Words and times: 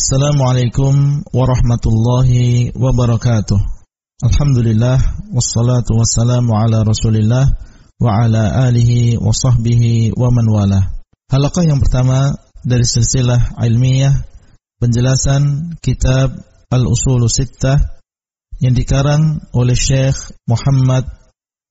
Assalamualaikum 0.00 1.28
warahmatullahi 1.28 2.72
wabarakatuh. 2.72 3.60
Alhamdulillah 4.24 4.96
wassalatu 5.28 6.00
wassalamu 6.00 6.56
ala 6.56 6.88
Rasulillah 6.88 7.44
wa 8.00 8.08
ala 8.08 8.64
alihi 8.64 9.20
wa 9.20 9.28
sahbihi 9.28 10.16
wa 10.16 10.32
man 10.32 10.48
wala. 10.48 10.80
Halaqah 11.28 11.68
yang 11.68 11.84
pertama 11.84 12.32
dari 12.64 12.88
silsilah 12.88 13.60
ilmiah 13.60 14.24
penjelasan 14.80 15.76
kitab 15.84 16.32
Al-Usul 16.72 17.28
Sittah 17.28 18.00
yang 18.56 18.72
dikarang 18.72 19.52
oleh 19.52 19.76
Syekh 19.76 20.32
Muhammad 20.48 21.12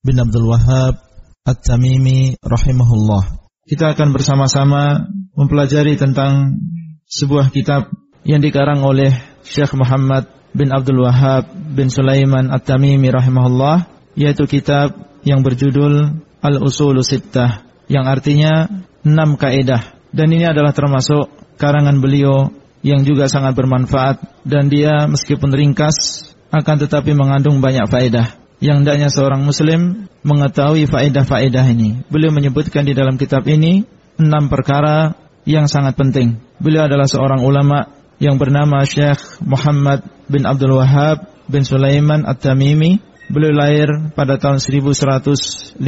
bin 0.06 0.22
Abdul 0.22 0.46
Wahab 0.46 1.02
At-Tamimi 1.42 2.38
rahimahullah. 2.38 3.42
Kita 3.66 3.90
akan 3.90 4.14
bersama-sama 4.14 5.02
mempelajari 5.34 5.98
tentang 5.98 6.62
sebuah 7.10 7.50
kitab 7.50 7.90
yang 8.24 8.40
dikarang 8.44 8.84
oleh 8.84 9.12
Syekh 9.44 9.72
Muhammad 9.76 10.28
bin 10.52 10.74
Abdul 10.74 11.06
Wahab 11.06 11.48
bin 11.54 11.88
Sulaiman 11.88 12.50
At-Tamimi 12.50 13.08
rahimahullah 13.08 13.86
yaitu 14.18 14.44
kitab 14.50 14.92
yang 15.22 15.40
berjudul 15.46 16.20
Al-Usul 16.40 17.00
Sittah 17.06 17.64
yang 17.86 18.08
artinya 18.10 18.68
enam 19.06 19.38
kaidah 19.38 19.96
dan 20.10 20.28
ini 20.34 20.44
adalah 20.46 20.74
termasuk 20.74 21.30
karangan 21.56 22.02
beliau 22.02 22.50
yang 22.80 23.04
juga 23.04 23.28
sangat 23.28 23.52
bermanfaat 23.54 24.44
dan 24.48 24.72
dia 24.72 25.04
meskipun 25.06 25.52
ringkas 25.52 26.26
akan 26.50 26.76
tetapi 26.82 27.14
mengandung 27.14 27.62
banyak 27.62 27.86
faedah 27.86 28.40
yang 28.60 28.84
hendaknya 28.84 29.08
seorang 29.08 29.40
muslim 29.40 30.10
mengetahui 30.20 30.84
faedah-faedah 30.84 31.64
ini. 31.72 32.04
Beliau 32.12 32.32
menyebutkan 32.34 32.84
di 32.84 32.92
dalam 32.92 33.16
kitab 33.16 33.48
ini 33.48 33.84
enam 34.20 34.52
perkara 34.52 35.16
yang 35.48 35.64
sangat 35.64 35.96
penting. 35.96 36.36
Beliau 36.60 36.84
adalah 36.84 37.08
seorang 37.08 37.40
ulama 37.40 37.99
yang 38.20 38.36
bernama 38.36 38.84
Syekh 38.84 39.40
Muhammad 39.40 40.04
bin 40.28 40.44
Abdul 40.44 40.76
Wahab 40.76 41.24
bin 41.48 41.64
Sulaiman 41.64 42.28
At-Tamimi. 42.28 43.00
Beliau 43.32 43.56
lahir 43.56 43.88
pada 44.12 44.36
tahun 44.36 44.60
1115 44.60 45.78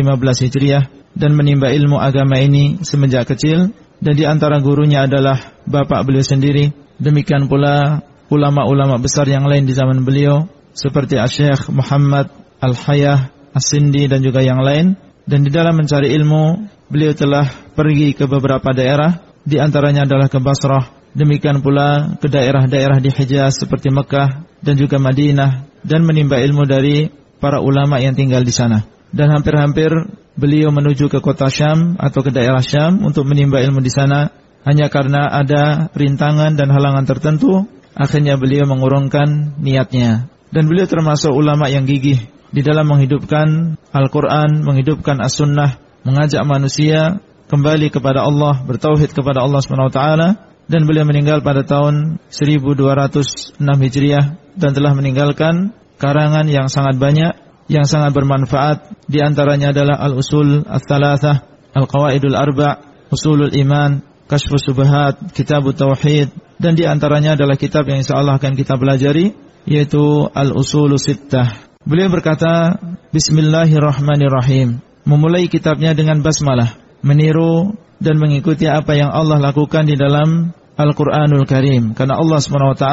Hijriah 0.48 0.84
dan 1.12 1.36
menimba 1.36 1.68
ilmu 1.74 2.00
agama 2.00 2.40
ini 2.40 2.80
semenjak 2.80 3.28
kecil 3.34 3.74
dan 4.00 4.14
di 4.16 4.24
antara 4.24 4.62
gurunya 4.62 5.04
adalah 5.04 5.38
bapak 5.68 6.08
beliau 6.08 6.24
sendiri. 6.24 6.72
Demikian 7.02 7.50
pula 7.50 8.00
ulama-ulama 8.30 8.96
besar 8.96 9.28
yang 9.28 9.44
lain 9.44 9.66
di 9.68 9.74
zaman 9.74 10.06
beliau 10.06 10.48
seperti 10.72 11.20
Syekh 11.28 11.68
Muhammad 11.68 12.32
Al-Hayah 12.62 13.52
As-Sindi 13.52 14.08
dan 14.08 14.24
juga 14.24 14.40
yang 14.40 14.62
lain 14.62 14.96
dan 15.26 15.44
di 15.44 15.50
dalam 15.52 15.76
mencari 15.76 16.14
ilmu 16.14 16.70
beliau 16.88 17.12
telah 17.12 17.44
pergi 17.76 18.16
ke 18.16 18.24
beberapa 18.24 18.70
daerah 18.72 19.20
di 19.42 19.58
antaranya 19.58 20.06
adalah 20.06 20.30
ke 20.30 20.38
Basrah 20.38 21.01
Demikian 21.12 21.60
pula 21.60 22.16
ke 22.16 22.28
daerah-daerah 22.28 22.96
di 22.96 23.12
Hijaz 23.12 23.60
seperti 23.60 23.92
Mekah 23.92 24.48
dan 24.64 24.74
juga 24.80 24.96
Madinah 24.96 25.68
dan 25.84 26.08
menimba 26.08 26.40
ilmu 26.40 26.64
dari 26.64 27.12
para 27.36 27.60
ulama 27.60 28.00
yang 28.00 28.16
tinggal 28.16 28.40
di 28.40 28.54
sana. 28.54 28.88
Dan 29.12 29.28
hampir-hampir 29.28 29.92
beliau 30.40 30.72
menuju 30.72 31.12
ke 31.12 31.20
kota 31.20 31.52
Syam 31.52 32.00
atau 32.00 32.24
ke 32.24 32.32
daerah 32.32 32.64
Syam 32.64 33.04
untuk 33.04 33.28
menimba 33.28 33.60
ilmu 33.60 33.84
di 33.84 33.92
sana 33.92 34.32
hanya 34.64 34.88
karena 34.88 35.28
ada 35.28 35.92
rintangan 35.92 36.56
dan 36.56 36.72
halangan 36.72 37.04
tertentu 37.04 37.68
akhirnya 37.92 38.40
beliau 38.40 38.64
mengurungkan 38.64 39.60
niatnya. 39.60 40.32
Dan 40.48 40.68
beliau 40.68 40.88
termasuk 40.88 41.32
ulama 41.32 41.68
yang 41.68 41.84
gigih 41.84 42.24
di 42.52 42.60
dalam 42.60 42.88
menghidupkan 42.88 43.76
Al-Quran, 43.92 44.64
menghidupkan 44.64 45.20
As-Sunnah, 45.20 45.76
mengajak 46.04 46.44
manusia 46.44 47.20
kembali 47.52 47.92
kepada 47.92 48.24
Allah, 48.24 48.64
bertauhid 48.64 49.12
kepada 49.12 49.44
Allah 49.44 49.60
Taala 49.92 50.51
dan 50.72 50.88
beliau 50.88 51.04
meninggal 51.04 51.44
pada 51.44 51.68
tahun 51.68 52.16
1206 52.32 53.60
Hijriah 53.60 54.40
dan 54.56 54.70
telah 54.72 54.96
meninggalkan 54.96 55.76
karangan 56.00 56.48
yang 56.48 56.72
sangat 56.72 56.96
banyak 56.96 57.36
yang 57.68 57.84
sangat 57.84 58.16
bermanfaat 58.16 59.04
di 59.04 59.20
antaranya 59.20 59.76
adalah 59.76 60.00
Al-Usul 60.00 60.64
Ats-Tsalatsah, 60.64 61.44
Al-Qawaidul 61.76 62.34
Arba', 62.34 63.06
Usulul 63.12 63.52
Iman, 63.52 64.00
Kashfus 64.24 64.64
Subhat, 64.64 65.36
Kitab 65.36 65.68
Tauhid 65.76 66.32
dan 66.56 66.72
di 66.72 66.88
antaranya 66.88 67.36
adalah 67.36 67.60
kitab 67.60 67.84
yang 67.92 68.00
insyaallah 68.00 68.40
akan 68.40 68.56
kita 68.56 68.80
pelajari 68.80 69.36
yaitu 69.68 70.26
Al-Usul 70.32 70.96
Sittah. 70.96 71.68
Beliau 71.82 72.08
berkata, 72.08 72.78
Bismillahirrahmanirrahim. 73.10 74.80
Memulai 75.02 75.50
kitabnya 75.50 75.98
dengan 75.98 76.22
basmalah, 76.22 76.78
meniru 77.02 77.74
dan 77.98 78.22
mengikuti 78.22 78.70
apa 78.70 78.94
yang 78.94 79.10
Allah 79.10 79.42
lakukan 79.42 79.86
di 79.86 79.98
dalam 79.98 80.54
Al-Quranul 80.76 81.44
Karim. 81.44 81.92
Karena 81.92 82.16
Allah 82.16 82.40
SWT 82.40 82.86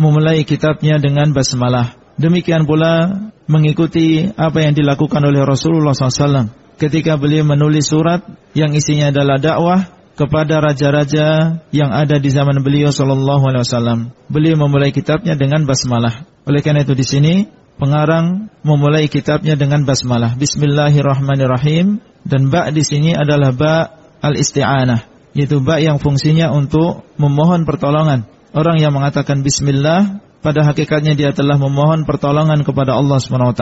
memulai 0.00 0.44
kitabnya 0.48 0.96
dengan 0.96 1.30
basmalah. 1.36 1.94
Demikian 2.16 2.64
pula 2.68 3.28
mengikuti 3.48 4.28
apa 4.28 4.64
yang 4.64 4.72
dilakukan 4.76 5.20
oleh 5.24 5.44
Rasulullah 5.44 5.92
SAW. 5.92 6.48
Ketika 6.80 7.20
beliau 7.20 7.44
menulis 7.46 7.88
surat 7.92 8.24
yang 8.56 8.72
isinya 8.72 9.12
adalah 9.12 9.38
dakwah 9.38 9.80
kepada 10.12 10.60
raja-raja 10.60 11.60
yang 11.72 11.90
ada 11.92 12.20
di 12.20 12.28
zaman 12.28 12.60
beliau 12.60 12.92
sallallahu 12.92 13.44
alaihi 13.48 13.64
wasallam. 13.64 13.98
Beliau 14.28 14.60
memulai 14.60 14.92
kitabnya 14.92 15.36
dengan 15.36 15.64
basmalah. 15.64 16.28
Oleh 16.44 16.60
karena 16.60 16.84
itu 16.84 16.92
di 16.92 17.06
sini 17.06 17.34
pengarang 17.80 18.52
memulai 18.66 19.08
kitabnya 19.08 19.56
dengan 19.56 19.88
basmalah. 19.88 20.36
Bismillahirrahmanirrahim 20.36 22.02
dan 22.28 22.42
ba 22.52 22.68
di 22.68 22.82
sini 22.84 23.16
adalah 23.16 23.50
ba 23.54 23.74
al-isti'anah 24.22 25.11
yaitu 25.32 25.60
ba 25.64 25.80
yang 25.80 25.96
fungsinya 26.00 26.52
untuk 26.52 27.04
memohon 27.16 27.64
pertolongan. 27.64 28.28
Orang 28.52 28.80
yang 28.80 28.92
mengatakan 28.92 29.40
bismillah 29.40 30.20
pada 30.44 30.66
hakikatnya 30.66 31.16
dia 31.16 31.30
telah 31.32 31.56
memohon 31.56 32.04
pertolongan 32.04 32.60
kepada 32.66 32.98
Allah 32.98 33.16
Subhanahu 33.16 33.56
wa 33.56 33.58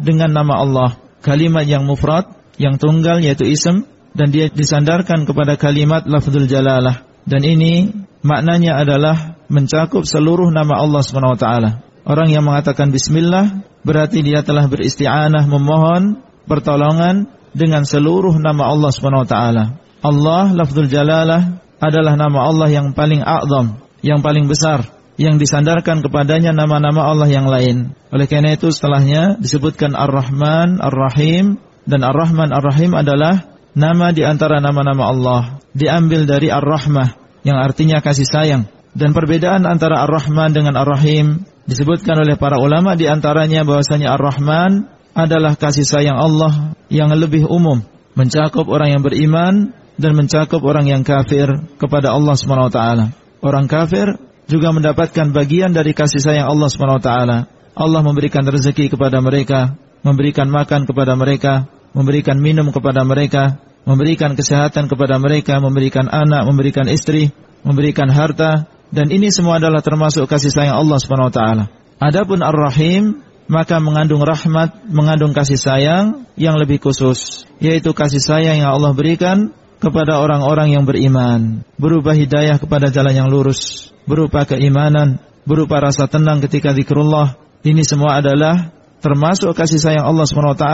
dengan 0.00 0.30
nama 0.30 0.54
Allah, 0.62 0.90
kalimat 1.20 1.66
yang 1.66 1.84
mufrad, 1.84 2.30
yang 2.56 2.76
tunggal 2.76 3.20
yaitu 3.20 3.48
ism 3.48 3.84
dan 4.14 4.30
dia 4.30 4.48
disandarkan 4.50 5.26
kepada 5.26 5.56
kalimat 5.58 6.06
lafzul 6.06 6.46
jalalah. 6.46 7.04
Dan 7.26 7.44
ini 7.44 7.90
maknanya 8.24 8.80
adalah 8.80 9.40
mencakup 9.50 10.06
seluruh 10.06 10.48
nama 10.48 10.78
Allah 10.80 11.02
taala. 11.36 11.70
Orang 12.06 12.32
yang 12.32 12.46
mengatakan 12.46 12.94
bismillah 12.94 13.66
berarti 13.84 14.24
dia 14.24 14.40
telah 14.40 14.66
beristi'anah 14.70 15.44
memohon 15.44 16.22
pertolongan 16.48 17.28
dengan 17.50 17.82
seluruh 17.82 18.34
nama 18.38 18.70
Allah 18.70 18.92
taala. 19.26 19.64
Allah 20.00 20.52
lafzul 20.56 20.88
jalalah 20.88 21.60
adalah 21.80 22.16
nama 22.16 22.48
Allah 22.48 22.68
yang 22.68 22.92
paling 22.92 23.20
a'zam, 23.24 23.80
yang 24.00 24.20
paling 24.20 24.48
besar, 24.48 24.84
yang 25.20 25.36
disandarkan 25.36 26.00
kepadanya 26.00 26.56
nama-nama 26.56 27.08
Allah 27.08 27.28
yang 27.28 27.48
lain. 27.48 27.92
Oleh 28.08 28.24
karena 28.24 28.56
itu 28.56 28.72
setelahnya 28.72 29.36
disebutkan 29.36 29.92
Ar-Rahman, 29.92 30.80
Ar-Rahim 30.80 31.60
dan 31.84 32.00
Ar-Rahman, 32.04 32.52
Ar-Rahim 32.52 32.96
adalah 32.96 33.44
nama 33.76 34.12
di 34.12 34.24
antara 34.24 34.60
nama-nama 34.60 35.04
Allah. 35.08 35.42
Diambil 35.76 36.24
dari 36.24 36.48
Ar-Rahmah 36.48 37.20
yang 37.44 37.60
artinya 37.60 38.00
kasih 38.00 38.24
sayang. 38.24 38.64
Dan 38.90 39.12
perbedaan 39.12 39.68
antara 39.68 40.02
Ar-Rahman 40.08 40.56
dengan 40.56 40.74
Ar-Rahim 40.80 41.44
disebutkan 41.68 42.18
oleh 42.18 42.34
para 42.40 42.58
ulama 42.58 42.96
di 42.96 43.06
antaranya 43.06 43.62
bahwasanya 43.62 44.16
Ar-Rahman 44.18 44.88
adalah 45.14 45.54
kasih 45.54 45.86
sayang 45.86 46.18
Allah 46.18 46.74
yang 46.90 47.12
lebih 47.14 47.46
umum, 47.46 47.84
mencakup 48.18 48.66
orang 48.66 48.98
yang 48.98 49.02
beriman 49.04 49.76
dan 50.00 50.16
mencakup 50.16 50.64
orang 50.64 50.88
yang 50.88 51.04
kafir 51.04 51.46
kepada 51.76 52.10
Allah 52.10 52.34
Subhanahu 52.34 52.72
wa 52.72 52.74
taala. 52.74 53.06
Orang 53.44 53.68
kafir 53.68 54.16
juga 54.48 54.72
mendapatkan 54.72 55.30
bagian 55.30 55.76
dari 55.76 55.92
kasih 55.92 56.18
sayang 56.18 56.48
Allah 56.48 56.68
Subhanahu 56.72 56.98
wa 56.98 57.04
taala. 57.04 57.38
Allah 57.76 58.00
memberikan 58.02 58.42
rezeki 58.42 58.90
kepada 58.96 59.20
mereka, 59.20 59.76
memberikan 60.02 60.48
makan 60.48 60.88
kepada 60.88 61.14
mereka, 61.14 61.68
memberikan 61.92 62.40
minum 62.40 62.72
kepada 62.72 63.04
mereka, 63.06 63.60
memberikan 63.84 64.34
kesehatan 64.34 64.88
kepada 64.90 65.20
mereka, 65.20 65.60
memberikan 65.62 66.08
anak, 66.08 66.48
memberikan 66.48 66.88
istri, 66.88 67.30
memberikan 67.62 68.08
harta 68.10 68.66
dan 68.90 69.06
ini 69.14 69.30
semua 69.30 69.62
adalah 69.62 69.80
termasuk 69.86 70.26
kasih 70.26 70.50
sayang 70.50 70.74
Allah 70.74 70.98
Subhanahu 70.98 71.30
wa 71.30 71.34
taala. 71.34 71.64
Adapun 72.02 72.42
Ar-Rahim 72.42 73.22
maka 73.50 73.82
mengandung 73.82 74.22
rahmat, 74.22 74.86
mengandung 74.86 75.34
kasih 75.34 75.58
sayang 75.58 76.26
yang 76.38 76.54
lebih 76.58 76.78
khusus, 76.78 77.46
yaitu 77.58 77.90
kasih 77.90 78.22
sayang 78.22 78.62
yang 78.62 78.70
Allah 78.70 78.94
berikan 78.94 79.50
kepada 79.80 80.20
orang-orang 80.20 80.76
yang 80.76 80.84
beriman, 80.84 81.64
berupa 81.80 82.12
hidayah 82.12 82.60
kepada 82.60 82.92
jalan 82.92 83.16
yang 83.16 83.28
lurus, 83.32 83.90
berupa 84.04 84.44
keimanan, 84.44 85.24
berupa 85.48 85.80
rasa 85.80 86.04
tenang 86.06 86.44
ketika 86.44 86.76
zikrullah. 86.76 87.40
Ini 87.64 87.80
semua 87.82 88.20
adalah 88.20 88.70
termasuk 89.00 89.56
kasih 89.56 89.80
sayang 89.80 90.04
Allah 90.04 90.28
SWT. 90.28 90.66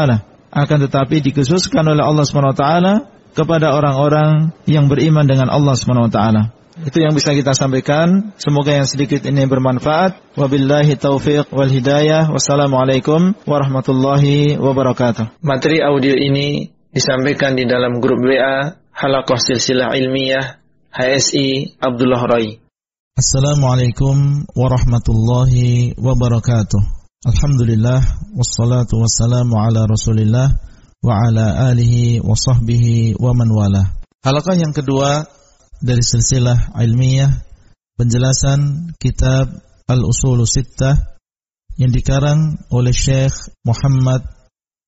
Akan 0.50 0.78
tetapi 0.82 1.22
dikhususkan 1.22 1.86
oleh 1.86 2.02
Allah 2.02 2.26
SWT 2.26 2.64
kepada 3.36 3.74
orang-orang 3.74 4.54
yang 4.66 4.90
beriman 4.90 5.26
dengan 5.26 5.48
Allah 5.54 5.78
SWT. 5.78 6.20
Itu 6.76 7.00
yang 7.00 7.16
bisa 7.16 7.32
kita 7.32 7.56
sampaikan. 7.56 8.36
Semoga 8.36 8.76
yang 8.76 8.84
sedikit 8.84 9.24
ini 9.24 9.48
bermanfaat. 9.48 10.36
Wabillahi 10.36 11.00
taufiq 11.00 11.48
wal 11.48 11.72
hidayah. 11.72 12.28
Wassalamualaikum 12.28 13.32
warahmatullahi 13.48 14.60
wabarakatuh. 14.60 15.40
Materi 15.40 15.80
audio 15.80 16.12
ini 16.12 16.68
disampaikan 16.92 17.56
di 17.56 17.64
dalam 17.64 18.00
grup 18.00 18.20
WA 18.20 18.76
Halakoh 18.96 19.36
Silsilah 19.36 19.92
Ilmiah 19.92 20.56
HSI 20.88 21.76
Abdullah 21.76 22.32
Rai. 22.32 22.56
Assalamualaikum 23.12 24.48
warahmatullahi 24.56 25.92
wabarakatuh. 26.00 26.80
Alhamdulillah 27.28 28.00
wassalatu 28.32 28.96
wassalamu 29.04 29.60
ala 29.60 29.84
Rasulillah 29.84 30.48
wa 31.04 31.12
ala 31.12 31.68
alihi 31.68 32.24
wa 32.24 32.32
sahbihi 32.32 33.20
wa 33.20 33.36
man 33.36 33.52
wala. 33.52 34.00
Halakah 34.24 34.56
yang 34.56 34.72
kedua 34.72 35.28
dari 35.84 36.00
silsilah 36.00 36.72
ilmiah 36.80 37.44
penjelasan 38.00 38.96
kitab 38.96 39.60
Al-Usul 39.92 40.40
Sittah 40.48 41.20
yang 41.76 41.92
dikarang 41.92 42.64
oleh 42.72 42.96
Syekh 42.96 43.60
Muhammad 43.60 44.24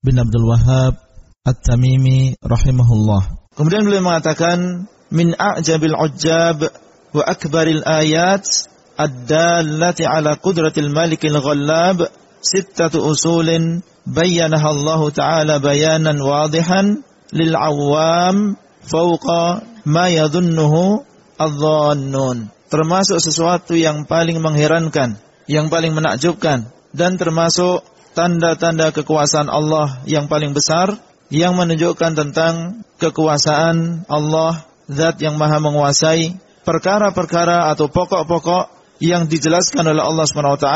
bin 0.01 0.17
Abdul 0.17 0.49
Wahab 0.49 0.97
At-Tamimi 1.45 2.41
rahimahullah. 2.41 3.48
Kemudian 3.59 3.83
beliau 3.83 4.07
mengatakan 4.07 4.87
min 5.11 5.35
a'jabil 5.35 5.99
ujjab 5.99 6.63
wa 7.11 7.23
akbaril 7.27 7.83
ayat 7.83 8.47
ad-dallati 8.95 10.07
ala 10.07 10.39
qudratil 10.39 10.95
malikil 10.95 11.35
ghallab 11.43 12.07
sittatu 12.39 13.03
usulin 13.03 13.83
bayyanaha 14.07 14.69
Allah 14.71 15.01
Ta'ala 15.11 15.55
bayanan 15.59 16.23
wadihan 16.23 17.03
lil 17.35 17.53
awam 17.59 18.55
fauqa 18.87 19.67
ma 19.83 20.07
yadhunnuhu 20.07 21.03
adh-dhannun. 21.35 22.55
Termasuk 22.71 23.19
sesuatu 23.19 23.75
yang 23.75 24.07
paling 24.07 24.39
mengherankan 24.39 25.19
yang 25.51 25.67
paling 25.67 25.99
menakjubkan 25.99 26.71
dan 26.95 27.19
termasuk 27.19 27.83
tanda-tanda 28.15 28.95
kekuasaan 28.95 29.51
Allah 29.51 29.99
yang 30.07 30.31
paling 30.31 30.55
besar 30.55 30.95
yang 31.29 31.57
menunjukkan 31.57 32.17
tentang 32.17 32.85
kekuasaan 32.97 34.09
Allah 34.09 34.65
zat 34.89 35.21
yang 35.21 35.37
maha 35.37 35.61
menguasai 35.61 36.37
perkara-perkara 36.65 37.69
atau 37.73 37.89
pokok-pokok 37.93 38.73
yang 38.99 39.29
dijelaskan 39.29 39.85
oleh 39.95 40.03
Allah 40.03 40.27
SWT 40.27 40.69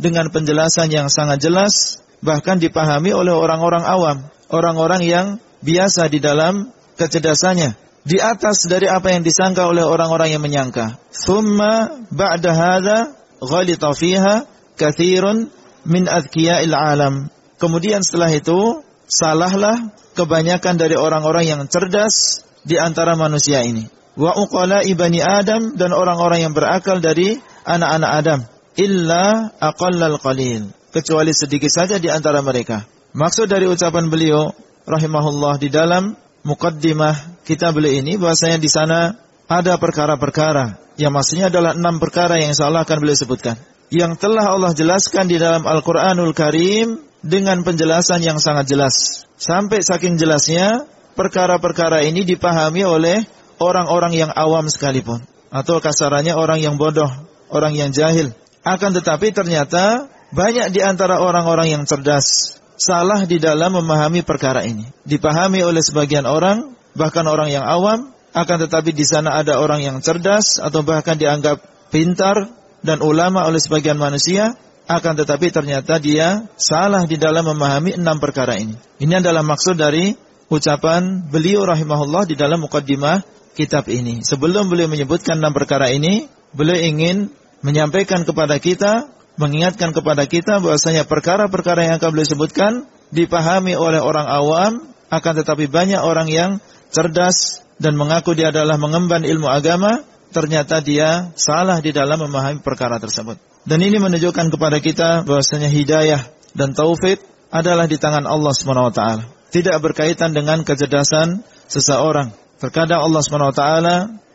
dengan 0.00 0.28
penjelasan 0.32 0.88
yang 0.92 1.08
sangat 1.12 1.42
jelas 1.44 2.00
bahkan 2.20 2.60
dipahami 2.60 3.16
oleh 3.16 3.32
orang-orang 3.32 3.84
awam, 3.84 4.18
orang-orang 4.52 5.02
yang 5.04 5.26
biasa 5.64 6.08
di 6.08 6.20
dalam 6.20 6.72
kecerdasannya 6.96 7.76
di 8.04 8.16
atas 8.16 8.64
dari 8.64 8.88
apa 8.88 9.12
yang 9.12 9.20
disangka 9.20 9.68
oleh 9.68 9.84
orang-orang 9.84 10.32
yang 10.32 10.40
menyangka. 10.40 10.96
Thumma 11.12 12.00
ba'da 12.08 12.50
hadza 12.52 12.98
ghalita 13.44 13.92
fiha 13.92 14.48
kathirun 14.80 15.52
min 15.84 16.08
adkiya'il 16.08 16.72
alam. 16.72 17.28
Kemudian 17.60 18.00
setelah 18.00 18.32
itu 18.32 18.80
salahlah 19.10 19.90
kebanyakan 20.14 20.78
dari 20.78 20.94
orang-orang 20.94 21.44
yang 21.44 21.60
cerdas 21.66 22.46
di 22.62 22.78
antara 22.78 23.18
manusia 23.18 23.66
ini. 23.66 23.90
Wa 24.14 24.38
uqala 24.38 24.86
ibani 24.86 25.18
Adam 25.18 25.74
dan 25.74 25.90
orang-orang 25.90 26.46
yang 26.46 26.54
berakal 26.54 27.02
dari 27.02 27.38
anak-anak 27.66 28.10
Adam. 28.10 28.40
Illa 28.78 29.50
aqallal 29.58 30.22
qalil. 30.22 30.70
Kecuali 30.90 31.30
sedikit 31.34 31.70
saja 31.70 31.98
di 31.98 32.10
antara 32.10 32.42
mereka. 32.42 32.86
Maksud 33.14 33.50
dari 33.50 33.66
ucapan 33.66 34.06
beliau 34.06 34.54
rahimahullah 34.86 35.58
di 35.58 35.68
dalam 35.70 36.14
mukaddimah 36.46 37.42
kita 37.42 37.74
beliau 37.74 37.98
ini 37.98 38.14
bahasanya 38.14 38.58
di 38.62 38.70
sana 38.70 39.18
ada 39.50 39.74
perkara-perkara 39.78 40.94
yang 40.94 41.10
maksudnya 41.10 41.50
adalah 41.50 41.74
enam 41.74 41.98
perkara 41.98 42.38
yang 42.38 42.54
insyaallah 42.54 42.86
akan 42.86 42.98
beliau 43.02 43.18
sebutkan. 43.18 43.58
Yang 43.90 44.22
telah 44.22 44.46
Allah 44.46 44.70
jelaskan 44.70 45.26
di 45.26 45.34
dalam 45.34 45.66
Al-Qur'anul 45.66 46.30
Karim 46.30 47.09
dengan 47.20 47.60
penjelasan 47.64 48.24
yang 48.24 48.40
sangat 48.40 48.68
jelas. 48.68 49.24
Sampai 49.40 49.80
saking 49.80 50.20
jelasnya 50.20 50.84
perkara-perkara 51.16 52.04
ini 52.04 52.24
dipahami 52.24 52.84
oleh 52.84 53.24
orang-orang 53.60 54.16
yang 54.16 54.30
awam 54.32 54.68
sekalipun 54.68 55.24
atau 55.52 55.82
kasarannya 55.82 56.32
orang 56.36 56.60
yang 56.60 56.76
bodoh, 56.80 57.10
orang 57.52 57.76
yang 57.76 57.90
jahil. 57.92 58.32
Akan 58.60 58.92
tetapi 58.92 59.32
ternyata 59.32 60.08
banyak 60.30 60.70
di 60.70 60.80
antara 60.84 61.18
orang-orang 61.18 61.72
yang 61.72 61.82
cerdas 61.88 62.56
salah 62.80 63.28
di 63.28 63.36
dalam 63.36 63.76
memahami 63.76 64.24
perkara 64.24 64.64
ini. 64.64 64.88
Dipahami 65.04 65.60
oleh 65.60 65.84
sebagian 65.84 66.24
orang, 66.24 66.72
bahkan 66.96 67.28
orang 67.28 67.52
yang 67.52 67.64
awam, 67.64 68.12
akan 68.32 68.56
tetapi 68.64 68.94
di 68.94 69.04
sana 69.04 69.36
ada 69.36 69.58
orang 69.58 69.84
yang 69.84 69.96
cerdas 70.00 70.62
atau 70.62 70.80
bahkan 70.80 71.18
dianggap 71.18 71.60
pintar 71.90 72.48
dan 72.80 73.04
ulama 73.04 73.44
oleh 73.44 73.60
sebagian 73.60 74.00
manusia, 74.00 74.56
akan 74.90 75.14
tetapi 75.22 75.54
ternyata 75.54 76.02
dia 76.02 76.50
salah 76.58 77.06
di 77.06 77.14
dalam 77.14 77.46
memahami 77.46 77.94
enam 77.94 78.18
perkara 78.18 78.58
ini. 78.58 78.74
Ini 78.98 79.22
adalah 79.22 79.46
maksud 79.46 79.78
dari 79.78 80.18
ucapan 80.50 81.30
beliau 81.30 81.62
rahimahullah 81.62 82.26
di 82.26 82.34
dalam 82.34 82.66
mukaddimah 82.66 83.22
kitab 83.54 83.86
ini. 83.86 84.26
Sebelum 84.26 84.66
beliau 84.66 84.90
menyebutkan 84.90 85.38
enam 85.38 85.54
perkara 85.54 85.94
ini, 85.94 86.26
beliau 86.50 86.74
ingin 86.74 87.30
menyampaikan 87.62 88.26
kepada 88.26 88.58
kita, 88.58 89.06
mengingatkan 89.38 89.94
kepada 89.94 90.26
kita 90.26 90.58
bahwasanya 90.58 91.06
perkara-perkara 91.06 91.86
yang 91.86 91.94
akan 92.02 92.10
beliau 92.10 92.28
sebutkan 92.28 92.72
dipahami 93.14 93.78
oleh 93.78 94.02
orang 94.02 94.26
awam, 94.26 94.72
akan 95.06 95.32
tetapi 95.42 95.70
banyak 95.70 96.02
orang 96.02 96.26
yang 96.26 96.50
cerdas 96.90 97.62
dan 97.78 97.94
mengaku 97.94 98.34
dia 98.34 98.50
adalah 98.50 98.74
mengemban 98.74 99.22
ilmu 99.22 99.46
agama, 99.46 100.02
ternyata 100.34 100.82
dia 100.82 101.30
salah 101.38 101.78
di 101.78 101.94
dalam 101.94 102.26
memahami 102.26 102.58
perkara 102.58 102.98
tersebut. 102.98 103.49
Dan 103.68 103.84
ini 103.84 104.00
menunjukkan 104.00 104.48
kepada 104.52 104.80
kita 104.80 105.24
bahwasanya 105.28 105.68
hidayah 105.68 106.22
dan 106.56 106.72
taufik 106.72 107.20
adalah 107.52 107.84
di 107.84 108.00
tangan 108.00 108.24
Allah 108.24 108.54
SWT. 108.54 109.02
Tidak 109.50 109.76
berkaitan 109.82 110.32
dengan 110.32 110.62
kecerdasan 110.62 111.42
seseorang. 111.66 112.32
Terkadang 112.62 113.02
Allah 113.04 113.20
SWT 113.20 113.64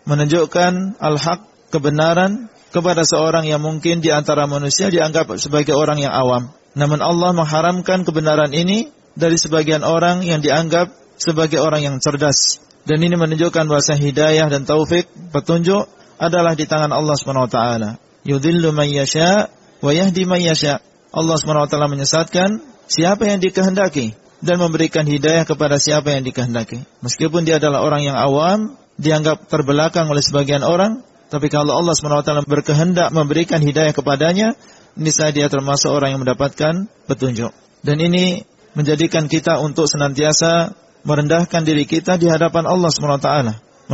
menunjukkan 0.06 1.02
al-haq, 1.02 1.72
kebenaran 1.74 2.52
kepada 2.70 3.08
seorang 3.08 3.48
yang 3.48 3.64
mungkin 3.64 4.04
di 4.04 4.12
antara 4.12 4.46
manusia 4.46 4.92
dianggap 4.92 5.32
sebagai 5.40 5.74
orang 5.74 6.04
yang 6.04 6.12
awam. 6.12 6.52
Namun 6.76 7.00
Allah 7.00 7.32
mengharamkan 7.32 8.04
kebenaran 8.04 8.52
ini 8.52 8.92
dari 9.16 9.40
sebagian 9.40 9.82
orang 9.82 10.28
yang 10.28 10.44
dianggap 10.44 10.92
sebagai 11.16 11.64
orang 11.64 11.88
yang 11.88 11.96
cerdas. 12.04 12.60
Dan 12.84 13.02
ini 13.02 13.16
menunjukkan 13.16 13.66
bahwa 13.66 13.82
hidayah 13.82 14.46
dan 14.52 14.68
taufik, 14.68 15.10
petunjuk 15.32 15.90
adalah 16.20 16.54
di 16.54 16.68
tangan 16.70 16.92
Allah 16.92 17.16
SWT. 17.16 17.58
Yudhillu 18.26 18.74
man 18.74 18.90
yasha 18.90 19.54
wa 19.80 19.92
yahdi 19.94 20.26
man 20.26 20.42
yasha. 20.42 20.82
Allah 21.16 21.38
SWT 21.40 21.72
menyesatkan 21.72 22.60
siapa 22.90 23.30
yang 23.30 23.40
dikehendaki 23.40 24.18
dan 24.44 24.60
memberikan 24.60 25.08
hidayah 25.08 25.48
kepada 25.48 25.80
siapa 25.80 26.12
yang 26.12 26.26
dikehendaki. 26.26 26.84
Meskipun 27.06 27.48
dia 27.48 27.62
adalah 27.62 27.86
orang 27.86 28.04
yang 28.04 28.18
awam, 28.18 28.76
dianggap 29.00 29.48
terbelakang 29.48 30.10
oleh 30.12 30.20
sebagian 30.20 30.66
orang, 30.66 31.06
tapi 31.32 31.48
kalau 31.48 31.78
Allah 31.78 31.96
SWT 31.96 32.50
berkehendak 32.50 33.14
memberikan 33.16 33.64
hidayah 33.64 33.96
kepadanya, 33.96 34.60
niscaya 35.00 35.32
dia 35.32 35.48
termasuk 35.48 35.94
orang 35.94 36.18
yang 36.18 36.22
mendapatkan 36.22 36.90
petunjuk. 37.08 37.54
Dan 37.86 38.02
ini 38.02 38.44
menjadikan 38.76 39.30
kita 39.32 39.62
untuk 39.62 39.88
senantiasa 39.88 40.76
merendahkan 41.06 41.62
diri 41.64 41.86
kita 41.86 42.18
di 42.18 42.28
hadapan 42.28 42.66
Allah 42.66 42.90
SWT, 42.90 43.30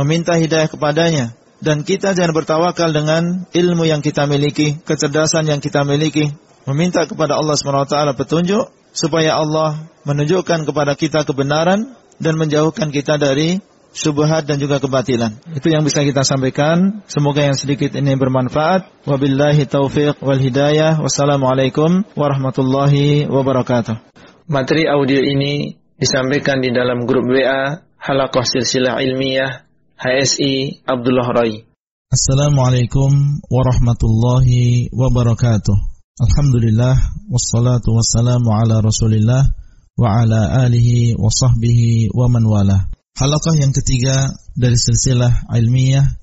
meminta 0.00 0.34
hidayah 0.34 0.66
kepadanya, 0.72 1.36
dan 1.62 1.86
kita 1.86 2.10
jangan 2.18 2.34
bertawakal 2.34 2.90
dengan 2.90 3.46
ilmu 3.54 3.86
yang 3.86 4.02
kita 4.02 4.26
miliki, 4.26 4.82
kecerdasan 4.82 5.46
yang 5.46 5.62
kita 5.62 5.86
miliki, 5.86 6.34
meminta 6.66 7.06
kepada 7.06 7.38
Allah 7.38 7.54
SWT 7.54 8.18
petunjuk, 8.18 8.66
supaya 8.90 9.38
Allah 9.38 9.78
menunjukkan 10.02 10.66
kepada 10.66 10.98
kita 10.98 11.22
kebenaran 11.22 11.94
dan 12.18 12.34
menjauhkan 12.34 12.90
kita 12.90 13.14
dari 13.14 13.62
syubhat 13.94 14.50
dan 14.50 14.58
juga 14.58 14.82
kebatilan. 14.82 15.38
Itu 15.54 15.70
yang 15.70 15.86
bisa 15.86 16.02
kita 16.02 16.26
sampaikan. 16.26 17.06
Semoga 17.06 17.46
yang 17.46 17.54
sedikit 17.54 17.94
ini 17.94 18.18
bermanfaat. 18.18 19.06
Wabillahi 19.06 19.62
taufiq 19.70 20.18
wal 20.18 20.42
hidayah. 20.42 20.98
Wassalamualaikum 20.98 22.02
warahmatullahi 22.18 23.30
wabarakatuh. 23.30 24.02
Materi 24.50 24.90
audio 24.90 25.22
ini 25.22 25.78
disampaikan 25.94 26.58
di 26.58 26.74
dalam 26.74 27.06
grup 27.06 27.22
WA 27.30 27.78
Halakoh 28.02 28.42
Silsilah 28.42 28.98
Ilmiah 28.98 29.71
HSI 30.02 30.82
Abdullah 30.82 31.30
Rai. 31.30 31.62
Assalamualaikum 32.10 33.38
warahmatullahi 33.46 34.90
wabarakatuh. 34.90 35.78
Alhamdulillah 36.18 36.98
wassalatu 37.30 37.94
wassalamu 37.94 38.50
ala 38.50 38.82
Rasulillah 38.82 39.54
wa 39.94 40.06
ala 40.10 40.66
alihi 40.66 41.14
wa 41.14 41.30
sahbihi 41.30 42.10
wa 42.18 42.26
man 42.26 42.42
wala. 42.50 42.90
Halaqah 43.14 43.54
yang 43.62 43.70
ketiga 43.70 44.26
dari 44.58 44.74
silsilah 44.74 45.46
ilmiah 45.54 46.18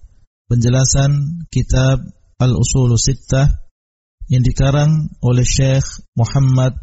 penjelasan 0.52 1.48
kitab 1.48 2.04
Al-Usul 2.36 3.00
Sittah 3.00 3.64
yang 4.28 4.44
dikarang 4.44 5.08
oleh 5.24 5.48
Syekh 5.48 6.04
Muhammad 6.20 6.76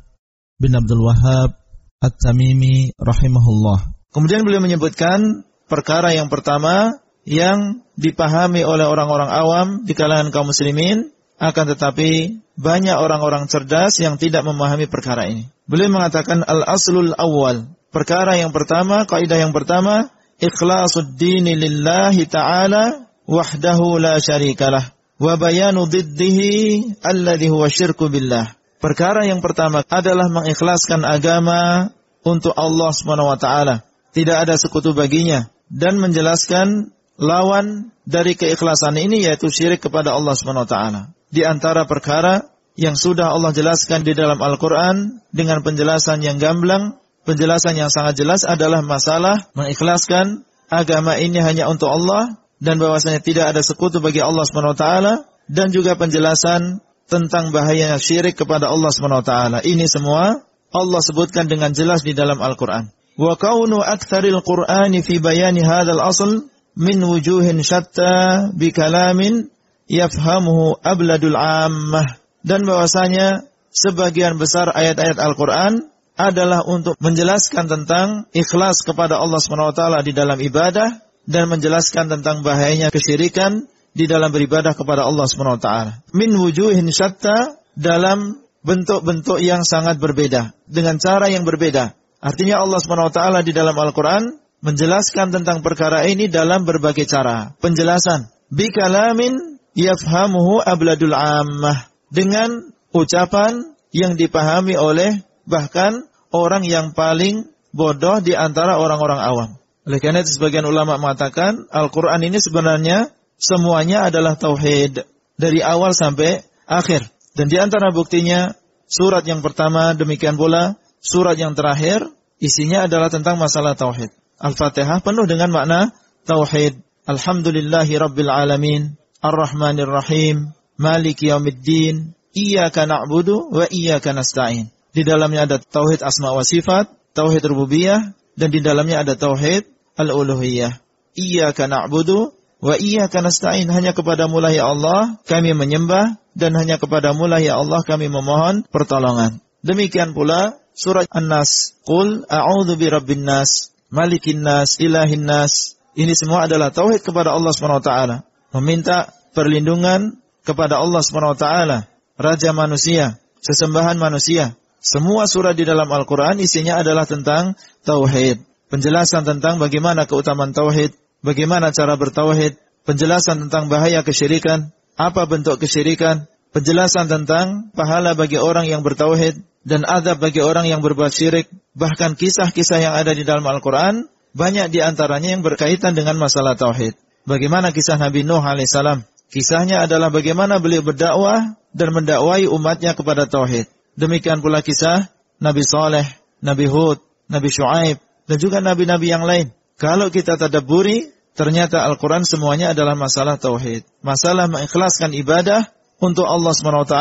bin 0.57 0.73
Abdul 0.73 1.05
Wahab 1.05 1.61
At-Tamimi 2.01 2.97
rahimahullah. 2.97 3.85
Kemudian 4.17 4.49
beliau 4.49 4.65
menyebutkan 4.65 5.45
perkara 5.67 6.15
yang 6.15 6.31
pertama 6.31 7.03
yang 7.27 7.83
dipahami 7.99 8.63
oleh 8.63 8.87
orang-orang 8.87 9.31
awam 9.31 9.67
di 9.83 9.93
kalangan 9.99 10.31
kaum 10.31 10.55
muslimin 10.55 11.11
akan 11.37 11.75
tetapi 11.75 12.41
banyak 12.57 12.97
orang-orang 12.97 13.45
cerdas 13.51 14.01
yang 14.01 14.17
tidak 14.17 14.47
memahami 14.47 14.89
perkara 14.89 15.29
ini. 15.29 15.51
Beliau 15.69 15.93
mengatakan 15.93 16.47
al-aslul 16.47 17.13
awal. 17.19 17.69
Perkara 17.93 18.39
yang 18.39 18.55
pertama, 18.55 19.05
kaidah 19.05 19.37
yang 19.37 19.53
pertama, 19.53 20.09
ikhlasul 20.41 21.19
dini 21.19 21.53
lillahi 21.59 22.25
ta'ala 22.25 23.11
wahdahu 23.29 24.01
la 24.01 24.17
syarikalah. 24.23 24.97
wa 25.17 25.33
bayanu 25.41 25.89
diddihi 25.89 27.01
alladhi 27.01 27.49
huwa 27.49 27.73
syirku 27.73 28.13
billah. 28.13 28.53
Perkara 28.77 29.25
yang 29.25 29.41
pertama 29.41 29.81
adalah 29.89 30.29
mengikhlaskan 30.29 31.09
agama 31.09 31.89
untuk 32.21 32.53
Allah 32.53 32.93
Subhanahu 32.93 33.33
wa 33.33 33.41
taala. 33.41 33.89
Tidak 34.13 34.37
ada 34.37 34.61
sekutu 34.61 34.93
baginya 34.93 35.49
dan 35.71 35.99
menjelaskan 35.99 36.95
lawan 37.19 37.91
dari 38.07 38.39
keikhlasan 38.39 38.95
ini 39.01 39.27
yaitu 39.27 39.51
syirik 39.51 39.83
kepada 39.83 40.15
Allah 40.15 40.35
Subhanahu 40.37 40.65
wa 40.69 40.71
taala. 40.71 41.01
Di 41.33 41.43
antara 41.43 41.89
perkara 41.89 42.47
yang 42.77 42.95
sudah 42.95 43.33
Allah 43.33 43.51
jelaskan 43.57 44.05
di 44.05 44.13
dalam 44.13 44.39
Al-Qur'an 44.39 45.25
dengan 45.33 45.65
penjelasan 45.65 46.21
yang 46.23 46.37
gamblang, 46.37 47.01
penjelasan 47.25 47.75
yang 47.75 47.89
sangat 47.89 48.21
jelas 48.21 48.45
adalah 48.45 48.85
masalah 48.85 49.49
mengikhlaskan 49.57 50.45
agama 50.71 51.17
ini 51.17 51.41
hanya 51.41 51.67
untuk 51.67 51.91
Allah 51.91 52.39
dan 52.63 52.77
bahwasanya 52.81 53.21
tidak 53.21 53.53
ada 53.53 53.61
sekutu 53.65 53.99
bagi 53.99 54.21
Allah 54.23 54.45
Subhanahu 54.45 54.77
wa 54.77 54.81
taala 54.81 55.15
dan 55.51 55.73
juga 55.73 55.97
penjelasan 55.99 56.85
tentang 57.07 57.55
bahayanya 57.55 57.99
syirik 58.03 58.35
kepada 58.39 58.71
Allah 58.71 58.91
Subhanahu 58.93 59.23
wa 59.23 59.27
taala. 59.27 59.59
Ini 59.63 59.87
semua 59.87 60.43
Allah 60.75 61.01
sebutkan 61.01 61.47
dengan 61.47 61.73
jelas 61.73 62.03
di 62.03 62.13
dalam 62.13 62.43
Al-Qur'an. 62.43 62.93
Wa 63.17 63.33
kaunu 63.41 63.81
aktsaril 63.81 64.45
Qur'ani 64.45 65.01
fi 65.01 65.17
bayani 65.19 65.65
hadzal 65.65 66.05
asl 66.05 66.45
min 66.77 67.01
wujuhin 67.01 67.65
syatta 67.65 68.53
bi 68.53 68.69
kalamin 68.73 69.49
yafhamuhu 69.89 70.77
abladul 70.85 71.37
ammah 71.37 72.21
dan 72.45 72.69
bahwasanya 72.69 73.49
sebagian 73.73 74.37
besar 74.37 74.69
ayat-ayat 74.69 75.17
Al-Qur'an 75.17 75.89
adalah 76.17 76.65
untuk 76.65 76.97
menjelaskan 77.01 77.69
tentang 77.69 78.29
ikhlas 78.33 78.85
kepada 78.85 79.21
Allah 79.21 79.41
SWT 79.41 79.83
di 80.05 80.13
dalam 80.17 80.37
ibadah 80.41 81.01
dan 81.29 81.45
menjelaskan 81.49 82.09
tentang 82.09 82.41
bahayanya 82.41 82.89
kesyirikan 82.89 83.69
di 83.97 84.05
dalam 84.05 84.29
beribadah 84.33 84.73
kepada 84.73 85.05
Allah 85.05 85.25
SWT. 85.25 85.69
Min 86.13 86.37
wujuhin 86.37 86.89
syatta 86.93 87.61
dalam 87.77 88.45
bentuk-bentuk 88.65 89.41
yang 89.41 89.65
sangat 89.65 90.01
berbeda 90.01 90.57
dengan 90.69 90.97
cara 90.97 91.29
yang 91.29 91.45
berbeda. 91.45 91.97
Artinya 92.27 92.59
Allah 92.59 92.83
SWT 92.83 93.47
di 93.47 93.55
dalam 93.55 93.79
Al-Quran 93.79 94.43
menjelaskan 94.59 95.31
tentang 95.31 95.63
perkara 95.63 96.03
ini 96.11 96.27
dalam 96.27 96.67
berbagai 96.67 97.07
cara. 97.07 97.55
Penjelasan. 97.63 98.27
Bikalamin 98.51 99.63
yafhamuhu 99.79 100.59
abladul 100.59 101.15
ammah. 101.15 101.87
Dengan 102.11 102.75
ucapan 102.91 103.79
yang 103.95 104.19
dipahami 104.19 104.75
oleh 104.75 105.23
bahkan 105.47 106.03
orang 106.35 106.67
yang 106.67 106.91
paling 106.99 107.47
bodoh 107.71 108.19
di 108.19 108.35
antara 108.35 108.83
orang-orang 108.83 109.23
awam. 109.23 109.51
Oleh 109.87 110.03
karena 110.03 110.27
itu 110.27 110.35
sebagian 110.35 110.67
ulama 110.67 110.99
mengatakan 110.99 111.71
Al-Quran 111.71 112.27
ini 112.27 112.43
sebenarnya 112.43 113.15
semuanya 113.39 114.11
adalah 114.11 114.35
tauhid 114.35 115.07
dari 115.39 115.63
awal 115.63 115.95
sampai 115.95 116.43
akhir. 116.67 117.07
Dan 117.39 117.47
di 117.47 117.61
antara 117.63 117.95
buktinya 117.95 118.51
surat 118.91 119.23
yang 119.23 119.47
pertama 119.47 119.95
demikian 119.95 120.35
pula 120.35 120.75
surat 120.99 121.39
yang 121.39 121.55
terakhir 121.55 122.16
isinya 122.43 122.87
adalah 122.89 123.09
tentang 123.09 123.41
masalah 123.41 123.77
tauhid. 123.77 124.13
Al-Fatihah 124.37 125.01
penuh 125.01 125.25
dengan 125.25 125.49
makna 125.53 125.97
tauhid. 126.29 126.81
Alhamdulillahi 127.07 127.95
rabbil 128.03 128.29
alamin, 128.29 128.99
ar-rahmanir 129.23 129.89
rahim, 129.89 130.53
maliki 130.77 131.31
yaumiddin, 131.31 132.19
iyyaka 132.35 132.85
na'budu 132.85 133.49
wa 133.49 133.65
iyyaka 133.71 134.13
nasta'in. 134.13 134.69
Di 134.93 135.03
dalamnya 135.07 135.49
ada 135.49 135.57
tauhid 135.63 136.03
asma 136.03 136.35
wa 136.35 136.43
sifat, 136.43 136.93
tauhid 137.17 137.47
rububiyah, 137.47 138.13
dan 138.37 138.49
di 138.53 138.61
dalamnya 138.61 139.07
ada 139.07 139.17
tauhid 139.17 139.65
al-uluhiyah. 139.97 140.83
Iyyaka 141.17 141.71
na'budu 141.71 142.37
wa 142.61 142.75
iyyaka 142.77 143.25
nasta'in. 143.25 143.73
Hanya 143.73 143.97
kepada 143.97 144.29
lah 144.29 144.53
ya 144.53 144.69
Allah 144.69 145.17
kami 145.25 145.57
menyembah 145.57 146.21
dan 146.37 146.53
hanya 146.57 146.77
kepada 146.77 147.17
lah 147.17 147.41
ya 147.41 147.57
Allah 147.57 147.81
kami 147.87 148.13
memohon 148.13 148.69
pertolongan. 148.69 149.41
Demikian 149.65 150.13
pula 150.13 150.61
surat 150.77 151.09
An-Nas. 151.09 151.81
Qul 151.89 152.29
a'udzu 152.29 152.77
birabbin 152.77 153.25
nas, 153.25 153.73
malikin 153.89 154.45
nas, 154.45 154.77
ilahin 154.77 155.25
nas. 155.25 155.81
Ini 155.97 156.13
semua 156.13 156.45
adalah 156.45 156.69
tauhid 156.69 157.01
kepada 157.01 157.33
Allah 157.33 157.51
Subhanahu 157.57 157.81
wa 157.81 157.87
taala. 157.89 158.17
Meminta 158.53 159.09
perlindungan 159.33 160.21
kepada 160.45 160.77
Allah 160.77 161.01
Subhanahu 161.01 161.35
wa 161.35 161.41
taala, 161.41 161.79
raja 162.21 162.53
manusia, 162.53 163.17
sesembahan 163.41 163.97
manusia. 163.97 164.55
Semua 164.77 165.25
surat 165.27 165.57
di 165.57 165.65
dalam 165.65 165.89
Al-Qur'an 165.89 166.37
isinya 166.39 166.79
adalah 166.79 167.09
tentang 167.09 167.57
tauhid. 167.83 168.45
Penjelasan 168.69 169.25
tentang 169.25 169.57
bagaimana 169.57 170.05
keutamaan 170.05 170.53
tauhid, 170.53 170.93
bagaimana 171.25 171.73
cara 171.73 171.97
bertauhid, 171.97 172.61
penjelasan 172.85 173.49
tentang 173.49 173.73
bahaya 173.73 174.05
kesyirikan, 174.05 174.71
apa 174.95 175.25
bentuk 175.27 175.59
kesyirikan, 175.59 176.29
penjelasan 176.55 177.11
tentang 177.11 177.73
pahala 177.73 178.15
bagi 178.15 178.39
orang 178.39 178.67
yang 178.69 178.85
bertauhid, 178.85 179.43
dan 179.67 179.83
adab 179.83 180.23
bagi 180.23 180.39
orang 180.39 180.71
yang 180.71 180.79
berbuat 180.79 181.11
syirik, 181.11 181.51
bahkan 181.75 182.15
kisah-kisah 182.15 182.79
yang 182.79 182.95
ada 182.95 183.11
di 183.11 183.27
dalam 183.27 183.43
Al-Quran, 183.43 184.07
banyak 184.31 184.71
di 184.71 184.79
antaranya 184.79 185.35
yang 185.35 185.43
berkaitan 185.43 185.99
dengan 185.99 186.15
masalah 186.15 186.55
tauhid. 186.55 186.95
Bagaimana 187.27 187.75
kisah 187.75 187.99
Nabi 187.99 188.23
Nuh 188.23 188.39
alaihissalam? 188.39 189.03
Kisahnya 189.27 189.83
adalah 189.83 190.15
bagaimana 190.15 190.63
beliau 190.63 190.87
berdakwah 190.87 191.59
dan 191.75 191.89
mendakwai 191.91 192.47
umatnya 192.47 192.95
kepada 192.95 193.27
tauhid. 193.27 193.67
Demikian 193.99 194.39
pula 194.39 194.63
kisah 194.63 195.11
Nabi 195.43 195.67
Saleh, 195.67 196.07
Nabi 196.39 196.71
Hud, 196.71 197.03
Nabi 197.27 197.51
Shu'aib, 197.51 197.99
dan 198.31 198.37
juga 198.39 198.63
nabi-nabi 198.63 199.11
yang 199.11 199.27
lain. 199.27 199.51
Kalau 199.83 200.15
kita 200.15 200.39
tadaburi, 200.39 201.11
ternyata 201.35 201.83
Al-Quran 201.83 202.23
semuanya 202.23 202.71
adalah 202.71 202.95
masalah 202.95 203.35
tauhid. 203.35 203.83
Masalah 203.99 204.47
mengikhlaskan 204.47 205.11
ibadah 205.11 205.67
untuk 206.01 206.29
Allah 206.29 206.53
SWT 206.53 206.97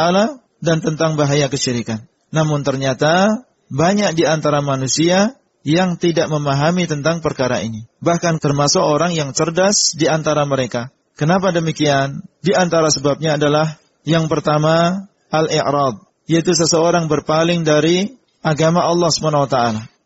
dan 0.63 0.77
tentang 0.79 1.19
bahaya 1.19 1.51
kesyirikan. 1.51 2.07
Namun 2.31 2.63
ternyata 2.63 3.45
banyak 3.71 4.15
di 4.15 4.23
antara 4.27 4.61
manusia 4.61 5.35
yang 5.65 5.97
tidak 5.97 6.29
memahami 6.29 6.85
tentang 6.85 7.25
perkara 7.25 7.65
ini. 7.65 7.89
Bahkan 7.99 8.37
termasuk 8.37 8.85
orang 8.85 9.17
yang 9.17 9.33
cerdas 9.33 9.97
di 9.97 10.05
antara 10.05 10.45
mereka. 10.45 10.93
Kenapa 11.17 11.49
demikian? 11.49 12.21
Di 12.43 12.53
antara 12.53 12.91
sebabnya 12.93 13.39
adalah 13.39 13.79
yang 14.05 14.29
pertama 14.29 15.07
al-i'rad, 15.33 16.05
yaitu 16.29 16.53
seseorang 16.53 17.09
berpaling 17.09 17.65
dari 17.65 18.13
agama 18.45 18.85
Allah 18.85 19.09
SWT. 19.09 19.57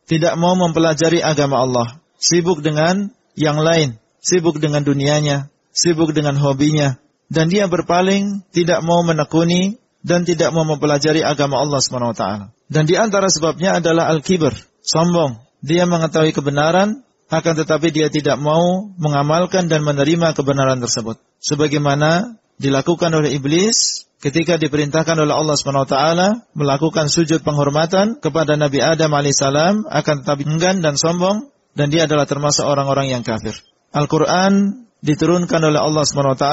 Tidak 0.07 0.33
mau 0.39 0.55
mempelajari 0.55 1.19
agama 1.19 1.59
Allah, 1.59 1.99
sibuk 2.17 2.63
dengan 2.63 3.11
yang 3.35 3.59
lain, 3.59 3.99
sibuk 4.23 4.57
dengan 4.57 4.81
dunianya, 4.81 5.51
sibuk 5.75 6.15
dengan 6.15 6.39
hobinya, 6.39 6.97
dan 7.29 7.45
dia 7.47 7.69
berpaling 7.69 8.43
tidak 8.49 8.81
mau 8.81 9.05
menekuni 9.05 9.77
dan 10.01 10.25
tidak 10.25 10.49
mau 10.51 10.65
mempelajari 10.65 11.21
agama 11.21 11.61
Allah 11.61 11.79
SWT. 11.79 12.23
Dan 12.69 12.83
di 12.89 12.97
antara 12.97 13.29
sebabnya 13.29 13.77
adalah 13.77 14.09
al-kibr, 14.09 14.53
sombong. 14.81 15.41
Dia 15.59 15.85
mengetahui 15.85 16.31
kebenaran, 16.31 17.03
akan 17.29 17.53
tetapi 17.61 17.93
dia 17.93 18.09
tidak 18.09 18.41
mau 18.41 18.89
mengamalkan 18.97 19.69
dan 19.69 19.85
menerima 19.85 20.33
kebenaran 20.33 20.81
tersebut. 20.81 21.21
Sebagaimana 21.37 22.39
dilakukan 22.57 23.13
oleh 23.13 23.37
iblis 23.37 24.09
ketika 24.19 24.59
diperintahkan 24.59 25.15
oleh 25.15 25.31
Allah 25.31 25.55
SWT 25.55 25.95
melakukan 26.57 27.07
sujud 27.07 27.45
penghormatan 27.45 28.19
kepada 28.19 28.59
Nabi 28.59 28.83
Adam 28.83 29.15
alaihissalam 29.15 29.87
akan 29.87 30.15
tetapi 30.25 30.43
enggan 30.43 30.83
dan 30.83 30.99
sombong 30.99 31.53
dan 31.77 31.87
dia 31.93 32.09
adalah 32.09 32.27
termasuk 32.27 32.65
orang-orang 32.67 33.13
yang 33.13 33.23
kafir. 33.23 33.55
Al-Quran 33.95 34.85
diturunkan 34.99 35.61
oleh 35.63 35.79
Allah 35.79 36.03
SWT 36.03 36.45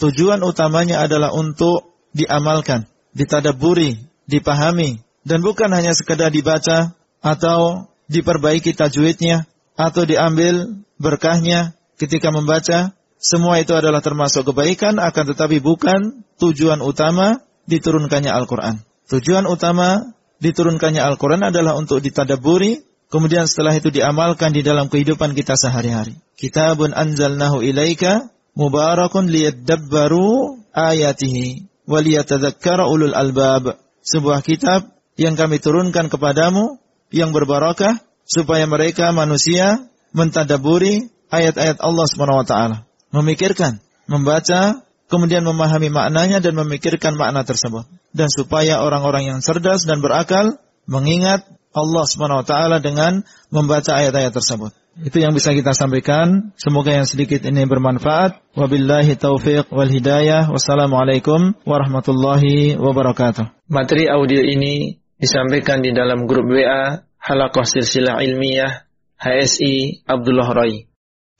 tujuan 0.00 0.40
utamanya 0.40 1.04
adalah 1.04 1.30
untuk 1.36 1.94
diamalkan, 2.16 2.88
ditadaburi, 3.12 4.00
dipahami, 4.26 5.04
dan 5.22 5.44
bukan 5.44 5.70
hanya 5.70 5.92
sekedar 5.92 6.32
dibaca 6.32 6.96
atau 7.20 7.90
diperbaiki 8.08 8.72
tajwidnya 8.74 9.44
atau 9.76 10.02
diambil 10.08 10.82
berkahnya 10.96 11.76
ketika 12.00 12.32
membaca. 12.32 12.96
Semua 13.20 13.60
itu 13.60 13.76
adalah 13.76 14.00
termasuk 14.00 14.48
kebaikan, 14.48 14.96
akan 14.96 15.24
tetapi 15.36 15.60
bukan 15.60 16.24
tujuan 16.40 16.80
utama 16.80 17.44
diturunkannya 17.68 18.32
Al-Quran. 18.32 18.80
Tujuan 19.12 19.44
utama 19.44 20.16
diturunkannya 20.40 21.04
Al-Quran 21.04 21.52
adalah 21.52 21.76
untuk 21.76 22.00
ditadaburi, 22.00 22.80
kemudian 23.12 23.44
setelah 23.44 23.76
itu 23.76 23.92
diamalkan 23.92 24.56
di 24.56 24.64
dalam 24.64 24.88
kehidupan 24.88 25.36
kita 25.36 25.52
sehari-hari. 25.52 26.16
Kitabun 26.40 26.96
anzalnahu 26.96 27.60
ilaika 27.60 28.32
mubarakun 28.54 29.30
liyadabbaru 29.30 30.60
ayatihi 30.74 31.70
waliyatadzakkara 31.90 32.86
ulul 32.86 33.14
albab. 33.14 33.78
Sebuah 34.00 34.40
kitab 34.40 34.96
yang 35.20 35.36
kami 35.36 35.60
turunkan 35.60 36.08
kepadamu 36.08 36.80
yang 37.12 37.34
berbarakah 37.34 38.00
supaya 38.24 38.64
mereka 38.64 39.12
manusia 39.12 39.90
mentadaburi 40.16 41.10
ayat-ayat 41.28 41.82
Allah 41.82 42.06
Subhanahu 42.08 42.40
wa 42.42 42.46
taala. 42.46 42.76
Memikirkan, 43.10 43.82
membaca, 44.06 44.86
kemudian 45.10 45.42
memahami 45.42 45.90
maknanya 45.90 46.38
dan 46.38 46.54
memikirkan 46.54 47.18
makna 47.18 47.42
tersebut. 47.42 47.84
Dan 48.14 48.30
supaya 48.30 48.82
orang-orang 48.82 49.34
yang 49.34 49.38
cerdas 49.42 49.84
dan 49.84 49.98
berakal 49.98 50.58
mengingat 50.86 51.46
Allah 51.70 52.04
SWT 52.06 52.54
dengan 52.82 53.22
membaca 53.54 53.92
ayat-ayat 53.94 54.34
tersebut. 54.34 54.74
Itu 55.00 55.22
yang 55.22 55.32
bisa 55.32 55.54
kita 55.54 55.70
sampaikan. 55.70 56.50
Semoga 56.58 56.90
yang 56.90 57.06
sedikit 57.06 57.46
ini 57.46 57.62
bermanfaat. 57.62 58.42
Wabillahi 58.58 59.14
taufiq 59.14 59.70
wal 59.70 59.86
hidayah. 59.86 60.50
Wassalamualaikum 60.50 61.54
warahmatullahi 61.62 62.74
wabarakatuh. 62.74 63.70
Materi 63.70 64.10
audio 64.10 64.42
ini 64.42 64.98
disampaikan 65.14 65.80
di 65.80 65.94
dalam 65.94 66.26
grup 66.26 66.50
WA 66.50 67.06
Halakoh 67.22 67.62
Silsilah 67.62 68.18
Ilmiah 68.18 68.90
HSI 69.20 70.04
Abdullah 70.10 70.48
Rai. 70.50 70.90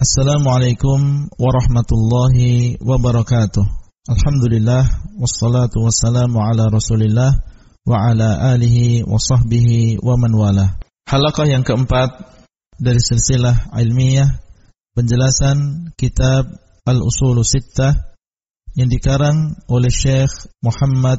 Assalamualaikum 0.00 1.28
warahmatullahi 1.36 2.78
wabarakatuh. 2.80 3.66
Alhamdulillah 4.08 4.88
wassalatu 5.20 5.84
wassalamu 5.84 6.40
ala 6.40 6.72
Rasulillah 6.72 7.49
wa 7.90 8.06
ala 8.06 8.54
alihi 8.54 9.02
wa 9.02 9.18
sahbihi 9.18 9.98
wa 9.98 10.14
man 10.14 10.30
wala. 10.30 10.66
Halaqah 11.10 11.50
yang 11.50 11.66
keempat 11.66 12.22
dari 12.78 13.02
silsilah 13.02 13.74
ilmiah 13.74 14.30
penjelasan 14.94 15.90
kitab 15.98 16.46
Al-Usul 16.86 17.42
Sittah 17.42 18.14
yang 18.78 18.86
dikarang 18.86 19.58
oleh 19.66 19.90
Syekh 19.90 20.30
Muhammad 20.62 21.18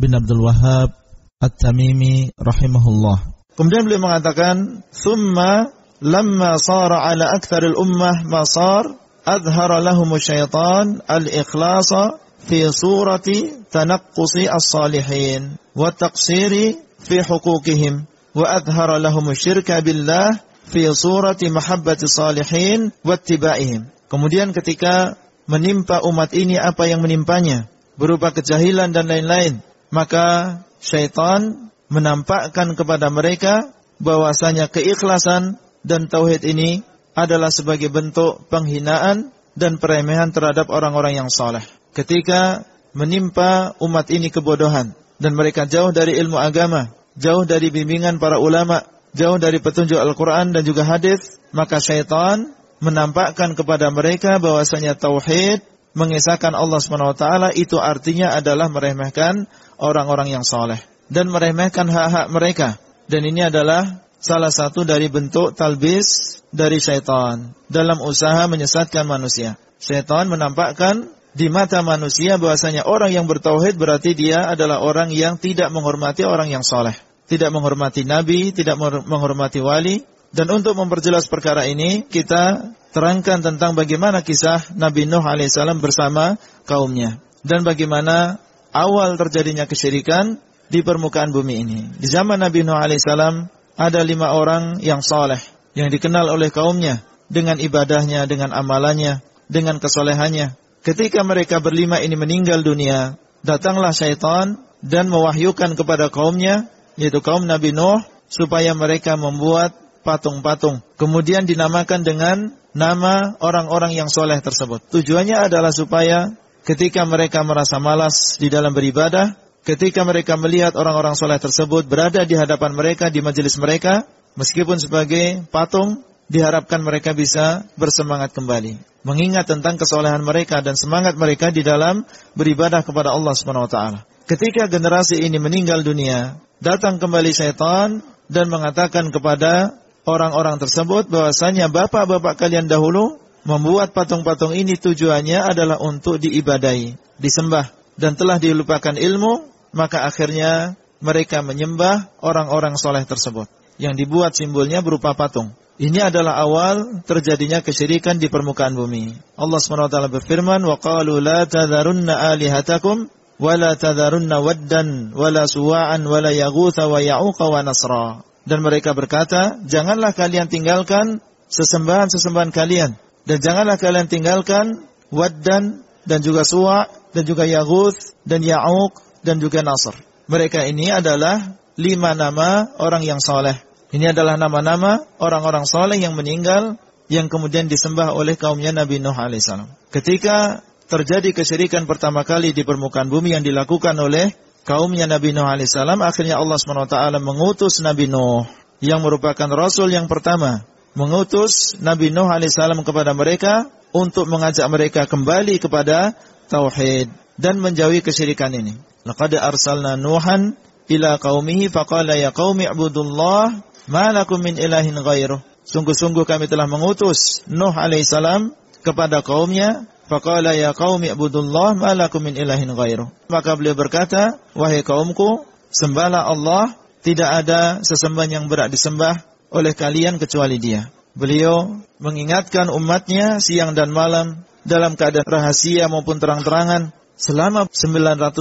bin 0.00 0.16
Abdul 0.16 0.40
Wahab 0.40 0.96
At-Tamimi 1.36 2.32
rahimahullah. 2.32 3.44
Kemudian 3.52 3.84
beliau 3.84 4.08
mengatakan, 4.08 4.80
"Tsumma 4.88 5.68
lamma 6.00 6.56
sara 6.56 7.12
ala 7.12 7.36
akthar 7.36 7.60
al-ummah 7.68 8.24
ma 8.24 8.48
sar, 8.48 8.88
adhara 9.28 9.84
lahum 9.84 10.16
syaitan 10.16 11.04
al-ikhlasa 11.04 12.16
fi 12.44 12.66
surati 12.72 13.68
tanaqqusi 13.68 14.48
as-salihin 14.48 15.60
wa 15.76 15.92
taqsiri 15.92 16.80
fi 17.00 17.16
hukukihim 17.20 18.08
wa 18.34 18.46
adhara 18.48 18.96
lahum 18.96 19.28
syirka 19.36 19.80
billah 19.84 20.40
fi 20.70 20.86
surati 20.90 21.50
mahabbati 21.50 22.06
salihin 22.06 22.94
wa 23.02 23.18
ittiba'ihim. 23.18 23.90
Kemudian 24.10 24.54
ketika 24.54 25.18
menimpa 25.46 26.02
umat 26.06 26.30
ini 26.34 26.58
apa 26.58 26.86
yang 26.86 27.02
menimpanya? 27.02 27.66
Berupa 28.00 28.32
kejahilan 28.32 28.96
dan 28.96 29.12
lain-lain, 29.12 29.60
maka 29.92 30.58
syaitan 30.80 31.68
menampakkan 31.92 32.72
kepada 32.72 33.12
mereka 33.12 33.74
bahwasanya 34.00 34.72
keikhlasan 34.72 35.60
dan 35.84 36.08
tauhid 36.08 36.40
ini 36.48 36.80
adalah 37.12 37.52
sebagai 37.52 37.92
bentuk 37.92 38.48
penghinaan 38.48 39.34
dan 39.58 39.76
peremehan 39.76 40.32
terhadap 40.32 40.70
orang-orang 40.72 41.20
yang 41.20 41.28
saleh 41.28 41.66
ketika 41.96 42.66
menimpa 42.92 43.74
umat 43.78 44.10
ini 44.10 44.30
kebodohan 44.30 44.94
dan 45.20 45.32
mereka 45.36 45.66
jauh 45.68 45.94
dari 45.94 46.18
ilmu 46.18 46.38
agama, 46.38 46.90
jauh 47.14 47.44
dari 47.46 47.70
bimbingan 47.70 48.18
para 48.18 48.40
ulama, 48.40 48.82
jauh 49.14 49.38
dari 49.38 49.58
petunjuk 49.62 49.98
Al-Quran 49.98 50.54
dan 50.54 50.62
juga 50.66 50.86
hadis, 50.86 51.38
maka 51.54 51.78
syaitan 51.78 52.54
menampakkan 52.80 53.52
kepada 53.52 53.92
mereka 53.92 54.40
bahwasanya 54.40 54.96
tauhid 54.96 55.60
mengisahkan 55.92 56.54
Allah 56.54 56.80
SWT 56.80 57.24
itu 57.58 57.76
artinya 57.76 58.32
adalah 58.32 58.70
meremehkan 58.70 59.50
orang-orang 59.76 60.32
yang 60.32 60.44
soleh 60.46 60.78
dan 61.10 61.28
meremehkan 61.28 61.90
hak-hak 61.90 62.26
mereka. 62.30 62.68
Dan 63.10 63.26
ini 63.26 63.50
adalah 63.50 64.06
salah 64.22 64.54
satu 64.54 64.86
dari 64.86 65.10
bentuk 65.10 65.58
talbis 65.58 66.40
dari 66.54 66.78
syaitan 66.78 67.50
dalam 67.66 67.98
usaha 67.98 68.46
menyesatkan 68.46 69.02
manusia. 69.02 69.58
Syaitan 69.82 70.30
menampakkan 70.30 71.10
di 71.30 71.46
mata 71.46 71.78
manusia 71.86 72.42
bahwasanya 72.42 72.90
orang 72.90 73.14
yang 73.14 73.26
bertauhid 73.30 73.78
berarti 73.78 74.18
dia 74.18 74.50
adalah 74.50 74.82
orang 74.82 75.14
yang 75.14 75.38
tidak 75.38 75.70
menghormati 75.70 76.26
orang 76.26 76.50
yang 76.50 76.66
soleh. 76.66 76.94
Tidak 77.30 77.54
menghormati 77.54 78.02
nabi, 78.02 78.50
tidak 78.50 78.74
menghormati 79.06 79.62
wali. 79.62 80.02
Dan 80.34 80.50
untuk 80.50 80.74
memperjelas 80.74 81.30
perkara 81.30 81.66
ini, 81.66 82.06
kita 82.06 82.74
terangkan 82.90 83.42
tentang 83.42 83.78
bagaimana 83.78 84.22
kisah 84.22 84.74
Nabi 84.74 85.06
Nuh 85.06 85.22
alaihissalam 85.22 85.78
bersama 85.78 86.38
kaumnya. 86.66 87.22
Dan 87.46 87.62
bagaimana 87.62 88.42
awal 88.74 89.14
terjadinya 89.14 89.66
kesyirikan 89.66 90.42
di 90.70 90.82
permukaan 90.82 91.30
bumi 91.30 91.54
ini. 91.62 91.80
Di 91.98 92.06
zaman 92.10 92.42
Nabi 92.42 92.66
Nuh 92.66 92.78
alaihissalam 92.78 93.46
ada 93.78 94.00
lima 94.02 94.34
orang 94.34 94.82
yang 94.82 95.02
soleh. 95.02 95.38
Yang 95.78 95.98
dikenal 95.98 96.26
oleh 96.26 96.50
kaumnya 96.50 97.06
dengan 97.30 97.62
ibadahnya, 97.62 98.26
dengan 98.26 98.50
amalannya, 98.50 99.22
dengan 99.46 99.78
kesolehannya. 99.78 100.58
Ketika 100.80 101.20
mereka 101.20 101.60
berlima 101.60 102.00
ini 102.00 102.16
meninggal 102.16 102.64
dunia, 102.64 103.20
datanglah 103.44 103.92
syaitan 103.92 104.64
dan 104.80 105.12
mewahyukan 105.12 105.76
kepada 105.76 106.08
kaumnya, 106.08 106.72
yaitu 106.96 107.20
kaum 107.20 107.44
Nabi 107.44 107.76
Nuh, 107.76 108.00
supaya 108.32 108.72
mereka 108.72 109.20
membuat 109.20 109.76
patung-patung. 110.00 110.80
Kemudian 110.96 111.44
dinamakan 111.44 112.00
dengan 112.00 112.36
nama 112.72 113.36
orang-orang 113.44 113.92
yang 113.92 114.08
soleh 114.08 114.40
tersebut. 114.40 114.80
Tujuannya 114.88 115.50
adalah 115.50 115.74
supaya 115.74 116.32
ketika 116.64 117.04
mereka 117.04 117.44
merasa 117.44 117.76
malas 117.76 118.40
di 118.40 118.48
dalam 118.48 118.72
beribadah, 118.72 119.36
ketika 119.66 120.00
mereka 120.06 120.40
melihat 120.40 120.72
orang-orang 120.78 121.12
soleh 121.12 121.36
tersebut 121.36 121.84
berada 121.84 122.24
di 122.24 122.38
hadapan 122.38 122.72
mereka, 122.72 123.12
di 123.12 123.20
majelis 123.20 123.60
mereka, 123.60 124.08
meskipun 124.38 124.80
sebagai 124.80 125.44
patung, 125.52 126.00
diharapkan 126.30 126.80
mereka 126.80 127.10
bisa 127.12 127.66
bersemangat 127.74 128.30
kembali 128.30 128.90
mengingat 129.02 129.48
tentang 129.48 129.80
kesolehan 129.80 130.20
mereka 130.20 130.60
dan 130.60 130.76
semangat 130.76 131.16
mereka 131.16 131.48
di 131.48 131.64
dalam 131.64 132.04
beribadah 132.36 132.84
kepada 132.84 133.12
Allah 133.12 133.32
Subhanahu 133.32 133.66
wa 133.68 133.72
taala. 133.72 134.00
Ketika 134.28 134.70
generasi 134.70 135.24
ini 135.24 135.40
meninggal 135.42 135.82
dunia, 135.82 136.38
datang 136.62 137.00
kembali 137.00 137.32
syaitan 137.32 138.04
dan 138.30 138.46
mengatakan 138.46 139.10
kepada 139.10 139.74
orang-orang 140.06 140.60
tersebut 140.60 141.10
bahwasanya 141.10 141.66
bapak-bapak 141.72 142.38
kalian 142.38 142.70
dahulu 142.70 143.18
membuat 143.42 143.96
patung-patung 143.96 144.52
ini 144.52 144.76
tujuannya 144.76 145.50
adalah 145.50 145.80
untuk 145.80 146.20
diibadai, 146.20 146.94
disembah 147.18 147.72
dan 147.96 148.14
telah 148.14 148.36
dilupakan 148.36 148.94
ilmu, 148.94 149.48
maka 149.72 150.06
akhirnya 150.06 150.76
mereka 151.00 151.40
menyembah 151.40 152.12
orang-orang 152.20 152.76
soleh 152.76 153.02
tersebut 153.08 153.48
yang 153.80 153.96
dibuat 153.96 154.36
simbolnya 154.36 154.84
berupa 154.84 155.16
patung. 155.16 155.56
Ini 155.79 156.07
adalah 156.07 156.39
awal 156.39 157.03
terjadinya 157.03 157.59
kesyirikan 157.59 158.15
di 158.15 158.31
permukaan 158.31 158.79
bumi. 158.79 159.11
Allah 159.35 159.59
SWT 159.59 160.07
berfirman, 160.07 160.63
وَقَالُوا 160.63 161.19
لَا 161.19 161.43
تَذَرُنَّ 161.43 162.07
آلِهَتَكُمْ 162.07 162.97
وَلَا 163.43 163.71
تَذَرُنَّ 163.75 164.31
وَدًّا 164.31 164.83
وَلَا 165.11 165.43
سُوَاعًا 165.43 165.99
وَلَا 165.99 166.31
يَغُوثَ 166.31 166.77
وَيَعُوقَ 166.79 167.39
وَنَصْرًا 167.43 168.07
Dan 168.47 168.63
mereka 168.63 168.95
berkata, 168.95 169.59
janganlah 169.67 170.15
kalian 170.15 170.47
tinggalkan 170.47 171.19
sesembahan-sesembahan 171.51 172.55
kalian. 172.55 172.95
Dan 173.27 173.37
janganlah 173.43 173.75
kalian 173.75 174.07
tinggalkan 174.07 174.87
Waddan 175.11 175.83
dan 176.07 176.19
juga 176.23 176.47
Suwa' 176.47 176.87
dan 177.11 177.27
juga 177.27 177.43
Yaghuth 177.43 178.15
dan 178.23 178.45
Ya'uq 178.45 179.25
dan 179.27 179.43
juga 179.43 179.59
Nasr. 179.65 179.97
Mereka 180.31 180.71
ini 180.71 180.93
adalah 180.93 181.57
lima 181.75 182.15
nama 182.15 182.71
orang 182.79 183.03
yang 183.03 183.19
soleh 183.19 183.57
ini 183.90 184.06
adalah 184.06 184.38
nama-nama 184.38 185.02
orang-orang 185.18 185.66
soleh 185.66 185.98
yang 185.98 186.14
meninggal 186.14 186.78
yang 187.10 187.26
kemudian 187.26 187.66
disembah 187.66 188.14
oleh 188.14 188.38
kaumnya 188.38 188.70
Nabi 188.70 189.02
Nuh 189.02 189.14
alaihissalam. 189.14 189.66
Ketika 189.90 190.62
terjadi 190.86 191.34
kesyirikan 191.34 191.90
pertama 191.90 192.22
kali 192.22 192.54
di 192.54 192.62
permukaan 192.62 193.10
bumi 193.10 193.34
yang 193.34 193.42
dilakukan 193.42 193.98
oleh 193.98 194.30
kaumnya 194.62 195.10
Nabi 195.10 195.34
Nuh 195.34 195.42
alaihissalam, 195.42 195.98
akhirnya 196.06 196.38
Allah 196.38 196.54
swt 196.54 196.94
mengutus 197.18 197.82
Nabi 197.82 198.06
Nuh 198.06 198.46
yang 198.78 199.02
merupakan 199.02 199.50
rasul 199.50 199.90
yang 199.90 200.06
pertama, 200.06 200.62
mengutus 200.94 201.74
Nabi 201.82 202.14
Nuh 202.14 202.30
alaihissalam 202.30 202.86
kepada 202.86 203.10
mereka 203.10 203.66
untuk 203.90 204.30
mengajak 204.30 204.70
mereka 204.70 205.10
kembali 205.10 205.58
kepada 205.58 206.14
tauhid 206.46 207.10
dan 207.34 207.58
menjauhi 207.58 208.06
kesyirikan 208.06 208.54
ini. 208.54 208.78
Laqad 209.02 209.34
arsalna 209.34 209.98
Nuhan 209.98 210.54
ila 210.90 211.18
qaumihi 211.18 211.66
faqala 211.70 212.14
ya 212.14 212.30
qaumi 212.30 212.70
ibudullah 212.70 213.69
Malakum 213.90 214.38
min 214.38 214.54
ilahin 214.54 214.94
ghairuh. 214.94 215.42
Sungguh-sungguh 215.66 216.22
kami 216.22 216.46
telah 216.46 216.70
mengutus 216.70 217.42
Nuh 217.50 217.74
alaihissalam 217.74 218.54
kepada 218.86 219.18
kaumnya. 219.18 219.90
Faqala 220.06 220.54
ya 220.54 220.70
qaumi 220.74 221.10
ibudullah 221.10 221.74
malakum 221.74 222.22
min 222.22 222.38
ilahin 222.38 222.70
ghairuh. 222.70 223.10
Maka 223.26 223.58
beliau 223.58 223.74
berkata, 223.74 224.38
wahai 224.54 224.86
kaumku, 224.86 225.42
sembahlah 225.74 226.22
Allah, 226.22 226.74
tidak 227.02 227.30
ada 227.30 227.82
sesembahan 227.82 228.30
yang 228.30 228.44
berat 228.46 228.70
disembah 228.70 229.26
oleh 229.50 229.74
kalian 229.74 230.22
kecuali 230.22 230.58
dia. 230.62 230.86
Beliau 231.18 231.82
mengingatkan 231.98 232.70
umatnya 232.70 233.42
siang 233.42 233.74
dan 233.74 233.90
malam 233.90 234.46
dalam 234.62 234.94
keadaan 234.94 235.26
rahasia 235.26 235.90
maupun 235.90 236.22
terang-terangan 236.22 236.94
selama 237.18 237.66
950 237.66 238.38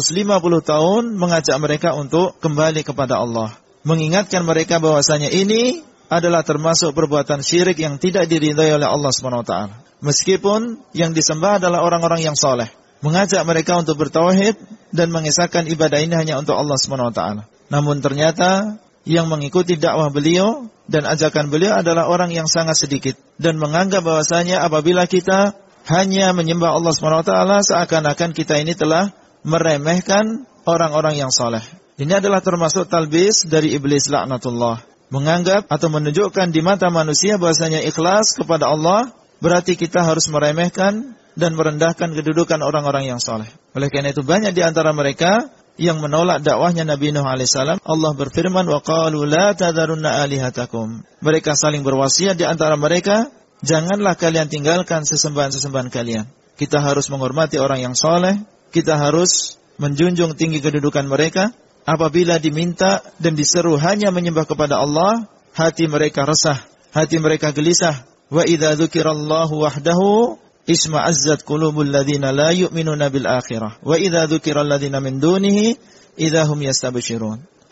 tahun 0.62 1.04
mengajak 1.18 1.58
mereka 1.58 1.98
untuk 1.98 2.38
kembali 2.38 2.86
kepada 2.86 3.18
Allah 3.18 3.58
mengingatkan 3.84 4.44
mereka 4.44 4.78
bahwasanya 4.82 5.32
ini 5.32 5.86
adalah 6.10 6.42
termasuk 6.42 6.92
perbuatan 6.98 7.46
syirik 7.46 7.78
yang 7.78 8.02
tidak 8.02 8.26
diridhai 8.26 8.74
oleh 8.74 8.89
Allah 8.89 9.13
SWT. 9.13 9.54
Meskipun 10.02 10.82
yang 10.98 11.13
disembah 11.13 11.62
adalah 11.62 11.86
orang-orang 11.86 12.26
yang 12.26 12.34
soleh. 12.34 12.68
Mengajak 13.00 13.46
mereka 13.48 13.80
untuk 13.80 13.96
bertauhid 13.96 14.60
dan 14.92 15.08
mengisahkan 15.13 15.70
ibadah 15.72 16.04
ini 16.04 16.18
hanya 16.18 16.42
untuk 16.42 16.58
Allah 16.58 16.76
SWT. 16.76 17.22
Namun 17.70 18.02
ternyata 18.04 18.82
yang 19.08 19.30
mengikuti 19.32 19.80
dakwah 19.80 20.12
beliau 20.12 20.68
dan 20.89 21.06
ajakan 21.06 21.48
beliau 21.54 21.80
adalah 21.80 22.10
orang 22.10 22.34
yang 22.34 22.50
sangat 22.50 22.76
sedikit 22.76 23.15
dan 23.39 23.56
menganggap 23.62 24.04
bahwasanya 24.04 24.65
apabila 24.65 25.06
kita 25.06 25.56
hanya 25.88 26.36
menyembah 26.36 26.76
Allah 26.76 26.92
SWT 26.92 27.34
seakan-akan 27.72 28.36
kita 28.36 28.60
ini 28.60 28.76
telah 28.76 29.13
meremehkan 29.46 30.50
orang-orang 30.68 31.15
yang 31.15 31.32
soleh. 31.32 31.63
Ini 32.00 32.24
adalah 32.24 32.40
termasuk 32.40 32.88
talbis 32.88 33.44
dari 33.44 33.76
iblis 33.76 34.08
laknatullah. 34.08 34.88
Menganggap 35.12 35.68
atau 35.68 35.92
menunjukkan 35.92 36.48
di 36.48 36.64
mata 36.64 36.88
manusia 36.88 37.36
bahwasanya 37.36 37.84
ikhlas 37.84 38.40
kepada 38.40 38.72
Allah 38.72 39.12
berarti 39.44 39.76
kita 39.76 40.08
harus 40.08 40.32
meremehkan 40.32 41.20
dan 41.36 41.52
merendahkan 41.60 42.16
kedudukan 42.16 42.64
orang-orang 42.64 43.12
yang 43.12 43.20
soleh. 43.20 43.52
Oleh 43.76 43.92
karena 43.92 44.16
itu 44.16 44.24
banyak 44.24 44.56
di 44.56 44.64
antara 44.64 44.96
mereka 44.96 45.52
yang 45.76 46.00
menolak 46.00 46.40
dakwahnya 46.40 46.88
Nabi 46.88 47.12
Nuh 47.12 47.28
alaihissalam, 47.28 47.84
Allah 47.84 48.12
berfirman, 48.16 48.64
"Wa 48.68 48.80
qalu 48.80 49.28
la 49.28 49.52
tadarunna 49.52 50.24
alihatakum." 50.24 51.04
Mereka 51.20 51.56
saling 51.60 51.84
berwasiat 51.84 52.40
di 52.40 52.48
antara 52.48 52.80
mereka, 52.80 53.28
janganlah 53.60 54.16
kalian 54.16 54.48
tinggalkan 54.48 55.04
sesembahan-sesembahan 55.04 55.92
kalian. 55.92 56.32
Kita 56.56 56.80
harus 56.80 57.12
menghormati 57.12 57.60
orang 57.60 57.92
yang 57.92 57.96
soleh, 57.96 58.40
kita 58.72 58.96
harus 58.96 59.60
menjunjung 59.80 60.36
tinggi 60.40 60.64
kedudukan 60.64 61.08
mereka. 61.08 61.52
Apabila 61.89 62.38
diminta 62.38 63.02
dan 63.17 63.34
diseru 63.34 63.73
hanya 63.82 64.13
menyembah 64.13 64.45
kepada 64.45 64.78
Allah, 64.78 65.25
hati 65.58 65.89
mereka 65.89 66.21
resah, 66.21 66.62
hati 66.93 67.17
mereka 67.17 67.49
gelisah. 67.49 68.06
Wa 68.30 68.45
idza 68.45 68.78
dzukirallahu 68.78 69.65
wahdahu 69.65 70.38
isma'azzat 70.69 71.41
qulubul 71.49 71.89
ladzina 71.89 72.30
la 72.30 72.54
yu'minuna 72.54 73.10
bil 73.10 73.25
akhirah 73.25 73.82
wa 73.82 73.97
idza 73.97 74.30
ladzina 74.62 75.02
min 75.02 75.17
dunihi 75.17 75.82
idahum. 76.13 76.62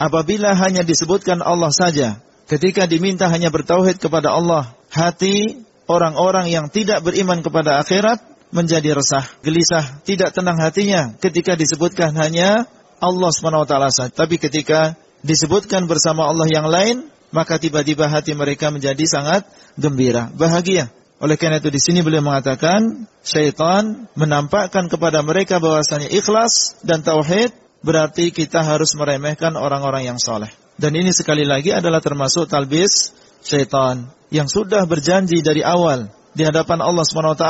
Apabila 0.01 0.58
hanya 0.58 0.82
disebutkan 0.82 1.45
Allah 1.45 1.69
saja, 1.69 2.17
ketika 2.49 2.89
diminta 2.89 3.30
hanya 3.30 3.53
bertauhid 3.53 4.01
kepada 4.01 4.34
Allah, 4.34 4.73
hati 4.89 5.62
orang-orang 5.86 6.49
yang 6.49 6.73
tidak 6.73 7.06
beriman 7.06 7.45
kepada 7.45 7.77
akhirat 7.86 8.17
menjadi 8.49 8.97
resah, 8.97 9.30
gelisah, 9.45 10.01
tidak 10.01 10.34
tenang 10.34 10.58
hatinya 10.58 11.13
ketika 11.21 11.53
disebutkan 11.53 12.17
hanya 12.17 12.65
Allah 12.98 13.30
SWT 13.30 13.74
saja. 13.94 14.12
Tapi 14.14 14.42
ketika 14.42 14.98
disebutkan 15.22 15.86
bersama 15.86 16.26
Allah 16.26 16.48
yang 16.50 16.68
lain, 16.70 17.08
maka 17.30 17.60
tiba-tiba 17.60 18.08
hati 18.08 18.34
mereka 18.34 18.72
menjadi 18.72 19.04
sangat 19.06 19.46
gembira, 19.76 20.32
bahagia. 20.34 20.90
Oleh 21.18 21.34
karena 21.34 21.58
itu 21.58 21.74
di 21.74 21.82
sini 21.82 22.06
beliau 22.06 22.22
mengatakan 22.22 23.10
syaitan 23.26 24.06
menampakkan 24.14 24.86
kepada 24.86 25.26
mereka 25.26 25.58
bahwasanya 25.58 26.14
ikhlas 26.14 26.78
dan 26.86 27.02
tauhid 27.02 27.50
berarti 27.82 28.30
kita 28.30 28.62
harus 28.62 28.94
meremehkan 28.94 29.58
orang-orang 29.58 30.06
yang 30.06 30.22
soleh. 30.22 30.50
Dan 30.78 30.94
ini 30.94 31.10
sekali 31.10 31.42
lagi 31.42 31.74
adalah 31.74 32.06
termasuk 32.06 32.46
talbis 32.46 33.18
syaitan 33.42 34.14
yang 34.30 34.46
sudah 34.46 34.86
berjanji 34.86 35.42
dari 35.42 35.66
awal 35.66 36.14
di 36.38 36.46
hadapan 36.46 36.86
Allah 36.86 37.02
SWT 37.02 37.46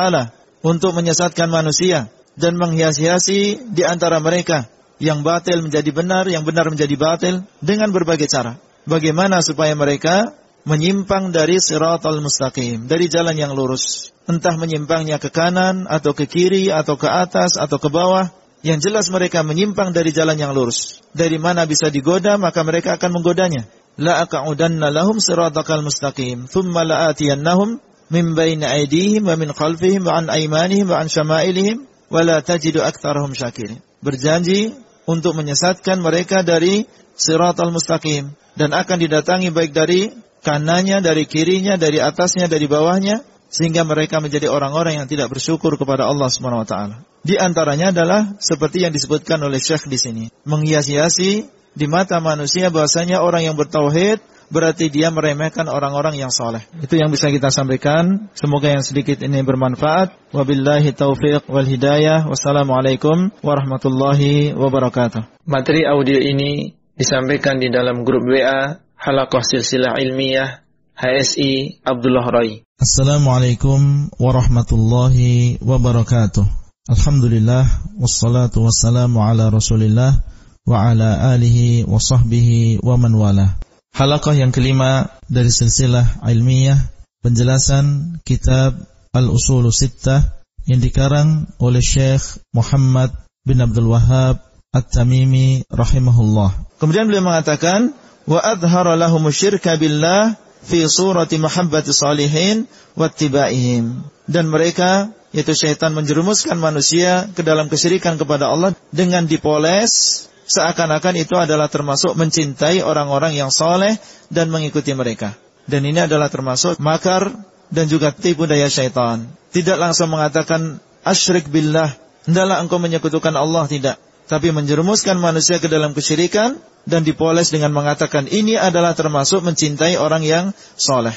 untuk 0.63 0.95
menyesatkan 0.95 1.51
manusia 1.51 2.07
dan 2.39 2.55
menghias-hiasi 2.55 3.67
di 3.67 3.83
antara 3.83 4.23
mereka 4.23 4.71
yang 4.97 5.21
batil 5.21 5.61
menjadi 5.61 5.89
benar, 5.93 6.25
yang 6.25 6.41
benar 6.41 6.69
menjadi 6.69 6.95
batil 6.97 7.45
dengan 7.61 7.93
berbagai 7.93 8.29
cara. 8.29 8.57
Bagaimana 8.87 9.43
supaya 9.43 9.75
mereka 9.77 10.33
menyimpang 10.67 11.31
dari 11.31 11.61
siratal 11.63 12.19
mustaqim, 12.19 12.91
dari 12.91 13.07
jalan 13.07 13.35
yang 13.39 13.55
lurus. 13.55 14.11
Entah 14.27 14.59
menyimpangnya 14.59 15.21
ke 15.21 15.31
kanan, 15.31 15.87
atau 15.87 16.11
ke 16.11 16.27
kiri, 16.27 16.67
atau 16.67 16.99
ke 16.99 17.07
atas, 17.07 17.55
atau 17.55 17.79
ke 17.79 17.87
bawah. 17.87 18.27
Yang 18.65 18.89
jelas 18.89 19.05
mereka 19.07 19.45
menyimpang 19.45 19.95
dari 19.95 20.11
jalan 20.11 20.35
yang 20.35 20.51
lurus. 20.51 20.99
Dari 21.15 21.39
mana 21.39 21.63
bisa 21.63 21.87
digoda, 21.87 22.35
maka 22.35 22.65
mereka 22.67 22.99
akan 22.99 23.21
menggodanya. 23.21 23.63
La 23.95 24.27
aqa'udanna 24.27 24.91
lahum 24.91 25.23
siratakal 25.23 25.85
mustaqim, 25.85 26.51
thumma 26.51 26.83
la'atiyannahum 26.83 27.79
min 28.11 28.35
baini 28.35 28.67
aidihim 28.67 29.23
wa 29.25 29.35
min 29.39 29.55
khalfihim 29.55 30.03
wa 30.03 30.19
an 30.19 30.25
aimanihim 30.27 30.91
wa 30.91 30.99
an 30.99 31.07
syama'ilihim 31.07 31.87
wa 32.11 32.21
la 32.23 32.43
tajidu 32.43 32.83
aktharahum 32.83 33.33
syakirin. 33.33 33.79
Berjanji 34.03 34.75
untuk 35.07 35.33
menyesatkan 35.39 36.03
mereka 36.03 36.43
dari 36.43 36.83
siratal 37.15 37.71
mustaqim 37.71 38.35
dan 38.59 38.75
akan 38.75 38.97
didatangi 38.99 39.49
baik 39.49 39.71
dari 39.71 40.11
kanannya, 40.43 40.99
dari 40.99 41.23
kirinya, 41.23 41.79
dari 41.79 42.03
atasnya, 42.03 42.51
dari 42.51 42.67
bawahnya, 42.67 43.23
sehingga 43.47 43.87
mereka 43.87 44.19
menjadi 44.19 44.51
orang-orang 44.51 44.99
yang 45.01 45.07
tidak 45.07 45.31
bersyukur 45.31 45.79
kepada 45.79 46.03
Allah 46.05 46.27
Subhanahu 46.27 46.67
wa 46.67 46.67
taala. 46.67 46.95
Di 47.23 47.39
antaranya 47.39 47.95
adalah 47.95 48.35
seperti 48.37 48.83
yang 48.83 48.91
disebutkan 48.91 49.39
oleh 49.41 49.57
Syekh 49.59 49.87
di 49.87 49.97
sini, 49.97 50.25
menghias-hiasi 50.43 51.47
di 51.77 51.85
mata 51.87 52.19
manusia 52.19 52.67
bahwasanya 52.67 53.23
orang 53.23 53.47
yang 53.47 53.55
bertauhid 53.55 54.19
berarti 54.47 54.87
dia 54.91 55.11
meremehkan 55.11 55.67
orang-orang 55.67 56.19
yang 56.19 56.31
soleh. 56.31 56.63
Itu 56.79 56.95
yang 56.99 57.11
bisa 57.11 57.31
kita 57.31 57.51
sampaikan. 57.51 58.31
Semoga 58.33 58.71
yang 58.71 58.83
sedikit 58.83 59.19
ini 59.23 59.43
bermanfaat. 59.43 60.35
Wabillahi 60.35 60.95
taufiq 60.95 61.47
wal 61.51 61.67
hidayah. 61.67 62.27
Wassalamualaikum 62.27 63.31
warahmatullahi 63.43 64.55
wabarakatuh. 64.55 65.47
Materi 65.47 65.87
audio 65.87 66.19
ini 66.19 66.75
disampaikan 66.97 67.61
di 67.61 67.69
dalam 67.69 68.01
grup 68.01 68.25
WA 68.25 68.81
Halakoh 68.97 69.45
Silsilah 69.45 70.01
Ilmiah 70.01 70.65
HSI 70.97 71.85
Abdullah 71.85 72.25
Rai. 72.25 72.65
Assalamualaikum 72.81 74.09
warahmatullahi 74.17 75.61
wabarakatuh. 75.61 76.45
Alhamdulillah 76.89 77.67
wassalatu 77.99 78.65
wassalamu 78.65 79.21
ala 79.21 79.51
Rasulillah 79.53 80.23
wa 80.65 80.89
ala 80.89 81.35
alihi 81.35 81.85
wa 81.85 82.01
sahbihi 82.01 82.81
wa 82.81 82.97
man 82.97 83.13
wala. 83.13 83.66
Halaqah 83.97 84.37
yang 84.37 84.53
kelima 84.53 85.09
dari 85.25 85.49
silsilah 85.49 86.21
ilmiah 86.29 86.77
penjelasan 87.25 88.21
kitab 88.21 88.77
Al-Usul 89.09 89.65
Sittah 89.73 90.37
yang 90.69 90.85
dikarang 90.85 91.49
oleh 91.57 91.81
Syekh 91.81 92.37
Muhammad 92.53 93.09
bin 93.41 93.57
Abdul 93.57 93.89
Wahab 93.89 94.45
At-Tamimi 94.69 95.65
rahimahullah. 95.73 96.77
Kemudian 96.77 97.09
beliau 97.09 97.25
mengatakan 97.25 97.97
wa 98.29 98.37
adhara 98.37 98.93
lahum 98.93 99.25
syirka 99.33 99.81
billah 99.81 100.37
fi 100.61 100.85
surati 100.85 101.41
mahabbati 101.41 101.89
salihin 101.89 102.69
wattibaihim 102.93 104.05
dan 104.29 104.45
mereka 104.45 105.09
yaitu 105.33 105.57
syaitan 105.57 105.97
menjerumuskan 105.97 106.61
manusia 106.61 107.33
ke 107.33 107.41
dalam 107.41 107.65
kesyirikan 107.65 108.21
kepada 108.21 108.45
Allah 108.45 108.77
dengan 108.93 109.25
dipoles 109.25 110.29
seakan-akan 110.47 111.15
itu 111.19 111.35
adalah 111.35 111.67
termasuk 111.67 112.15
mencintai 112.15 112.81
orang-orang 112.81 113.35
yang 113.35 113.51
soleh 113.51 113.99
dan 114.31 114.47
mengikuti 114.47 114.95
mereka. 114.95 115.35
Dan 115.67 115.83
ini 115.83 115.99
adalah 115.99 116.31
termasuk 116.31 116.79
makar 116.79 117.29
dan 117.67 117.91
juga 117.91 118.15
tipu 118.15 118.47
daya 118.47 118.71
syaitan. 118.71 119.27
Tidak 119.51 119.75
langsung 119.75 120.07
mengatakan 120.07 120.79
asyrik 121.03 121.51
billah, 121.51 121.91
hendaklah 122.23 122.63
engkau 122.63 122.79
menyekutukan 122.79 123.35
Allah, 123.35 123.67
tidak 123.67 123.99
tapi 124.27 124.51
menjerumuskan 124.51 125.15
manusia 125.17 125.57
ke 125.57 125.71
dalam 125.71 125.95
kesyirikan 125.95 126.59
dan 126.83 127.07
dipoles 127.07 127.49
dengan 127.49 127.71
mengatakan 127.71 128.27
ini 128.27 128.59
adalah 128.59 128.93
termasuk 128.93 129.41
mencintai 129.41 129.95
orang 129.95 130.21
yang 130.21 130.45
soleh. 130.75 131.15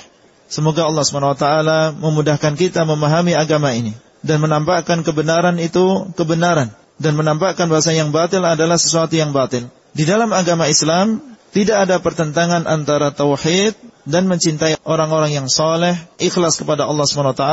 Semoga 0.51 0.87
Allah 0.87 1.07
SWT 1.07 1.47
memudahkan 1.99 2.55
kita 2.59 2.83
memahami 2.87 3.39
agama 3.39 3.71
ini 3.75 3.95
dan 4.23 4.43
menampakkan 4.43 5.03
kebenaran 5.07 5.59
itu 5.63 6.11
kebenaran 6.15 6.75
dan 7.01 7.17
menampakkan 7.17 7.67
bahasa 7.73 7.97
yang 7.97 8.13
batil 8.13 8.45
adalah 8.45 8.77
sesuatu 8.77 9.17
yang 9.17 9.33
batil. 9.33 9.73
Di 9.97 10.05
dalam 10.05 10.31
agama 10.37 10.69
Islam 10.69 11.19
tidak 11.51 11.89
ada 11.89 11.97
pertentangan 11.99 12.69
antara 12.69 13.11
tauhid 13.11 13.75
dan 14.07 14.29
mencintai 14.29 14.79
orang-orang 14.87 15.35
yang 15.35 15.49
soleh, 15.51 15.97
ikhlas 16.21 16.61
kepada 16.61 16.87
Allah 16.87 17.09
SWT 17.09 17.45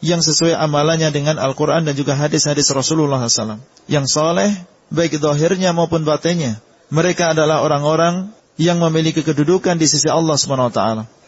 yang 0.00 0.22
sesuai 0.22 0.56
amalannya 0.56 1.10
dengan 1.12 1.36
Al-Quran 1.36 1.84
dan 1.84 1.92
juga 1.98 2.16
hadis-hadis 2.16 2.70
Rasulullah 2.72 3.20
SAW. 3.20 3.60
Yang 3.90 4.06
soleh 4.14 4.50
baik 4.88 5.18
zahirnya 5.18 5.74
maupun 5.74 6.06
batinnya. 6.06 6.62
Mereka 6.88 7.34
adalah 7.34 7.66
orang-orang 7.66 8.30
yang 8.56 8.78
memiliki 8.78 9.20
kedudukan 9.20 9.76
di 9.76 9.84
sisi 9.90 10.06
Allah 10.08 10.38
SWT. 10.38 10.80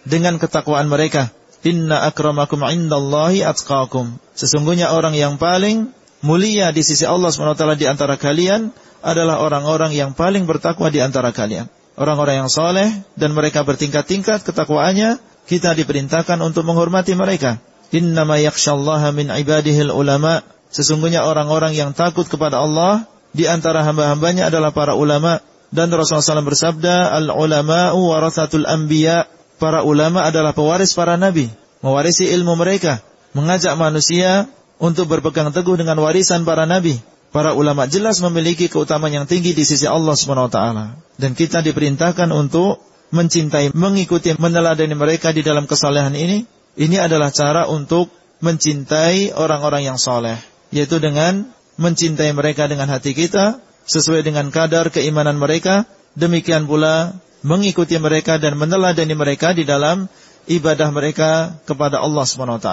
Dengan 0.09 0.39
ketakwaan 0.41 0.89
mereka. 0.89 1.35
Inna 1.67 2.07
akramakum 2.07 2.63
indallahi 2.63 3.43
atqakum. 3.43 4.17
Sesungguhnya 4.39 4.95
orang 4.95 5.13
yang 5.19 5.37
paling 5.37 5.91
mulia 6.25 6.71
di 6.75 6.83
sisi 6.83 7.07
Allah 7.07 7.31
SWT 7.31 7.63
di 7.79 7.87
antara 7.87 8.19
kalian 8.19 8.71
adalah 9.03 9.39
orang-orang 9.43 9.95
yang 9.95 10.15
paling 10.15 10.45
bertakwa 10.45 10.91
di 10.91 10.99
antara 10.99 11.31
kalian. 11.31 11.71
Orang-orang 11.99 12.47
yang 12.47 12.51
soleh 12.51 12.91
dan 13.19 13.35
mereka 13.35 13.67
bertingkat-tingkat 13.67 14.47
ketakwaannya, 14.47 15.19
kita 15.51 15.75
diperintahkan 15.75 16.39
untuk 16.43 16.63
menghormati 16.67 17.19
mereka. 17.19 17.59
Innama 17.91 18.39
yakshallaha 18.39 19.11
min 19.11 19.33
ibadihil 19.33 19.91
ulama. 19.91 20.47
Sesungguhnya 20.69 21.25
orang-orang 21.25 21.75
yang 21.75 21.97
takut 21.97 22.29
kepada 22.29 22.61
Allah 22.61 23.09
di 23.33 23.49
antara 23.49 23.83
hamba-hambanya 23.83 24.53
adalah 24.53 24.71
para 24.71 24.95
ulama 24.95 25.41
dan 25.69 25.93
Rasulullah 25.93 26.25
SAW 26.25 26.49
bersabda 26.49 27.13
al-ulama'u 27.13 28.01
warathatul 28.13 28.65
anbiya 28.65 29.29
para 29.61 29.85
ulama 29.85 30.25
adalah 30.25 30.57
pewaris 30.57 30.97
para 30.97 31.21
nabi 31.21 31.53
mewarisi 31.85 32.25
ilmu 32.33 32.57
mereka 32.57 33.05
mengajak 33.37 33.77
manusia 33.77 34.49
untuk 34.79 35.11
berpegang 35.11 35.51
teguh 35.51 35.79
dengan 35.79 35.99
warisan 35.99 36.47
para 36.47 36.65
nabi. 36.65 36.99
Para 37.29 37.53
ulama 37.53 37.85
jelas 37.85 38.25
memiliki 38.25 38.73
keutamaan 38.73 39.13
yang 39.13 39.27
tinggi 39.29 39.53
di 39.53 39.61
sisi 39.61 39.85
Allah 39.85 40.17
Subhanahu 40.17 40.49
wa 40.49 40.53
taala. 40.53 40.85
Dan 41.21 41.37
kita 41.37 41.61
diperintahkan 41.61 42.33
untuk 42.33 42.81
mencintai, 43.13 43.77
mengikuti, 43.77 44.33
meneladani 44.33 44.97
mereka 44.97 45.29
di 45.29 45.45
dalam 45.45 45.69
kesalehan 45.69 46.17
ini, 46.17 46.49
ini 46.81 46.97
adalah 46.97 47.29
cara 47.29 47.69
untuk 47.69 48.09
mencintai 48.41 49.37
orang-orang 49.37 49.93
yang 49.93 49.99
soleh. 50.01 50.41
Yaitu 50.73 51.03
dengan 51.05 51.53
mencintai 51.77 52.33
mereka 52.33 52.65
dengan 52.65 52.89
hati 52.89 53.13
kita, 53.13 53.61
sesuai 53.85 54.25
dengan 54.25 54.49
kadar 54.49 54.89
keimanan 54.89 55.37
mereka, 55.37 55.85
demikian 56.17 56.65
pula 56.65 57.17
mengikuti 57.45 57.97
mereka 58.01 58.41
dan 58.41 58.59
meneladani 58.59 59.15
mereka 59.15 59.53
di 59.53 59.69
dalam 59.69 60.11
ibadah 60.49 60.89
mereka 60.91 61.61
kepada 61.69 62.01
Allah 62.01 62.25
SWT. 62.25 62.69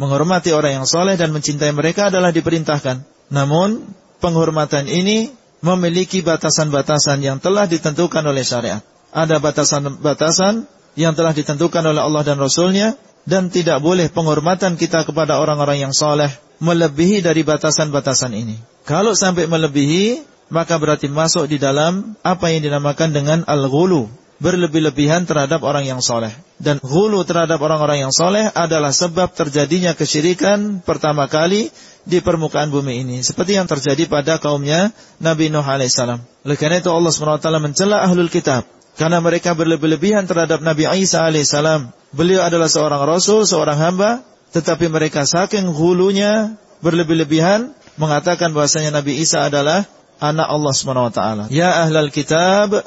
Menghormati 0.00 0.50
orang 0.56 0.82
yang 0.82 0.86
soleh 0.88 1.14
dan 1.20 1.30
mencintai 1.30 1.70
mereka 1.76 2.08
adalah 2.08 2.32
diperintahkan. 2.32 3.04
Namun, 3.28 3.84
penghormatan 4.24 4.88
ini 4.88 5.30
memiliki 5.60 6.22
batasan-batasan 6.22 7.20
yang 7.20 7.38
telah 7.42 7.66
ditentukan 7.66 8.22
oleh 8.24 8.46
syariat. 8.46 8.80
Ada 9.10 9.42
batasan-batasan 9.42 10.64
yang 10.94 11.14
telah 11.14 11.34
ditentukan 11.34 11.82
oleh 11.82 12.02
Allah 12.02 12.22
dan 12.26 12.38
Rasulnya 12.38 12.94
dan 13.28 13.52
tidak 13.52 13.82
boleh 13.84 14.08
penghormatan 14.08 14.80
kita 14.80 15.04
kepada 15.04 15.36
orang-orang 15.42 15.84
yang 15.84 15.92
soleh 15.92 16.30
melebihi 16.62 17.22
dari 17.22 17.44
batasan-batasan 17.44 18.32
ini. 18.34 18.56
Kalau 18.88 19.12
sampai 19.12 19.44
melebihi, 19.44 20.24
maka 20.48 20.80
berarti 20.80 21.12
masuk 21.12 21.44
di 21.50 21.60
dalam 21.60 22.16
apa 22.24 22.48
yang 22.48 22.64
dinamakan 22.64 23.12
dengan 23.12 23.38
al-ghulu, 23.44 24.08
berlebih-lebihan 24.38 25.26
terhadap 25.26 25.62
orang 25.66 25.86
yang 25.86 25.98
soleh. 25.98 26.30
Dan 26.58 26.78
ghulu 26.82 27.22
terhadap 27.26 27.58
orang-orang 27.58 28.06
yang 28.06 28.14
soleh 28.14 28.50
adalah 28.54 28.94
sebab 28.94 29.34
terjadinya 29.34 29.94
kesyirikan 29.94 30.82
pertama 30.82 31.26
kali 31.26 31.70
di 32.06 32.18
permukaan 32.22 32.70
bumi 32.70 33.02
ini. 33.02 33.16
Seperti 33.20 33.58
yang 33.58 33.66
terjadi 33.66 34.06
pada 34.06 34.38
kaumnya 34.38 34.94
Nabi 35.18 35.50
Nuh 35.50 35.62
alaihissalam. 35.62 36.22
Oleh 36.46 36.56
karena 36.56 36.80
itu 36.80 36.90
Allah 36.90 37.12
SWT 37.12 37.46
mencela 37.60 38.00
ahlul 38.06 38.30
kitab. 38.30 38.64
Karena 38.98 39.22
mereka 39.22 39.54
berlebih-lebihan 39.54 40.26
terhadap 40.26 40.58
Nabi 40.58 40.86
Isa 40.98 41.22
alaihissalam. 41.22 41.94
Beliau 42.10 42.42
adalah 42.42 42.66
seorang 42.66 43.02
rasul, 43.06 43.46
seorang 43.46 43.78
hamba. 43.78 44.26
Tetapi 44.50 44.88
mereka 44.88 45.28
saking 45.28 45.68
hulunya 45.70 46.56
berlebih-lebihan 46.80 47.74
mengatakan 48.00 48.54
bahwasanya 48.54 49.02
Nabi 49.02 49.20
Isa 49.20 49.44
adalah 49.44 49.84
anak 50.18 50.48
Allah 50.50 50.72
SWT. 50.74 51.20
Ya 51.54 51.84
ahlal 51.84 52.10
kitab, 52.10 52.82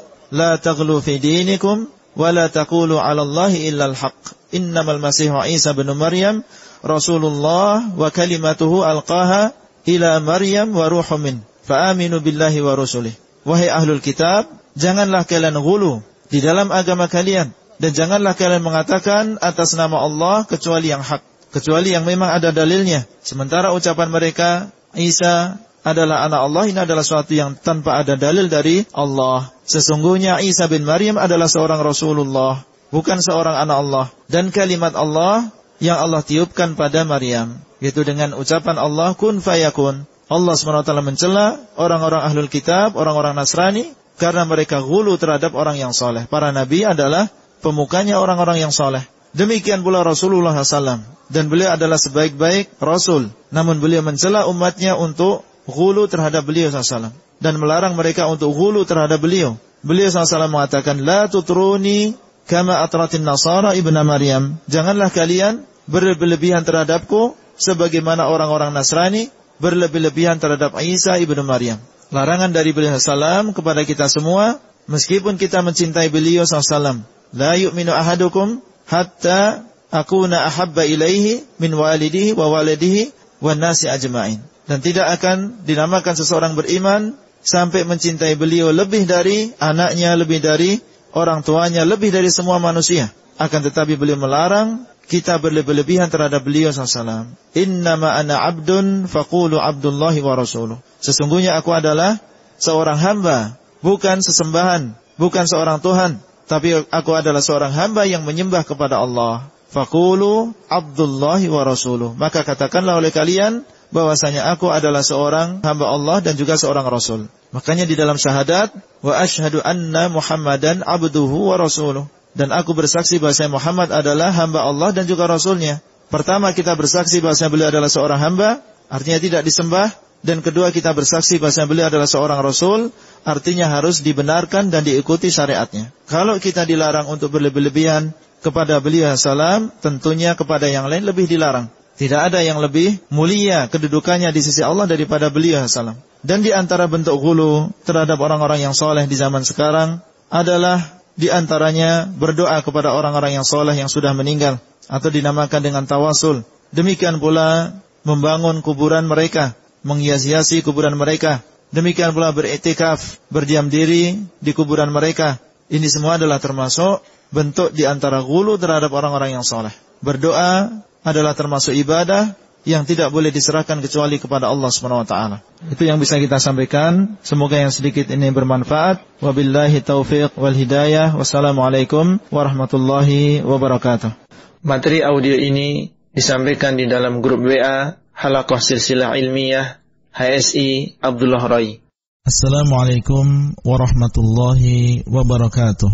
dinikum, 1.20 1.86
wa 2.16 2.28
la 2.32 2.48
taqulu 2.48 2.96
ala 2.96 3.22
Allah 3.22 3.52
illa 3.52 3.84
al-haq. 3.92 4.16
Innamal 4.52 5.00
masihu 5.00 5.36
Isa 5.48 5.72
bin 5.72 5.88
Maryam 5.96 6.44
Rasulullah 6.84 7.80
wa 7.94 8.08
kalimatuhu 8.12 8.84
alqaha 8.84 9.54
ila 9.86 10.20
Maryam 10.20 10.74
wa 10.74 10.90
ruhum 10.90 11.20
min. 11.22 11.36
Fa'aminu 11.62 12.18
billahi 12.18 12.58
wa 12.58 12.74
rasulih. 12.74 13.14
Wahai 13.46 13.70
ahlul 13.70 14.02
kitab, 14.02 14.50
janganlah 14.74 15.22
kalian 15.24 15.56
gulu 15.62 16.02
di 16.26 16.42
dalam 16.42 16.74
agama 16.74 17.06
kalian 17.06 17.54
dan 17.82 17.90
janganlah 17.90 18.34
kalian 18.38 18.62
mengatakan 18.62 19.38
atas 19.42 19.74
nama 19.74 20.02
Allah 20.02 20.46
kecuali 20.46 20.90
yang 20.90 21.02
hak, 21.02 21.22
kecuali 21.50 21.94
yang 21.94 22.06
memang 22.06 22.30
ada 22.30 22.54
dalilnya. 22.54 23.06
Sementara 23.22 23.74
ucapan 23.74 24.08
mereka 24.10 24.70
Isa 24.94 25.58
adalah 25.82 26.26
anak 26.26 26.40
Allah 26.46 26.64
ini 26.70 26.78
adalah 26.78 27.02
suatu 27.02 27.34
yang 27.34 27.58
tanpa 27.58 28.02
ada 28.02 28.14
dalil 28.14 28.46
dari 28.46 28.86
Allah. 28.94 29.50
Sesungguhnya 29.66 30.38
Isa 30.42 30.70
bin 30.70 30.86
Maryam 30.86 31.18
adalah 31.18 31.50
seorang 31.50 31.82
Rasulullah, 31.82 32.62
bukan 32.94 33.18
seorang 33.18 33.58
anak 33.58 33.76
Allah. 33.82 34.06
Dan 34.30 34.54
kalimat 34.54 34.94
Allah 34.94 35.50
yang 35.82 35.98
Allah 35.98 36.22
tiupkan 36.22 36.78
pada 36.78 37.02
Maryam. 37.02 37.58
Yaitu 37.82 38.06
dengan 38.06 38.38
ucapan 38.38 38.78
Allah 38.78 39.18
kun 39.18 39.42
fayakun. 39.42 40.06
Allah 40.30 40.54
SWT 40.56 40.88
mencela 41.02 41.60
orang-orang 41.76 42.22
ahlul 42.24 42.48
kitab, 42.48 42.94
orang-orang 42.94 43.36
Nasrani, 43.36 43.92
karena 44.16 44.46
mereka 44.46 44.80
gulu 44.80 45.18
terhadap 45.18 45.52
orang 45.52 45.76
yang 45.76 45.90
soleh. 45.90 46.24
Para 46.30 46.54
nabi 46.54 46.86
adalah 46.86 47.28
pemukanya 47.60 48.22
orang-orang 48.22 48.62
yang 48.62 48.72
soleh. 48.72 49.02
Demikian 49.34 49.82
pula 49.82 50.06
Rasulullah 50.06 50.54
SAW. 50.54 51.04
Dan 51.32 51.48
beliau 51.48 51.74
adalah 51.74 51.96
sebaik-baik 51.96 52.76
Rasul. 52.76 53.32
Namun 53.48 53.80
beliau 53.80 54.04
mencela 54.04 54.44
umatnya 54.44 54.94
untuk 55.00 55.42
gulu 55.66 56.06
terhadap 56.10 56.46
beliau 56.46 56.70
SAW. 56.70 57.14
Dan 57.42 57.58
melarang 57.58 57.98
mereka 57.98 58.30
untuk 58.30 58.54
gulu 58.54 58.86
terhadap 58.86 59.18
beliau. 59.18 59.58
Beliau 59.82 60.08
SAW 60.10 60.46
mengatakan, 60.46 61.02
La 61.02 61.26
tutruni 61.26 62.14
kama 62.46 62.82
atratin 62.82 63.26
nasara 63.26 63.74
ibn 63.74 63.94
Maryam. 64.06 64.58
Janganlah 64.70 65.10
kalian 65.10 65.66
berlebihan 65.90 66.62
terhadapku 66.62 67.34
sebagaimana 67.58 68.30
orang-orang 68.30 68.70
Nasrani 68.72 69.30
berlebih-lebihan 69.62 70.42
terhadap 70.42 70.74
Isa 70.82 71.18
ibnu 71.18 71.42
Maryam. 71.46 71.78
Larangan 72.12 72.52
dari 72.52 72.74
beliau 72.76 72.98
salam 73.00 73.56
kepada 73.56 73.86
kita 73.86 74.10
semua 74.10 74.60
meskipun 74.90 75.40
kita 75.40 75.64
mencintai 75.64 76.12
beliau 76.12 76.44
salam. 76.44 77.06
La 77.32 77.56
yu'minu 77.56 77.94
ahadukum 77.94 78.60
hatta 78.84 79.64
akuna 79.88 80.44
ahabba 80.44 80.84
ilaihi 80.84 81.46
min 81.56 81.72
walidihi 81.72 82.36
wa 82.36 82.52
walidihi 82.52 83.14
wa 83.40 83.56
nasi 83.56 83.88
ajma'in. 83.88 84.51
Dan 84.66 84.78
tidak 84.78 85.18
akan 85.18 85.66
dinamakan 85.66 86.14
seseorang 86.14 86.54
beriman 86.54 87.18
sampai 87.42 87.82
mencintai 87.82 88.38
beliau 88.38 88.70
lebih 88.70 89.04
dari 89.04 89.50
anaknya, 89.58 90.14
lebih 90.14 90.38
dari 90.38 90.78
orang 91.12 91.42
tuanya, 91.42 91.82
lebih 91.82 92.14
dari 92.14 92.30
semua 92.30 92.62
manusia. 92.62 93.10
Akan 93.36 93.64
tetapi 93.66 93.98
beliau 93.98 94.16
melarang 94.20 94.86
kita 95.10 95.36
berlebih-lebihan 95.42 96.08
terhadap 96.08 96.46
beliau 96.46 96.70
SAW. 96.70 97.34
Innama 97.58 98.14
ana 98.14 98.38
abdun 98.46 99.10
faqulu 99.10 99.58
abdullahi 99.58 100.22
wa 100.22 100.38
rasuluh. 100.38 100.78
Sesungguhnya 101.02 101.58
aku 101.58 101.74
adalah 101.74 102.22
seorang 102.62 102.96
hamba, 102.96 103.58
bukan 103.82 104.22
sesembahan, 104.22 104.94
bukan 105.18 105.44
seorang 105.50 105.82
Tuhan. 105.82 106.22
Tapi 106.46 106.86
aku 106.88 107.10
adalah 107.16 107.42
seorang 107.42 107.72
hamba 107.74 108.06
yang 108.06 108.22
menyembah 108.22 108.62
kepada 108.62 109.02
Allah. 109.02 109.50
Faqulu 109.72 110.52
abdullahi 110.68 111.48
wa 111.48 111.64
rasuluh. 111.64 112.12
Maka 112.14 112.44
katakanlah 112.44 113.00
oleh 113.00 113.08
kalian 113.08 113.64
bahwasanya 113.92 114.48
aku 114.50 114.72
adalah 114.72 115.04
seorang 115.04 115.60
hamba 115.62 115.86
Allah 115.92 116.18
dan 116.24 116.34
juga 116.34 116.56
seorang 116.56 116.88
rasul. 116.88 117.28
Makanya 117.52 117.84
di 117.84 117.94
dalam 117.94 118.16
syahadat 118.16 118.72
wa 119.04 119.12
asyhadu 119.14 119.60
anna 119.62 120.08
Muhammadan 120.08 120.80
abduhu 120.82 121.52
wa 121.52 121.60
rasuluh 121.60 122.08
dan 122.32 122.48
aku 122.48 122.72
bersaksi 122.72 123.20
bahwa 123.20 123.60
Muhammad 123.60 123.88
adalah 123.92 124.32
hamba 124.32 124.64
Allah 124.64 124.90
dan 124.96 125.04
juga 125.04 125.28
Rasulnya. 125.28 125.84
Pertama 126.08 126.52
kita 126.56 126.72
bersaksi 126.76 127.20
bahwa 127.20 127.36
beliau 127.48 127.68
adalah 127.68 127.88
seorang 127.92 128.20
hamba, 128.20 128.60
artinya 128.88 129.20
tidak 129.20 129.44
disembah. 129.44 129.92
Dan 130.22 130.38
kedua 130.38 130.70
kita 130.70 130.94
bersaksi 130.94 131.42
bahwa 131.42 131.66
beliau 131.66 131.86
adalah 131.90 132.06
seorang 132.06 132.38
Rasul, 132.46 132.94
artinya 133.26 133.66
harus 133.66 134.06
dibenarkan 134.06 134.70
dan 134.70 134.86
diikuti 134.86 135.34
syariatnya. 135.34 135.90
Kalau 136.06 136.38
kita 136.38 136.62
dilarang 136.62 137.10
untuk 137.10 137.34
berlebih-lebihan 137.34 138.14
kepada 138.38 138.78
beliau 138.78 139.18
salam, 139.18 139.74
tentunya 139.82 140.38
kepada 140.38 140.70
yang 140.70 140.86
lain 140.86 141.02
lebih 141.02 141.26
dilarang. 141.26 141.74
Tidak 142.02 142.18
ada 142.18 142.42
yang 142.42 142.58
lebih 142.58 142.98
mulia 143.14 143.70
kedudukannya 143.70 144.34
di 144.34 144.42
sisi 144.42 144.58
Allah 144.58 144.90
daripada 144.90 145.30
beliau 145.30 145.62
salam. 145.70 145.94
Dan 146.18 146.42
di 146.42 146.50
antara 146.50 146.90
bentuk 146.90 147.14
gulu 147.22 147.70
terhadap 147.86 148.18
orang-orang 148.18 148.58
yang 148.58 148.74
soleh 148.74 149.06
di 149.06 149.14
zaman 149.14 149.46
sekarang 149.46 150.02
adalah 150.26 150.82
di 151.14 151.30
antaranya 151.30 152.10
berdoa 152.10 152.58
kepada 152.66 152.90
orang-orang 152.90 153.38
yang 153.38 153.46
soleh 153.46 153.78
yang 153.78 153.86
sudah 153.86 154.10
meninggal 154.18 154.58
atau 154.90 155.14
dinamakan 155.14 155.62
dengan 155.62 155.86
tawasul. 155.86 156.42
Demikian 156.74 157.22
pula 157.22 157.70
membangun 158.02 158.66
kuburan 158.66 159.06
mereka, 159.06 159.54
menghias-hiasi 159.86 160.66
kuburan 160.66 160.98
mereka. 160.98 161.38
Demikian 161.70 162.18
pula 162.18 162.34
beriktikaf, 162.34 163.22
berdiam 163.30 163.70
diri 163.70 164.18
di 164.42 164.50
kuburan 164.50 164.90
mereka. 164.90 165.38
Ini 165.70 165.86
semua 165.86 166.18
adalah 166.18 166.42
termasuk 166.42 166.98
bentuk 167.30 167.70
di 167.70 167.86
antara 167.86 168.26
gulu 168.26 168.58
terhadap 168.58 168.90
orang-orang 168.90 169.38
yang 169.38 169.46
soleh. 169.46 169.70
Berdoa 170.02 170.82
adalah 171.02 171.34
termasuk 171.34 171.74
ibadah 171.74 172.34
yang 172.62 172.86
tidak 172.86 173.10
boleh 173.10 173.34
diserahkan 173.34 173.82
kecuali 173.82 174.22
kepada 174.22 174.46
Allah 174.46 174.70
Subhanahu 174.70 175.02
wa 175.02 175.08
taala. 175.08 175.36
Itu 175.66 175.82
yang 175.82 175.98
bisa 175.98 176.18
kita 176.22 176.38
sampaikan. 176.38 177.18
Semoga 177.26 177.58
yang 177.58 177.74
sedikit 177.74 178.06
ini 178.06 178.30
bermanfaat. 178.30 179.02
Wabillahi 179.18 179.82
taufiq 179.82 180.38
wal 180.38 180.54
hidayah. 180.54 181.18
Wassalamualaikum 181.18 182.22
warahmatullahi 182.30 183.42
wabarakatuh. 183.42 184.14
Materi 184.62 185.02
audio 185.02 185.34
ini 185.34 185.90
disampaikan 186.14 186.78
di 186.78 186.86
dalam 186.86 187.18
grup 187.18 187.42
WA 187.42 187.98
Halaqah 188.14 188.62
Silsilah 188.62 189.18
Ilmiah 189.18 189.82
HSI 190.14 191.02
Abdullah 191.02 191.42
Rai. 191.50 191.82
Assalamualaikum 192.22 193.58
warahmatullahi 193.66 195.02
wabarakatuh. 195.02 195.90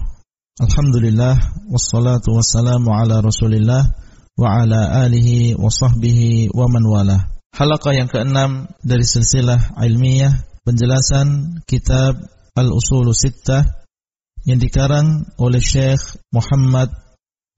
Alhamdulillah 0.61 1.41
wassalatu 1.73 2.37
wassalamu 2.37 2.93
ala 2.93 3.25
Rasulillah 3.25 4.08
wa 4.39 4.63
ala 4.63 5.03
alihi 5.03 5.59
wa 5.59 5.67
sahbihi 5.67 6.55
wa 6.55 6.71
man 6.71 6.87
wala. 6.87 7.19
Halaqah 7.59 7.91
yang 7.91 8.07
keenam 8.07 8.71
dari 8.87 9.03
silsilah 9.03 9.75
ilmiah 9.83 10.47
penjelasan 10.63 11.59
kitab 11.67 12.15
Al-Usul 12.55 13.11
Sittah 13.11 13.67
yang 14.47 14.63
dikarang 14.63 15.27
oleh 15.43 15.59
Syekh 15.59 16.23
Muhammad 16.31 16.95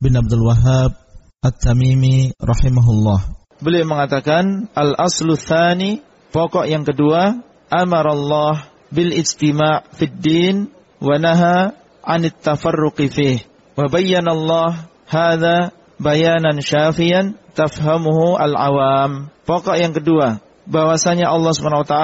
bin 0.01 0.17
Abdul 0.17 0.41
Wahab 0.49 0.97
At-Tamimi 1.45 2.33
rahimahullah. 2.41 3.37
Beliau 3.61 3.85
mengatakan 3.85 4.73
al-aslu 4.73 5.37
tsani, 5.37 6.01
pokok 6.33 6.65
yang 6.65 6.89
kedua, 6.89 7.45
amarallah 7.69 8.73
bil 8.89 9.13
ijtima' 9.13 9.85
fid 9.93 10.17
din 10.17 10.73
wa 10.97 11.17
naha 11.21 11.77
anit 12.01 12.41
tafarruqi 12.41 13.13
fih. 13.13 13.39
Wa 13.77 13.93
bayyana 13.93 14.33
Allah 14.33 14.89
hadza 15.05 15.77
bayanan 16.01 16.65
syafiyan 16.65 17.37
tafhamuhu 17.53 18.41
al-awam. 18.41 19.29
Pokok 19.45 19.77
yang 19.77 19.93
kedua, 19.93 20.41
bahwasanya 20.65 21.29
Allah 21.29 21.53
SWT 21.53 21.97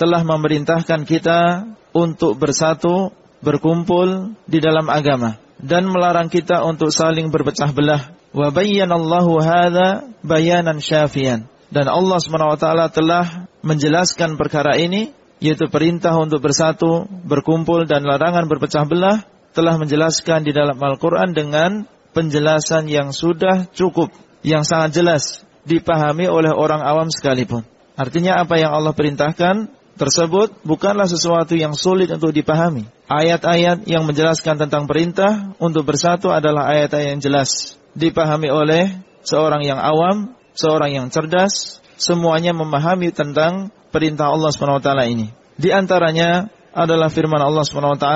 telah 0.00 0.20
memerintahkan 0.24 1.04
kita 1.04 1.68
untuk 1.92 2.40
bersatu, 2.40 3.12
berkumpul 3.44 4.32
di 4.48 4.58
dalam 4.58 4.88
agama 4.88 5.36
dan 5.60 5.86
melarang 5.86 6.32
kita 6.32 6.64
untuk 6.64 6.90
saling 6.90 7.28
berpecah 7.28 7.70
belah. 7.70 8.16
Wa 8.32 8.48
bayyanallahu 8.48 9.38
hadza 9.44 10.08
bayanan 10.24 10.80
syafiyan. 10.80 11.46
Dan 11.72 11.88
Allah 11.88 12.18
SWT 12.20 12.66
telah 12.92 13.48
menjelaskan 13.60 14.40
perkara 14.40 14.76
ini 14.80 15.12
yaitu 15.42 15.66
perintah 15.66 16.14
untuk 16.22 16.38
bersatu, 16.38 17.02
berkumpul 17.26 17.82
dan 17.82 18.06
larangan 18.06 18.46
berpecah 18.46 18.86
belah 18.86 19.26
telah 19.52 19.74
menjelaskan 19.74 20.46
di 20.46 20.54
dalam 20.54 20.78
Al-Qur'an 20.78 21.34
dengan 21.34 21.84
penjelasan 22.12 22.88
yang 22.88 23.10
sudah 23.10 23.68
cukup, 23.72 24.12
yang 24.44 24.62
sangat 24.62 25.02
jelas 25.02 25.44
dipahami 25.64 26.28
oleh 26.28 26.52
orang 26.52 26.82
awam 26.82 27.08
sekalipun. 27.08 27.64
Artinya 27.96 28.40
apa 28.40 28.56
yang 28.56 28.72
Allah 28.72 28.96
perintahkan 28.96 29.68
tersebut 30.00 30.64
bukanlah 30.64 31.04
sesuatu 31.06 31.52
yang 31.52 31.76
sulit 31.76 32.08
untuk 32.08 32.32
dipahami. 32.32 32.88
Ayat-ayat 33.06 33.84
yang 33.84 34.08
menjelaskan 34.08 34.56
tentang 34.56 34.88
perintah 34.88 35.52
untuk 35.60 35.84
bersatu 35.84 36.32
adalah 36.32 36.72
ayat-ayat 36.72 37.18
yang 37.18 37.22
jelas. 37.22 37.76
Dipahami 37.92 38.48
oleh 38.48 38.88
seorang 39.20 39.60
yang 39.62 39.76
awam, 39.76 40.32
seorang 40.56 40.96
yang 40.96 41.06
cerdas, 41.12 41.84
semuanya 42.00 42.56
memahami 42.56 43.12
tentang 43.12 43.68
perintah 43.92 44.32
Allah 44.32 44.48
SWT 44.48 44.88
ini. 45.12 45.28
Di 45.60 45.68
antaranya 45.68 46.48
adalah 46.72 47.12
firman 47.12 47.44
Allah 47.44 47.62
SWT, 47.68 48.08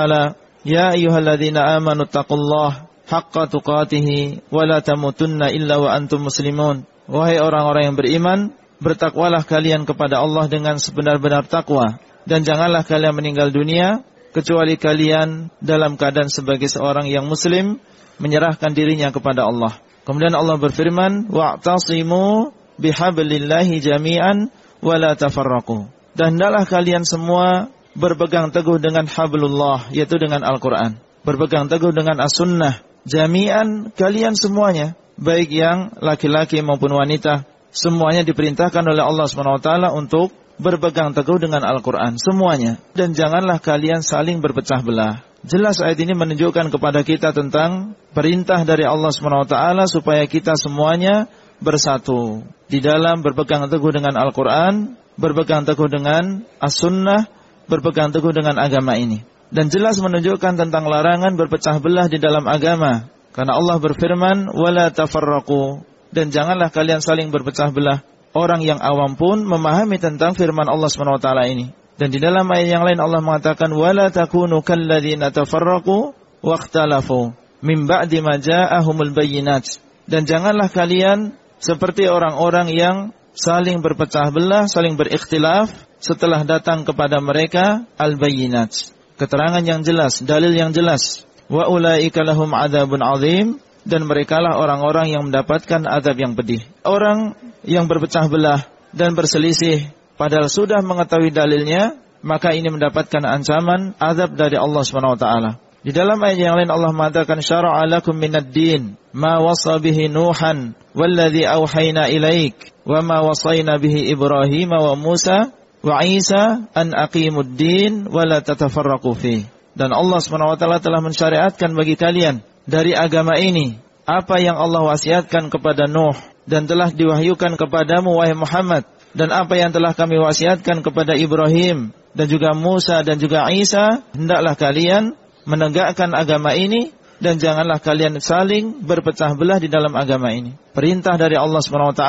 Ya 0.67 0.91
ayuhalladzina 0.97 1.79
amanu 1.79 2.11
taqullah 2.11 2.91
haqqa 3.07 3.49
tuqatihi 3.51 4.51
wa 4.51 4.63
la 4.67 4.83
tamutunna 4.83 5.51
illa 5.55 5.79
wa 5.79 5.95
antum 5.95 6.27
muslimun. 6.27 6.85
Wahai 7.07 7.39
orang-orang 7.39 7.91
yang 7.91 7.97
beriman, 7.97 8.39
bertakwalah 8.83 9.47
kalian 9.47 9.87
kepada 9.89 10.21
Allah 10.21 10.51
dengan 10.51 10.77
sebenar-benar 10.77 11.47
takwa 11.49 12.03
dan 12.27 12.43
janganlah 12.43 12.83
kalian 12.83 13.15
meninggal 13.15 13.55
dunia 13.55 14.03
kecuali 14.35 14.77
kalian 14.77 15.49
dalam 15.63 15.97
keadaan 15.97 16.29
sebagai 16.29 16.69
seorang 16.69 17.09
yang 17.09 17.25
muslim 17.25 17.81
menyerahkan 18.21 18.75
dirinya 18.75 19.09
kepada 19.15 19.49
Allah. 19.49 19.79
Kemudian 20.05 20.35
Allah 20.37 20.59
berfirman, 20.61 21.31
"Wa'tasimu 21.31 22.53
bihablillahi 22.79 23.81
jami'an 23.81 24.53
wa 24.83 24.95
la 25.01 25.17
tafarraqu." 25.17 25.89
Dan 26.17 26.37
hendaklah 26.37 26.65
kalian 26.69 27.05
semua 27.05 27.73
berpegang 27.97 28.53
teguh 28.53 28.77
dengan 28.77 29.09
hablullah, 29.09 29.89
yaitu 29.93 30.21
dengan 30.21 30.45
Al-Qur'an. 30.45 31.01
Berpegang 31.25 31.67
teguh 31.67 31.91
dengan 31.91 32.23
as-sunnah. 32.23 32.85
Jami'an 33.07 33.95
kalian 33.95 34.35
semuanya, 34.35 34.99
baik 35.15 35.55
yang 35.55 35.95
laki-laki 36.03 36.59
maupun 36.59 36.91
wanita, 36.91 37.47
semuanya 37.71 38.27
diperintahkan 38.27 38.83
oleh 38.83 38.99
Allah 38.99 39.31
SWT 39.31 39.71
untuk 39.95 40.35
berpegang 40.59 41.15
teguh 41.15 41.39
dengan 41.39 41.63
Al-Quran. 41.63 42.19
Semuanya. 42.19 42.83
Dan 42.99 43.15
janganlah 43.15 43.63
kalian 43.63 44.03
saling 44.03 44.43
berpecah 44.43 44.83
belah. 44.83 45.23
Jelas 45.47 45.79
ayat 45.79 46.03
ini 46.03 46.19
menunjukkan 46.19 46.75
kepada 46.75 47.07
kita 47.07 47.31
tentang 47.31 47.95
perintah 48.11 48.67
dari 48.67 48.83
Allah 48.83 49.15
SWT 49.15 49.55
supaya 49.87 50.27
kita 50.27 50.59
semuanya 50.59 51.31
bersatu. 51.63 52.43
Di 52.67 52.83
dalam 52.83 53.23
berpegang 53.23 53.71
teguh 53.71 53.95
dengan 53.95 54.19
Al-Quran, 54.19 54.99
berpegang 55.15 55.63
teguh 55.63 55.87
dengan 55.87 56.43
As-Sunnah, 56.59 57.31
berpegang 57.71 58.11
teguh 58.11 58.35
dengan 58.35 58.59
agama 58.59 58.99
ini 58.99 59.23
dan 59.55 59.71
jelas 59.71 59.99
menunjukkan 60.03 60.59
tentang 60.59 60.85
larangan 60.91 61.39
berpecah 61.39 61.79
belah 61.79 62.11
di 62.11 62.19
dalam 62.19 62.47
agama. 62.51 63.07
Karena 63.31 63.55
Allah 63.55 63.77
berfirman, 63.79 64.51
"Wala 64.51 64.91
tafarraqu" 64.91 65.85
dan 66.11 66.33
janganlah 66.33 66.73
kalian 66.73 67.05
saling 67.05 67.29
berpecah 67.31 67.71
belah. 67.71 68.03
Orang 68.37 68.65
yang 68.65 68.81
awam 68.81 69.17
pun 69.17 69.45
memahami 69.45 69.97
tentang 69.97 70.37
firman 70.37 70.69
Allah 70.69 70.93
SWT 70.93 71.29
ini. 71.49 71.73
Dan 71.97 72.13
di 72.13 72.21
dalam 72.21 72.45
ayat 72.53 72.69
yang 72.69 72.85
lain 72.85 73.01
Allah 73.01 73.25
mengatakan, 73.25 73.73
"Wala 73.73 74.13
takunu 74.13 74.61
kalladzina 74.61 75.33
tafarraqu 75.33 76.13
waqtalafu 76.45 77.33
min 77.65 77.89
ba'di 77.89 78.21
ma 78.21 78.37
ja'ahumul 78.37 79.17
bayyinat." 79.17 79.81
Dan 80.05 80.29
janganlah 80.29 80.69
kalian 80.69 81.33
seperti 81.57 82.09
orang-orang 82.13 82.69
yang 82.73 82.97
saling 83.33 83.81
berpecah 83.81 84.29
belah, 84.29 84.69
saling 84.69 85.01
berikhtilaf 85.01 85.73
setelah 85.97 86.45
datang 86.45 86.85
kepada 86.85 87.21
mereka 87.25 87.89
al-bayyinat 87.97 88.96
Keterangan 89.17 89.65
yang 89.65 89.81
jelas, 89.81 90.21
dalil 90.21 90.53
yang 90.53 90.77
jelas. 90.77 91.25
Wa 91.49 91.73
ulaika 91.73 92.21
lahum 92.21 92.53
adzabun 92.53 93.01
azim 93.01 93.47
dan 93.87 94.05
merekalah 94.05 94.59
orang-orang 94.59 95.15
yang 95.15 95.23
mendapatkan 95.31 95.87
azab 95.87 96.17
yang 96.19 96.35
pedih. 96.35 96.61
Orang 96.83 97.39
yang 97.63 97.87
berpecah 97.87 98.27
belah 98.27 98.67
dan 98.93 99.15
berselisih 99.15 99.89
padahal 100.21 100.51
sudah 100.51 100.83
mengetahui 100.83 101.31
dalilnya, 101.31 101.97
maka 102.21 102.53
ini 102.53 102.67
mendapatkan 102.69 103.23
ancaman 103.23 103.95
azab 104.03 104.35
dari 104.35 104.59
Allah 104.59 104.83
Subhanahu 104.83 105.15
wa 105.15 105.21
taala. 105.21 105.51
Di 105.87 105.95
dalam 105.95 106.19
ayat 106.19 106.39
yang 106.43 106.59
lain 106.59 106.67
Allah 106.67 106.91
mengatakan 106.91 107.39
syara'a 107.39 107.87
lakum 107.87 108.19
minad 108.19 108.51
din 108.51 108.99
ma 109.15 109.39
wasa 109.39 109.79
bihi 109.79 110.11
Nuhan 110.11 110.75
walladhi 110.99 111.47
auhayna 111.47 112.11
ilaik 112.11 112.75
wa 112.83 113.07
ma 113.07 113.23
wasayna 113.23 113.79
bihi 113.79 114.11
Ibrahim 114.11 114.75
wa 114.75 114.99
Musa 114.99 115.55
wa 115.87 116.03
Isa 116.03 116.67
an 116.75 116.91
aqimud 116.91 117.55
din 117.55 118.11
wa 118.11 118.27
la 118.27 118.43
tatafarraqu 118.43 119.15
fi. 119.15 119.47
Dan 119.79 119.95
Allah 119.95 120.19
Subhanahu 120.19 120.57
wa 120.57 120.59
taala 120.59 120.83
telah 120.83 120.99
mensyariatkan 120.99 121.71
bagi 121.79 121.95
kalian 121.95 122.43
dari 122.67 122.91
agama 122.91 123.39
ini 123.39 123.79
apa 124.03 124.43
yang 124.43 124.59
Allah 124.59 124.83
wasiatkan 124.83 125.47
kepada 125.47 125.87
Nuh 125.87 126.19
dan 126.51 126.67
telah 126.67 126.91
diwahyukan 126.91 127.55
kepadamu 127.55 128.19
wahai 128.19 128.35
Muhammad 128.35 128.83
dan 129.15 129.31
apa 129.31 129.55
yang 129.55 129.71
telah 129.71 129.95
kami 129.95 130.19
wasiatkan 130.19 130.83
kepada 130.83 131.15
Ibrahim 131.15 131.95
dan 132.17 132.27
juga 132.27 132.57
Musa 132.57 133.07
dan 133.07 133.23
juga 133.23 133.47
Isa 133.55 134.03
hendaklah 134.17 134.59
kalian 134.59 135.15
menegakkan 135.47 136.11
agama 136.17 136.57
ini 136.59 136.91
dan 137.23 137.39
janganlah 137.41 137.81
kalian 137.81 138.19
saling 138.21 138.85
berpecah 138.85 139.33
belah 139.39 139.57
di 139.63 139.73
dalam 139.73 139.95
agama 139.97 140.33
ini. 140.35 140.53
Perintah 140.75 141.17
dari 141.17 141.39
Allah 141.39 141.63
Swt 141.63 142.03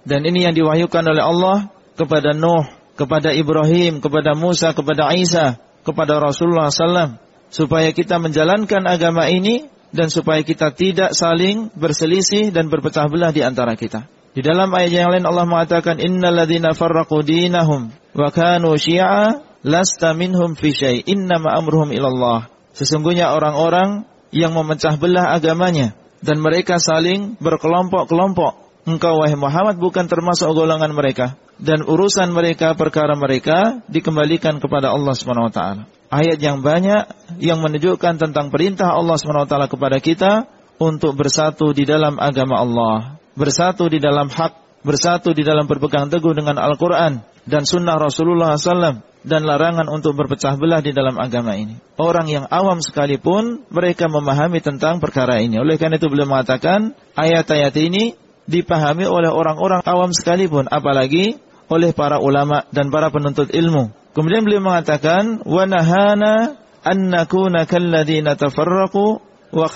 dan 0.00 0.20
ini 0.24 0.48
yang 0.48 0.54
diwahyukan 0.56 1.04
oleh 1.06 1.22
Allah 1.22 1.58
kepada 1.94 2.32
Nuh, 2.32 2.64
kepada 2.94 3.34
Ibrahim, 3.34 3.98
kepada 3.98 4.32
Musa, 4.38 4.72
kepada 4.72 5.12
Isa, 5.14 5.60
kepada 5.82 6.20
Rasulullah 6.20 6.70
SAW 6.70 7.18
supaya 7.50 7.90
kita 7.90 8.22
menjalankan 8.22 8.86
agama 8.86 9.26
ini 9.26 9.66
dan 9.90 10.06
supaya 10.06 10.46
kita 10.46 10.70
tidak 10.70 11.10
saling 11.18 11.74
berselisih 11.74 12.54
dan 12.54 12.70
berpecah 12.70 13.10
belah 13.10 13.34
di 13.34 13.42
antara 13.42 13.74
kita. 13.74 14.06
Di 14.30 14.46
dalam 14.46 14.70
ayat 14.70 14.94
yang 14.94 15.10
lain 15.10 15.26
Allah 15.26 15.42
mengatakan 15.42 15.98
innalladzina 15.98 16.70
farraqu 16.78 17.26
dinahum 17.26 17.90
wa 18.14 18.28
kanu 18.30 18.78
syi'a 18.78 19.42
lasta 19.66 20.14
minhum 20.14 20.54
fi 20.54 20.70
syai' 20.70 21.02
innama 21.02 21.50
amruhum 21.58 21.90
ilallah. 21.90 22.46
Sesungguhnya 22.70 23.34
orang-orang 23.34 24.06
yang 24.30 24.54
memecah 24.54 24.94
belah 24.94 25.34
agamanya 25.34 25.98
dan 26.22 26.38
mereka 26.38 26.78
saling 26.78 27.34
berkelompok-kelompok. 27.42 28.69
Engkau 28.88 29.20
wahai 29.20 29.36
Muhammad 29.36 29.76
bukan 29.76 30.08
termasuk 30.08 30.50
golongan 30.56 30.92
mereka 30.96 31.36
dan 31.60 31.84
urusan 31.84 32.32
mereka 32.32 32.72
perkara 32.72 33.12
mereka 33.12 33.84
dikembalikan 33.92 34.56
kepada 34.56 34.88
Allah 34.88 35.12
taala 35.52 35.84
ayat 36.10 36.42
yang 36.42 36.60
banyak 36.60 37.06
yang 37.38 37.62
menunjukkan 37.62 38.18
tentang 38.18 38.50
perintah 38.50 38.90
Allah 38.92 39.16
SWT 39.16 39.54
kepada 39.70 40.02
kita 40.02 40.32
untuk 40.82 41.14
bersatu 41.14 41.70
di 41.70 41.86
dalam 41.86 42.18
agama 42.18 42.60
Allah, 42.60 42.96
bersatu 43.38 43.86
di 43.86 44.02
dalam 44.02 44.28
hak, 44.28 44.82
bersatu 44.82 45.30
di 45.32 45.46
dalam 45.46 45.70
berpegang 45.70 46.10
teguh 46.10 46.34
dengan 46.34 46.58
Al-Quran 46.58 47.22
dan 47.46 47.62
sunnah 47.64 47.96
Rasulullah 47.96 48.58
SAW 48.58 49.04
dan 49.20 49.44
larangan 49.44 49.84
untuk 49.92 50.16
berpecah 50.16 50.56
belah 50.56 50.80
di 50.80 50.96
dalam 50.96 51.20
agama 51.20 51.52
ini. 51.52 51.76
Orang 52.00 52.26
yang 52.32 52.48
awam 52.48 52.80
sekalipun 52.80 53.68
mereka 53.68 54.08
memahami 54.08 54.64
tentang 54.64 54.96
perkara 54.96 55.44
ini. 55.44 55.60
Oleh 55.60 55.76
karena 55.76 56.00
itu 56.00 56.08
beliau 56.08 56.24
mengatakan 56.24 56.96
ayat-ayat 57.12 57.76
ini 57.76 58.16
dipahami 58.50 59.06
oleh 59.06 59.30
orang-orang 59.30 59.86
awam 59.86 60.10
sekalipun, 60.10 60.66
apalagi 60.66 61.38
oleh 61.70 61.94
para 61.94 62.18
ulama 62.18 62.66
dan 62.74 62.90
para 62.90 63.14
penuntut 63.14 63.54
ilmu. 63.54 63.94
Kemudian 64.10 64.42
beliau 64.42 64.58
mengatakan 64.58 65.46
wa 65.46 65.62
nahana 65.70 66.58
an 66.82 66.98
nakuna 67.14 67.62
kalladzina 67.70 68.34
tafarraqu 68.34 69.22
wa 69.54 69.66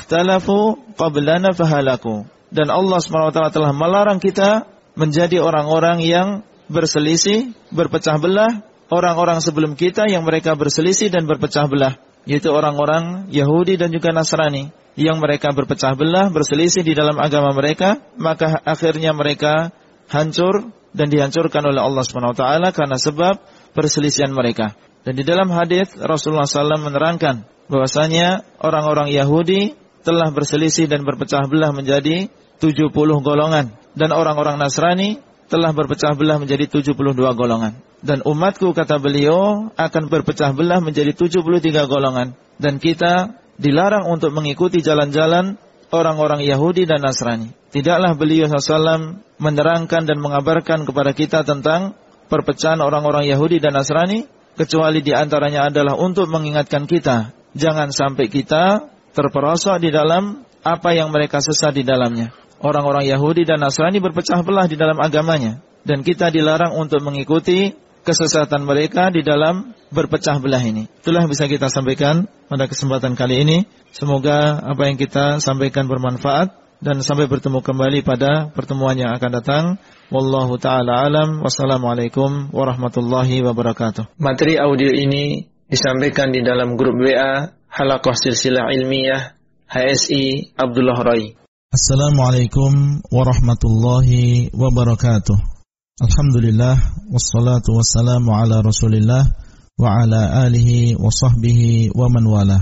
fahalaku. 1.55 2.15
Dan 2.55 2.71
Allah 2.71 2.99
SWT 3.03 3.39
telah 3.55 3.73
melarang 3.75 4.19
kita 4.19 4.67
menjadi 4.95 5.43
orang-orang 5.43 6.03
yang 6.03 6.29
berselisih, 6.71 7.51
berpecah 7.75 8.19
belah, 8.19 8.63
orang-orang 8.91 9.43
sebelum 9.43 9.75
kita 9.75 10.07
yang 10.07 10.23
mereka 10.23 10.55
berselisih 10.55 11.11
dan 11.11 11.27
berpecah 11.27 11.67
belah, 11.67 11.99
yaitu 12.27 12.55
orang-orang 12.55 13.27
Yahudi 13.31 13.75
dan 13.75 13.91
juga 13.91 14.15
Nasrani 14.15 14.71
yang 14.95 15.19
mereka 15.19 15.51
berpecah 15.51 15.99
belah, 15.99 16.31
berselisih 16.31 16.87
di 16.87 16.95
dalam 16.95 17.19
agama 17.19 17.51
mereka, 17.51 17.99
maka 18.15 18.63
akhirnya 18.63 19.11
mereka 19.11 19.75
hancur 20.11 20.71
dan 20.95 21.11
dihancurkan 21.11 21.67
oleh 21.67 21.83
Allah 21.83 22.07
SWT 22.07 22.45
karena 22.71 22.97
sebab 22.99 23.35
perselisihan 23.75 24.31
mereka. 24.31 24.79
Dan 25.03 25.19
di 25.19 25.27
dalam 25.27 25.51
hadis 25.53 25.93
Rasulullah 25.99 26.49
SAW 26.49 26.81
menerangkan 26.81 27.45
bahwasanya 27.69 28.47
orang-orang 28.63 29.11
Yahudi 29.13 29.75
telah 30.07 30.31
berselisih 30.31 30.87
dan 30.87 31.03
berpecah 31.03 31.45
belah 31.51 31.75
menjadi 31.75 32.31
70 32.63 32.95
golongan 33.21 33.75
dan 33.99 34.11
orang-orang 34.15 34.57
Nasrani 34.57 35.21
telah 35.51 35.77
berpecah 35.77 36.17
belah 36.17 36.41
menjadi 36.41 36.71
72 36.71 36.97
golongan. 37.37 37.77
Dan 38.05 38.21
umatku 38.25 38.73
kata 38.73 39.01
beliau 39.01 39.73
akan 39.77 40.03
berpecah 40.09 40.53
belah 40.57 40.81
menjadi 40.81 41.13
73 41.13 41.85
golongan 41.89 42.37
dan 42.61 42.81
kita 42.81 43.44
dilarang 43.61 44.11
untuk 44.11 44.35
mengikuti 44.35 44.83
jalan-jalan 44.83 45.59
orang-orang 45.95 46.43
Yahudi 46.43 46.87
dan 46.87 47.03
Nasrani. 47.03 47.55
Tidaklah 47.71 48.15
beliau 48.19 48.47
SAW 48.51 49.23
menerangkan 49.39 50.07
dan 50.07 50.19
mengabarkan 50.19 50.87
kepada 50.87 51.11
kita 51.15 51.43
tentang 51.43 51.99
perpecahan 52.31 52.79
orang-orang 52.83 53.27
Yahudi 53.27 53.59
dan 53.59 53.75
Nasrani 53.75 54.27
kecuali 54.55 55.03
di 55.03 55.11
antaranya 55.11 55.71
adalah 55.71 55.99
untuk 55.99 56.31
mengingatkan 56.31 56.87
kita 56.87 57.35
jangan 57.55 57.95
sampai 57.95 58.27
kita 58.29 58.91
terperosok 59.15 59.79
di 59.79 59.95
dalam 59.95 60.43
apa 60.67 60.91
yang 60.93 61.15
mereka 61.15 61.39
sesat 61.39 61.73
di 61.73 61.87
dalamnya. 61.87 62.35
Orang-orang 62.59 63.07
Yahudi 63.07 63.47
dan 63.47 63.63
Nasrani 63.63 64.03
berpecah 64.03 64.43
belah 64.43 64.67
di 64.67 64.75
dalam 64.75 64.99
agamanya. 64.99 65.63
Dan 65.85 66.01
kita 66.01 66.33
dilarang 66.33 66.75
untuk 66.81 67.05
mengikuti 67.05 67.77
kesesatan 68.05 68.69
mereka 68.69 69.09
di 69.09 69.25
dalam 69.25 69.73
berpecah 69.89 70.37
belah 70.39 70.61
ini. 70.61 70.87
Itulah 71.01 71.25
yang 71.25 71.33
bisa 71.33 71.49
kita 71.49 71.73
sampaikan 71.73 72.29
pada 72.47 72.69
kesempatan 72.69 73.17
kali 73.17 73.43
ini. 73.43 73.59
Semoga 73.91 74.61
apa 74.61 74.87
yang 74.87 75.01
kita 75.01 75.41
sampaikan 75.41 75.89
bermanfaat 75.89 76.53
dan 76.85 77.01
sampai 77.01 77.25
bertemu 77.25 77.65
kembali 77.65 78.05
pada 78.05 78.53
pertemuan 78.53 78.95
yang 78.95 79.17
akan 79.17 79.31
datang. 79.41 79.65
Wallahu 80.13 80.61
taala 80.61 81.09
alam. 81.09 81.41
Wassalamualaikum 81.41 82.53
warahmatullahi 82.53 83.41
wabarakatuh. 83.41 84.21
Materi 84.21 84.61
audio 84.61 84.93
ini 84.93 85.49
disampaikan 85.65 86.29
di 86.29 86.45
dalam 86.45 86.77
grup 86.77 87.01
WA 87.01 87.57
Halakoh 87.73 88.15
Silsilah 88.15 88.69
Ilmiah 88.71 89.35
HSI 89.67 90.55
Abdullah 90.55 91.01
Rai. 91.01 91.35
Assalamualaikum 91.75 93.03
warahmatullahi 93.11 94.55
wabarakatuh. 94.55 95.54
Alhamdulillah 95.95 97.07
wassalatu 97.07 97.79
wassalamu 97.79 98.35
ala 98.35 98.67
Rasulillah 98.67 99.31
wa 99.79 99.95
ala 99.95 100.43
alihi 100.43 100.99
wa 100.99 101.07
sahbihi 101.07 101.95
wa 101.95 102.11
man 102.11 102.27
wala. 102.27 102.59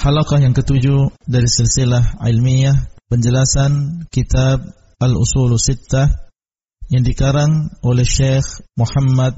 Halaqah 0.00 0.40
yang 0.40 0.56
ketujuh 0.56 1.12
dari 1.28 1.44
silsilah 1.44 2.24
ilmiah 2.24 2.72
penjelasan 3.12 4.08
kitab 4.08 4.64
Al-Usul 4.96 5.60
Sittah 5.60 6.08
yang 6.88 7.04
dikarang 7.04 7.68
oleh 7.84 8.08
Syekh 8.08 8.64
Muhammad 8.80 9.36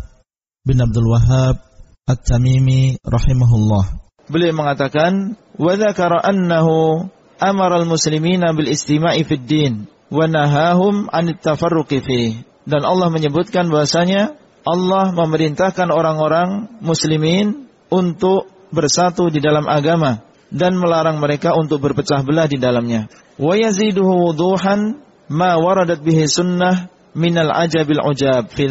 bin 0.62 0.78
Abdul 0.78 1.11
Wahab 1.11 1.66
At-Tamimi 2.07 3.03
rahimahullah. 3.03 4.07
Beliau 4.30 4.55
mengatakan, 4.55 5.34
"Wa 5.59 5.74
dzakara 5.74 6.22
annahu 6.22 7.11
amara 7.43 7.82
al-muslimina 7.82 8.55
bil 8.55 8.70
istima'i 8.70 9.26
fid 9.26 9.51
din 9.51 9.90
wa 10.14 10.30
nahahum 10.30 11.11
'anit 11.11 11.43
tafarruqi 11.43 11.99
fi." 12.07 12.51
Dan 12.62 12.86
Allah 12.86 13.10
menyebutkan 13.10 13.66
bahasanya 13.68 14.38
Allah 14.62 15.10
memerintahkan 15.10 15.90
orang-orang 15.90 16.78
muslimin 16.78 17.66
untuk 17.90 18.46
bersatu 18.70 19.28
di 19.28 19.42
dalam 19.42 19.66
agama 19.66 20.22
dan 20.52 20.78
melarang 20.78 21.18
mereka 21.18 21.56
untuk 21.56 21.82
berpecah 21.82 22.22
belah 22.22 22.46
di 22.46 22.60
dalamnya. 22.62 23.10
Wa 23.40 23.58
yaziduhu 23.58 24.30
wuduhan 24.30 25.02
ma 25.32 25.58
waradat 25.58 26.04
bihi 26.04 26.28
sunnah 26.28 26.92
minal 27.16 27.50
ajabil 27.50 28.00
ujab 28.00 28.52
fi 28.52 28.68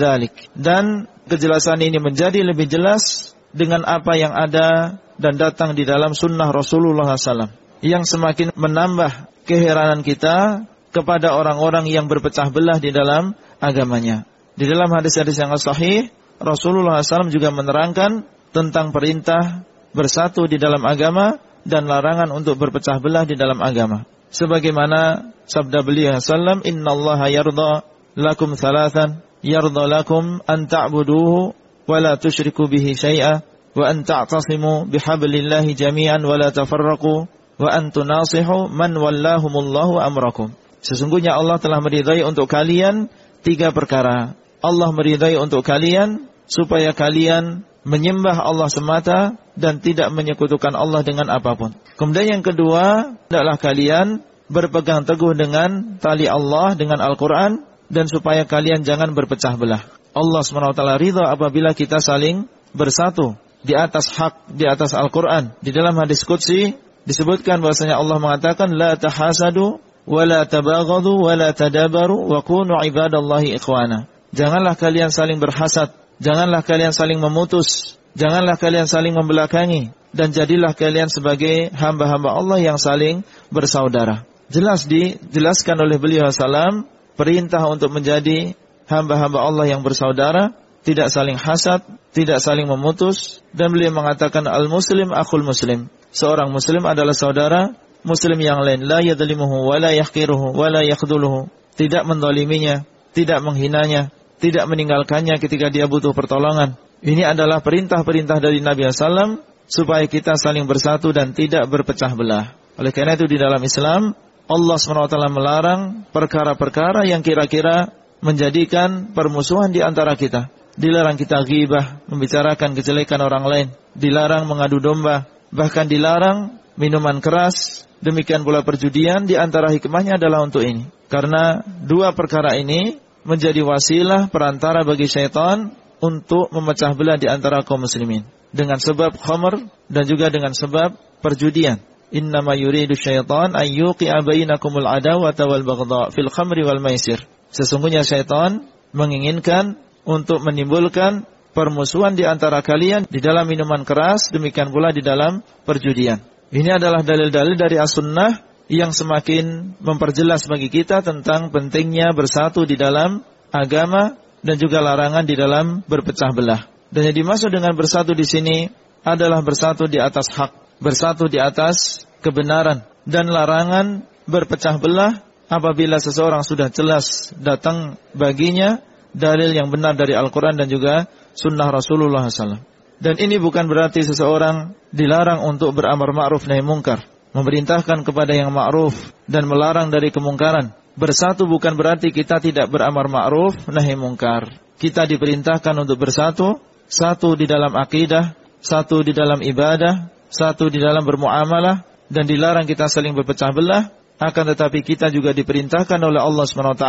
Dan 0.53 1.09
kejelasan 1.27 1.81
ini 1.81 1.97
menjadi 1.97 2.41
lebih 2.45 2.69
jelas 2.69 3.33
dengan 3.51 3.83
apa 3.83 4.15
yang 4.15 4.31
ada 4.31 5.01
dan 5.19 5.33
datang 5.37 5.77
di 5.77 5.83
dalam 5.83 6.15
sunnah 6.15 6.49
Rasulullah 6.49 7.13
SAW. 7.13 7.51
Yang 7.81 8.17
semakin 8.17 8.53
menambah 8.55 9.45
keheranan 9.45 10.01
kita 10.05 10.65
kepada 10.91 11.33
orang-orang 11.33 11.87
yang 11.89 12.05
berpecah 12.05 12.51
belah 12.53 12.77
di 12.77 12.93
dalam 12.93 13.33
agamanya. 13.61 14.25
Di 14.57 14.67
dalam 14.67 14.91
hadis-hadis 14.91 15.37
yang 15.39 15.53
sahih, 15.55 16.09
Rasulullah 16.41 16.99
SAW 17.05 17.29
juga 17.29 17.53
menerangkan 17.53 18.25
tentang 18.51 18.91
perintah 18.91 19.63
bersatu 19.95 20.49
di 20.49 20.59
dalam 20.59 20.83
agama 20.83 21.39
dan 21.63 21.85
larangan 21.85 22.33
untuk 22.33 22.57
berpecah 22.57 22.97
belah 22.97 23.23
di 23.23 23.37
dalam 23.37 23.61
agama. 23.61 24.03
Sebagaimana 24.33 25.31
sabda 25.45 25.85
beliau 25.85 26.17
sallam, 26.17 26.65
Inna 26.65 26.91
Allah 26.95 27.19
yarda 27.29 27.71
lakum 28.17 28.57
thalathan 28.57 29.21
yarda 29.43 29.83
lakum 29.87 30.39
an 30.47 30.65
ta'buduhu 30.65 31.53
wa 31.85 31.97
la 31.99 32.15
tushriku 32.17 32.65
bihi 32.67 32.95
syai'a 32.95 33.43
wa 33.75 33.83
an 33.87 34.03
ta'tasimu 34.03 34.89
bihablillahi 34.89 35.75
jami'an 35.75 36.23
wa 36.23 36.35
la 36.39 36.49
tafarraqu 36.51 37.27
wa 37.61 37.67
an 37.69 37.93
tunasihu 37.93 38.71
man 38.71 38.95
wallahumullahu 38.97 40.01
amrakum. 40.01 40.55
Sesungguhnya 40.81 41.37
Allah 41.37 41.61
telah 41.61 41.77
meridai 41.77 42.25
untuk 42.25 42.49
kalian 42.49 43.05
tiga 43.41 43.73
perkara. 43.73 44.37
Allah 44.61 44.89
meridai 44.93 45.35
untuk 45.41 45.65
kalian 45.65 46.29
supaya 46.45 46.93
kalian 46.93 47.65
menyembah 47.81 48.37
Allah 48.37 48.69
semata 48.69 49.41
dan 49.57 49.81
tidak 49.81 50.13
menyekutukan 50.13 50.73
Allah 50.77 51.01
dengan 51.01 51.27
apa 51.33 51.57
pun. 51.57 51.73
Kemudian 51.97 52.39
yang 52.39 52.43
kedua, 52.45 53.17
adalah 53.29 53.57
kalian 53.57 54.21
berpegang 54.51 55.07
teguh 55.07 55.33
dengan 55.33 55.97
tali 55.97 56.27
Allah 56.27 56.75
dengan 56.75 57.01
Al-Quran 57.01 57.63
dan 57.87 58.05
supaya 58.11 58.43
kalian 58.43 58.83
jangan 58.83 59.15
berpecah 59.15 59.55
belah. 59.55 59.83
Allah 60.11 60.41
SWT 60.43 60.81
ridha 60.99 61.23
apabila 61.31 61.71
kita 61.71 62.03
saling 62.03 62.45
bersatu 62.75 63.39
di 63.63 63.73
atas 63.77 64.11
hak, 64.11 64.51
di 64.51 64.67
atas 64.67 64.91
Al-Quran. 64.91 65.55
Di 65.63 65.71
dalam 65.71 65.95
hadis 65.95 66.27
Qudsi 66.27 66.75
disebutkan 67.07 67.63
bahwasanya 67.63 67.95
Allah 67.95 68.17
mengatakan 68.19 68.75
la 68.75 68.99
tahasadu 68.99 69.79
wa 70.07 70.23
la 70.25 70.45
tabaghadu 70.45 71.21
wa 71.21 71.33
la 71.37 71.53
tadabaru 71.53 72.29
wa 72.29 72.41
kunu 72.41 72.77
ibadallahi 72.81 73.57
ikhwana. 73.57 74.09
Janganlah 74.31 74.79
kalian 74.79 75.11
saling 75.11 75.43
berhasad, 75.43 75.91
janganlah 76.23 76.63
kalian 76.63 76.95
saling 76.95 77.19
memutus, 77.19 77.99
janganlah 78.15 78.55
kalian 78.55 78.87
saling 78.87 79.11
membelakangi 79.11 79.91
dan 80.15 80.31
jadilah 80.31 80.75
kalian 80.75 81.07
sebagai 81.07 81.71
hamba-hamba 81.75 82.35
Allah 82.35 82.59
yang 82.59 82.79
saling 82.79 83.23
bersaudara. 83.51 84.27
Jelas 84.51 84.83
dijelaskan 84.87 85.79
oleh 85.79 85.95
beliau 85.95 86.27
salam 86.31 86.83
perintah 87.15 87.63
untuk 87.71 87.91
menjadi 87.95 88.55
hamba-hamba 88.91 89.39
Allah 89.39 89.65
yang 89.71 89.83
bersaudara, 89.83 90.51
tidak 90.83 91.07
saling 91.07 91.39
hasad, 91.39 91.79
tidak 92.11 92.43
saling 92.43 92.67
memutus, 92.67 93.39
dan 93.55 93.71
beliau 93.71 93.95
mengatakan 93.95 94.43
al-muslim 94.47 95.15
akhul 95.15 95.47
muslim. 95.47 95.87
Seorang 96.11 96.51
muslim 96.51 96.83
adalah 96.83 97.15
saudara 97.15 97.71
muslim 98.03 98.37
yang 98.41 98.61
lain, 98.61 98.85
la 98.85 99.01
yadlimuhu 99.01 99.69
wa 99.69 99.77
la 99.77 99.91
yahqiruhu 99.93 100.53
wa 100.53 100.67
la 100.69 100.81
yakhduluhu. 100.85 101.49
Tidak 101.77 102.03
mendoliminya, 102.03 102.83
tidak 103.15 103.39
menghinanya, 103.41 104.11
tidak 104.41 104.65
meninggalkannya 104.67 105.37
ketika 105.37 105.69
dia 105.69 105.85
butuh 105.87 106.11
pertolongan. 106.11 106.75
Ini 107.01 107.33
adalah 107.33 107.65
perintah-perintah 107.65 108.37
dari 108.37 108.61
Nabi 108.61 108.85
SAW 108.89 109.41
supaya 109.65 110.05
kita 110.05 110.37
saling 110.37 110.69
bersatu 110.69 111.09
dan 111.09 111.33
tidak 111.33 111.65
berpecah 111.69 112.13
belah. 112.13 112.53
Oleh 112.77 112.93
karena 112.93 113.17
itu 113.17 113.25
di 113.25 113.41
dalam 113.41 113.61
Islam 113.63 114.13
Allah 114.51 114.77
SWT 114.77 115.15
melarang 115.31 116.05
perkara-perkara 116.11 117.07
yang 117.07 117.23
kira-kira 117.23 117.89
menjadikan 118.19 119.15
permusuhan 119.15 119.73
di 119.73 119.79
antara 119.81 120.13
kita. 120.19 120.51
Dilarang 120.75 121.19
kita 121.19 121.43
ghibah, 121.43 122.03
membicarakan 122.07 122.75
kejelekan 122.75 123.19
orang 123.19 123.45
lain. 123.47 123.67
Dilarang 123.95 124.47
mengadu 124.47 124.79
domba. 124.79 125.27
Bahkan 125.51 125.87
dilarang 125.91 126.57
minuman 126.79 127.19
keras. 127.19 127.83
Demikian 128.01 128.41
pula 128.41 128.65
perjudian 128.65 129.29
di 129.29 129.37
antara 129.37 129.69
hikmahnya 129.69 130.17
adalah 130.17 130.41
untuk 130.41 130.65
ini. 130.65 130.89
Karena 131.05 131.61
dua 131.85 132.17
perkara 132.17 132.57
ini 132.57 132.97
menjadi 133.21 133.61
wasilah 133.61 134.33
perantara 134.33 134.81
bagi 134.81 135.05
syaitan 135.05 135.77
untuk 136.01 136.49
memecah 136.49 136.97
belah 136.97 137.21
di 137.21 137.29
antara 137.29 137.61
kaum 137.61 137.85
muslimin. 137.85 138.25
Dengan 138.49 138.81
sebab 138.81 139.15
khamr 139.21 139.69
dan 139.87 140.03
juga 140.09 140.33
dengan 140.33 140.51
sebab 140.51 140.97
perjudian 141.21 141.77
innama 142.11 142.57
yuridu 142.57 142.97
syaitan 142.97 143.55
ayyuqi'a 143.55 144.19
bainakumul 144.25 144.83
adawata 144.83 145.47
wal 145.47 145.63
baghdha 145.63 146.11
fil 146.11 146.27
khamri 146.27 146.65
wal 146.67 146.83
maisir. 146.83 147.23
Sesungguhnya 147.53 148.03
syaitan 148.03 148.67
menginginkan 148.91 149.79
untuk 150.03 150.43
menimbulkan 150.43 151.23
permusuhan 151.55 152.15
di 152.15 152.27
antara 152.27 152.59
kalian 152.63 153.07
di 153.07 153.19
dalam 153.19 153.47
minuman 153.47 153.83
keras, 153.87 154.31
demikian 154.31 154.71
pula 154.71 154.91
di 154.91 155.03
dalam 155.03 155.43
perjudian. 155.63 156.30
Ini 156.51 156.75
adalah 156.75 156.99
dalil-dalil 156.99 157.55
dari 157.55 157.79
as-sunnah 157.79 158.43
yang 158.67 158.91
semakin 158.91 159.75
memperjelas 159.79 160.51
bagi 160.51 160.67
kita 160.67 160.99
tentang 160.99 161.47
pentingnya 161.51 162.11
bersatu 162.11 162.67
di 162.67 162.75
dalam 162.75 163.23
agama 163.55 164.19
dan 164.43 164.55
juga 164.59 164.83
larangan 164.83 165.23
di 165.23 165.35
dalam 165.39 165.79
berpecah 165.87 166.31
belah. 166.35 166.67
Dan 166.91 167.07
yang 167.07 167.15
dimaksud 167.23 167.55
dengan 167.55 167.71
bersatu 167.71 168.11
di 168.11 168.27
sini 168.27 168.67
adalah 169.07 169.39
bersatu 169.39 169.87
di 169.87 169.95
atas 169.99 170.27
hak 170.35 170.83
bersatu 170.83 171.31
di 171.31 171.39
atas 171.39 172.03
kebenaran 172.19 172.83
dan 173.07 173.31
larangan 173.31 174.03
berpecah 174.27 174.75
belah 174.75 175.23
apabila 175.47 176.03
seseorang 176.03 176.43
sudah 176.43 176.67
jelas 176.67 177.31
datang 177.37 177.95
baginya 178.11 178.81
dalil 179.11 179.51
yang 179.51 179.67
benar 179.71 179.95
dari 179.99 180.15
Al-Quran 180.15 180.55
dan 180.55 180.67
juga 180.67 181.07
sunnah 181.35 181.69
Rasulullah 181.71 182.27
SAW. 182.27 182.70
Dan 183.01 183.17
ini 183.17 183.41
bukan 183.41 183.65
berarti 183.65 184.05
seseorang 184.05 184.77
dilarang 184.93 185.41
untuk 185.41 185.73
beramar 185.73 186.13
ma'ruf 186.13 186.45
nahi 186.45 186.61
mungkar. 186.61 187.01
Memerintahkan 187.33 188.05
kepada 188.05 188.37
yang 188.37 188.53
ma'ruf 188.53 188.93
dan 189.25 189.49
melarang 189.49 189.89
dari 189.89 190.13
kemungkaran. 190.13 190.77
Bersatu 190.93 191.49
bukan 191.49 191.73
berarti 191.73 192.13
kita 192.13 192.37
tidak 192.37 192.69
beramar 192.69 193.09
ma'ruf 193.09 193.57
nahi 193.65 193.97
mungkar. 193.97 194.53
Kita 194.77 195.09
diperintahkan 195.09 195.73
untuk 195.81 195.97
bersatu, 195.97 196.61
satu 196.85 197.33
di 197.33 197.49
dalam 197.49 197.73
akidah, 197.73 198.37
satu 198.61 199.01
di 199.01 199.17
dalam 199.17 199.41
ibadah, 199.41 200.13
satu 200.29 200.69
di 200.69 200.77
dalam 200.77 201.01
bermuamalah, 201.01 201.81
dan 202.05 202.29
dilarang 202.29 202.69
kita 202.69 202.85
saling 202.85 203.17
berpecah 203.17 203.49
belah. 203.49 203.89
Akan 204.21 204.45
tetapi 204.45 204.85
kita 204.85 205.09
juga 205.09 205.33
diperintahkan 205.33 205.97
oleh 205.97 206.21
Allah 206.21 206.45
SWT 206.45 206.85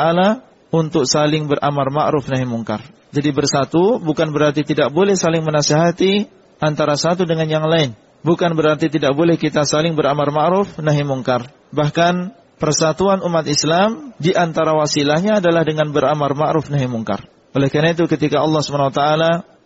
untuk 0.73 1.05
saling 1.05 1.47
beramar 1.47 1.93
ma'ruf 1.93 2.27
nahi 2.33 2.49
mungkar. 2.49 2.81
Jadi 3.13 3.29
bersatu 3.31 4.01
bukan 4.01 4.33
berarti 4.33 4.65
tidak 4.65 4.89
boleh 4.89 5.13
saling 5.13 5.45
menasihati 5.45 6.33
antara 6.59 6.97
satu 6.97 7.29
dengan 7.29 7.45
yang 7.45 7.69
lain. 7.69 7.93
Bukan 8.25 8.57
berarti 8.57 8.89
tidak 8.89 9.13
boleh 9.13 9.37
kita 9.37 9.69
saling 9.69 9.93
beramar 9.93 10.33
ma'ruf 10.33 10.81
nahi 10.81 11.05
mungkar. 11.05 11.53
Bahkan 11.77 12.33
persatuan 12.57 13.21
umat 13.21 13.45
Islam 13.45 14.17
di 14.17 14.33
antara 14.33 14.73
wasilahnya 14.73 15.45
adalah 15.45 15.67
dengan 15.67 15.93
beramar 15.93 16.33
ma'ruf 16.33 16.73
nahi 16.73 16.89
mungkar. 16.89 17.29
Oleh 17.53 17.69
karena 17.69 17.93
itu 17.93 18.09
ketika 18.09 18.41
Allah 18.41 18.65
SWT 18.65 19.03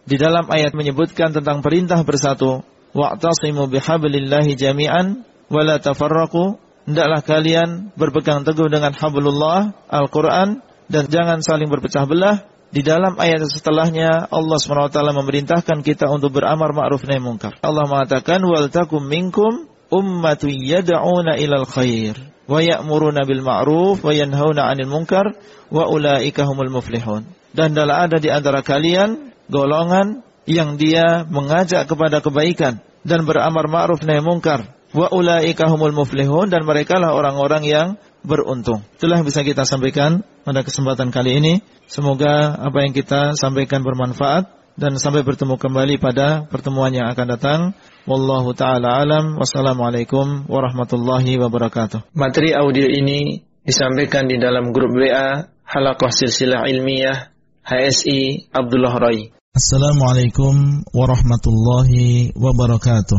di 0.09 0.17
dalam 0.19 0.51
ayat 0.51 0.75
menyebutkan 0.75 1.31
tentang 1.31 1.63
perintah 1.63 2.03
bersatu, 2.03 2.67
wa'tasimu 2.97 3.71
bihablillahi 3.71 4.59
jami'an 4.59 5.23
wa 5.53 5.61
la 5.63 5.79
tafarraqu, 5.79 6.59
hendaklah 6.89 7.23
kalian 7.23 7.95
berpegang 7.95 8.43
teguh 8.43 8.67
dengan 8.67 8.91
hablullah 8.97 9.77
Al-Qur'an 9.87 10.65
dan 10.87 11.11
jangan 11.11 11.43
saling 11.43 11.67
berpecah 11.67 12.07
belah 12.07 12.47
di 12.71 12.83
dalam 12.83 13.15
ayat 13.19 13.47
setelahnya 13.47 14.27
Allah 14.27 14.59
SWT 14.59 14.99
memerintahkan 14.99 15.87
kita 15.87 16.11
untuk 16.11 16.35
beramar 16.39 16.75
ma'ruf 16.75 17.07
nahi 17.07 17.23
munkar. 17.23 17.59
Allah 17.63 17.87
mengatakan 17.87 18.43
wal 18.43 18.67
takum 18.71 19.07
minkum 19.07 19.71
ummatu 19.91 20.51
yad'una 20.51 21.39
ilal 21.39 21.67
khair 21.67 22.19
wa 22.47 22.59
ya'muruna 22.63 23.23
bil 23.27 23.43
ma'ruf 23.43 24.03
wa 24.03 24.11
yanhauna 24.11 24.67
'anil 24.71 24.91
munkar 24.91 25.35
wa 25.71 25.87
ulaika 25.87 26.47
humul 26.47 26.71
muflihun. 26.71 27.27
Dan 27.55 27.73
adalah 27.73 28.11
ada 28.11 28.19
di 28.21 28.29
antara 28.29 28.61
kalian 28.61 29.33
golongan 29.49 30.27
yang 30.47 30.79
dia 30.79 31.27
mengajak 31.27 31.89
kepada 31.89 32.23
kebaikan 32.23 32.83
dan 33.07 33.27
beramar 33.27 33.67
ma'ruf 33.71 34.03
nahi 34.03 34.23
munkar. 34.23 34.75
Wa 34.95 35.11
ulaika 35.11 35.67
humul 35.71 35.95
muflihun 35.95 36.51
dan 36.51 36.63
merekalah 36.63 37.15
orang-orang 37.15 37.63
yang 37.67 37.89
beruntung. 38.27 38.83
Itulah 38.99 39.23
yang 39.23 39.27
bisa 39.27 39.47
kita 39.47 39.63
sampaikan 39.63 40.27
pada 40.43 40.67
kesempatan 40.67 41.15
kali 41.15 41.39
ini. 41.39 41.55
Semoga 41.87 42.59
apa 42.59 42.83
yang 42.83 42.91
kita 42.91 43.39
sampaikan 43.39 43.87
bermanfaat 43.87 44.51
dan 44.77 44.99
sampai 45.01 45.25
bertemu 45.25 45.57
kembali 45.57 45.97
pada 45.97 46.45
pertemuan 46.51 46.93
yang 46.93 47.09
akan 47.09 47.27
datang. 47.39 47.61
Wallahu 48.05 48.53
taala 48.53 49.01
alam. 49.01 49.39
Wassalamualaikum 49.39 50.51
warahmatullahi 50.51 51.39
wabarakatuh. 51.41 52.13
Materi 52.13 52.53
audio 52.53 52.85
ini 52.91 53.47
disampaikan 53.65 54.27
di 54.27 54.37
dalam 54.37 54.75
grup 54.75 54.93
WA 54.93 55.47
Halakoh 55.67 56.13
Silsilah 56.13 56.69
Ilmiah 56.69 57.33
HSI 57.67 58.53
Abdullah 58.55 58.95
Roy. 58.99 59.35
Assalamualaikum 59.57 60.85
warahmatullahi 60.93 62.37
wabarakatuh. 62.37 63.19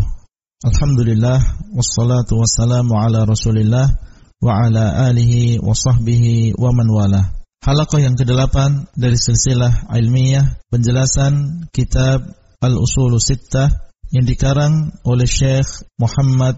Alhamdulillah 0.63 1.41
wassalatu 1.73 2.37
wassalamu 2.39 2.95
ala 2.97 3.25
Rasulillah 3.25 4.06
wa 4.37 4.67
ala 4.67 5.09
alihi 5.09 5.57
wa 5.61 5.73
sahbihi 5.73 6.53
wa 6.57 6.69
man 6.73 6.87
wala. 6.89 7.21
Halaqah 7.65 7.99
yang 7.99 8.15
ke-8 8.15 8.55
dari 8.95 9.17
silsilah 9.17 9.89
ilmiah 9.97 10.61
penjelasan 10.69 11.65
kitab 11.73 12.23
Al-Usul 12.61 13.17
Sittah 13.17 13.67
yang 14.13 14.23
dikarang 14.23 14.93
oleh 15.03 15.27
Syekh 15.27 15.83
Muhammad 15.99 16.55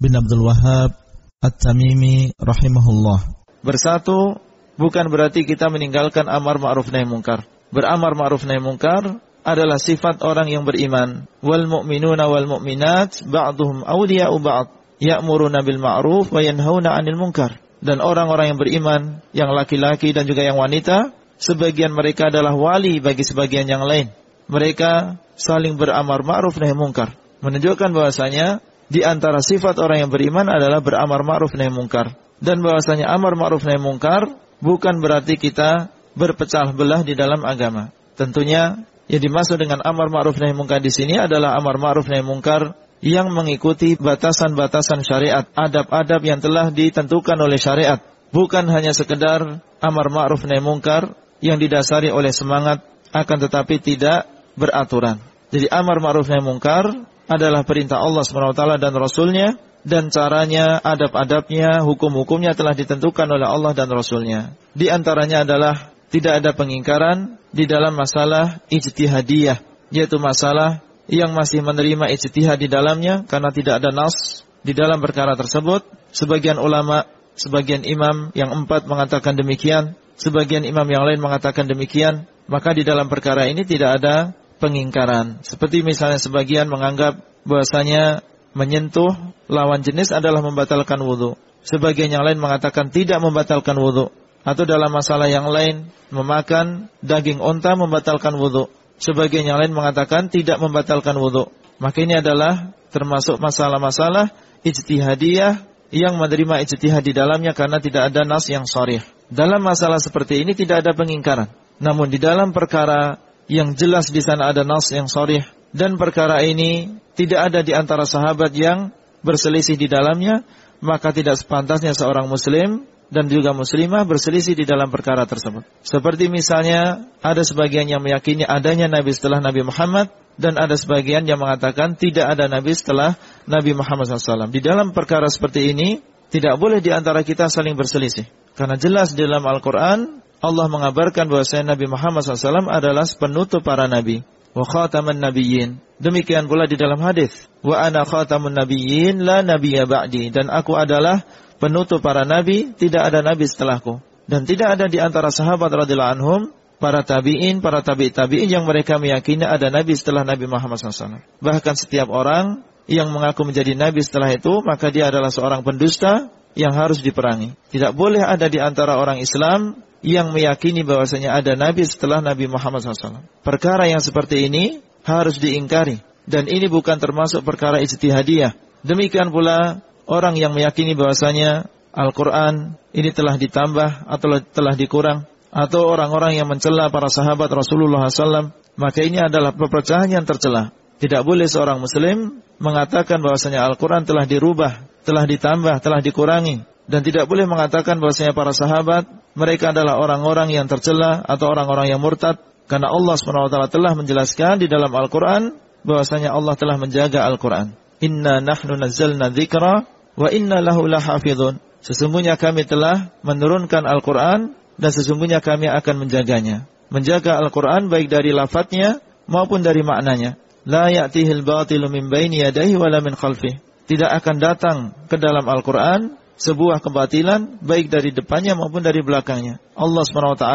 bin 0.00 0.16
Abdul 0.18 0.42
Wahab 0.42 0.98
At-Tamimi 1.38 2.34
rahimahullah. 2.40 3.44
Bersatu 3.62 4.40
bukan 4.74 5.06
berarti 5.12 5.46
kita 5.46 5.70
meninggalkan 5.70 6.26
amar 6.26 6.58
ma'ruf 6.58 6.90
nahi 6.90 7.06
mungkar. 7.06 7.46
Beramar 7.70 8.18
ma'ruf 8.18 8.42
nahi 8.42 8.58
mungkar 8.58 9.22
adalah 9.46 9.78
sifat 9.78 10.26
orang 10.26 10.50
yang 10.50 10.66
beriman. 10.66 11.30
Wal 11.38 11.70
mu'minuna 11.70 12.26
wal 12.26 12.50
mu'minat 12.50 13.22
ba'duhum 13.30 13.86
awliya'u 13.86 14.42
ba'd 14.42 14.81
ya'muruna 15.02 15.66
bil 15.66 15.82
ma'ruf 15.82 16.30
wa 16.30 16.38
yanhauna 16.38 16.94
'anil 16.94 17.18
munkar. 17.18 17.58
Dan 17.82 17.98
orang-orang 17.98 18.54
yang 18.54 18.58
beriman, 18.62 19.00
yang 19.34 19.50
laki-laki 19.50 20.14
dan 20.14 20.22
juga 20.22 20.46
yang 20.46 20.54
wanita, 20.54 21.10
sebagian 21.42 21.90
mereka 21.90 22.30
adalah 22.30 22.54
wali 22.54 23.02
bagi 23.02 23.26
sebagian 23.26 23.66
yang 23.66 23.82
lain. 23.82 24.14
Mereka 24.46 25.18
saling 25.34 25.74
beramar 25.74 26.22
ma'ruf 26.22 26.54
nahi 26.62 26.78
munkar. 26.78 27.18
Menunjukkan 27.42 27.90
bahwasanya 27.90 28.62
di 28.86 29.02
antara 29.02 29.42
sifat 29.42 29.82
orang 29.82 30.06
yang 30.06 30.10
beriman 30.14 30.46
adalah 30.46 30.78
beramar 30.78 31.26
ma'ruf 31.26 31.58
nahi 31.58 31.74
munkar. 31.74 32.14
Dan 32.38 32.62
bahwasanya 32.62 33.10
amar 33.10 33.34
ma'ruf 33.34 33.66
nahi 33.66 33.82
munkar 33.82 34.30
bukan 34.62 35.02
berarti 35.02 35.34
kita 35.34 35.90
berpecah 36.14 36.70
belah 36.70 37.02
di 37.02 37.18
dalam 37.18 37.42
agama. 37.42 37.90
Tentunya 38.14 38.86
yang 39.10 39.22
dimaksud 39.22 39.58
dengan 39.58 39.82
amar 39.82 40.06
ma'ruf 40.06 40.38
nahi 40.38 40.54
munkar 40.54 40.78
di 40.78 40.94
sini 40.94 41.18
adalah 41.18 41.58
amar 41.58 41.82
ma'ruf 41.82 42.06
nahi 42.06 42.22
munkar 42.22 42.78
yang 43.02 43.34
mengikuti 43.34 43.98
batasan-batasan 43.98 45.02
syariat, 45.02 45.44
adab-adab 45.58 46.22
yang 46.22 46.38
telah 46.38 46.70
ditentukan 46.70 47.34
oleh 47.34 47.58
syariat, 47.58 47.98
bukan 48.30 48.70
hanya 48.70 48.94
sekedar 48.94 49.58
amar 49.82 50.06
ma'ruf 50.08 50.46
nahi 50.46 50.62
mungkar 50.62 51.18
yang 51.42 51.58
didasari 51.58 52.14
oleh 52.14 52.30
semangat 52.30 52.86
akan 53.10 53.38
tetapi 53.42 53.82
tidak 53.82 54.30
beraturan. 54.54 55.18
Jadi 55.50 55.66
amar 55.68 55.98
ma'ruf 55.98 56.30
nahi 56.30 56.40
mungkar 56.40 56.94
adalah 57.26 57.66
perintah 57.66 57.98
Allah 57.98 58.22
SWT 58.22 58.78
dan 58.78 58.94
Rasulnya 58.94 59.58
dan 59.82 60.14
caranya, 60.14 60.78
adab-adabnya, 60.78 61.82
hukum-hukumnya 61.82 62.54
telah 62.54 62.70
ditentukan 62.70 63.26
oleh 63.26 63.50
Allah 63.50 63.74
dan 63.74 63.90
Rasulnya. 63.90 64.54
Di 64.78 64.86
antaranya 64.94 65.42
adalah 65.42 65.90
tidak 66.14 66.38
ada 66.38 66.54
pengingkaran 66.54 67.34
di 67.50 67.66
dalam 67.66 67.98
masalah 67.98 68.62
ijtihadiyah, 68.70 69.58
yaitu 69.90 70.22
masalah 70.22 70.86
yang 71.12 71.36
masih 71.36 71.60
menerima 71.60 72.08
ijtihad 72.08 72.56
di 72.56 72.72
dalamnya 72.72 73.28
karena 73.28 73.52
tidak 73.52 73.84
ada 73.84 73.92
nas 73.92 74.40
di 74.64 74.72
dalam 74.72 74.96
perkara 75.04 75.36
tersebut. 75.36 75.84
Sebagian 76.12 76.56
ulama, 76.56 77.04
sebagian 77.36 77.84
imam 77.84 78.32
yang 78.32 78.48
empat 78.64 78.88
mengatakan 78.88 79.36
demikian, 79.36 79.92
sebagian 80.16 80.64
imam 80.64 80.88
yang 80.88 81.04
lain 81.04 81.20
mengatakan 81.20 81.68
demikian, 81.68 82.24
maka 82.48 82.72
di 82.72 82.80
dalam 82.80 83.12
perkara 83.12 83.44
ini 83.44 83.64
tidak 83.68 84.00
ada 84.00 84.32
pengingkaran. 84.56 85.44
Seperti 85.44 85.84
misalnya 85.84 86.16
sebagian 86.16 86.72
menganggap 86.72 87.20
bahwasanya 87.44 88.24
menyentuh 88.56 89.12
lawan 89.52 89.84
jenis 89.84 90.16
adalah 90.16 90.40
membatalkan 90.40 91.00
wudhu. 91.00 91.36
Sebagian 91.62 92.08
yang 92.08 92.24
lain 92.24 92.40
mengatakan 92.40 92.88
tidak 92.88 93.20
membatalkan 93.20 93.76
wudhu. 93.76 94.08
Atau 94.42 94.66
dalam 94.66 94.90
masalah 94.90 95.30
yang 95.30 95.46
lain, 95.46 95.86
memakan 96.10 96.90
daging 96.98 97.38
onta 97.38 97.78
membatalkan 97.78 98.34
wudhu. 98.34 98.66
Sebagian 99.02 99.42
yang 99.42 99.58
lain 99.58 99.74
mengatakan 99.74 100.30
tidak 100.30 100.62
membatalkan 100.62 101.18
wudhu. 101.18 101.50
Maka 101.82 102.06
ini 102.06 102.22
adalah 102.22 102.70
termasuk 102.94 103.42
masalah-masalah 103.42 104.30
ijtihadiyah 104.62 105.58
yang 105.90 106.14
menerima 106.14 106.62
ijtihad 106.62 107.02
di 107.02 107.10
dalamnya 107.10 107.50
karena 107.50 107.82
tidak 107.82 108.14
ada 108.14 108.22
nas 108.22 108.46
yang 108.46 108.62
sorih. 108.62 109.02
Dalam 109.26 109.58
masalah 109.58 109.98
seperti 109.98 110.46
ini 110.46 110.54
tidak 110.54 110.86
ada 110.86 110.94
pengingkaran. 110.94 111.50
Namun 111.82 112.14
di 112.14 112.22
dalam 112.22 112.54
perkara 112.54 113.18
yang 113.50 113.74
jelas 113.74 114.14
di 114.14 114.22
sana 114.22 114.54
ada 114.54 114.62
nas 114.62 114.86
yang 114.94 115.10
sorih 115.10 115.42
dan 115.74 115.98
perkara 115.98 116.46
ini 116.46 117.02
tidak 117.18 117.50
ada 117.50 117.60
di 117.66 117.74
antara 117.74 118.06
sahabat 118.06 118.54
yang 118.54 118.94
berselisih 119.26 119.74
di 119.74 119.90
dalamnya, 119.90 120.46
maka 120.78 121.10
tidak 121.10 121.42
sepantasnya 121.42 121.90
seorang 121.90 122.30
muslim 122.30 122.86
dan 123.12 123.28
juga 123.28 123.52
muslimah 123.52 124.08
berselisih 124.08 124.56
di 124.56 124.64
dalam 124.64 124.88
perkara 124.88 125.28
tersebut. 125.28 125.68
Seperti 125.84 126.32
misalnya 126.32 127.12
ada 127.20 127.44
sebagian 127.44 127.84
yang 127.84 128.00
meyakini 128.00 128.48
adanya 128.48 128.88
nabi 128.88 129.12
setelah 129.12 129.44
Nabi 129.44 129.68
Muhammad 129.68 130.08
dan 130.40 130.56
ada 130.56 130.72
sebagian 130.80 131.28
yang 131.28 131.36
mengatakan 131.36 131.92
tidak 132.00 132.32
ada 132.32 132.48
nabi 132.48 132.72
setelah 132.72 133.20
Nabi 133.44 133.76
Muhammad 133.76 134.08
SAW. 134.08 134.48
Di 134.48 134.64
dalam 134.64 134.96
perkara 134.96 135.28
seperti 135.28 135.76
ini 135.76 136.00
tidak 136.32 136.56
boleh 136.56 136.80
di 136.80 136.88
antara 136.88 137.20
kita 137.20 137.52
saling 137.52 137.76
berselisih. 137.76 138.24
Karena 138.56 138.80
jelas 138.80 139.12
di 139.12 139.28
dalam 139.28 139.44
Al-Quran 139.44 140.24
Allah 140.42 140.66
mengabarkan 140.66 141.30
bahwa 141.30 141.44
Nabi 141.44 141.86
Muhammad 141.86 142.26
SAW 142.26 142.66
adalah 142.66 143.06
penutup 143.06 143.62
para 143.62 143.86
nabi. 143.86 144.26
Wa 144.56 144.66
khataman 144.66 145.22
nabiyyin. 145.22 145.78
Demikian 146.02 146.50
pula 146.50 146.66
di 146.66 146.74
dalam 146.74 146.98
hadis. 146.98 147.30
Wa 147.62 147.86
ana 147.86 148.02
khatamun 148.02 148.50
nabiyyin 148.56 149.22
la 149.22 149.46
nabiyya 149.46 149.86
ba'di. 149.86 150.34
Dan 150.34 150.50
aku 150.50 150.74
adalah 150.74 151.22
penutup 151.62 152.02
para 152.02 152.26
nabi, 152.26 152.74
tidak 152.74 153.06
ada 153.06 153.22
nabi 153.22 153.46
setelahku. 153.46 154.02
Dan 154.26 154.42
tidak 154.42 154.74
ada 154.74 154.90
di 154.90 154.98
antara 154.98 155.30
sahabat 155.30 155.70
radhiyallahu 155.70 156.14
anhum, 156.18 156.40
para 156.82 157.06
tabi'in, 157.06 157.62
para 157.62 157.86
tabi' 157.86 158.10
tabi'in 158.10 158.50
yang 158.50 158.66
mereka 158.66 158.98
meyakini 158.98 159.46
ada 159.46 159.70
nabi 159.70 159.94
setelah 159.94 160.26
Nabi 160.26 160.50
Muhammad 160.50 160.82
SAW. 160.82 161.22
Bahkan 161.38 161.74
setiap 161.78 162.10
orang 162.10 162.66
yang 162.90 163.14
mengaku 163.14 163.46
menjadi 163.46 163.78
nabi 163.78 164.02
setelah 164.02 164.34
itu, 164.34 164.58
maka 164.66 164.90
dia 164.90 165.06
adalah 165.06 165.30
seorang 165.30 165.62
pendusta 165.62 166.34
yang 166.58 166.74
harus 166.74 166.98
diperangi. 166.98 167.54
Tidak 167.70 167.94
boleh 167.94 168.26
ada 168.26 168.50
di 168.50 168.58
antara 168.58 168.98
orang 168.98 169.22
Islam 169.22 169.78
yang 170.02 170.34
meyakini 170.34 170.82
bahwasanya 170.82 171.38
ada 171.38 171.54
nabi 171.54 171.86
setelah 171.86 172.18
Nabi 172.18 172.50
Muhammad 172.50 172.82
SAW. 172.82 173.22
Perkara 173.46 173.86
yang 173.86 174.02
seperti 174.02 174.50
ini 174.50 174.82
harus 175.06 175.38
diingkari 175.38 176.02
dan 176.26 176.50
ini 176.50 176.66
bukan 176.66 176.98
termasuk 176.98 177.46
perkara 177.46 177.78
ijtihadiyah. 177.78 178.82
Demikian 178.82 179.30
pula 179.30 179.78
orang 180.12 180.36
yang 180.36 180.52
meyakini 180.52 180.92
bahwasanya 180.92 181.72
Al-Quran 181.96 182.76
ini 182.92 183.10
telah 183.16 183.40
ditambah 183.40 184.04
atau 184.04 184.28
telah 184.52 184.74
dikurang 184.76 185.24
atau 185.52 185.88
orang-orang 185.88 186.36
yang 186.36 186.48
mencela 186.48 186.92
para 186.92 187.08
sahabat 187.08 187.48
Rasulullah 187.48 188.08
SAW 188.08 188.52
maka 188.76 189.00
ini 189.04 189.20
adalah 189.20 189.52
perpecahan 189.52 190.08
yang 190.08 190.24
tercela. 190.24 190.72
Tidak 191.00 191.24
boleh 191.24 191.48
seorang 191.48 191.80
muslim 191.80 192.40
mengatakan 192.60 193.20
bahwasanya 193.20 193.64
Al-Quran 193.68 194.06
telah 194.06 194.24
dirubah, 194.24 194.84
telah 195.04 195.24
ditambah, 195.28 195.80
telah 195.80 196.00
dikurangi 196.00 196.64
dan 196.86 197.00
tidak 197.02 197.26
boleh 197.26 197.48
mengatakan 197.48 197.98
bahwasanya 197.98 198.32
para 198.36 198.52
sahabat 198.54 199.08
mereka 199.32 199.72
adalah 199.72 199.96
orang-orang 199.98 200.52
yang 200.52 200.68
tercela 200.68 201.24
atau 201.24 201.48
orang-orang 201.50 201.88
yang 201.88 202.00
murtad 202.00 202.38
karena 202.68 202.88
Allah 202.88 203.16
SWT 203.18 203.56
telah 203.68 203.92
menjelaskan 203.96 204.62
di 204.62 204.66
dalam 204.70 204.88
Al-Qur'an 204.92 205.56
bahwasanya 205.82 206.32
Allah 206.32 206.54
telah 206.54 206.78
menjaga 206.78 207.26
Al-Qur'an. 207.26 207.74
Inna 208.02 208.42
nahnu 208.42 208.78
nazzalna 208.78 209.30
dzikra 209.30 209.86
wa 210.16 210.28
inna 210.32 210.60
lahu 210.60 210.88
lahafizun. 210.88 211.60
Sesungguhnya 211.82 212.38
kami 212.38 212.62
telah 212.62 213.10
menurunkan 213.26 213.82
Al-Qur'an 213.82 214.54
dan 214.78 214.90
sesungguhnya 214.94 215.42
kami 215.42 215.66
akan 215.66 216.06
menjaganya. 216.06 216.70
Menjaga 216.94 217.42
Al-Qur'an 217.42 217.90
baik 217.90 218.06
dari 218.06 218.30
lafadznya 218.30 219.02
maupun 219.26 219.66
dari 219.66 219.82
maknanya. 219.82 220.38
La 220.62 220.86
ya'tihil 220.94 221.42
batilu 221.42 221.90
min 221.90 222.06
baini 222.06 222.38
yadayhi 222.38 222.78
wala 222.78 223.02
min 223.02 223.18
khalfih. 223.18 223.58
Tidak 223.90 224.06
akan 224.06 224.36
datang 224.38 224.76
ke 225.10 225.18
dalam 225.18 225.42
Al-Qur'an 225.42 226.14
sebuah 226.38 226.78
kebatilan 226.82 227.62
baik 227.62 227.90
dari 227.90 228.14
depannya 228.14 228.54
maupun 228.54 228.82
dari 228.82 229.02
belakangnya. 229.02 229.62
Allah 229.74 230.02
SWT 230.06 230.46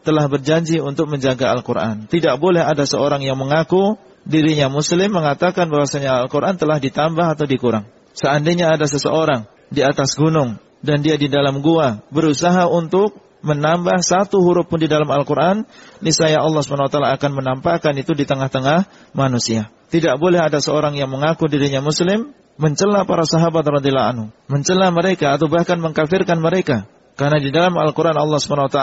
telah 0.00 0.24
berjanji 0.32 0.80
untuk 0.80 1.12
menjaga 1.12 1.52
Al-Quran. 1.52 2.08
Tidak 2.08 2.40
boleh 2.40 2.64
ada 2.64 2.88
seorang 2.88 3.20
yang 3.20 3.36
mengaku 3.36 4.00
dirinya 4.24 4.72
muslim 4.72 5.12
mengatakan 5.12 5.68
bahwasanya 5.68 6.24
Al-Quran 6.24 6.56
telah 6.56 6.80
ditambah 6.80 7.26
atau 7.36 7.44
dikurang. 7.44 7.84
Seandainya 8.20 8.76
ada 8.76 8.84
seseorang 8.84 9.48
di 9.72 9.80
atas 9.80 10.12
gunung 10.12 10.60
dan 10.84 11.00
dia 11.00 11.16
di 11.16 11.32
dalam 11.32 11.64
gua 11.64 12.04
berusaha 12.12 12.68
untuk 12.68 13.16
menambah 13.40 14.04
satu 14.04 14.36
huruf 14.44 14.68
pun 14.68 14.76
di 14.76 14.88
dalam 14.88 15.08
Al-Quran, 15.08 15.64
niscaya 16.04 16.44
Allah 16.44 16.60
SWT 16.60 17.00
akan 17.00 17.30
menampakkan 17.32 17.96
itu 17.96 18.12
di 18.12 18.28
tengah-tengah 18.28 18.84
manusia. 19.16 19.72
Tidak 19.88 20.20
boleh 20.20 20.44
ada 20.44 20.60
seorang 20.60 20.92
yang 21.00 21.08
mengaku 21.08 21.48
dirinya 21.48 21.80
muslim, 21.80 22.36
mencela 22.60 23.08
para 23.08 23.24
sahabat 23.24 23.64
radhiyallahu 23.64 24.10
anhu, 24.12 24.24
mencela 24.44 24.92
mereka 24.92 25.40
atau 25.40 25.48
bahkan 25.48 25.80
mengkafirkan 25.80 26.36
mereka. 26.36 26.84
Karena 27.16 27.40
di 27.40 27.48
dalam 27.48 27.72
Al-Quran 27.80 28.16
Allah 28.16 28.38
SWT 28.38 28.80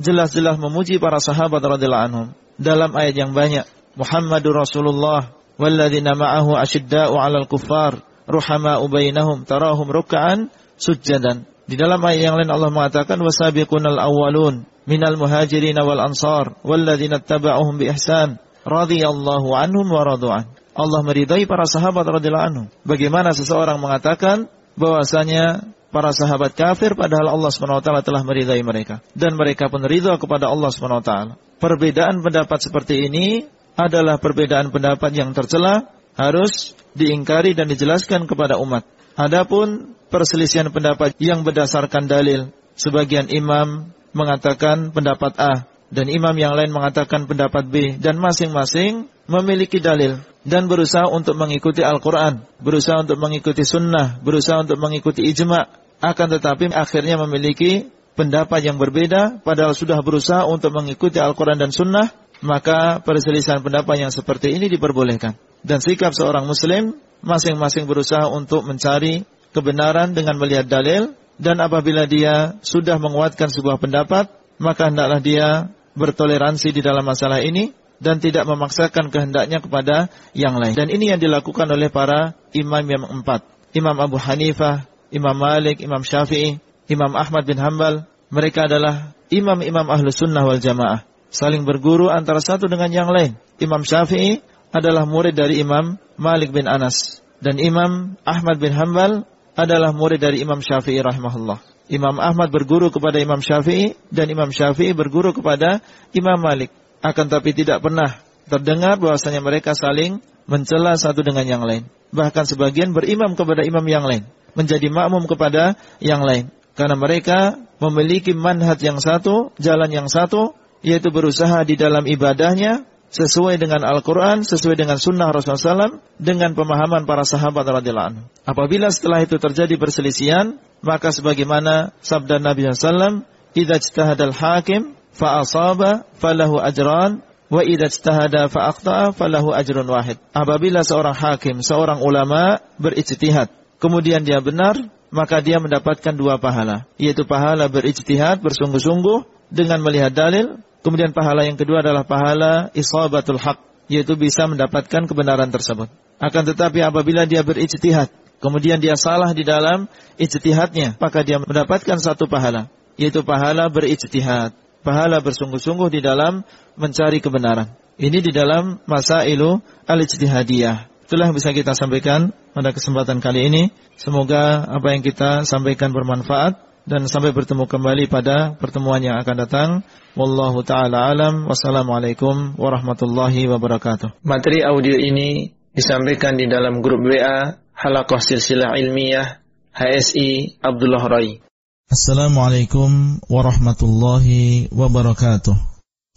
jelas-jelas 0.00 0.56
memuji 0.56 0.96
para 0.96 1.20
sahabat 1.20 1.60
radhiyallahu 1.60 2.06
anhum 2.08 2.26
dalam 2.56 2.96
ayat 2.96 3.12
yang 3.12 3.36
banyak. 3.36 3.68
Muhammadur 3.92 4.64
Rasulullah 4.64 5.36
walladzina 5.60 6.16
ma'ahu 6.16 6.56
asyidda'u 6.56 7.12
'alal 7.20 7.44
kuffar 7.44 8.00
ruhama'u 8.26 8.86
bainahum 8.88 9.44
tarahum 9.46 9.88
ruk'an 9.88 10.50
sujjadan. 10.78 11.46
Di 11.66 11.78
dalam 11.78 12.02
ayat 12.02 12.20
yang 12.32 12.36
lain 12.36 12.50
Allah 12.50 12.70
mengatakan 12.74 13.22
wasabiqunal 13.22 13.98
awwalun 13.98 14.66
minal 14.84 15.14
muhajirin 15.14 15.78
wal 15.78 16.02
ansar 16.02 16.58
walladzina 16.66 17.22
tabauhum 17.22 17.78
bi 17.78 17.88
ihsan 17.94 18.42
radhiyallahu 18.66 19.54
anhum 19.54 19.86
wa 19.86 20.02
radu'an. 20.02 20.50
Allah 20.72 21.00
meridai 21.04 21.44
para 21.44 21.68
sahabat 21.68 22.08
radhiyallahu 22.08 22.48
anhu. 22.48 22.62
Bagaimana 22.82 23.36
seseorang 23.36 23.78
mengatakan 23.78 24.48
bahwasanya 24.74 25.74
para 25.92 26.10
sahabat 26.16 26.56
kafir 26.56 26.96
padahal 26.96 27.36
Allah 27.36 27.52
SWT 27.52 27.84
telah 27.84 28.22
meridai 28.24 28.64
mereka 28.64 29.04
dan 29.12 29.36
mereka 29.36 29.68
pun 29.68 29.84
ridha 29.84 30.16
kepada 30.16 30.48
Allah 30.48 30.72
SWT. 30.72 31.12
Perbedaan 31.60 32.24
pendapat 32.24 32.58
seperti 32.58 33.06
ini 33.06 33.46
adalah 33.76 34.16
perbedaan 34.18 34.72
pendapat 34.72 35.12
yang 35.12 35.36
tercela 35.36 35.92
harus 36.16 36.76
diingkari 36.92 37.56
dan 37.56 37.68
dijelaskan 37.68 38.28
kepada 38.28 38.60
umat. 38.60 38.84
Adapun 39.16 39.96
perselisihan 40.08 40.68
pendapat 40.68 41.16
yang 41.20 41.44
berdasarkan 41.44 42.08
dalil, 42.08 42.52
sebagian 42.76 43.28
imam 43.32 43.92
mengatakan 44.12 44.92
pendapat 44.92 45.32
A 45.40 45.54
dan 45.92 46.08
imam 46.08 46.32
yang 46.36 46.56
lain 46.56 46.72
mengatakan 46.72 47.28
pendapat 47.28 47.68
B 47.68 47.96
dan 48.00 48.16
masing-masing 48.16 49.08
memiliki 49.28 49.80
dalil 49.80 50.20
dan 50.42 50.66
berusaha 50.66 51.06
untuk 51.08 51.36
mengikuti 51.36 51.84
Al-Quran, 51.84 52.44
berusaha 52.60 53.04
untuk 53.04 53.20
mengikuti 53.20 53.62
sunnah, 53.62 54.18
berusaha 54.24 54.64
untuk 54.64 54.80
mengikuti 54.80 55.28
ijma, 55.28 55.68
akan 56.02 56.26
tetapi 56.40 56.72
akhirnya 56.74 57.20
memiliki 57.20 57.92
pendapat 58.18 58.64
yang 58.64 58.76
berbeda, 58.76 59.44
padahal 59.44 59.72
sudah 59.72 60.00
berusaha 60.02 60.48
untuk 60.48 60.74
mengikuti 60.74 61.20
Al-Quran 61.22 61.60
dan 61.60 61.70
sunnah, 61.70 62.10
maka 62.42 62.98
perselisihan 63.04 63.62
pendapat 63.62 64.02
yang 64.02 64.10
seperti 64.10 64.50
ini 64.50 64.66
diperbolehkan. 64.66 65.38
Dan 65.62 65.78
sikap 65.78 66.10
seorang 66.14 66.46
muslim, 66.46 66.98
masing-masing 67.22 67.86
berusaha 67.86 68.26
untuk 68.30 68.66
mencari 68.66 69.22
kebenaran 69.54 70.14
dengan 70.14 70.38
melihat 70.38 70.66
dalil, 70.66 71.14
dan 71.38 71.58
apabila 71.62 72.06
dia 72.06 72.58
sudah 72.66 72.98
menguatkan 72.98 73.48
sebuah 73.50 73.78
pendapat, 73.78 74.30
maka 74.58 74.90
hendaklah 74.90 75.22
dia 75.22 75.70
bertoleransi 75.94 76.74
di 76.74 76.82
dalam 76.82 77.06
masalah 77.06 77.42
ini, 77.42 77.74
dan 78.02 78.18
tidak 78.18 78.42
memaksakan 78.50 79.14
kehendaknya 79.14 79.62
kepada 79.62 80.10
yang 80.34 80.58
lain. 80.58 80.74
Dan 80.74 80.90
ini 80.90 81.14
yang 81.14 81.22
dilakukan 81.22 81.70
oleh 81.70 81.86
para 81.86 82.34
imam 82.50 82.82
yang 82.82 83.06
empat. 83.06 83.46
Imam 83.72 83.94
Abu 84.02 84.18
Hanifah, 84.18 84.90
Imam 85.14 85.38
Malik, 85.38 85.78
Imam 85.78 86.02
Syafi'i, 86.02 86.58
Imam 86.90 87.14
Ahmad 87.14 87.46
bin 87.46 87.62
Hambal. 87.62 88.10
Mereka 88.34 88.66
adalah 88.66 89.14
imam-imam 89.30 89.86
ahlu 89.86 90.10
sunnah 90.10 90.42
wal 90.42 90.58
jamaah. 90.58 91.06
Saling 91.32 91.62
berguru 91.62 92.10
antara 92.10 92.42
satu 92.42 92.66
dengan 92.66 92.90
yang 92.90 93.08
lain. 93.08 93.38
Imam 93.62 93.86
Syafi'i 93.86 94.42
adalah 94.72 95.04
murid 95.04 95.36
dari 95.36 95.60
Imam 95.60 96.00
Malik 96.16 96.50
bin 96.50 96.64
Anas. 96.66 97.20
Dan 97.38 97.60
Imam 97.60 98.16
Ahmad 98.24 98.56
bin 98.58 98.72
Hambal 98.72 99.28
adalah 99.52 99.92
murid 99.92 100.18
dari 100.18 100.40
Imam 100.40 100.64
Syafi'i 100.64 100.98
rahimahullah. 101.04 101.60
Imam 101.92 102.16
Ahmad 102.16 102.48
berguru 102.48 102.88
kepada 102.88 103.20
Imam 103.20 103.44
Syafi'i 103.44 103.92
dan 104.08 104.32
Imam 104.32 104.48
Syafi'i 104.48 104.96
berguru 104.96 105.36
kepada 105.36 105.84
Imam 106.16 106.40
Malik. 106.40 106.72
Akan 107.04 107.28
tapi 107.28 107.52
tidak 107.52 107.84
pernah 107.84 108.22
terdengar 108.48 108.96
bahwasanya 108.96 109.44
mereka 109.44 109.76
saling 109.76 110.24
mencela 110.48 110.96
satu 110.96 111.20
dengan 111.20 111.44
yang 111.44 111.62
lain. 111.66 111.84
Bahkan 112.14 112.48
sebagian 112.48 112.96
berimam 112.96 113.36
kepada 113.36 113.66
imam 113.66 113.84
yang 113.84 114.06
lain. 114.06 114.24
Menjadi 114.56 114.88
makmum 114.88 115.26
kepada 115.26 115.76
yang 115.98 116.22
lain. 116.22 116.52
Karena 116.72 116.96
mereka 116.96 117.56
memiliki 117.82 118.32
manhaj 118.32 118.80
yang 118.80 119.00
satu, 119.02 119.52
jalan 119.60 119.90
yang 119.90 120.08
satu, 120.08 120.54
yaitu 120.84 121.10
berusaha 121.10 121.64
di 121.66 121.74
dalam 121.76 122.04
ibadahnya 122.06 122.84
sesuai 123.12 123.60
dengan 123.60 123.84
Al-Quran, 123.84 124.40
sesuai 124.40 124.72
dengan 124.72 124.96
Sunnah 124.96 125.28
Rasulullah 125.28 125.84
SAW, 125.84 126.00
dengan 126.16 126.56
pemahaman 126.56 127.04
para 127.04 127.28
sahabat 127.28 127.68
radhiyallahu 127.68 128.08
anhu. 128.16 128.22
Apabila 128.48 128.88
setelah 128.88 129.20
itu 129.20 129.36
terjadi 129.36 129.76
perselisihan, 129.76 130.56
maka 130.80 131.12
sebagaimana 131.12 131.92
sabda 132.00 132.40
Nabi 132.40 132.72
SAW, 132.72 133.28
"Idza 133.52 133.76
ijtahadal 133.76 134.32
hakim 134.32 134.96
fa 135.12 135.44
asaba 135.44 136.08
falahu 136.16 136.56
ajran 136.56 137.20
wa 137.52 137.60
idza 137.60 137.92
ijtahada 137.92 138.48
fa 138.48 138.72
falahu 139.12 139.52
ajrun 139.52 139.84
wahid. 139.84 140.16
Apabila 140.32 140.80
seorang 140.80 141.12
hakim, 141.12 141.60
seorang 141.60 142.00
ulama 142.00 142.64
berijtihad, 142.80 143.52
kemudian 143.76 144.24
dia 144.24 144.40
benar, 144.40 144.80
maka 145.12 145.44
dia 145.44 145.60
mendapatkan 145.60 146.16
dua 146.16 146.40
pahala, 146.40 146.88
yaitu 146.96 147.28
pahala 147.28 147.68
berijtihad 147.68 148.40
bersungguh-sungguh 148.40 149.52
dengan 149.52 149.84
melihat 149.84 150.16
dalil, 150.16 150.64
kemudian 150.82 151.14
pahala 151.14 151.46
yang 151.46 151.56
kedua 151.56 151.80
adalah 151.80 152.04
pahala 152.04 152.68
isabatul 152.76 153.38
haq, 153.38 153.58
yaitu 153.88 154.18
bisa 154.18 154.44
mendapatkan 154.50 155.08
kebenaran 155.08 155.48
tersebut. 155.48 155.88
Akan 156.22 156.46
tetapi 156.46 156.82
apabila 156.84 157.26
dia 157.26 157.42
berijtihad, 157.42 158.10
kemudian 158.38 158.78
dia 158.78 158.94
salah 158.94 159.34
di 159.34 159.42
dalam 159.42 159.90
ijtihadnya, 160.20 160.98
maka 160.98 161.22
dia 161.26 161.42
mendapatkan 161.42 161.98
satu 161.98 162.30
pahala, 162.30 162.70
yaitu 162.94 163.22
pahala 163.26 163.66
berijtihad 163.66 164.54
pahala 164.82 165.22
bersungguh-sungguh 165.22 165.88
di 165.88 166.00
dalam 166.02 166.42
mencari 166.74 167.22
kebenaran. 167.22 167.70
Ini 167.96 168.18
di 168.18 168.34
dalam 168.34 168.82
masa 168.84 169.22
ilu 169.24 169.62
al-ijtihadiyah. 169.86 171.06
Itulah 171.06 171.30
yang 171.30 171.36
bisa 171.38 171.54
kita 171.54 171.72
sampaikan 171.78 172.34
pada 172.50 172.74
kesempatan 172.74 173.22
kali 173.22 173.46
ini. 173.46 173.62
Semoga 173.94 174.66
apa 174.66 174.90
yang 174.90 175.06
kita 175.06 175.46
sampaikan 175.46 175.94
bermanfaat 175.94 176.58
dan 176.82 177.06
sampai 177.06 177.30
bertemu 177.30 177.70
kembali 177.70 178.10
pada 178.10 178.58
pertemuan 178.58 179.02
yang 179.02 179.18
akan 179.22 179.36
datang. 179.38 179.70
Wallahu 180.18 180.66
taala 180.66 181.08
alam. 181.10 181.46
Wassalamualaikum 181.46 182.58
warahmatullahi 182.58 183.46
wabarakatuh. 183.48 184.22
Materi 184.26 184.66
audio 184.66 184.98
ini 184.98 185.54
disampaikan 185.72 186.36
di 186.36 186.50
dalam 186.50 186.82
grup 186.84 187.00
WA 187.06 187.56
Halaqah 187.72 188.20
Silsilah 188.20 188.76
Ilmiah 188.76 189.40
HSI 189.72 190.60
Abdullah 190.60 191.02
Rai. 191.08 191.40
Assalamualaikum 191.88 193.20
warahmatullahi 193.28 194.68
wabarakatuh. 194.72 195.56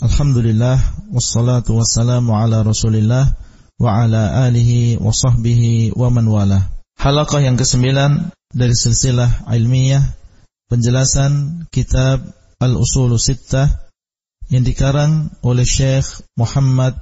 Alhamdulillah 0.03 0.75
wassalatu 1.11 1.79
wassalamu 1.79 2.35
ala 2.35 2.67
Rasulillah 2.67 3.31
wa 3.79 3.89
ala 4.03 4.43
alihi 4.47 4.99
wa 4.99 5.11
sahbihi 5.11 5.95
wa 5.95 6.11
man 6.11 6.27
wala. 6.27 6.59
Halaqah 6.99 7.43
yang 7.43 7.55
kesembilan 7.55 8.31
dari 8.55 8.75
silsilah 8.75 9.47
ilmiah 9.51 10.15
penjelasan 10.65 11.65
kitab 11.69 12.25
Al-Usul 12.57 13.13
Sittah 13.21 13.69
yang 14.49 14.65
dikarang 14.65 15.33
oleh 15.45 15.65
Syekh 15.65 16.25
Muhammad 16.37 16.97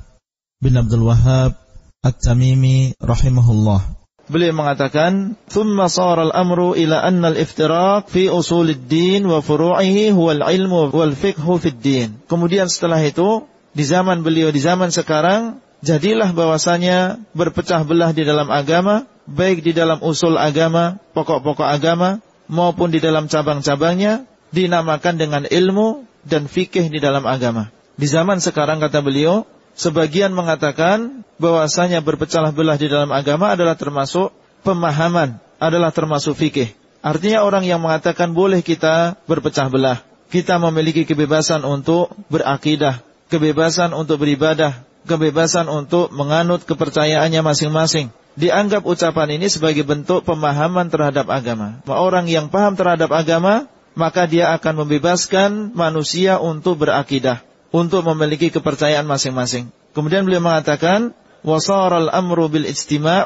bin 0.59 0.75
Abdul 0.75 1.07
Wahab 1.07 1.55
At-Tamimi 2.03 2.99
rahimahullah. 2.99 4.03
Beliau 4.27 4.55
mengatakan, 4.55 5.35
"Thumma 5.51 5.91
sara 5.91 6.31
al-amru 6.31 6.79
ila 6.79 7.03
anna 7.03 7.35
al-iftiraq 7.35 8.07
fi 8.07 8.31
usul 8.31 8.71
ad-din 8.71 9.27
wa 9.27 9.43
furu'ihi 9.43 10.15
huwa 10.15 10.31
al-ilmu 10.39 10.95
wal 10.95 11.11
fiqhu 11.11 11.59
fi 11.59 11.75
ad-din." 11.75 12.23
Kemudian 12.31 12.71
setelah 12.71 13.03
itu, 13.03 13.43
di 13.75 13.83
zaman 13.83 14.23
beliau 14.23 14.51
di 14.51 14.63
zaman 14.63 14.95
sekarang, 14.95 15.59
jadilah 15.83 16.31
bahwasanya 16.31 17.19
berpecah 17.35 17.83
belah 17.83 18.15
di 18.15 18.23
dalam 18.23 18.47
agama, 18.47 19.03
baik 19.27 19.59
di 19.63 19.75
dalam 19.75 19.99
usul 19.99 20.39
agama, 20.39 21.03
pokok-pokok 21.11 21.67
agama 21.67 22.23
maupun 22.47 22.91
di 22.91 22.99
dalam 22.99 23.31
cabang-cabangnya 23.31 24.27
dinamakan 24.53 25.15
dengan 25.17 25.43
ilmu 25.49 26.05
dan 26.23 26.47
fikih 26.47 26.87
di 26.87 26.99
dalam 27.01 27.25
agama. 27.25 27.73
Di 27.93 28.09
zaman 28.09 28.41
sekarang 28.41 28.81
kata 28.81 29.01
beliau, 29.05 29.45
sebagian 29.77 30.33
mengatakan 30.33 31.25
bahwasanya 31.37 32.01
berpecah 32.01 32.53
belah 32.53 32.77
di 32.77 32.89
dalam 32.89 33.09
agama 33.13 33.53
adalah 33.53 33.77
termasuk 33.77 34.33
pemahaman, 34.65 35.37
adalah 35.61 35.93
termasuk 35.93 36.37
fikih. 36.37 36.73
Artinya 37.03 37.43
orang 37.43 37.67
yang 37.67 37.83
mengatakan 37.83 38.31
boleh 38.31 38.63
kita 38.63 39.19
berpecah 39.27 39.67
belah. 39.67 39.99
Kita 40.31 40.57
memiliki 40.57 41.05
kebebasan 41.05 41.61
untuk 41.61 42.09
berakidah, 42.31 43.05
kebebasan 43.29 43.93
untuk 43.93 44.23
beribadah, 44.23 44.81
kebebasan 45.05 45.67
untuk 45.67 46.11
menganut 46.11 46.63
kepercayaannya 46.63 47.41
masing-masing. 47.43 48.11
Dianggap 48.33 48.81
ucapan 48.89 49.37
ini 49.37 49.45
sebagai 49.45 49.85
bentuk 49.85 50.25
pemahaman 50.25 50.89
terhadap 50.89 51.29
agama. 51.29 51.79
Orang 51.85 52.25
yang 52.25 52.49
paham 52.49 52.73
terhadap 52.73 53.13
agama, 53.13 53.69
maka 53.93 54.25
dia 54.25 54.49
akan 54.57 54.85
membebaskan 54.85 55.71
manusia 55.77 56.41
untuk 56.41 56.81
berakidah, 56.81 57.45
untuk 57.69 58.01
memiliki 58.09 58.49
kepercayaan 58.49 59.05
masing-masing. 59.05 59.69
Kemudian 59.93 60.25
beliau 60.25 60.41
mengatakan, 60.41 61.13
وَصَارَ 61.45 62.09
الْأَمْرُ 62.09 62.39
bil 62.49 62.65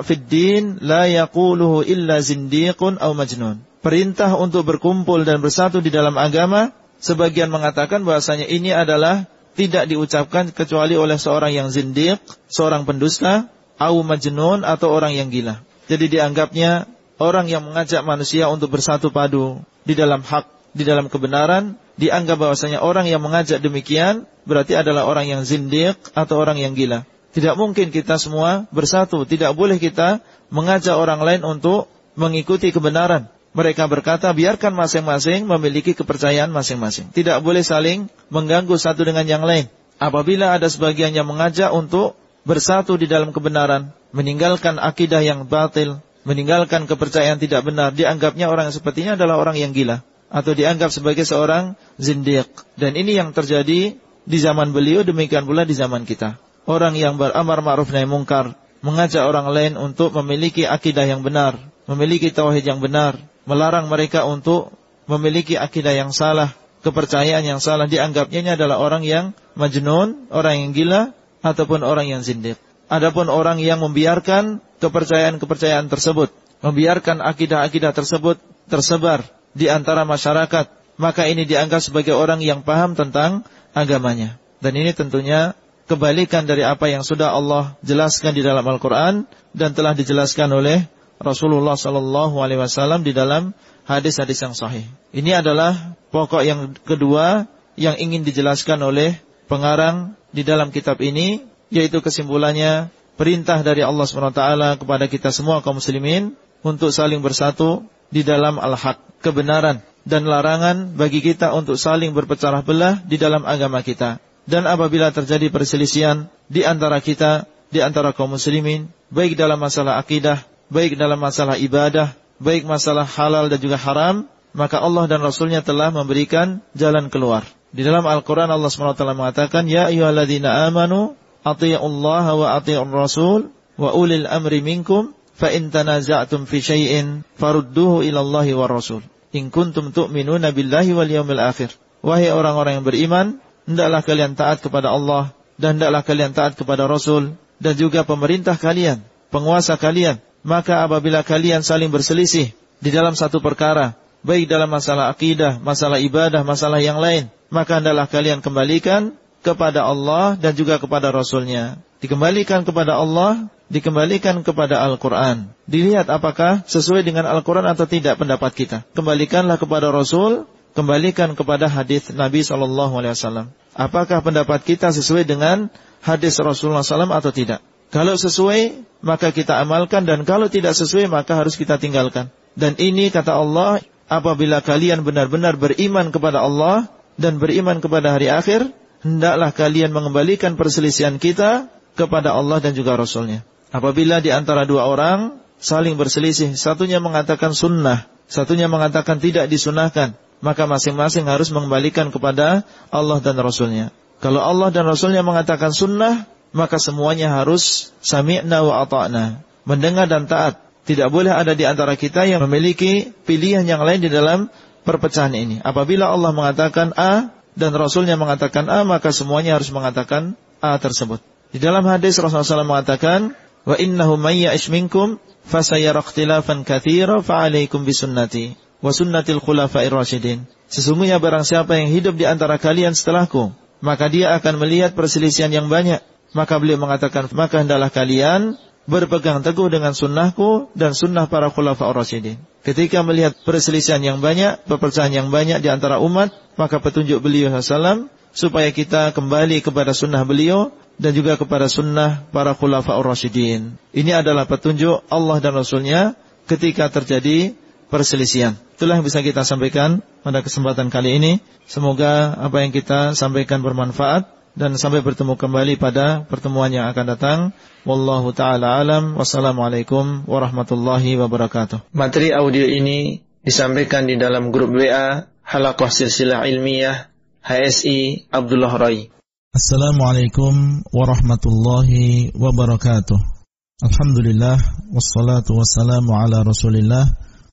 فِي 0.03 0.13
الدِّينِ 0.17 0.84
لَا 0.84 1.05
la 1.07 1.23
yaquluhu 1.23 1.86
illa 1.88 2.19
zindiqun 2.19 2.99
مَجْنُونَ. 2.99 3.63
Perintah 3.80 4.36
untuk 4.36 4.67
berkumpul 4.67 5.23
dan 5.23 5.39
bersatu 5.39 5.80
di 5.80 5.93
dalam 5.93 6.17
agama, 6.19 6.75
sebagian 6.99 7.47
mengatakan 7.47 8.03
bahasanya 8.03 8.49
ini 8.49 8.73
adalah 8.73 9.30
tidak 9.58 9.89
diucapkan 9.89 10.53
kecuali 10.53 10.93
oleh 10.93 11.18
seorang 11.18 11.49
yang 11.49 11.74
zindiq, 11.74 12.22
seorang 12.45 12.86
pendusta, 12.86 13.49
au 13.82 14.05
majnun 14.05 14.62
atau 14.62 14.93
orang 14.93 15.18
yang 15.18 15.34
gila. 15.34 15.66
Jadi 15.89 16.14
dianggapnya 16.14 16.86
orang 17.18 17.49
yang 17.49 17.66
mengajak 17.66 18.05
manusia 18.05 18.45
untuk 18.53 18.78
bersatu 18.78 19.10
padu 19.10 19.58
di 19.82 19.97
dalam 19.97 20.22
hak, 20.22 20.45
di 20.78 20.86
dalam 20.86 21.10
kebenaran, 21.10 21.74
dianggap 21.97 22.38
bahwasanya 22.38 22.86
orang 22.86 23.10
yang 23.10 23.20
mengajak 23.20 23.58
demikian 23.58 24.30
berarti 24.45 24.78
adalah 24.78 25.10
orang 25.10 25.26
yang 25.26 25.41
zindiq 25.41 25.97
atau 26.14 26.38
orang 26.38 26.62
yang 26.62 26.78
gila. 26.78 27.10
Tidak 27.34 27.58
mungkin 27.58 27.89
kita 27.89 28.18
semua 28.22 28.70
bersatu. 28.70 29.26
Tidak 29.26 29.53
boleh 29.53 29.78
kita 29.82 30.22
mengajak 30.53 30.97
orang 30.97 31.22
lain 31.22 31.41
untuk 31.45 31.89
mengikuti 32.18 32.74
kebenaran. 32.74 33.30
Mereka 33.56 33.88
berkata, 33.89 34.30
biarkan 34.32 34.76
masing-masing 34.76 35.48
memiliki 35.48 35.95
kepercayaan 35.95 36.52
masing-masing. 36.52 37.10
Tidak 37.12 37.39
boleh 37.41 37.64
saling 37.64 38.12
mengganggu 38.28 38.76
satu 38.76 39.08
dengan 39.08 39.26
yang 39.26 39.43
lain. 39.43 39.72
Apabila 39.98 40.54
ada 40.54 40.70
sebagian 40.70 41.16
yang 41.16 41.26
mengajak 41.26 41.74
untuk 41.74 42.14
bersatu 42.45 43.00
di 43.00 43.10
dalam 43.10 43.34
kebenaran, 43.34 43.95
meninggalkan 44.14 44.78
akidah 44.78 45.26
yang 45.26 45.50
batil, 45.50 45.98
meninggalkan 46.22 46.86
kepercayaan 46.86 47.41
tidak 47.41 47.66
benar, 47.66 47.95
dianggapnya 47.98 48.52
orang 48.52 48.70
sepertinya 48.70 49.18
adalah 49.18 49.41
orang 49.41 49.58
yang 49.58 49.74
gila. 49.74 50.06
Atau 50.28 50.54
dianggap 50.54 50.91
sebagai 50.91 51.24
seorang 51.24 51.80
zindiq. 51.98 52.52
Dan 52.76 52.93
ini 53.00 53.16
yang 53.16 53.32
terjadi 53.34 53.95
di 54.28 54.38
zaman 54.38 54.76
beliau, 54.76 55.02
demikian 55.02 55.48
pula 55.48 55.64
di 55.64 55.74
zaman 55.74 56.04
kita 56.04 56.38
orang 56.68 56.93
yang 57.00 57.16
beramar 57.16 57.64
ma'ruf 57.64 57.89
nahi 57.89 58.06
mungkar, 58.06 58.54
mengajak 58.84 59.24
orang 59.24 59.48
lain 59.50 59.74
untuk 59.80 60.14
memiliki 60.22 60.68
akidah 60.68 61.08
yang 61.08 61.24
benar, 61.24 61.58
memiliki 61.88 62.30
tauhid 62.30 62.68
yang 62.68 62.84
benar, 62.84 63.18
melarang 63.48 63.88
mereka 63.88 64.28
untuk 64.28 64.76
memiliki 65.08 65.56
akidah 65.56 65.95
yang 65.95 66.12
salah, 66.12 66.52
kepercayaan 66.84 67.41
yang 67.48 67.64
salah 67.64 67.88
dianggapnya 67.88 68.39
ini 68.43 68.52
adalah 68.54 68.78
orang 68.78 69.08
yang 69.08 69.32
majnun, 69.56 70.30
orang 70.30 70.68
yang 70.68 70.72
gila 70.76 71.02
ataupun 71.41 71.82
orang 71.82 72.12
yang 72.12 72.22
zindiq. 72.22 72.60
Adapun 72.88 73.28
orang 73.32 73.60
yang 73.60 73.80
membiarkan 73.84 74.60
kepercayaan-kepercayaan 74.80 75.88
tersebut, 75.88 76.32
membiarkan 76.64 77.24
akidah-akidah 77.24 77.91
tersebut 77.95 78.39
tersebar 78.68 79.24
di 79.56 79.72
antara 79.72 80.04
masyarakat, 80.04 80.72
maka 81.00 81.28
ini 81.28 81.43
dianggap 81.48 81.84
sebagai 81.84 82.16
orang 82.16 82.43
yang 82.43 82.64
paham 82.64 82.95
tentang 82.95 83.43
agamanya. 83.76 84.39
Dan 84.64 84.76
ini 84.80 84.91
tentunya 84.95 85.56
kebalikan 85.88 86.43
dari 86.43 86.68
apa 86.68 86.91
yang 86.91 87.04
sudah 87.04 87.32
Allah 87.32 87.80
jelaskan 87.84 88.36
di 88.36 88.43
dalam 88.43 88.64
Al-Quran 88.64 89.28
dan 89.56 89.72
telah 89.72 89.95
dijelaskan 89.95 90.52
oleh 90.52 90.88
Rasulullah 91.18 91.74
Sallallahu 91.74 92.38
Alaihi 92.41 92.61
Wasallam 92.61 93.01
di 93.01 93.13
dalam 93.13 93.53
hadis-hadis 93.89 94.38
yang 94.38 94.53
sahih. 94.53 94.86
Ini 95.15 95.41
adalah 95.41 95.97
pokok 96.13 96.43
yang 96.45 96.78
kedua 96.86 97.49
yang 97.78 97.97
ingin 97.97 98.26
dijelaskan 98.26 98.82
oleh 98.82 99.18
pengarang 99.49 100.18
di 100.30 100.45
dalam 100.45 100.70
kitab 100.70 100.99
ini, 101.01 101.41
yaitu 101.74 102.03
kesimpulannya 102.03 102.93
perintah 103.18 103.61
dari 103.65 103.82
Allah 103.82 104.05
SWT 104.05 104.43
kepada 104.78 105.05
kita 105.09 105.34
semua 105.34 105.65
kaum 105.65 105.82
muslimin 105.82 106.38
untuk 106.61 106.93
saling 106.93 107.24
bersatu 107.24 107.86
di 108.13 108.22
dalam 108.22 108.61
al-haq, 108.61 109.01
kebenaran, 109.26 109.82
dan 110.07 110.24
larangan 110.24 110.95
bagi 110.95 111.20
kita 111.20 111.51
untuk 111.51 111.76
saling 111.76 112.13
berpecah 112.13 112.61
belah 112.63 113.01
di 113.03 113.18
dalam 113.20 113.43
agama 113.43 113.82
kita. 113.84 114.22
Dan 114.47 114.63
apabila 114.63 115.11
terjadi 115.11 115.51
perselisihan 115.51 116.32
di 116.47 116.63
antara 116.63 117.03
kita, 117.03 117.49
di 117.68 117.84
antara 117.84 118.15
kaum 118.15 118.39
muslimin, 118.39 118.88
baik 119.11 119.36
dalam 119.36 119.59
masalah 119.59 119.99
akidah, 119.99 120.39
baik 120.68 120.99
dalam 120.99 121.20
masalah 121.20 121.55
ibadah, 121.59 122.15
baik 122.39 122.68
masalah 122.68 123.07
halal 123.07 123.47
dan 123.51 123.59
juga 123.59 123.78
haram, 123.80 124.28
maka 124.55 124.82
Allah 124.82 125.05
dan 125.05 125.22
Rasulnya 125.22 125.61
telah 125.61 125.93
memberikan 125.93 126.63
jalan 126.74 127.11
keluar. 127.13 127.45
Di 127.70 127.84
dalam 127.84 128.07
Al-Quran 128.07 128.47
Allah 128.47 128.72
SWT 128.72 129.03
mengatakan, 129.13 129.68
Ya 129.68 129.91
ayuhalladzina 129.91 130.65
amanu, 130.72 131.20
ati'ullaha 131.43 132.32
wa 132.34 132.47
ati'ur 132.57 132.88
rasul, 132.89 133.53
wa 133.76 133.91
ulil 133.93 134.26
amri 134.26 134.63
minkum, 134.63 135.13
fa 135.36 135.51
in 135.51 135.70
tanaza'tum 135.70 136.47
fi 136.47 136.63
syai'in, 136.63 137.28
farudduhu 137.38 138.01
ilallahi 138.07 138.55
wa 138.55 138.65
rasul. 138.72 139.03
In 139.36 139.51
kuntum 139.51 139.91
tu'minuna 139.91 140.55
billahi 140.55 140.95
wal 140.95 141.11
yawmil 141.11 141.43
akhir. 141.43 141.76
Wahai 142.01 142.32
orang-orang 142.32 142.82
yang 142.82 142.86
beriman, 142.88 143.28
hendaklah 143.68 144.01
kalian 144.01 144.34
taat 144.39 144.63
kepada 144.63 144.89
Allah 144.95 145.36
dan 145.59 145.78
hendaklah 145.78 146.01
kalian 146.01 146.32
taat 146.32 146.55
kepada 146.55 146.88
Rasul 146.88 147.36
dan 147.59 147.74
juga 147.76 148.05
pemerintah 148.07 148.55
kalian, 148.55 149.03
penguasa 149.34 149.76
kalian. 149.76 150.24
Maka 150.46 150.86
apabila 150.86 151.22
kalian 151.26 151.66
saling 151.66 151.90
berselisih 151.90 152.54
di 152.82 152.90
dalam 152.90 153.18
satu 153.18 153.42
perkara, 153.42 153.98
baik 154.22 154.50
dalam 154.50 154.70
masalah 154.70 155.10
akidah, 155.10 155.58
masalah 155.62 155.98
ibadah, 156.02 156.42
masalah 156.46 156.82
yang 156.82 157.02
lain, 157.02 157.32
maka 157.50 157.80
hendaklah 157.80 158.08
kalian 158.10 158.40
kembalikan 158.44 159.16
kepada 159.42 159.86
Allah 159.86 160.36
dan 160.36 160.54
juga 160.58 160.82
kepada 160.82 161.14
Rasulnya. 161.14 161.80
Dikembalikan 162.04 162.62
kepada 162.68 163.00
Allah, 163.00 163.50
dikembalikan 163.72 164.46
kepada 164.46 164.84
Al-Quran. 164.84 165.50
Dilihat 165.66 166.12
apakah 166.12 166.62
sesuai 166.68 167.02
dengan 167.02 167.26
Al-Quran 167.26 167.66
atau 167.66 167.90
tidak 167.90 168.20
pendapat 168.22 168.52
kita. 168.54 168.78
Kembalikanlah 168.94 169.58
kepada 169.58 169.90
Rasul 169.90 170.46
kembalikan 170.78 171.34
kepada 171.34 171.66
hadis 171.66 172.14
Nabi 172.14 172.46
Shallallahu 172.46 172.94
Alaihi 173.02 173.18
Wasallam. 173.18 173.50
Apakah 173.74 174.22
pendapat 174.22 174.62
kita 174.62 174.94
sesuai 174.94 175.26
dengan 175.26 175.74
hadis 176.06 176.38
Rasulullah 176.38 176.86
SAW 176.86 177.10
atau 177.10 177.34
tidak? 177.34 177.66
Kalau 177.88 178.20
sesuai, 178.20 178.84
maka 179.00 179.32
kita 179.32 179.64
amalkan 179.64 180.04
dan 180.04 180.28
kalau 180.28 180.52
tidak 180.52 180.76
sesuai, 180.76 181.08
maka 181.08 181.40
harus 181.40 181.56
kita 181.56 181.80
tinggalkan. 181.80 182.34
Dan 182.58 182.76
ini 182.82 183.08
kata 183.14 183.38
Allah, 183.38 183.80
apabila 184.12 184.60
kalian 184.60 185.06
benar-benar 185.06 185.56
beriman 185.56 186.12
kepada 186.12 186.44
Allah 186.44 186.90
dan 187.16 187.40
beriman 187.40 187.80
kepada 187.80 188.18
hari 188.18 188.28
akhir, 188.28 188.74
hendaklah 189.06 189.54
kalian 189.54 189.94
mengembalikan 189.94 190.60
perselisihan 190.60 191.22
kita 191.22 191.70
kepada 191.96 192.34
Allah 192.34 192.60
dan 192.60 192.74
juga 192.74 192.98
Rasulnya. 192.98 193.46
Apabila 193.70 194.24
di 194.24 194.32
antara 194.32 194.64
dua 194.64 194.88
orang 194.88 195.40
saling 195.60 195.98
berselisih, 196.00 196.56
satunya 196.56 197.02
mengatakan 197.02 197.52
sunnah, 197.52 198.08
satunya 198.30 198.70
mengatakan 198.70 199.20
tidak 199.20 199.50
disunahkan, 199.52 200.16
maka 200.40 200.64
masing-masing 200.70 201.26
harus 201.26 201.50
mengembalikan 201.50 202.14
kepada 202.14 202.64
Allah 202.94 203.20
dan 203.20 203.36
Rasulnya. 203.38 203.90
Kalau 204.18 204.42
Allah 204.42 204.74
dan 204.74 204.90
Rasulnya 204.90 205.22
mengatakan 205.22 205.74
sunnah, 205.74 206.26
maka 206.56 206.80
semuanya 206.80 207.32
harus 207.32 207.91
sami'na 208.04 208.64
wa 208.64 208.84
ata'na. 208.84 209.43
Mendengar 209.68 210.08
dan 210.08 210.30
taat. 210.30 210.64
Tidak 210.88 211.12
boleh 211.12 211.36
ada 211.36 211.52
di 211.52 211.68
antara 211.68 212.00
kita 212.00 212.24
yang 212.24 212.39
memiliki 212.48 213.12
pilihan 213.28 213.68
yang 213.68 213.84
lain 213.84 214.00
di 214.00 214.08
dalam 214.08 214.48
perpecahan 214.88 215.36
ini. 215.36 215.60
Apabila 215.60 216.08
Allah 216.08 216.32
mengatakan 216.32 216.95
A 216.95 217.36
dan 217.60 217.76
Rasulnya 217.76 218.16
mengatakan 218.16 218.72
A, 218.72 218.88
maka 218.88 219.12
semuanya 219.12 219.60
harus 219.60 219.68
mengatakan 219.76 220.39
A 220.64 220.80
tersebut. 220.80 221.20
Di 221.52 221.60
dalam 221.60 221.84
hadis 221.84 222.16
Rasulullah 222.16 222.64
SAW 222.64 222.64
mengatakan, 222.64 223.36
Wa 223.68 223.76
innahu 223.76 224.16
mayya 224.16 224.56
minkum 224.72 225.20
fasayara 225.43 226.00
ikhtilafan 226.00 226.64
kathira 226.64 227.20
fa'alaikum 227.20 227.84
bisunnati 227.84 228.56
wa 228.80 228.95
sunnatil 228.95 229.43
khulafa'ir 229.43 229.91
rasyidin. 229.91 230.48
Sesungguhnya 230.72 231.20
barang 231.20 231.43
siapa 231.43 231.80
yang 231.80 231.91
hidup 231.91 232.16
di 232.20 232.24
antara 232.28 232.60
kalian 232.60 232.95
setelahku, 232.95 233.52
maka 233.80 234.08
dia 234.12 234.36
akan 234.36 234.60
melihat 234.60 234.95
perselisihan 234.95 235.52
yang 235.52 235.68
banyak. 235.72 236.04
Maka 236.36 236.59
beliau 236.59 236.80
mengatakan, 236.82 237.32
maka 237.32 237.63
hendaklah 237.63 237.91
kalian 237.91 238.59
berpegang 238.88 239.43
teguh 239.43 239.67
dengan 239.67 239.91
sunnahku 239.91 240.71
dan 240.73 240.95
sunnah 240.95 241.28
para 241.28 241.51
khulafa 241.51 241.91
rasyidin. 241.91 242.39
Ketika 242.63 243.03
melihat 243.03 243.36
perselisihan 243.43 243.99
yang 243.99 244.23
banyak, 244.23 244.63
perpecahan 244.67 245.11
yang 245.11 245.28
banyak 245.28 245.59
di 245.59 245.67
antara 245.67 245.99
umat, 245.99 246.32
maka 246.55 246.80
petunjuk 246.80 247.19
beliau 247.19 247.51
SAW 247.51 248.07
supaya 248.32 248.71
kita 248.71 249.11
kembali 249.11 249.59
kepada 249.63 249.91
sunnah 249.91 250.23
beliau 250.23 250.71
dan 250.97 251.13
juga 251.13 251.38
kepada 251.38 251.69
sunnah 251.69 252.25
para 252.32 252.55
khulafa 252.55 252.95
rasyidin. 252.99 253.75
Ini 253.93 254.23
adalah 254.23 254.49
petunjuk 254.49 255.05
Allah 255.11 255.38
dan 255.43 255.53
Rasulnya 255.53 256.17
ketika 256.49 256.89
terjadi 256.89 257.53
perselisihan. 257.91 258.55
Itulah 258.75 258.99
yang 258.99 259.05
bisa 259.05 259.21
kita 259.21 259.43
sampaikan 259.43 260.03
pada 260.23 260.41
kesempatan 260.41 260.88
kali 260.91 261.17
ini. 261.17 261.32
Semoga 261.67 262.36
apa 262.36 262.63
yang 262.63 262.71
kita 262.71 263.13
sampaikan 263.13 263.59
bermanfaat 263.63 264.28
dan 264.58 264.74
sampai 264.74 265.05
bertemu 265.05 265.38
kembali 265.38 265.78
pada 265.78 266.26
pertemuan 266.26 266.74
yang 266.74 266.89
akan 266.89 267.05
datang. 267.14 267.39
Wallahu 267.86 268.34
taala 268.34 268.82
alam. 268.82 269.14
Wassalamualaikum 269.14 270.26
warahmatullahi 270.26 271.14
wabarakatuh. 271.22 271.93
Materi 271.93 272.34
audio 272.34 272.66
ini 272.66 273.22
disampaikan 273.45 274.10
di 274.10 274.18
dalam 274.18 274.49
grup 274.49 274.74
WA 274.74 275.30
Halaqah 275.45 275.93
Silsilah 275.93 276.49
Ilmiah 276.49 277.14
HSI 277.45 278.34
Abdullah 278.34 278.74
Rai. 278.76 279.14
Assalamualaikum 279.53 280.84
warahmatullahi 280.89 282.34
wabarakatuh. 282.34 283.38
Alhamdulillah 283.78 284.58
wassalatu 284.89 285.62
wassalamu 285.62 286.18
ala 286.18 286.41
Rasulillah 286.41 287.05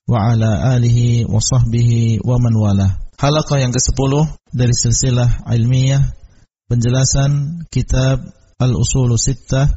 wa 0.09 0.17
ala 0.33 0.73
alihi 0.73 1.29
wa 1.29 1.37
sahbihi 1.37 2.25
wa 2.25 2.41
man 2.41 2.53
wala. 2.57 2.87
Halaqah 3.21 3.61
yang 3.61 3.71
ke-10 3.71 4.11
dari 4.51 4.73
silsilah 4.73 5.47
ilmiah 5.53 6.24
penjelasan 6.65 7.65
kitab 7.69 8.25
Al-Usul 8.57 9.13
Sittah 9.21 9.69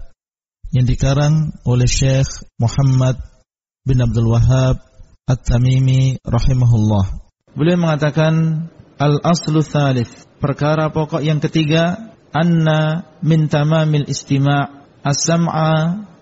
yang 0.73 0.89
dikarang 0.89 1.53
oleh 1.65 1.89
Syekh 1.89 2.29
Muhammad 2.61 3.21
bin 3.85 4.01
Abdul 4.01 4.29
Wahab 4.29 4.81
At-Tamimi 5.29 6.21
rahimahullah. 6.25 7.29
Beliau 7.53 7.81
mengatakan 7.81 8.65
al-aslu 8.97 9.61
thalith, 9.65 10.29
perkara 10.41 10.89
pokok 10.89 11.21
yang 11.21 11.41
ketiga, 11.41 12.15
anna 12.33 13.05
min 13.21 13.49
tamamil 13.49 14.09
istima' 14.09 14.85
as-sam'a 15.05 15.73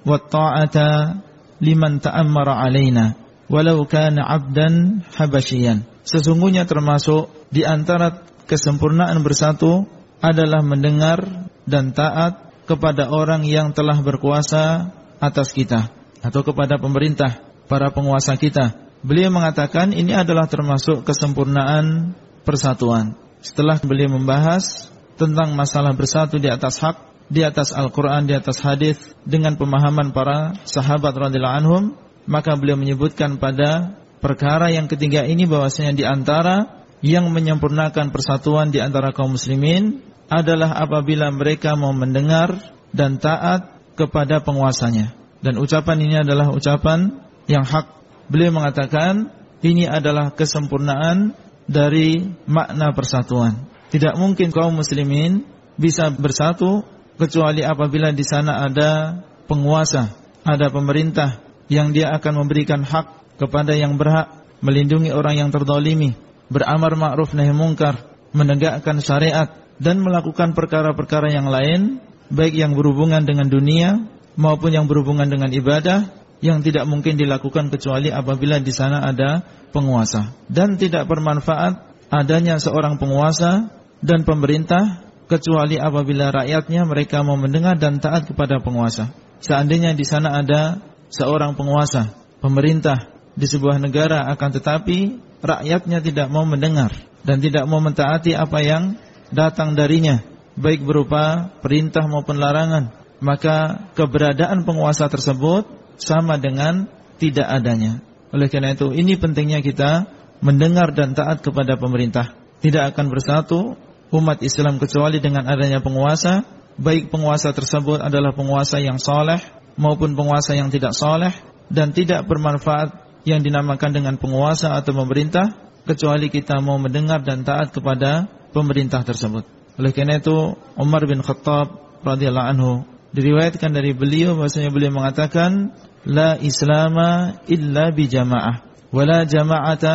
wa 0.06 0.18
ta'ata 0.18 1.22
liman 1.62 1.98
ta'ammara 2.02 2.62
alaina 2.62 3.18
walau 3.46 3.86
kana 3.86 4.22
'abdan 4.26 5.06
habasyian. 5.14 5.86
Sesungguhnya 6.06 6.66
termasuk 6.66 7.30
di 7.50 7.66
antara 7.66 8.22
kesempurnaan 8.46 9.22
bersatu 9.26 9.90
adalah 10.26 10.66
mendengar 10.66 11.46
dan 11.70 11.94
taat 11.94 12.50
kepada 12.66 13.06
orang 13.06 13.46
yang 13.46 13.70
telah 13.70 14.02
berkuasa 14.02 14.90
atas 15.22 15.54
kita 15.54 15.94
atau 16.18 16.42
kepada 16.42 16.82
pemerintah, 16.82 17.38
para 17.70 17.94
penguasa 17.94 18.34
kita. 18.34 18.74
Beliau 19.06 19.30
mengatakan 19.30 19.94
ini 19.94 20.10
adalah 20.10 20.50
termasuk 20.50 21.06
kesempurnaan 21.06 22.18
persatuan. 22.42 23.14
Setelah 23.38 23.78
beliau 23.78 24.18
membahas 24.18 24.90
tentang 25.14 25.54
masalah 25.54 25.94
bersatu 25.94 26.42
di 26.42 26.50
atas 26.50 26.82
hak, 26.82 27.30
di 27.30 27.46
atas 27.46 27.70
Al-Quran, 27.70 28.26
di 28.26 28.34
atas 28.34 28.58
hadis 28.58 28.98
dengan 29.22 29.54
pemahaman 29.54 30.10
para 30.10 30.58
sahabat 30.66 31.14
radhiyallahu 31.14 31.58
anhum, 31.62 31.84
maka 32.26 32.58
beliau 32.58 32.74
menyebutkan 32.74 33.38
pada 33.38 33.94
perkara 34.18 34.74
yang 34.74 34.90
ketiga 34.90 35.22
ini 35.22 35.46
bahwasanya 35.46 35.94
di 35.94 36.02
antara 36.02 36.82
yang 37.04 37.30
menyempurnakan 37.30 38.10
persatuan 38.10 38.74
di 38.74 38.82
antara 38.82 39.14
kaum 39.14 39.38
muslimin 39.38 40.02
adalah 40.26 40.74
apabila 40.82 41.30
mereka 41.30 41.78
mau 41.78 41.94
mendengar 41.94 42.58
dan 42.90 43.18
taat 43.18 43.76
kepada 43.94 44.42
penguasanya. 44.42 45.14
Dan 45.40 45.60
ucapan 45.62 45.98
ini 46.02 46.16
adalah 46.20 46.50
ucapan 46.50 47.22
yang 47.46 47.62
hak. 47.62 47.86
Beliau 48.26 48.50
mengatakan 48.50 49.30
ini 49.62 49.86
adalah 49.86 50.34
kesempurnaan 50.34 51.34
dari 51.70 52.26
makna 52.46 52.90
persatuan. 52.90 53.70
Tidak 53.90 54.18
mungkin 54.18 54.50
kaum 54.50 54.74
muslimin 54.74 55.46
bisa 55.78 56.10
bersatu 56.10 56.82
kecuali 57.16 57.62
apabila 57.62 58.10
di 58.10 58.26
sana 58.26 58.66
ada 58.66 59.22
penguasa, 59.46 60.10
ada 60.42 60.66
pemerintah 60.68 61.38
yang 61.70 61.94
dia 61.94 62.10
akan 62.14 62.46
memberikan 62.46 62.82
hak 62.82 63.38
kepada 63.38 63.74
yang 63.74 63.94
berhak, 63.98 64.42
melindungi 64.62 65.14
orang 65.14 65.38
yang 65.38 65.50
terdolimi, 65.54 66.18
beramar 66.50 66.94
ma'ruf 66.98 67.34
nahi 67.34 67.54
mungkar, 67.54 68.10
menegakkan 68.34 68.98
syariat 68.98 69.65
dan 69.76 70.00
melakukan 70.00 70.56
perkara-perkara 70.56 71.32
yang 71.32 71.48
lain 71.48 72.00
baik 72.32 72.56
yang 72.56 72.74
berhubungan 72.74 73.22
dengan 73.22 73.46
dunia 73.46 74.08
maupun 74.34 74.74
yang 74.74 74.90
berhubungan 74.90 75.28
dengan 75.30 75.52
ibadah 75.52 76.10
yang 76.44 76.60
tidak 76.60 76.84
mungkin 76.84 77.16
dilakukan 77.16 77.72
kecuali 77.72 78.12
apabila 78.12 78.60
di 78.60 78.72
sana 78.72 79.00
ada 79.04 79.40
penguasa 79.72 80.36
dan 80.52 80.76
tidak 80.76 81.08
bermanfaat 81.08 81.86
adanya 82.12 82.60
seorang 82.60 83.00
penguasa 83.00 83.72
dan 84.04 84.22
pemerintah 84.22 85.06
kecuali 85.26 85.80
apabila 85.80 86.30
rakyatnya 86.30 86.86
mereka 86.86 87.26
mau 87.26 87.34
mendengar 87.34 87.74
dan 87.76 87.98
taat 87.98 88.30
kepada 88.30 88.62
penguasa. 88.62 89.10
Seandainya 89.42 89.92
di 89.92 90.06
sana 90.06 90.38
ada 90.38 90.80
seorang 91.10 91.58
penguasa, 91.58 92.14
pemerintah 92.38 93.10
di 93.36 93.44
sebuah 93.44 93.82
negara 93.82 94.24
akan 94.32 94.50
tetapi 94.60 94.98
rakyatnya 95.44 95.98
tidak 96.00 96.28
mau 96.32 96.46
mendengar 96.46 96.94
dan 97.26 97.42
tidak 97.42 97.66
mau 97.68 97.82
mentaati 97.82 98.32
apa 98.32 98.58
yang 98.62 98.96
datang 99.32 99.74
darinya 99.74 100.22
baik 100.56 100.82
berupa 100.82 101.52
perintah 101.60 102.06
maupun 102.08 102.40
larangan 102.40 102.92
maka 103.20 103.88
keberadaan 103.96 104.64
penguasa 104.68 105.08
tersebut 105.08 105.64
sama 105.96 106.36
dengan 106.36 106.84
tidak 107.16 107.48
adanya. 107.48 108.04
Oleh 108.28 108.52
karena 108.52 108.76
itu 108.76 108.92
ini 108.92 109.16
pentingnya 109.16 109.64
kita 109.64 110.04
mendengar 110.44 110.92
dan 110.92 111.16
taat 111.16 111.40
kepada 111.40 111.80
pemerintah. 111.80 112.36
Tidak 112.60 112.92
akan 112.92 113.08
bersatu 113.08 113.80
umat 114.12 114.44
Islam 114.44 114.76
kecuali 114.76 115.16
dengan 115.18 115.48
adanya 115.48 115.80
penguasa 115.80 116.44
baik 116.76 117.08
penguasa 117.08 117.56
tersebut 117.56 118.04
adalah 118.04 118.36
penguasa 118.36 118.76
yang 118.78 119.00
soleh 119.00 119.40
maupun 119.80 120.12
penguasa 120.12 120.52
yang 120.52 120.68
tidak 120.68 120.92
soleh 120.92 121.32
dan 121.72 121.90
tidak 121.96 122.28
bermanfaat 122.28 122.92
yang 123.26 123.42
dinamakan 123.42 123.90
dengan 123.96 124.14
penguasa 124.20 124.76
atau 124.76 124.92
pemerintah 124.94 125.56
kecuali 125.88 126.28
kita 126.30 126.60
mau 126.62 126.76
mendengar 126.78 127.24
dan 127.24 127.42
taat 127.42 127.72
kepada 127.72 128.28
pemerintah 128.57 129.04
tersebut. 129.04 129.44
Oleh 129.76 129.92
karena 129.92 130.16
itu 130.16 130.57
Umar 130.80 131.04
bin 131.04 131.20
Khattab 131.20 132.00
radhiyallahu 132.00 132.48
anhu 132.57 132.72
diriwayatkan 133.12 133.76
dari 133.76 133.92
beliau 133.92 134.40
bahwasanya 134.40 134.72
beliau 134.72 134.96
mengatakan 134.96 135.76
la 136.09 136.40
islama 136.40 137.36
illa 137.44 137.92
bi 137.92 138.09
jamaah 138.09 138.64
wa 138.88 139.20
jama'ata 139.28 139.94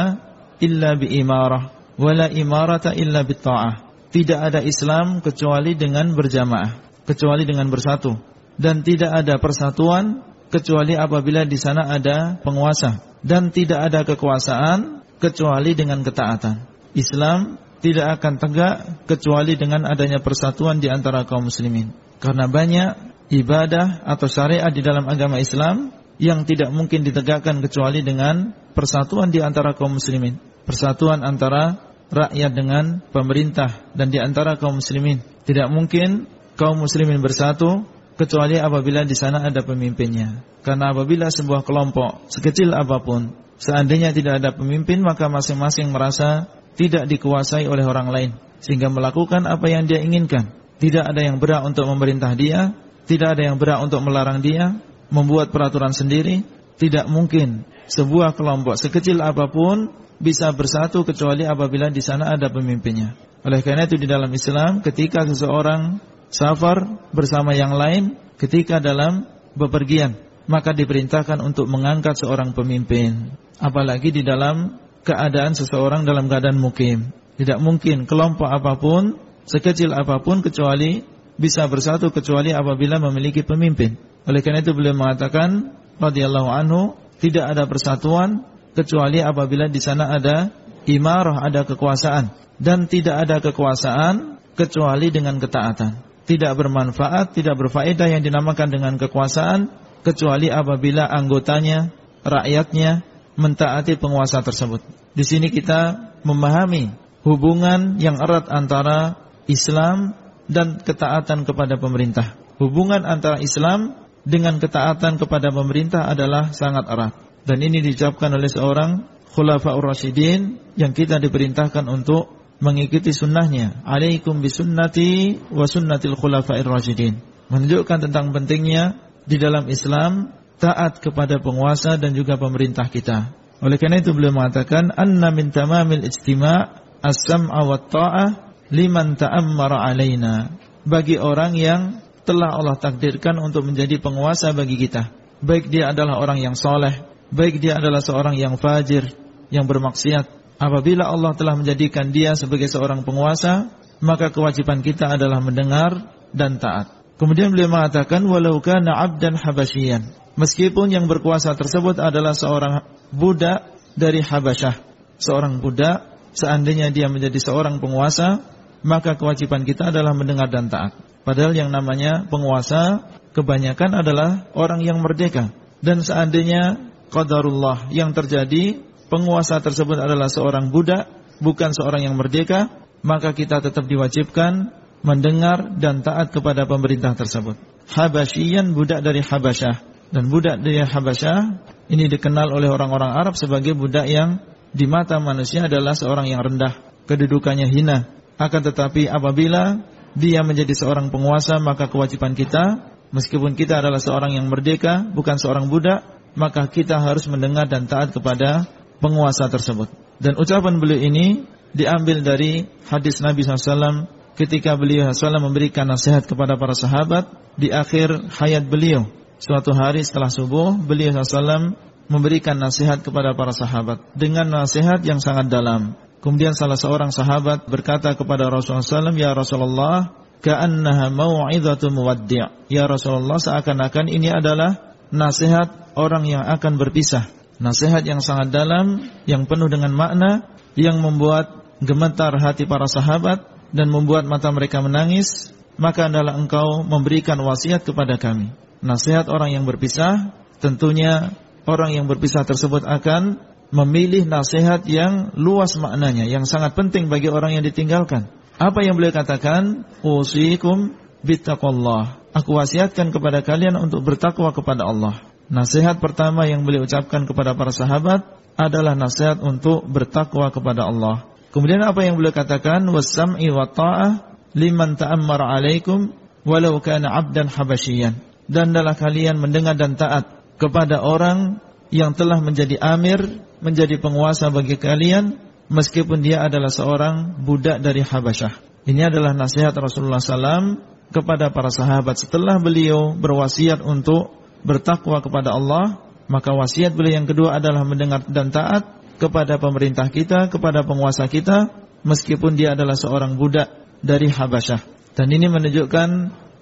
illa 0.62 0.93
bi 0.93 1.09
imarah 1.18 1.74
wa 1.97 2.12
la 2.14 2.30
imarata 2.30 2.93
illa 2.93 3.26
bi 3.26 3.34
ta'ah. 3.34 3.89
Tidak 4.12 4.38
ada 4.38 4.59
Islam 4.59 5.24
kecuali 5.24 5.72
dengan 5.74 6.12
berjamaah, 6.12 7.01
kecuali 7.07 7.47
dengan 7.47 7.72
bersatu 7.72 8.20
dan 8.59 8.84
tidak 8.84 9.24
ada 9.24 9.39
persatuan 9.39 10.22
kecuali 10.51 10.99
apabila 10.99 11.47
di 11.47 11.55
sana 11.55 11.88
ada 11.88 12.38
penguasa 12.43 12.99
dan 13.24 13.49
tidak 13.49 13.80
ada 13.88 14.03
kekuasaan 14.03 15.01
kecuali 15.22 15.72
dengan 15.78 16.03
ketaatan. 16.03 16.68
Islam 16.91 17.55
tidak 17.82 18.21
akan 18.21 18.38
tegak 18.38 18.75
kecuali 19.09 19.57
dengan 19.57 19.89
adanya 19.89 20.21
persatuan 20.21 20.77
di 20.77 20.88
antara 20.88 21.25
kaum 21.25 21.49
muslimin. 21.49 21.91
Karena 22.21 22.45
banyak 22.45 22.89
ibadah 23.34 24.05
atau 24.05 24.29
syariat 24.29 24.69
di 24.69 24.86
dalam 24.86 25.09
agama 25.09 25.41
Islam 25.41 25.89
yang 26.21 26.45
tidak 26.45 26.69
mungkin 26.69 27.01
ditegakkan 27.01 27.57
kecuali 27.65 28.05
dengan 28.05 28.53
persatuan 28.77 29.34
di 29.34 29.41
antara 29.41 29.73
kaum 29.73 29.97
muslimin. 29.97 30.38
Persatuan 30.63 31.25
antara 31.25 31.91
rakyat 32.13 32.51
dengan 32.53 33.01
pemerintah 33.09 33.89
dan 33.97 34.13
di 34.13 34.21
antara 34.21 34.53
kaum 34.61 34.77
muslimin. 34.77 35.17
Tidak 35.41 35.65
mungkin 35.73 36.29
kaum 36.53 36.77
muslimin 36.77 37.25
bersatu 37.25 37.89
kecuali 38.13 38.61
apabila 38.61 39.01
di 39.01 39.17
sana 39.17 39.41
ada 39.41 39.65
pemimpinnya. 39.65 40.45
Karena 40.61 40.93
apabila 40.93 41.34
sebuah 41.34 41.65
kelompok 41.65 42.29
sekecil 42.29 42.69
apa 42.77 43.01
pun 43.01 43.34
seandainya 43.57 44.13
tidak 44.13 44.38
ada 44.38 44.53
pemimpin 44.53 45.01
maka 45.01 45.25
masing-masing 45.25 45.89
merasa 45.89 46.45
tidak 46.76 47.07
dikuasai 47.07 47.67
oleh 47.67 47.84
orang 47.84 48.07
lain 48.11 48.32
sehingga 48.61 48.88
melakukan 48.93 49.49
apa 49.49 49.67
yang 49.67 49.89
dia 49.89 49.99
inginkan. 49.99 50.53
Tidak 50.82 51.01
ada 51.01 51.22
yang 51.22 51.38
berat 51.38 51.61
untuk 51.65 51.86
memerintah 51.86 52.34
dia, 52.34 52.74
tidak 53.05 53.38
ada 53.38 53.53
yang 53.53 53.57
berat 53.61 53.86
untuk 53.86 54.01
melarang 54.01 54.41
dia, 54.41 54.78
membuat 55.13 55.53
peraturan 55.53 55.93
sendiri. 55.93 56.41
Tidak 56.82 57.05
mungkin 57.05 57.61
sebuah 57.86 58.34
kelompok 58.34 58.74
sekecil 58.74 59.22
apa 59.22 59.45
pun 59.53 59.93
bisa 60.17 60.49
bersatu 60.49 61.05
kecuali 61.05 61.45
apabila 61.45 61.93
di 61.93 62.01
sana 62.01 62.34
ada 62.34 62.49
pemimpinnya. 62.49 63.13
Oleh 63.45 63.61
karena 63.61 63.86
itu 63.86 64.01
di 64.01 64.09
dalam 64.09 64.30
Islam 64.34 64.82
ketika 64.82 65.22
seseorang 65.26 66.01
safar 66.32 67.09
bersama 67.11 67.53
yang 67.53 67.76
lain 67.76 68.17
ketika 68.39 68.82
dalam 68.82 69.28
bepergian 69.53 70.15
maka 70.47 70.72
diperintahkan 70.72 71.43
untuk 71.43 71.67
mengangkat 71.67 72.17
seorang 72.17 72.55
pemimpin 72.55 73.36
apalagi 73.59 74.09
di 74.15 74.24
dalam 74.24 74.80
keadaan 75.02 75.58
seseorang 75.58 76.06
dalam 76.06 76.30
keadaan 76.30 76.58
mukim. 76.58 77.14
Tidak 77.38 77.58
mungkin 77.58 78.06
kelompok 78.06 78.47
apa 78.47 78.78
pun, 78.78 79.18
sekecil 79.49 79.93
apa 79.93 80.22
pun 80.22 80.45
kecuali 80.45 81.02
bisa 81.41 81.66
bersatu 81.66 82.14
kecuali 82.14 82.54
apabila 82.54 83.02
memiliki 83.02 83.41
pemimpin. 83.41 83.97
Oleh 84.30 84.45
karena 84.45 84.62
itu 84.62 84.78
beliau 84.78 84.93
mengatakan 84.93 85.74
radhiyallahu 85.97 86.49
anhu 86.49 86.93
tidak 87.18 87.49
ada 87.58 87.66
persatuan 87.66 88.45
kecuali 88.78 89.22
apabila 89.22 89.66
di 89.66 89.82
sana 89.82 90.14
ada 90.14 90.54
imarah, 90.86 91.41
ada 91.41 91.66
kekuasaan 91.66 92.30
dan 92.62 92.86
tidak 92.86 93.26
ada 93.26 93.41
kekuasaan 93.41 94.38
kecuali 94.54 95.10
dengan 95.10 95.41
ketaatan. 95.41 95.97
Tidak 96.22 96.54
bermanfaat, 96.54 97.34
tidak 97.34 97.58
berfaedah 97.58 98.08
yang 98.08 98.22
dinamakan 98.22 98.70
dengan 98.70 98.93
kekuasaan 99.02 99.74
kecuali 100.06 100.54
apabila 100.54 101.10
anggotanya, 101.10 101.89
rakyatnya 102.22 103.02
mentaati 103.36 103.95
penguasa 103.95 104.43
tersebut. 104.43 104.84
Di 105.15 105.23
sini 105.23 105.51
kita 105.51 106.13
memahami 106.23 106.91
hubungan 107.27 108.01
yang 108.01 108.17
erat 108.19 108.49
antara 108.49 109.17
Islam 109.45 110.15
dan 110.49 110.82
ketaatan 110.82 111.47
kepada 111.47 111.77
pemerintah. 111.79 112.36
Hubungan 112.61 113.07
antara 113.07 113.41
Islam 113.41 113.97
dengan 114.21 114.61
ketaatan 114.61 115.17
kepada 115.17 115.49
pemerintah 115.49 116.05
adalah 116.05 116.53
sangat 116.53 116.86
erat. 116.86 117.13
Dan 117.41 117.57
ini 117.65 117.82
diucapkan 117.82 118.29
oleh 118.38 118.49
seorang 118.51 119.09
khulafaur 119.34 119.82
rasyidin 119.82 120.61
yang 120.77 120.93
kita 120.93 121.17
diperintahkan 121.17 121.89
untuk 121.89 122.38
mengikuti 122.61 123.09
sunnahnya. 123.09 123.82
Alaikum 123.82 124.39
bisunnati 124.39 125.41
wa 125.49 125.65
sunnatil 125.65 126.13
khulafair 126.13 126.67
rasyidin. 126.67 127.17
Menunjukkan 127.49 128.07
tentang 128.07 128.29
pentingnya 128.29 129.01
di 129.25 129.41
dalam 129.41 129.65
Islam 129.67 130.29
taat 130.62 131.01
kepada 131.01 131.41
penguasa 131.41 131.97
dan 131.97 132.14
juga 132.14 132.38
pemerintah 132.38 132.86
kita. 132.86 133.34
Oleh 133.66 133.82
karena 133.82 133.97
itu 133.97 134.14
beliau 134.14 134.38
mengatakan 134.38 134.93
anna 134.93 135.34
min 135.34 135.49
tamamil 135.49 136.05
ijtima' 136.05 136.82
as-sam'a 137.01 137.62
wa 137.66 137.82
ta'ah 137.82 138.30
liman 138.70 139.18
ta'ammara 139.18 139.82
alaina. 139.82 140.53
Bagi 140.86 141.18
orang 141.18 141.57
yang 141.57 142.01
telah 142.26 142.53
Allah 142.53 142.78
takdirkan 142.78 143.38
untuk 143.41 143.66
menjadi 143.66 143.97
penguasa 143.97 144.53
bagi 144.53 144.78
kita. 144.78 145.09
Baik 145.41 145.74
dia 145.74 145.89
adalah 145.89 146.22
orang 146.22 146.38
yang 146.38 146.53
soleh, 146.53 147.01
baik 147.34 147.57
dia 147.57 147.82
adalah 147.82 148.01
seorang 148.01 148.38
yang 148.38 148.62
fajir, 148.62 149.09
yang 149.49 149.66
bermaksiat. 149.66 150.57
Apabila 150.62 151.09
Allah 151.09 151.34
telah 151.34 151.57
menjadikan 151.57 152.14
dia 152.14 152.38
sebagai 152.38 152.70
seorang 152.70 153.01
penguasa, 153.01 153.74
maka 153.97 154.30
kewajiban 154.30 154.86
kita 154.86 155.18
adalah 155.18 155.41
mendengar 155.41 156.14
dan 156.30 156.62
taat. 156.62 156.93
Kemudian 157.18 157.53
beliau 157.53 157.70
mengatakan, 157.70 158.22
walau 158.26 158.62
kana 158.62 158.93
abdan 158.97 159.38
habasyian. 159.38 160.20
Meskipun 160.39 160.88
yang 160.91 161.11
berkuasa 161.11 161.51
tersebut 161.59 161.99
adalah 161.99 162.32
seorang 162.32 162.88
budak 163.11 163.67
dari 163.99 164.23
Habasyah. 164.23 164.79
Seorang 165.19 165.59
budak, 165.59 166.07
seandainya 166.32 166.89
dia 166.89 167.11
menjadi 167.11 167.36
seorang 167.38 167.84
penguasa, 167.84 168.39
maka 168.82 169.19
kewajiban 169.19 169.67
kita 169.67 169.91
adalah 169.91 170.15
mendengar 170.15 170.47
dan 170.47 170.71
taat. 170.71 170.95
Padahal 171.21 171.53
yang 171.53 171.69
namanya 171.69 172.25
penguasa 172.32 173.05
kebanyakan 173.36 174.01
adalah 174.01 174.49
orang 174.57 174.82
yang 174.82 175.03
merdeka. 175.03 175.53
Dan 175.84 176.01
seandainya 176.01 176.89
qadarullah 177.11 177.91
yang 177.93 178.15
terjadi 178.15 178.82
penguasa 179.11 179.59
tersebut 179.59 179.99
adalah 179.99 180.32
seorang 180.32 180.71
budak, 180.71 181.11
bukan 181.43 181.75
seorang 181.75 182.07
yang 182.07 182.15
merdeka, 182.15 182.71
maka 183.03 183.36
kita 183.36 183.61
tetap 183.61 183.86
diwajibkan 183.86 184.71
mendengar 185.01 185.75
dan 185.77 186.05
taat 186.05 186.32
kepada 186.32 186.65
pemerintah 186.69 187.17
tersebut. 187.17 187.57
Habasyian 187.91 188.71
budak 188.77 189.01
dari 189.03 189.19
Habasyah 189.19 189.91
dan 190.12 190.28
budak 190.28 190.59
dari 190.59 190.84
Habasyah 190.84 191.39
ini 191.88 192.12
dikenal 192.12 192.51
oleh 192.51 192.68
orang-orang 192.68 193.16
Arab 193.16 193.39
sebagai 193.39 193.72
budak 193.76 194.07
yang 194.07 194.43
di 194.72 194.88
mata 194.88 195.20
manusia 195.20 195.68
adalah 195.68 195.95
seorang 195.95 196.28
yang 196.32 196.39
rendah, 196.39 196.76
kedudukannya 197.07 197.68
hina. 197.68 198.07
Akan 198.39 198.64
tetapi 198.64 199.07
apabila 199.07 199.84
dia 200.16 200.43
menjadi 200.43 200.72
seorang 200.76 201.12
penguasa 201.12 201.59
maka 201.64 201.88
kewajiban 201.88 202.36
kita 202.36 202.91
meskipun 203.16 203.55
kita 203.55 203.80
adalah 203.80 203.99
seorang 203.99 204.36
yang 204.36 204.51
merdeka 204.51 205.07
bukan 205.07 205.39
seorang 205.39 205.72
budak 205.72 206.03
maka 206.36 206.68
kita 206.68 206.99
harus 206.99 207.28
mendengar 207.32 207.68
dan 207.68 207.88
taat 207.88 208.12
kepada 208.12 208.68
penguasa 208.99 209.47
tersebut 209.47 209.88
dan 210.20 210.36
ucapan 210.36 210.84
beliau 210.84 210.99
ini 210.99 211.47
diambil 211.72 212.20
dari 212.20 212.68
hadis 212.91 213.24
Nabi 213.24 213.47
SAW 213.47 214.12
ketika 214.36 214.76
beliau 214.76 215.12
SAW 215.16 215.39
memberikan 215.39 215.88
nasihat 215.88 216.28
kepada 216.28 216.59
para 216.59 216.76
sahabat 216.76 217.32
di 217.55 217.72
akhir 217.72 218.32
hayat 218.36 218.68
beliau 218.68 219.07
suatu 219.42 219.74
hari 219.74 220.06
setelah 220.06 220.30
subuh 220.30 220.78
beliau 220.78 221.18
SAW 221.26 221.74
memberikan 222.06 222.62
nasihat 222.62 223.02
kepada 223.02 223.34
para 223.34 223.52
sahabat 223.52 224.06
dengan 224.14 224.46
nasihat 224.46 225.02
yang 225.02 225.18
sangat 225.18 225.50
dalam 225.50 225.98
Kemudian 226.22 226.54
salah 226.54 226.78
seorang 226.78 227.10
sahabat 227.10 227.66
berkata 227.66 228.14
kepada 228.14 228.46
Rasulullah 228.46 228.86
SAW, 228.86 229.18
Ya 229.18 229.34
Rasulullah, 229.34 230.14
ka'annaha 230.46 231.10
mau'idhatu 231.10 231.89
muwaddi' 231.89 232.70
Ya 232.70 232.86
Rasulullah, 232.86 233.42
seakan-akan 233.42 234.06
ini 234.06 234.30
adalah 234.30 234.94
nasihat 235.10 235.98
orang 235.98 236.30
yang 236.30 236.46
akan 236.46 236.78
berpisah. 236.78 237.26
Nasihat 237.58 238.06
yang 238.06 238.22
sangat 238.22 238.54
dalam, 238.54 239.02
yang 239.26 239.50
penuh 239.50 239.66
dengan 239.66 239.98
makna, 239.98 240.46
yang 240.78 241.02
membuat 241.02 241.74
gemetar 241.82 242.38
hati 242.38 242.70
para 242.70 242.86
sahabat 242.86 243.42
dan 243.74 243.89
membuat 243.89 244.30
mata 244.30 244.54
mereka 244.54 244.78
menangis, 244.78 245.50
maka 245.82 246.06
adalah 246.06 246.38
engkau 246.38 246.86
memberikan 246.86 247.42
wasiat 247.42 247.82
kepada 247.82 248.22
kami. 248.22 248.54
Nasihat 248.82 249.29
orang 249.29 249.53
yang 249.53 249.63
berpisah, 249.69 250.34
tentunya 250.57 251.38
orang 251.69 251.93
yang 251.93 252.05
berpisah 252.09 252.41
tersebut 252.41 252.82
akan 252.86 253.38
memilih 253.71 254.27
nasihat 254.27 254.84
yang 254.89 255.32
luas 255.38 255.79
maknanya, 255.79 256.27
yang 256.27 256.43
sangat 256.43 256.75
penting 256.75 257.07
bagi 257.07 257.32
orang 257.32 257.55
yang 257.55 257.63
ditinggalkan. 257.63 258.27
Apa 258.59 258.84
yang 258.86 258.99
beliau 258.99 259.15
katakan? 259.15 259.88
Usikum 260.05 260.93
bittaqallah. 261.25 262.21
Aku 262.36 262.57
wasiatkan 262.57 263.09
kepada 263.09 263.41
kalian 263.41 263.77
untuk 263.79 264.05
bertakwa 264.05 264.53
kepada 264.53 264.86
Allah. 264.86 265.23
Nasihat 265.51 265.99
pertama 265.99 266.47
yang 266.47 266.63
beliau 266.63 266.88
ucapkan 266.88 267.27
kepada 267.27 267.57
para 267.57 267.75
sahabat 267.75 268.23
adalah 268.55 268.95
nasihat 268.95 269.39
untuk 269.43 269.84
bertakwa 269.88 270.47
kepada 270.53 270.88
Allah. 270.88 271.27
Kemudian 271.51 271.84
apa 271.84 272.07
yang 272.07 272.15
beliau 272.15 272.32
katakan? 272.32 272.88
Wassam'i 272.88 273.51
wa 273.51 273.67
ta'ah 273.67 274.32
liman 274.55 274.95
ta'ammara 274.95 275.59
alaikum 275.59 276.15
walau 276.47 276.79
kana 276.79 277.11
'abdan 277.11 277.51
habasyian. 277.51 278.30
Dan 278.50 278.74
adalah 278.74 278.98
kalian 278.98 279.38
mendengar 279.38 279.78
dan 279.78 279.98
taat 279.98 280.42
kepada 280.58 281.02
orang 281.02 281.62
yang 281.92 282.16
telah 282.16 282.39
menjadi 282.39 282.80
amir 282.80 283.42
menjadi 283.62 284.02
penguasa 284.02 284.50
bagi 284.50 284.76
kalian 284.76 285.38
meskipun 285.70 286.26
dia 286.26 286.44
adalah 286.44 286.74
seorang 286.74 287.42
budak 287.46 287.80
dari 287.80 288.02
Habasyah. 288.02 288.86
Ini 288.89 289.14
adalah 289.14 289.38
nasihat 289.38 289.72
Rasulullah 289.78 290.20
SAW 290.20 290.82
kepada 291.14 291.54
para 291.54 291.70
sahabat 291.70 292.18
setelah 292.18 292.58
beliau 292.58 293.14
berwasiat 293.14 293.80
untuk 293.86 294.34
bertakwa 294.66 295.22
kepada 295.22 295.54
Allah, 295.54 296.02
maka 296.26 296.52
wasiat 296.56 296.98
beliau 296.98 297.22
yang 297.22 297.30
kedua 297.30 297.62
adalah 297.62 297.86
mendengar 297.86 298.26
dan 298.26 298.50
taat 298.50 298.88
kepada 299.22 299.62
pemerintah 299.62 300.10
kita, 300.10 300.50
kepada 300.50 300.82
penguasa 300.82 301.30
kita, 301.30 301.70
meskipun 302.02 302.58
dia 302.58 302.74
adalah 302.74 302.98
seorang 302.98 303.38
budak 303.38 303.70
dari 304.02 304.34
Habasyah. 304.34 304.82
Dan 305.14 305.30
ini 305.30 305.46
menunjukkan 305.46 306.10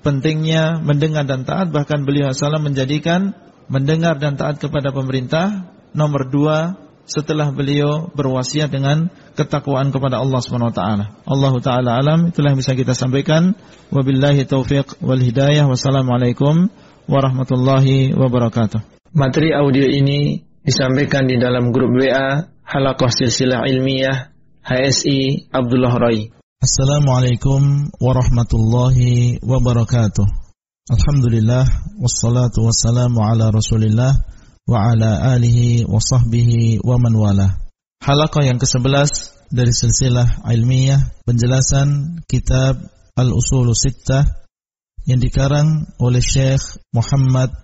pentingnya 0.01 0.79
mendengar 0.79 1.27
dan 1.27 1.43
taat, 1.43 1.71
bahkan 1.71 2.07
beliau 2.07 2.31
SAW 2.31 2.63
menjadikan 2.63 3.35
mendengar 3.69 4.17
dan 4.17 4.35
taat 4.35 4.57
kepada 4.57 4.89
pemerintah 4.89 5.69
nomor 5.93 6.27
dua 6.27 6.77
setelah 7.09 7.49
beliau 7.49 8.13
berwasiat 8.13 8.69
dengan 8.69 9.09
ketakwaan 9.33 9.89
kepada 9.89 10.21
Allah 10.21 10.39
Subhanahu 10.45 10.69
wa 10.69 10.77
taala. 10.77 11.05
Allah 11.25 11.53
taala 11.57 11.89
alam 11.97 12.19
itulah 12.29 12.53
yang 12.53 12.61
bisa 12.61 12.77
kita 12.77 12.93
sampaikan. 12.93 13.57
Wabillahi 13.89 14.45
taufiq 14.45 15.01
wal 15.01 15.17
hidayah. 15.17 15.65
Wassalamualaikum 15.65 16.69
warahmatullahi 17.09 18.13
wabarakatuh. 18.13 19.09
Materi 19.17 19.49
audio 19.57 19.89
ini 19.89 20.45
disampaikan 20.61 21.25
di 21.25 21.41
dalam 21.41 21.73
grup 21.73 21.89
WA 21.97 22.45
Halaqah 22.61 23.09
Silsilah 23.09 23.65
Ilmiah 23.65 24.29
HSI 24.61 25.49
Abdullah 25.49 25.93
Rai. 25.97 26.38
Assalamualaikum 26.59 27.87
warahmatullahi 28.03 29.39
wabarakatuh. 29.39 30.27
Alhamdulillah 30.91 31.63
wassalatu 31.95 32.67
wassalamu 32.67 33.23
ala 33.23 33.47
Rasulillah 33.47 34.19
wa 34.67 34.91
ala 34.91 35.39
alihi 35.39 35.87
wa 35.87 36.03
sahbihi 36.03 36.83
wa 36.83 36.99
man 36.99 37.15
wala. 37.15 37.47
Halaqah 38.03 38.43
yang 38.43 38.59
ke-11 38.59 39.07
dari 39.47 39.71
silsilah 39.71 40.43
ilmiah 40.51 40.99
penjelasan 41.23 42.19
kitab 42.27 42.75
Al-Usul 43.15 43.71
Sittah 43.71 44.27
yang 45.07 45.23
dikarang 45.23 45.87
oleh 45.95 46.19
Syekh 46.19 46.75
Muhammad 46.91 47.55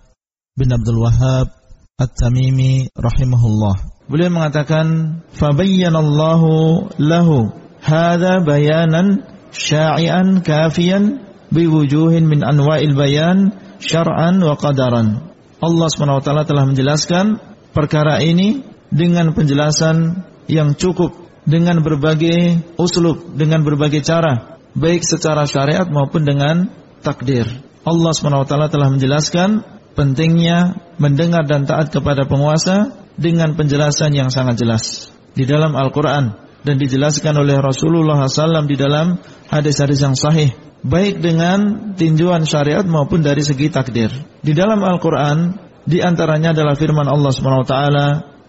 bin 0.56 0.72
Abdul 0.72 1.04
Wahhab 1.04 1.52
At-Tamimi 2.00 2.88
rahimahullah. 2.96 4.08
Beliau 4.08 4.32
mengatakan 4.32 5.20
fabayyanallahu 5.36 6.96
lahu 6.96 7.65
hadza 7.86 8.42
bayanan 8.42 9.22
sya'ian 9.54 10.42
kafiyan 10.42 11.22
biwujuhin 11.54 12.26
min 12.26 12.42
anwa'il 12.42 12.98
bayan 12.98 13.54
syar'an 13.78 14.42
wa 14.42 14.58
qadaran. 14.58 15.30
Allah 15.62 15.88
SWT 15.88 16.28
telah 16.44 16.64
menjelaskan 16.68 17.40
perkara 17.70 18.20
ini 18.20 18.66
dengan 18.90 19.32
penjelasan 19.32 20.26
yang 20.50 20.74
cukup 20.74 21.14
dengan 21.46 21.80
berbagai 21.80 22.74
uslub, 22.76 23.38
dengan 23.38 23.62
berbagai 23.62 24.02
cara, 24.02 24.58
baik 24.74 25.06
secara 25.06 25.46
syariat 25.46 25.86
maupun 25.86 26.26
dengan 26.26 26.68
takdir. 27.00 27.46
Allah 27.86 28.12
SWT 28.12 28.50
telah 28.50 28.88
menjelaskan 28.90 29.62
pentingnya 29.94 30.76
mendengar 30.98 31.46
dan 31.46 31.64
taat 31.64 31.94
kepada 31.94 32.26
penguasa 32.26 32.92
dengan 33.16 33.54
penjelasan 33.56 34.12
yang 34.12 34.28
sangat 34.28 34.60
jelas 34.60 35.08
di 35.32 35.48
dalam 35.48 35.72
Al-Quran 35.72 36.45
dan 36.66 36.82
dijelaskan 36.82 37.38
oleh 37.38 37.62
Rasulullah 37.62 38.26
SAW 38.26 38.66
di 38.66 38.74
dalam 38.74 39.22
hadis-hadis 39.46 40.02
yang 40.02 40.18
sahih 40.18 40.50
baik 40.82 41.22
dengan 41.22 41.94
tinjauan 41.94 42.42
syariat 42.42 42.82
maupun 42.82 43.22
dari 43.22 43.46
segi 43.46 43.70
takdir. 43.70 44.10
Di 44.42 44.50
dalam 44.50 44.82
Al-Qur'an 44.82 45.62
di 45.86 46.02
antaranya 46.02 46.50
adalah 46.50 46.74
firman 46.74 47.06
Allah 47.06 47.30
Subhanahu 47.30 47.62
wa 47.62 47.70
taala, 47.70 48.06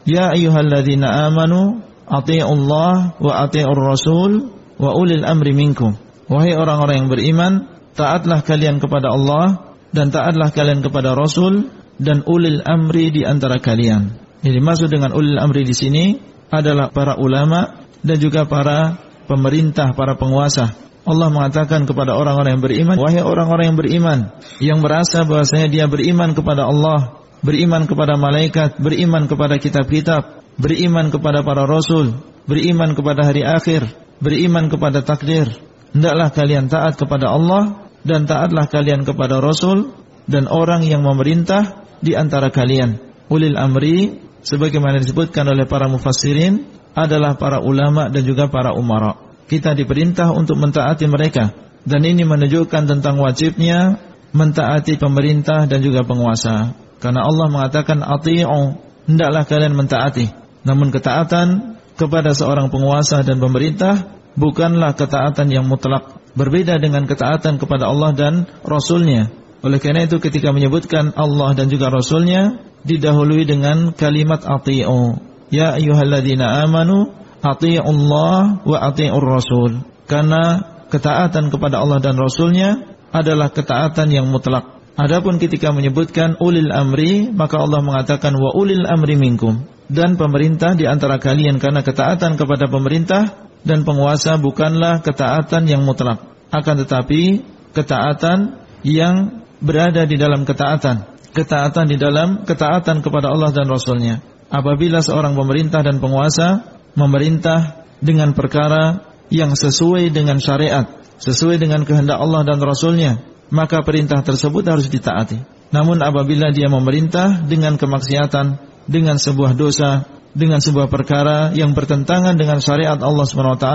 "Ya 0.10 0.34
ayyuhalladzina 0.34 1.30
amanu 1.30 1.86
Allah 2.10 3.14
wa 3.22 3.32
atii'ur 3.46 3.78
rasul 3.78 4.50
wa 4.82 4.98
ulil 4.98 5.22
amri 5.22 5.54
minkum." 5.54 5.94
Wahai 6.28 6.58
orang-orang 6.58 7.06
yang 7.06 7.10
beriman, 7.14 7.54
taatlah 7.94 8.42
kalian 8.42 8.82
kepada 8.82 9.14
Allah 9.14 9.78
dan 9.96 10.12
taatlah 10.12 10.52
kalian 10.52 10.84
kepada 10.84 11.16
Rasul 11.16 11.72
dan 11.98 12.28
ulil 12.28 12.60
amri 12.68 13.16
di 13.16 13.24
antara 13.24 13.64
kalian. 13.64 14.12
Jadi 14.44 14.60
maksud 14.60 14.92
dengan 14.92 15.16
ulil 15.16 15.40
amri 15.40 15.64
di 15.64 15.72
sini 15.72 16.06
adalah 16.52 16.92
para 16.92 17.16
ulama 17.16 17.87
dan 18.08 18.18
juga 18.18 18.48
para 18.48 18.96
pemerintah, 19.28 19.92
para 19.92 20.16
penguasa 20.16 20.88
Allah 21.08 21.32
mengatakan 21.32 21.88
kepada 21.88 22.20
orang-orang 22.20 22.60
yang 22.60 22.64
beriman, 22.68 22.96
wahai 23.00 23.24
orang-orang 23.24 23.72
yang 23.72 23.80
beriman, 23.80 24.20
yang 24.60 24.80
merasa 24.84 25.24
bahwasanya 25.24 25.72
dia 25.72 25.86
beriman 25.88 26.36
kepada 26.36 26.68
Allah, 26.68 27.24
beriman 27.40 27.88
kepada 27.88 28.20
malaikat, 28.20 28.76
beriman 28.76 29.32
kepada 29.32 29.56
kitab-kitab, 29.56 30.44
beriman 30.60 31.08
kepada 31.08 31.48
para 31.48 31.64
rasul, 31.64 32.12
beriman 32.44 32.92
kepada 32.92 33.24
hari 33.24 33.48
akhir, 33.48 33.88
beriman 34.20 34.68
kepada 34.68 35.00
takdir. 35.00 35.48
Hendaklah 35.96 36.28
kalian 36.36 36.68
taat 36.68 37.00
kepada 37.00 37.32
Allah 37.32 37.88
dan 38.04 38.28
taatlah 38.28 38.68
kalian 38.68 39.08
kepada 39.08 39.40
rasul 39.40 39.96
dan 40.28 40.52
orang 40.52 40.84
yang 40.84 41.08
memerintah 41.08 41.88
di 42.04 42.20
antara 42.20 42.52
kalian. 42.52 43.00
Ulil 43.32 43.56
amri 43.56 44.20
sebagaimana 44.44 45.00
disebutkan 45.00 45.48
oleh 45.48 45.64
para 45.64 45.88
mufassirin 45.88 46.77
adalah 46.94 47.36
para 47.36 47.60
ulama 47.64 48.08
dan 48.08 48.24
juga 48.24 48.48
para 48.48 48.74
umara. 48.78 49.16
Kita 49.48 49.74
diperintah 49.74 50.36
untuk 50.36 50.60
mentaati 50.60 51.08
mereka. 51.08 51.56
Dan 51.88 52.04
ini 52.04 52.28
menunjukkan 52.28 52.84
tentang 52.84 53.16
wajibnya 53.24 53.96
mentaati 54.36 55.00
pemerintah 55.00 55.64
dan 55.72 55.80
juga 55.80 56.04
penguasa. 56.04 56.76
Karena 57.00 57.24
Allah 57.24 57.48
mengatakan 57.48 58.04
ati'u. 58.04 58.76
Hendaklah 59.08 59.48
kalian 59.48 59.74
mentaati. 59.78 60.28
Namun 60.68 60.92
ketaatan 60.92 61.80
kepada 61.96 62.36
seorang 62.36 62.68
penguasa 62.68 63.24
dan 63.24 63.40
pemerintah 63.40 64.20
bukanlah 64.36 65.00
ketaatan 65.00 65.48
yang 65.48 65.64
mutlak. 65.64 66.20
Berbeda 66.36 66.76
dengan 66.76 67.08
ketaatan 67.08 67.56
kepada 67.56 67.88
Allah 67.88 68.12
dan 68.12 68.34
Rasulnya. 68.68 69.32
Oleh 69.64 69.80
karena 69.80 70.06
itu 70.06 70.20
ketika 70.20 70.52
menyebutkan 70.52 71.16
Allah 71.16 71.56
dan 71.56 71.72
juga 71.72 71.88
Rasulnya 71.88 72.62
didahului 72.84 73.48
dengan 73.48 73.96
kalimat 73.96 74.44
ati'u 74.44 75.18
ya 75.54 75.76
ayyuhalladzina 75.76 76.66
amanu 76.68 77.14
Allah 77.44 78.60
wa 78.66 78.78
ati'ur 78.92 79.24
rasul. 79.24 79.86
Karena 80.08 80.64
ketaatan 80.92 81.52
kepada 81.52 81.80
Allah 81.84 82.00
dan 82.04 82.20
Rasulnya 82.20 82.96
adalah 83.12 83.52
ketaatan 83.52 84.12
yang 84.12 84.28
mutlak. 84.28 84.80
Adapun 84.98 85.38
ketika 85.38 85.70
menyebutkan 85.70 86.42
ulil 86.42 86.74
amri, 86.74 87.30
maka 87.30 87.62
Allah 87.62 87.86
mengatakan 87.86 88.34
wa 88.34 88.52
ulil 88.58 88.84
amri 88.84 89.16
minkum. 89.16 89.64
Dan 89.88 90.20
pemerintah 90.20 90.76
di 90.76 90.84
antara 90.84 91.22
kalian 91.22 91.64
karena 91.64 91.80
ketaatan 91.80 92.36
kepada 92.36 92.68
pemerintah 92.68 93.48
dan 93.64 93.88
penguasa 93.88 94.36
bukanlah 94.36 95.00
ketaatan 95.00 95.70
yang 95.70 95.88
mutlak. 95.88 96.20
Akan 96.52 96.82
tetapi 96.82 97.46
ketaatan 97.72 98.60
yang 98.84 99.46
berada 99.64 100.04
di 100.04 100.20
dalam 100.20 100.44
ketaatan. 100.44 101.16
Ketaatan 101.32 101.86
di 101.88 101.96
dalam 101.96 102.44
ketaatan 102.44 103.00
kepada 103.06 103.32
Allah 103.32 103.54
dan 103.54 103.70
Rasulnya. 103.70 104.20
Apabila 104.48 105.04
seorang 105.04 105.36
pemerintah 105.36 105.84
dan 105.84 106.00
penguasa 106.00 106.80
memerintah 106.96 107.84
dengan 108.00 108.32
perkara 108.32 109.04
yang 109.28 109.52
sesuai 109.54 110.08
dengan 110.16 110.40
syariat, 110.40 110.88
sesuai 111.20 111.60
dengan 111.60 111.84
kehendak 111.84 112.16
Allah 112.16 112.48
dan 112.48 112.64
Rasulnya, 112.64 113.20
maka 113.52 113.84
perintah 113.84 114.24
tersebut 114.24 114.64
harus 114.68 114.88
ditaati. 114.88 115.44
Namun 115.76 116.00
apabila 116.00 116.56
dia 116.56 116.72
memerintah 116.72 117.44
dengan 117.44 117.76
kemaksiatan, 117.76 118.60
dengan 118.88 119.20
sebuah 119.20 119.52
dosa, 119.60 120.08
dengan 120.32 120.64
sebuah 120.64 120.88
perkara 120.88 121.52
yang 121.52 121.76
bertentangan 121.76 122.40
dengan 122.40 122.64
syariat 122.64 122.96
Allah 122.96 123.26
SWT, 123.28 123.68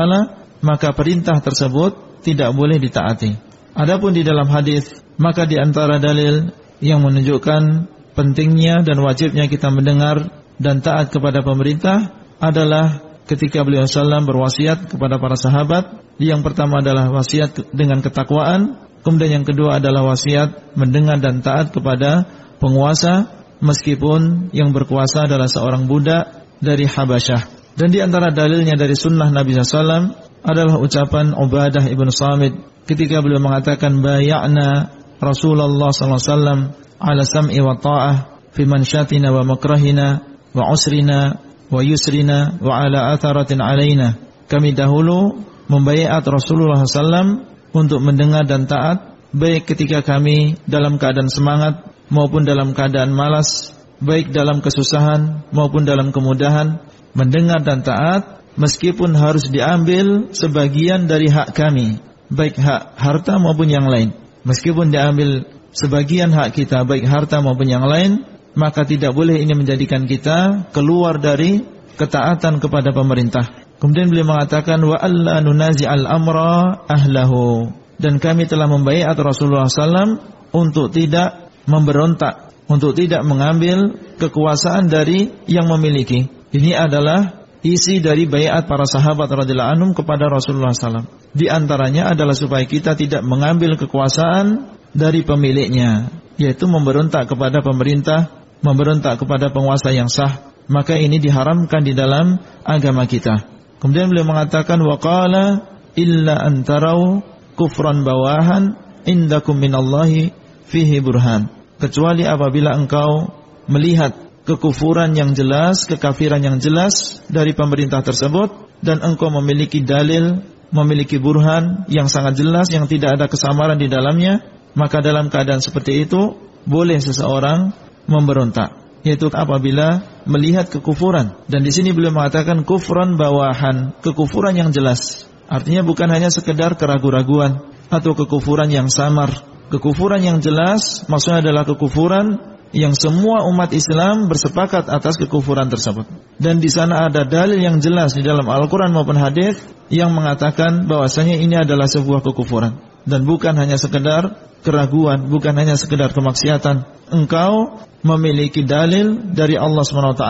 maka 0.65 0.89
perintah 0.97 1.37
tersebut 1.45 2.25
tidak 2.25 2.55
boleh 2.57 2.81
ditaati. 2.81 3.37
Adapun 3.77 4.17
di 4.17 4.25
dalam 4.25 4.49
hadis, 4.49 4.89
maka 5.21 5.45
di 5.45 5.61
antara 5.61 6.01
dalil 6.01 6.49
yang 6.81 7.05
menunjukkan 7.05 7.93
pentingnya 8.17 8.85
dan 8.85 8.97
wajibnya 9.01 9.49
kita 9.49 9.69
mendengar 9.69 10.42
dan 10.63 10.79
taat 10.79 11.11
kepada 11.11 11.43
pemerintah 11.43 12.15
adalah 12.39 13.03
ketika 13.27 13.67
beliau 13.67 13.87
sallam 13.91 14.23
berwasiat 14.23 14.87
kepada 14.87 15.19
para 15.19 15.35
sahabat. 15.35 16.01
Yang 16.23 16.47
pertama 16.47 16.79
adalah 16.79 17.11
wasiat 17.11 17.75
dengan 17.75 17.99
ketakwaan, 17.99 18.79
kemudian 19.03 19.43
yang 19.43 19.47
kedua 19.47 19.83
adalah 19.83 20.07
wasiat 20.07 20.79
mendengar 20.79 21.19
dan 21.19 21.43
taat 21.43 21.75
kepada 21.75 22.29
penguasa 22.63 23.43
meskipun 23.59 24.53
yang 24.55 24.71
berkuasa 24.71 25.27
adalah 25.27 25.51
seorang 25.51 25.91
budak 25.91 26.47
dari 26.63 26.87
Habasyah. 26.87 27.75
Dan 27.75 27.89
di 27.91 27.99
antara 28.05 28.31
dalilnya 28.31 28.77
dari 28.79 28.93
sunnah 28.95 29.33
Nabi 29.33 29.57
SAW 29.57 30.15
adalah 30.45 30.77
ucapan 30.79 31.33
Ubadah 31.33 31.89
ibn 31.89 32.07
Samit 32.13 32.53
ketika 32.85 33.23
beliau 33.25 33.41
mengatakan 33.41 34.03
bayakna 34.03 34.93
Rasulullah 35.23 35.91
SAW 35.95 36.75
ala 37.03 37.23
sam'i 37.27 37.59
wa 37.63 37.79
ta'ah 37.79 38.15
fi 38.53 38.63
mansyatina 38.67 39.31
wa 39.33 39.43
makrahina 39.47 40.32
wa 40.53 40.73
usrina 40.73 41.41
wa 41.73 41.81
yusrina 41.81 42.61
wa 42.61 42.85
ala 42.85 43.13
atharatin 43.17 43.61
alaina. 43.61 44.17
Kami 44.49 44.77
dahulu 44.77 45.41
membaiat 45.73 46.21
Rasulullah 46.29 46.85
SAW 46.85 47.49
untuk 47.73 48.05
mendengar 48.05 48.45
dan 48.45 48.69
taat 48.69 49.17
baik 49.33 49.65
ketika 49.65 50.05
kami 50.05 50.61
dalam 50.69 51.01
keadaan 51.01 51.33
semangat 51.33 51.89
maupun 52.13 52.45
dalam 52.45 52.77
keadaan 52.77 53.17
malas, 53.17 53.73
baik 53.99 54.31
dalam 54.31 54.61
kesusahan 54.61 55.49
maupun 55.57 55.89
dalam 55.89 56.13
kemudahan, 56.13 56.85
mendengar 57.17 57.65
dan 57.65 57.81
taat 57.81 58.45
meskipun 58.61 59.17
harus 59.17 59.49
diambil 59.49 60.29
sebagian 60.37 61.09
dari 61.09 61.33
hak 61.33 61.57
kami, 61.57 61.97
baik 62.29 62.61
hak 62.61 63.01
harta 63.01 63.41
maupun 63.41 63.73
yang 63.73 63.89
lain. 63.89 64.13
Meskipun 64.45 64.93
diambil 64.93 65.49
sebagian 65.73 66.29
hak 66.37 66.53
kita 66.53 66.85
baik 66.85 67.09
harta 67.09 67.41
maupun 67.41 67.65
yang 67.65 67.89
lain, 67.89 68.29
maka 68.55 68.85
tidak 68.85 69.17
boleh 69.17 69.41
ini 69.41 69.57
menjadikan 69.57 70.05
kita 70.05 70.71
keluar 70.71 71.17
dari 71.17 71.63
ketaatan 71.97 72.61
kepada 72.61 72.93
pemerintah. 72.93 73.45
Kemudian 73.81 74.13
beliau 74.13 74.31
mengatakan 74.31 74.79
wa 74.85 74.95
alla 74.95 75.43
nunazi 75.43 75.89
al 75.89 76.07
amra 76.07 76.87
ahlahu 76.87 77.75
dan 77.99 78.19
kami 78.23 78.47
telah 78.47 78.67
membaiat 78.67 79.15
Rasulullah 79.19 79.71
SAW 79.71 80.19
untuk 80.55 80.91
tidak 80.91 81.55
memberontak, 81.71 82.51
untuk 82.67 82.99
tidak 82.99 83.23
mengambil 83.23 83.95
kekuasaan 84.19 84.91
dari 84.91 85.31
yang 85.47 85.71
memiliki. 85.71 86.27
Ini 86.53 86.75
adalah 86.77 87.47
isi 87.63 88.03
dari 88.03 88.27
bayat 88.27 88.67
para 88.67 88.85
sahabat 88.85 89.31
radhiyallahu 89.31 89.73
anhum 89.79 89.91
kepada 89.95 90.27
Rasulullah 90.27 90.75
SAW. 90.75 91.07
Di 91.33 91.47
antaranya 91.47 92.11
adalah 92.11 92.35
supaya 92.35 92.67
kita 92.67 92.99
tidak 92.99 93.23
mengambil 93.23 93.79
kekuasaan 93.79 94.77
dari 94.93 95.25
pemiliknya, 95.25 96.11
yaitu 96.37 96.69
memberontak 96.69 97.31
kepada 97.31 97.63
pemerintah 97.65 98.42
memberontak 98.63 99.19
kepada 99.19 99.51
penguasa 99.51 99.91
yang 99.91 100.09
sah, 100.09 100.55
maka 100.71 100.95
ini 100.97 101.19
diharamkan 101.19 101.83
di 101.83 101.93
dalam 101.93 102.39
agama 102.63 103.05
kita. 103.05 103.45
Kemudian 103.83 104.09
beliau 104.09 104.27
mengatakan 104.27 104.79
waqala 104.79 105.67
illa 105.99 106.39
antarau 106.39 107.21
kufran 107.59 108.07
bawahan 108.07 108.79
indakum 109.05 109.59
minallahi 109.59 110.31
fihi 110.71 111.03
burhan. 111.03 111.51
Kecuali 111.83 112.23
apabila 112.23 112.79
engkau 112.79 113.35
melihat 113.67 114.15
kekufuran 114.47 115.15
yang 115.19 115.35
jelas, 115.35 115.87
kekafiran 115.87 116.43
yang 116.43 116.63
jelas 116.63 117.23
dari 117.27 117.55
pemerintah 117.55 118.07
tersebut 118.07 118.79
dan 118.83 119.03
engkau 119.03 119.31
memiliki 119.35 119.83
dalil, 119.83 120.43
memiliki 120.71 121.19
burhan 121.19 121.87
yang 121.91 122.07
sangat 122.07 122.39
jelas 122.39 122.71
yang 122.71 122.87
tidak 122.87 123.19
ada 123.19 123.27
kesamaran 123.27 123.79
di 123.79 123.91
dalamnya, 123.91 124.43
maka 124.79 125.03
dalam 125.03 125.27
keadaan 125.27 125.61
seperti 125.61 126.07
itu 126.07 126.39
boleh 126.63 127.03
seseorang 127.03 127.75
memberontak 128.07 128.83
yaitu 129.03 129.29
apabila 129.35 130.03
melihat 130.25 130.71
kekufuran. 130.71 131.35
Dan 131.51 131.67
di 131.67 131.75
sini 131.75 131.91
beliau 131.91 132.15
mengatakan 132.15 132.63
kufran 132.63 133.19
bawahan 133.19 133.99
kekufuran 133.99 134.55
yang 134.55 134.71
jelas. 134.71 135.27
Artinya 135.51 135.83
bukan 135.83 136.09
hanya 136.09 136.31
sekedar 136.31 136.79
keraguan-raguan 136.79 137.67
atau 137.91 138.15
kekufuran 138.15 138.71
yang 138.71 138.89
samar. 138.89 139.43
Kekufuran 139.69 140.23
yang 140.23 140.39
jelas 140.39 141.05
maksudnya 141.11 141.43
adalah 141.43 141.67
kekufuran 141.67 142.39
yang 142.73 142.97
semua 142.97 143.45
umat 143.53 143.75
Islam 143.77 144.31
bersepakat 144.31 144.89
atas 144.89 145.21
kekufuran 145.21 145.69
tersebut. 145.69 146.09
Dan 146.41 146.63
di 146.63 146.73
sana 146.73 147.05
ada 147.11 147.27
dalil 147.29 147.61
yang 147.61 147.83
jelas 147.83 148.17
di 148.17 148.25
dalam 148.25 148.49
Al-Quran 148.49 148.95
maupun 148.97 149.19
hadis 149.19 149.61
yang 149.93 150.15
mengatakan 150.15 150.89
bahwasanya 150.89 151.37
ini 151.37 151.59
adalah 151.59 151.85
sebuah 151.85 152.25
kekufuran 152.25 152.92
dan 153.09 153.27
bukan 153.27 153.55
hanya 153.59 153.77
sekedar 153.79 154.37
keraguan, 154.63 155.27
bukan 155.29 155.55
hanya 155.59 155.75
sekedar 155.75 156.15
kemaksiatan. 156.15 156.87
Engkau 157.13 157.83
memiliki 158.03 158.65
dalil 158.65 159.33
dari 159.35 159.59
Allah 159.59 159.85
SWT 159.85 160.25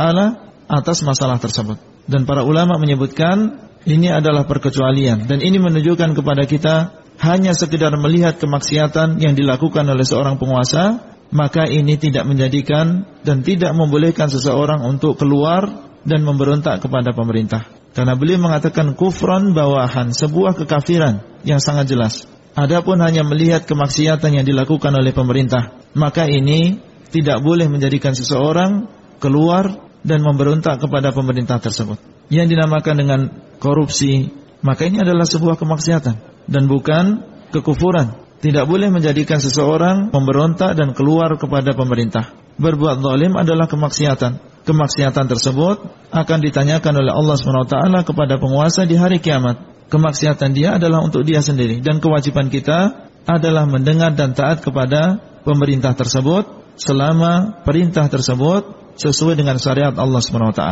atas 0.66 0.98
masalah 1.04 1.38
tersebut. 1.38 1.78
Dan 2.08 2.26
para 2.26 2.42
ulama 2.42 2.80
menyebutkan 2.80 3.70
ini 3.86 4.10
adalah 4.10 4.46
perkecualian 4.46 5.26
dan 5.26 5.38
ini 5.42 5.58
menunjukkan 5.58 6.14
kepada 6.18 6.46
kita 6.46 6.74
hanya 7.22 7.54
sekedar 7.54 7.94
melihat 7.94 8.38
kemaksiatan 8.38 9.22
yang 9.22 9.38
dilakukan 9.38 9.86
oleh 9.86 10.02
seorang 10.02 10.38
penguasa 10.38 11.12
maka 11.32 11.64
ini 11.64 11.96
tidak 11.96 12.28
menjadikan 12.28 13.08
dan 13.24 13.40
tidak 13.40 13.72
membolehkan 13.72 14.28
seseorang 14.28 14.84
untuk 14.84 15.16
keluar 15.16 15.64
dan 16.04 16.20
memberontak 16.22 16.84
kepada 16.84 17.16
pemerintah. 17.16 17.64
Karena 17.96 18.16
beliau 18.16 18.40
mengatakan 18.40 18.92
kufran 18.92 19.56
bawahan, 19.56 20.12
sebuah 20.12 20.56
kekafiran 20.60 21.24
yang 21.44 21.60
sangat 21.60 21.88
jelas. 21.88 22.28
Adapun 22.52 23.00
hanya 23.00 23.24
melihat 23.24 23.64
kemaksiatan 23.64 24.28
yang 24.36 24.44
dilakukan 24.44 24.92
oleh 24.92 25.16
pemerintah, 25.16 25.72
maka 25.96 26.28
ini 26.28 26.76
tidak 27.08 27.40
boleh 27.40 27.68
menjadikan 27.68 28.12
seseorang 28.12 28.88
keluar 29.16 29.88
dan 30.04 30.20
memberontak 30.20 30.82
kepada 30.82 31.16
pemerintah 31.16 31.62
tersebut. 31.62 31.96
Yang 32.28 32.56
dinamakan 32.56 32.94
dengan 32.96 33.20
korupsi, 33.56 34.28
maka 34.60 34.84
ini 34.84 35.00
adalah 35.00 35.24
sebuah 35.24 35.56
kemaksiatan 35.56 36.48
dan 36.48 36.62
bukan 36.68 37.24
kekufuran. 37.54 38.20
Tidak 38.42 38.66
boleh 38.66 38.90
menjadikan 38.90 39.38
seseorang 39.38 40.10
memberontak 40.10 40.74
dan 40.74 40.92
keluar 40.92 41.38
kepada 41.38 41.72
pemerintah. 41.78 42.34
Berbuat 42.58 43.00
zalim 43.00 43.32
adalah 43.38 43.70
kemaksiatan. 43.70 44.66
Kemaksiatan 44.66 45.26
tersebut 45.30 45.76
akan 46.10 46.38
ditanyakan 46.42 47.02
oleh 47.02 47.12
Allah 47.14 47.34
SWT 47.38 47.76
kepada 48.06 48.38
penguasa 48.38 48.82
di 48.82 48.98
hari 48.98 49.22
kiamat. 49.22 49.71
Kemaksiatan 49.92 50.56
dia 50.56 50.80
adalah 50.80 51.04
untuk 51.04 51.20
dia 51.20 51.44
sendiri. 51.44 51.84
Dan 51.84 52.00
kewajiban 52.00 52.48
kita 52.48 53.12
adalah 53.28 53.68
mendengar 53.68 54.16
dan 54.16 54.32
taat 54.32 54.64
kepada 54.64 55.20
pemerintah 55.44 55.92
tersebut 55.92 56.48
selama 56.80 57.60
perintah 57.60 58.08
tersebut 58.08 58.96
sesuai 58.96 59.36
dengan 59.36 59.60
syariat 59.60 59.92
Allah 59.92 60.24
SWT. 60.24 60.62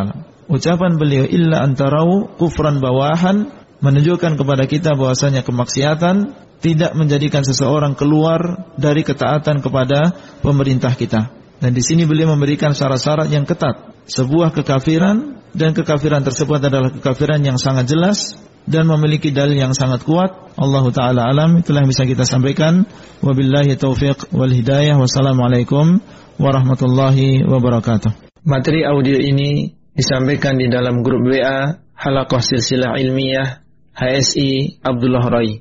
Ucapan 0.48 0.96
beliau 0.96 1.28
illa 1.28 1.60
antarau 1.60 2.32
kufran 2.40 2.80
bawahan 2.80 3.52
menunjukkan 3.84 4.40
kepada 4.40 4.64
kita 4.64 4.96
bahwasanya 4.96 5.44
kemaksiatan 5.44 6.32
tidak 6.64 6.96
menjadikan 6.96 7.44
seseorang 7.44 7.92
keluar 7.92 8.72
dari 8.80 9.04
ketaatan 9.04 9.60
kepada 9.60 10.16
pemerintah 10.40 10.96
kita. 10.96 11.28
Dan 11.60 11.76
di 11.76 11.84
sini 11.84 12.08
beliau 12.08 12.32
memberikan 12.32 12.72
syarat-syarat 12.72 13.28
yang 13.28 13.44
ketat. 13.44 13.92
Sebuah 14.08 14.56
kekafiran 14.56 15.44
dan 15.52 15.76
kekafiran 15.76 16.24
tersebut 16.24 16.56
adalah 16.56 16.88
kekafiran 16.88 17.44
yang 17.44 17.60
sangat 17.60 17.84
jelas 17.84 18.40
dan 18.70 18.86
memiliki 18.86 19.34
dalil 19.34 19.58
yang 19.58 19.74
sangat 19.74 20.06
kuat. 20.06 20.54
Allah 20.54 20.84
taala 20.94 21.26
alam 21.26 21.58
itulah 21.58 21.82
yang 21.82 21.90
bisa 21.90 22.06
kita 22.06 22.22
sampaikan. 22.22 22.86
Wabillahi 23.20 23.74
taufiq 23.74 24.30
wal 24.30 24.54
hidayah. 24.54 24.94
Wassalamualaikum 24.96 25.98
warahmatullahi 26.38 27.42
wabarakatuh. 27.44 28.30
Materi 28.46 28.86
audio 28.86 29.18
ini 29.18 29.74
disampaikan 29.92 30.56
di 30.56 30.70
dalam 30.70 31.02
grup 31.02 31.26
WA 31.26 31.82
Halakoh 31.98 32.40
Silsilah 32.40 32.96
Ilmiah 32.96 33.60
HSI 33.92 34.80
Abdullah 34.80 35.26
Rai. 35.28 35.60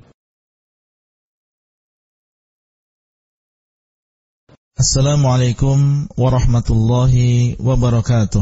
Assalamualaikum 4.80 6.08
warahmatullahi 6.16 7.60
wabarakatuh. 7.60 8.40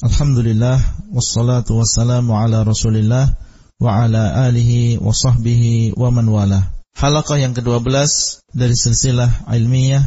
Alhamdulillah 0.00 0.80
wassalatu 1.12 1.76
wassalamu 1.84 2.32
ala 2.32 2.64
Rasulillah 2.64 3.36
wa 3.80 4.06
ala 4.06 4.48
alihi 4.48 5.00
wa 5.00 5.12
sahbihi 5.12 5.96
wa 5.96 6.08
man 6.12 6.26
wala. 6.28 6.60
Halaqah 6.96 7.36
yang 7.36 7.52
ke-12 7.52 7.92
dari 8.56 8.72
silsilah 8.72 9.48
ilmiah 9.52 10.02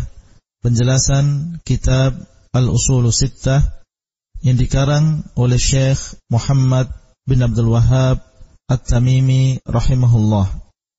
penjelasan 0.65 1.57
kitab 1.61 2.17
Al-Usul 2.49 3.05
Sittah 3.13 3.61
yang 4.41 4.57
dikarang 4.57 5.21
oleh 5.37 5.61
Syekh 5.61 6.17
Muhammad 6.33 6.89
bin 7.29 7.45
Abdul 7.45 7.69
Wahab 7.69 8.25
At-Tamimi 8.65 9.61
rahimahullah. 9.69 10.49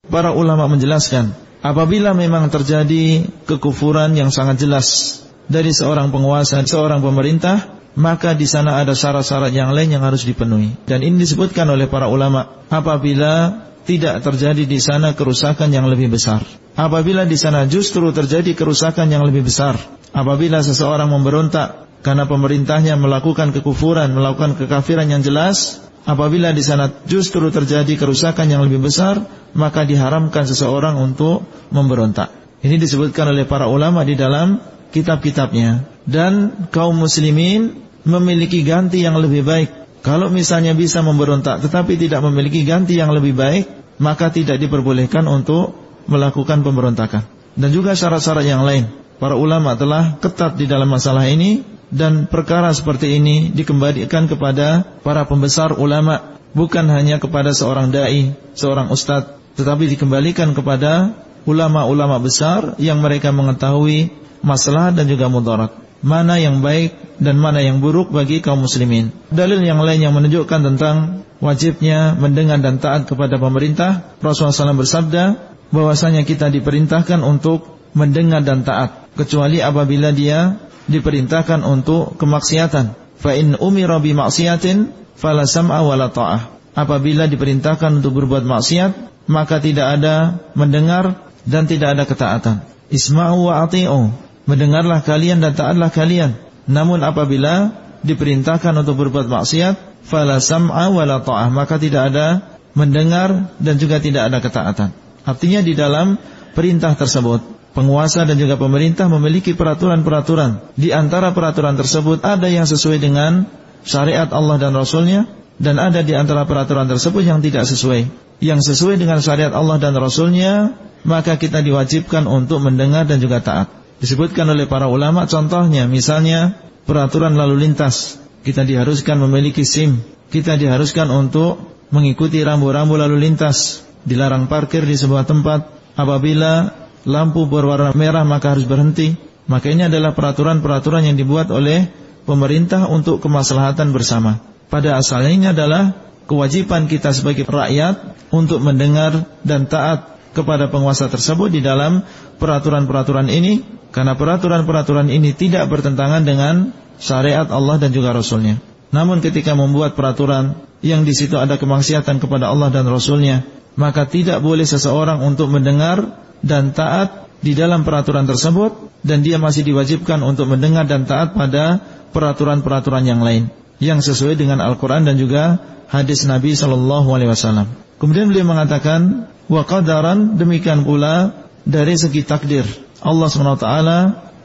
Para 0.06 0.30
ulama 0.30 0.70
menjelaskan 0.70 1.50
Apabila 1.60 2.16
memang 2.16 2.48
terjadi 2.48 3.28
kekufuran 3.44 4.16
yang 4.16 4.32
sangat 4.32 4.64
jelas 4.64 5.20
dari 5.44 5.76
seorang 5.76 6.08
penguasa, 6.08 6.56
seorang 6.64 7.04
pemerintah, 7.04 7.79
maka 7.98 8.38
di 8.38 8.46
sana 8.46 8.78
ada 8.78 8.94
syarat-syarat 8.94 9.50
yang 9.50 9.74
lain 9.74 9.90
yang 9.90 10.02
harus 10.06 10.22
dipenuhi. 10.22 10.78
Dan 10.86 11.02
ini 11.02 11.22
disebutkan 11.22 11.66
oleh 11.66 11.90
para 11.90 12.06
ulama. 12.06 12.62
Apabila 12.70 13.66
tidak 13.82 14.22
terjadi 14.22 14.62
di 14.68 14.78
sana 14.78 15.16
kerusakan 15.16 15.74
yang 15.74 15.90
lebih 15.90 16.12
besar. 16.12 16.44
Apabila 16.78 17.26
di 17.26 17.34
sana 17.34 17.66
justru 17.66 18.14
terjadi 18.14 18.54
kerusakan 18.54 19.10
yang 19.10 19.26
lebih 19.26 19.42
besar. 19.42 19.74
Apabila 20.14 20.62
seseorang 20.62 21.10
memberontak 21.10 21.90
karena 22.06 22.24
pemerintahnya 22.24 22.94
melakukan 22.96 23.50
kekufuran, 23.50 24.14
melakukan 24.14 24.56
kekafiran 24.56 25.10
yang 25.10 25.22
jelas, 25.22 25.82
apabila 26.06 26.54
di 26.54 26.62
sana 26.64 26.88
justru 27.04 27.50
terjadi 27.50 27.98
kerusakan 27.98 28.48
yang 28.48 28.62
lebih 28.64 28.80
besar, 28.86 29.20
maka 29.52 29.84
diharamkan 29.84 30.46
seseorang 30.46 30.96
untuk 30.96 31.44
memberontak. 31.74 32.30
Ini 32.60 32.76
disebutkan 32.76 33.32
oleh 33.32 33.48
para 33.48 33.66
ulama 33.66 34.04
di 34.04 34.14
dalam 34.16 34.60
kitab-kitabnya. 34.90 35.86
Dan 36.06 36.66
kaum 36.74 36.98
muslimin 36.98 37.80
memiliki 38.02 38.62
ganti 38.66 39.02
yang 39.04 39.18
lebih 39.18 39.46
baik. 39.46 39.68
Kalau 40.00 40.32
misalnya 40.32 40.72
bisa 40.72 41.04
memberontak 41.04 41.60
tetapi 41.60 42.00
tidak 42.00 42.24
memiliki 42.24 42.64
ganti 42.64 42.96
yang 42.96 43.12
lebih 43.12 43.36
baik, 43.36 43.68
maka 44.00 44.32
tidak 44.32 44.56
diperbolehkan 44.56 45.28
untuk 45.28 45.76
melakukan 46.08 46.64
pemberontakan. 46.64 47.22
Dan 47.52 47.68
juga 47.70 47.92
syarat-syarat 47.92 48.46
yang 48.48 48.64
lain. 48.64 48.88
Para 49.20 49.36
ulama 49.36 49.76
telah 49.76 50.16
ketat 50.16 50.56
di 50.56 50.64
dalam 50.64 50.88
masalah 50.88 51.28
ini 51.28 51.60
dan 51.92 52.24
perkara 52.24 52.72
seperti 52.72 53.20
ini 53.20 53.52
dikembalikan 53.52 54.24
kepada 54.24 54.96
para 55.04 55.28
pembesar 55.28 55.76
ulama 55.76 56.40
bukan 56.56 56.88
hanya 56.88 57.20
kepada 57.20 57.52
seorang 57.52 57.92
dai, 57.92 58.32
seorang 58.56 58.88
ustadz, 58.88 59.36
tetapi 59.60 59.92
dikembalikan 59.92 60.56
kepada 60.56 61.12
ulama-ulama 61.44 62.16
besar 62.16 62.80
yang 62.80 63.04
mereka 63.04 63.28
mengetahui 63.28 64.08
masalah 64.40 64.92
dan 64.92 65.08
juga 65.08 65.28
mudarat. 65.28 65.72
Mana 66.00 66.40
yang 66.40 66.64
baik 66.64 67.20
dan 67.20 67.36
mana 67.36 67.60
yang 67.60 67.84
buruk 67.84 68.08
bagi 68.08 68.40
kaum 68.40 68.64
muslimin. 68.64 69.12
Dalil 69.28 69.60
yang 69.60 69.84
lain 69.84 70.00
yang 70.00 70.16
menunjukkan 70.16 70.60
tentang 70.64 71.28
wajibnya 71.44 72.16
mendengar 72.16 72.56
dan 72.64 72.80
taat 72.80 73.04
kepada 73.04 73.36
pemerintah, 73.36 74.16
Rasulullah 74.24 74.72
SAW 74.72 74.80
bersabda 74.80 75.24
bahwasanya 75.68 76.24
kita 76.24 76.48
diperintahkan 76.48 77.20
untuk 77.20 77.80
mendengar 77.92 78.40
dan 78.40 78.64
taat 78.64 79.12
kecuali 79.12 79.60
apabila 79.60 80.14
dia 80.14 80.56
diperintahkan 80.88 81.60
untuk 81.62 82.16
kemaksiatan. 82.16 82.96
Fa 83.20 83.36
in 83.36 83.60
umira 83.60 84.00
maksiatin 84.00 84.88
fala 85.20 85.44
sam'a 85.44 85.84
wala 85.84 86.08
ta'ah. 86.08 86.56
Apabila 86.72 87.28
diperintahkan 87.28 88.00
untuk 88.00 88.24
berbuat 88.24 88.46
maksiat, 88.46 89.26
maka 89.28 89.60
tidak 89.60 90.00
ada 90.00 90.40
mendengar 90.56 91.28
dan 91.44 91.68
tidak 91.68 91.98
ada 91.98 92.04
ketaatan. 92.08 92.56
Isma'u 92.88 93.50
wa 93.50 93.66
ati'u. 93.66 94.29
Mendengarlah 94.50 95.06
kalian 95.06 95.38
dan 95.38 95.54
taatlah 95.54 95.94
kalian. 95.94 96.34
Namun 96.66 97.06
apabila 97.06 97.70
diperintahkan 98.02 98.74
untuk 98.82 98.98
berbuat 98.98 99.30
maksiat, 99.30 100.02
fala 100.02 100.42
sam'a 100.42 100.90
wala 100.90 101.22
ta'ah, 101.22 101.54
maka 101.54 101.78
tidak 101.78 102.10
ada 102.10 102.58
mendengar 102.74 103.54
dan 103.62 103.78
juga 103.78 104.02
tidak 104.02 104.26
ada 104.26 104.42
ketaatan. 104.42 104.90
Artinya 105.22 105.62
di 105.62 105.78
dalam 105.78 106.18
perintah 106.58 106.98
tersebut 106.98 107.60
penguasa 107.70 108.26
dan 108.26 108.34
juga 108.34 108.58
pemerintah 108.58 109.06
memiliki 109.06 109.54
peraturan-peraturan. 109.54 110.74
Di 110.74 110.90
antara 110.90 111.30
peraturan 111.30 111.78
tersebut 111.78 112.26
ada 112.26 112.50
yang 112.50 112.66
sesuai 112.66 112.98
dengan 112.98 113.46
syariat 113.86 114.26
Allah 114.34 114.58
dan 114.58 114.74
Rasulnya 114.74 115.30
dan 115.60 115.78
ada 115.78 116.02
di 116.02 116.16
antara 116.16 116.48
peraturan 116.48 116.90
tersebut 116.90 117.22
yang 117.22 117.38
tidak 117.38 117.68
sesuai. 117.70 118.10
Yang 118.40 118.74
sesuai 118.74 118.96
dengan 118.98 119.22
syariat 119.22 119.52
Allah 119.54 119.78
dan 119.78 119.94
Rasulnya 119.94 120.74
maka 121.06 121.36
kita 121.38 121.62
diwajibkan 121.64 122.26
untuk 122.28 122.60
mendengar 122.60 123.06
dan 123.06 123.20
juga 123.22 123.40
taat. 123.40 123.79
Disebutkan 124.00 124.48
oleh 124.48 124.64
para 124.64 124.88
ulama 124.88 125.28
contohnya 125.28 125.84
misalnya 125.84 126.56
peraturan 126.88 127.36
lalu 127.36 127.68
lintas. 127.68 128.16
Kita 128.40 128.64
diharuskan 128.64 129.20
memiliki 129.20 129.68
SIM. 129.68 130.00
Kita 130.32 130.56
diharuskan 130.56 131.12
untuk 131.12 131.60
mengikuti 131.92 132.40
rambu-rambu 132.40 132.96
lalu 132.96 133.20
lintas. 133.20 133.84
Dilarang 134.00 134.48
parkir 134.48 134.88
di 134.88 134.96
sebuah 134.96 135.28
tempat 135.28 135.68
apabila 136.00 136.72
lampu 137.04 137.44
berwarna 137.44 137.92
merah 137.92 138.24
maka 138.24 138.56
harus 138.56 138.64
berhenti. 138.64 139.20
Maka 139.44 139.68
ini 139.68 139.92
adalah 139.92 140.16
peraturan-peraturan 140.16 141.04
yang 141.04 141.20
dibuat 141.20 141.52
oleh 141.52 141.92
pemerintah 142.24 142.88
untuk 142.88 143.20
kemaslahatan 143.20 143.92
bersama. 143.92 144.40
Pada 144.72 144.96
asalnya 144.96 145.30
ini 145.34 145.46
adalah 145.52 145.92
kewajiban 146.24 146.88
kita 146.88 147.12
sebagai 147.12 147.44
rakyat 147.44 148.16
untuk 148.32 148.62
mendengar 148.64 149.26
dan 149.44 149.66
taat 149.66 150.16
kepada 150.30 150.70
penguasa 150.70 151.10
tersebut 151.10 151.50
di 151.50 151.60
dalam 151.60 152.06
peraturan-peraturan 152.38 153.26
ini 153.26 153.79
Karena 153.90 154.14
peraturan-peraturan 154.14 155.10
ini 155.10 155.34
tidak 155.34 155.66
bertentangan 155.66 156.22
dengan 156.22 156.70
syariat 157.02 157.46
Allah 157.50 157.76
dan 157.82 157.90
juga 157.90 158.14
Rasulnya. 158.14 158.62
Namun 158.94 159.22
ketika 159.22 159.54
membuat 159.58 159.98
peraturan 159.98 160.58
yang 160.82 161.02
di 161.02 161.14
situ 161.14 161.38
ada 161.38 161.58
kemaksiatan 161.58 162.22
kepada 162.22 162.50
Allah 162.50 162.70
dan 162.70 162.86
Rasulnya, 162.86 163.42
maka 163.74 164.06
tidak 164.06 164.42
boleh 164.42 164.66
seseorang 164.66 165.22
untuk 165.22 165.50
mendengar 165.50 166.22
dan 166.42 166.74
taat 166.74 167.30
di 167.40 167.56
dalam 167.56 167.82
peraturan 167.82 168.28
tersebut 168.28 169.00
dan 169.00 169.24
dia 169.24 169.40
masih 169.40 169.64
diwajibkan 169.64 170.20
untuk 170.20 170.50
mendengar 170.50 170.84
dan 170.84 171.08
taat 171.08 171.32
pada 171.32 171.80
peraturan-peraturan 172.12 173.04
yang 173.06 173.24
lain 173.24 173.48
yang 173.80 174.04
sesuai 174.04 174.36
dengan 174.36 174.60
Al-Quran 174.60 175.08
dan 175.08 175.16
juga 175.16 175.56
hadis 175.88 176.28
Nabi 176.28 176.52
Shallallahu 176.52 177.08
Alaihi 177.16 177.32
Wasallam. 177.32 177.66
Kemudian 177.96 178.28
beliau 178.28 178.44
mengatakan 178.44 179.30
wa 179.48 179.62
qadaran 179.64 180.36
demikian 180.36 180.84
pula 180.84 181.32
dari 181.64 181.96
segi 181.96 182.24
takdir 182.24 182.68
Allah 183.00 183.28
swt 183.32 183.66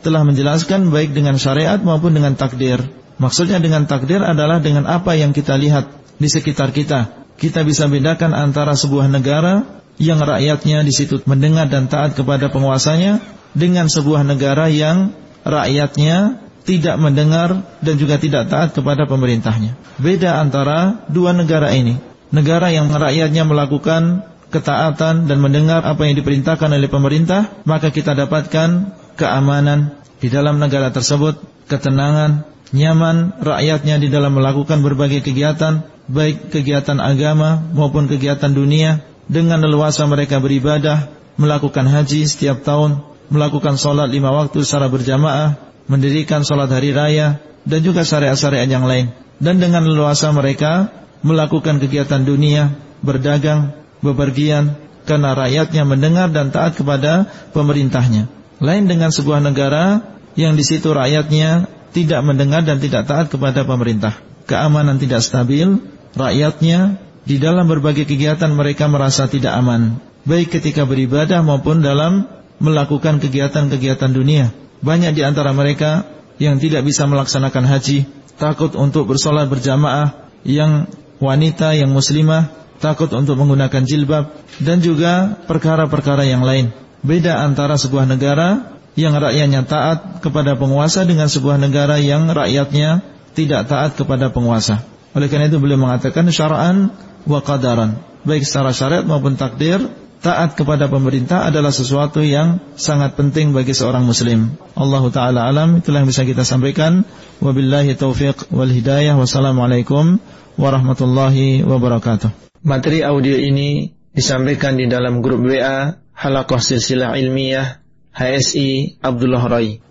telah 0.05 0.21
menjelaskan 0.21 0.93
baik 0.93 1.17
dengan 1.17 1.35
syariat 1.35 1.81
maupun 1.81 2.13
dengan 2.13 2.37
takdir. 2.37 2.79
Maksudnya 3.17 3.57
dengan 3.63 3.87
takdir 3.87 4.21
adalah 4.21 4.59
dengan 4.59 4.85
apa 4.85 5.15
yang 5.15 5.31
kita 5.31 5.55
lihat 5.55 5.89
di 6.19 6.27
sekitar 6.27 6.71
kita. 6.71 7.25
Kita 7.35 7.63
bisa 7.67 7.89
bedakan 7.91 8.31
antara 8.31 8.77
sebuah 8.77 9.11
negara 9.11 9.83
yang 9.99 10.19
rakyatnya 10.19 10.83
di 10.83 10.91
situ 10.91 11.23
mendengar 11.27 11.67
dan 11.71 11.87
taat 11.87 12.15
kepada 12.15 12.51
penguasanya 12.51 13.23
dengan 13.55 13.87
sebuah 13.87 14.27
negara 14.27 14.67
yang 14.67 15.15
rakyatnya 15.47 16.43
tidak 16.67 16.95
mendengar 16.97 17.63
dan 17.79 17.95
juga 17.95 18.19
tidak 18.19 18.51
taat 18.51 18.75
kepada 18.75 19.07
pemerintahnya. 19.07 19.77
Beda 20.01 20.41
antara 20.41 21.07
dua 21.07 21.31
negara 21.31 21.71
ini. 21.71 21.95
Negara 22.33 22.73
yang 22.73 22.91
rakyatnya 22.91 23.47
melakukan 23.47 24.27
ketaatan 24.55 25.27
dan 25.27 25.37
mendengar 25.43 25.83
apa 25.83 26.07
yang 26.07 26.15
diperintahkan 26.15 26.71
oleh 26.71 26.87
pemerintah, 26.87 27.51
maka 27.67 27.91
kita 27.91 28.15
dapatkan 28.15 28.95
keamanan 29.19 29.99
di 30.23 30.31
dalam 30.31 30.63
negara 30.63 30.95
tersebut, 30.95 31.43
ketenangan, 31.67 32.47
nyaman 32.71 33.35
rakyatnya 33.43 33.99
di 33.99 34.07
dalam 34.07 34.39
melakukan 34.39 34.79
berbagai 34.79 35.27
kegiatan, 35.27 35.83
baik 36.07 36.55
kegiatan 36.55 37.03
agama 37.03 37.59
maupun 37.75 38.07
kegiatan 38.07 38.55
dunia, 38.55 39.03
dengan 39.27 39.59
leluasa 39.59 40.07
mereka 40.07 40.39
beribadah, 40.39 41.11
melakukan 41.35 41.83
haji 41.89 42.23
setiap 42.23 42.63
tahun, 42.63 43.03
melakukan 43.27 43.75
sholat 43.75 44.07
lima 44.07 44.31
waktu 44.31 44.63
secara 44.63 44.87
berjamaah, 44.87 45.57
mendirikan 45.89 46.45
sholat 46.45 46.71
hari 46.71 46.95
raya, 46.95 47.41
dan 47.65 47.81
juga 47.81 48.05
syariat-syariat 48.05 48.69
yang 48.69 48.85
lain. 48.85 49.11
Dan 49.41 49.59
dengan 49.59 49.83
leluasa 49.83 50.31
mereka 50.31 50.93
melakukan 51.25 51.81
kegiatan 51.81 52.21
dunia, 52.23 52.71
berdagang, 53.01 53.84
bepergian, 54.05 54.77
karena 55.09 55.33
rakyatnya 55.33 55.83
mendengar 55.85 56.29
dan 56.29 56.53
taat 56.53 56.77
kepada 56.77 57.29
pemerintahnya. 57.53 58.29
Lain 58.61 58.85
dengan 58.85 59.09
sebuah 59.09 59.41
negara 59.41 60.15
yang 60.37 60.53
di 60.55 60.63
situ 60.63 60.93
rakyatnya 60.93 61.67
tidak 61.95 62.21
mendengar 62.27 62.61
dan 62.61 62.77
tidak 62.77 63.07
taat 63.07 63.31
kepada 63.31 63.63
pemerintah. 63.63 64.15
Keamanan 64.45 64.99
tidak 64.99 65.23
stabil, 65.23 65.79
rakyatnya 66.13 66.99
di 67.25 67.41
dalam 67.41 67.65
berbagai 67.65 68.05
kegiatan 68.05 68.51
mereka 68.53 68.85
merasa 68.85 69.25
tidak 69.25 69.57
aman, 69.57 69.97
baik 70.27 70.53
ketika 70.53 70.85
beribadah 70.85 71.41
maupun 71.41 71.81
dalam 71.81 72.29
melakukan 72.61 73.17
kegiatan-kegiatan 73.17 74.11
dunia. 74.11 74.53
Banyak 74.85 75.17
di 75.17 75.25
antara 75.25 75.49
mereka 75.55 76.05
yang 76.37 76.59
tidak 76.61 76.85
bisa 76.85 77.07
melaksanakan 77.09 77.65
haji, 77.65 78.05
takut 78.37 78.75
untuk 78.75 79.09
bersolat 79.09 79.47
berjamaah, 79.47 80.29
yang 80.45 80.85
wanita, 81.17 81.73
yang 81.73 81.89
muslimah, 81.89 82.53
takut 82.79 83.09
untuk 83.15 83.39
menggunakan 83.39 83.83
jilbab, 83.83 84.35
dan 84.61 84.79
juga 84.83 85.39
perkara-perkara 85.47 86.27
yang 86.27 86.43
lain. 86.43 86.71
Beda 87.05 87.43
antara 87.45 87.77
sebuah 87.77 88.09
negara 88.09 88.75
yang 88.95 89.13
rakyatnya 89.13 89.67
taat 89.67 90.23
kepada 90.23 90.55
penguasa 90.55 91.03
dengan 91.03 91.27
sebuah 91.27 91.59
negara 91.59 91.99
yang 91.99 92.31
rakyatnya 92.31 93.03
tidak 93.35 93.67
taat 93.67 93.99
kepada 93.99 94.31
penguasa. 94.31 94.81
Oleh 95.11 95.27
karena 95.27 95.51
itu 95.51 95.59
beliau 95.59 95.79
mengatakan 95.79 96.27
syara'an 96.31 96.91
wa 97.27 97.39
qadaran. 97.43 97.99
Baik 98.25 98.47
secara 98.47 98.73
syariat 98.73 99.05
maupun 99.05 99.37
takdir, 99.37 99.79
taat 100.23 100.57
kepada 100.57 100.89
pemerintah 100.89 101.45
adalah 101.45 101.69
sesuatu 101.69 102.25
yang 102.25 102.57
sangat 102.73 103.13
penting 103.13 103.53
bagi 103.53 103.77
seorang 103.77 104.01
muslim. 104.01 104.57
Allah 104.73 105.03
taala 105.13 105.45
alam 105.45 105.83
itulah 105.83 106.01
yang 106.01 106.09
bisa 106.09 106.25
kita 106.25 106.41
sampaikan. 106.41 107.05
Wabillahi 107.43 107.93
taufiq 107.93 108.49
wal 108.49 108.71
hidayah. 108.71 109.13
Wassalamualaikum 109.19 110.17
warahmatullahi 110.55 111.63
wabarakatuh. 111.63 112.31
Materi 112.65 113.03
audio 113.03 113.35
ini 113.35 113.93
disampaikan 114.15 114.79
di 114.79 114.87
dalam 114.87 115.19
grup 115.19 115.43
WA 115.43 115.99
Halakoh 116.15 116.63
Silsilah 116.63 117.19
Ilmiah 117.19 117.83
HSI 118.15 119.03
Abdullah 119.03 119.43
Rai. 119.51 119.83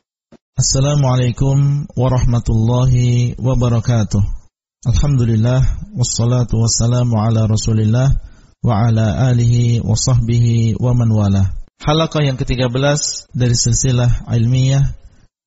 Assalamualaikum 0.57 1.86
warahmatullahi 1.93 3.36
wabarakatuh. 3.36 4.23
Alhamdulillah 4.89 5.61
wassalatu 5.93 6.61
wassalamu 6.65 7.20
ala 7.20 7.45
Rasulillah 7.45 8.09
wa 8.65 8.89
ala 8.89 9.28
alihi 9.28 9.85
wa 9.85 9.93
sahbihi 9.93 10.81
wa 10.81 10.97
man 10.97 11.12
wala. 11.12 11.45
Halaqah 11.85 12.24
yang 12.24 12.41
ke-13 12.41 12.73
dari 13.36 13.53
silsilah 13.53 14.24
ilmiah 14.32 14.97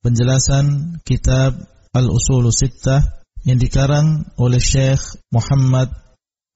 penjelasan 0.05 1.01
kitab 1.01 1.57
Al-Usul 1.97 2.53
Sittah 2.53 3.16
yang 3.47 3.57
dikarang 3.63 4.27
oleh 4.35 4.59
Syekh 4.59 5.23
Muhammad 5.31 5.87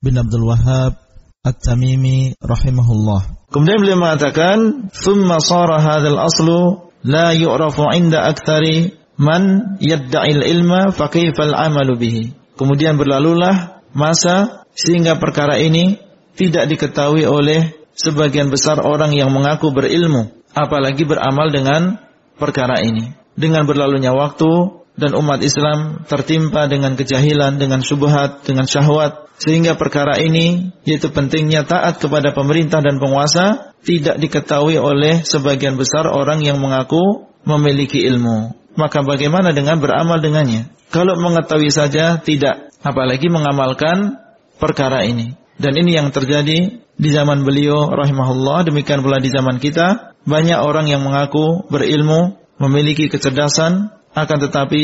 bin 0.04 0.20
Abdul 0.20 0.44
Wahhab 0.44 1.00
At-Tamimi 1.42 2.36
rahimahullah. 2.44 3.48
Kemudian 3.48 3.80
beliau 3.80 3.98
mengatakan, 3.98 4.92
"Tsumma 4.92 5.40
sara 5.40 5.80
hadzal 5.80 6.20
aslu 6.20 6.92
la 7.08 7.32
yu'rafu 7.32 7.88
'inda 7.96 8.28
aktsari 8.28 8.92
man 9.16 9.76
yadda'il 9.80 10.44
ilma 10.44 10.92
fa 10.92 11.08
kaifal 11.08 11.56
'amalu 11.56 11.96
bihi." 11.96 12.24
Kemudian 12.60 13.00
berlalulah 13.00 13.82
masa 13.96 14.68
sehingga 14.76 15.16
perkara 15.16 15.58
ini 15.64 15.96
tidak 16.36 16.68
diketahui 16.68 17.24
oleh 17.24 17.72
sebagian 17.96 18.52
besar 18.52 18.84
orang 18.84 19.16
yang 19.16 19.32
mengaku 19.32 19.72
berilmu, 19.72 20.30
apalagi 20.52 21.08
beramal 21.08 21.48
dengan 21.50 22.04
perkara 22.36 22.84
ini. 22.84 23.16
Dengan 23.32 23.64
berlalunya 23.64 24.12
waktu 24.12 24.81
dan 25.02 25.18
umat 25.18 25.42
Islam 25.42 26.06
tertimpa 26.06 26.70
dengan 26.70 26.94
kejahilan, 26.94 27.58
dengan 27.58 27.82
syubhat, 27.82 28.46
dengan 28.46 28.70
syahwat, 28.70 29.34
sehingga 29.42 29.74
perkara 29.74 30.22
ini 30.22 30.70
yaitu 30.86 31.10
pentingnya 31.10 31.66
taat 31.66 31.98
kepada 31.98 32.30
pemerintah 32.38 32.86
dan 32.86 33.02
penguasa 33.02 33.74
tidak 33.82 34.22
diketahui 34.22 34.78
oleh 34.78 35.26
sebagian 35.26 35.74
besar 35.74 36.06
orang 36.06 36.46
yang 36.46 36.62
mengaku 36.62 37.26
memiliki 37.42 38.06
ilmu. 38.06 38.54
Maka 38.78 39.02
bagaimana 39.02 39.52
dengan 39.52 39.82
beramal 39.82 40.22
dengannya? 40.22 40.70
Kalau 40.94 41.18
mengetahui 41.18 41.74
saja 41.74 42.22
tidak, 42.22 42.70
apalagi 42.86 43.28
mengamalkan 43.28 44.22
perkara 44.62 45.02
ini. 45.04 45.34
Dan 45.58 45.74
ini 45.78 45.98
yang 45.98 46.14
terjadi 46.14 46.78
di 46.78 47.10
zaman 47.10 47.42
beliau 47.42 47.90
rahimahullah, 47.90 48.70
demikian 48.70 49.02
pula 49.02 49.18
di 49.18 49.34
zaman 49.34 49.58
kita. 49.58 50.14
Banyak 50.22 50.62
orang 50.62 50.86
yang 50.86 51.02
mengaku 51.02 51.66
berilmu, 51.66 52.38
memiliki 52.62 53.10
kecerdasan, 53.10 53.90
akan 54.12 54.38
tetapi 54.48 54.84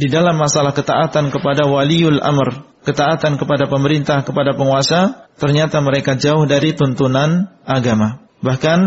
di 0.00 0.06
dalam 0.08 0.38
masalah 0.38 0.72
ketaatan 0.72 1.28
kepada 1.28 1.66
waliul 1.66 2.22
amr, 2.22 2.64
ketaatan 2.86 3.36
kepada 3.36 3.68
pemerintah, 3.68 4.22
kepada 4.24 4.56
penguasa, 4.56 5.28
ternyata 5.36 5.82
mereka 5.84 6.16
jauh 6.16 6.46
dari 6.48 6.72
tuntunan 6.72 7.50
agama. 7.66 8.24
Bahkan 8.40 8.78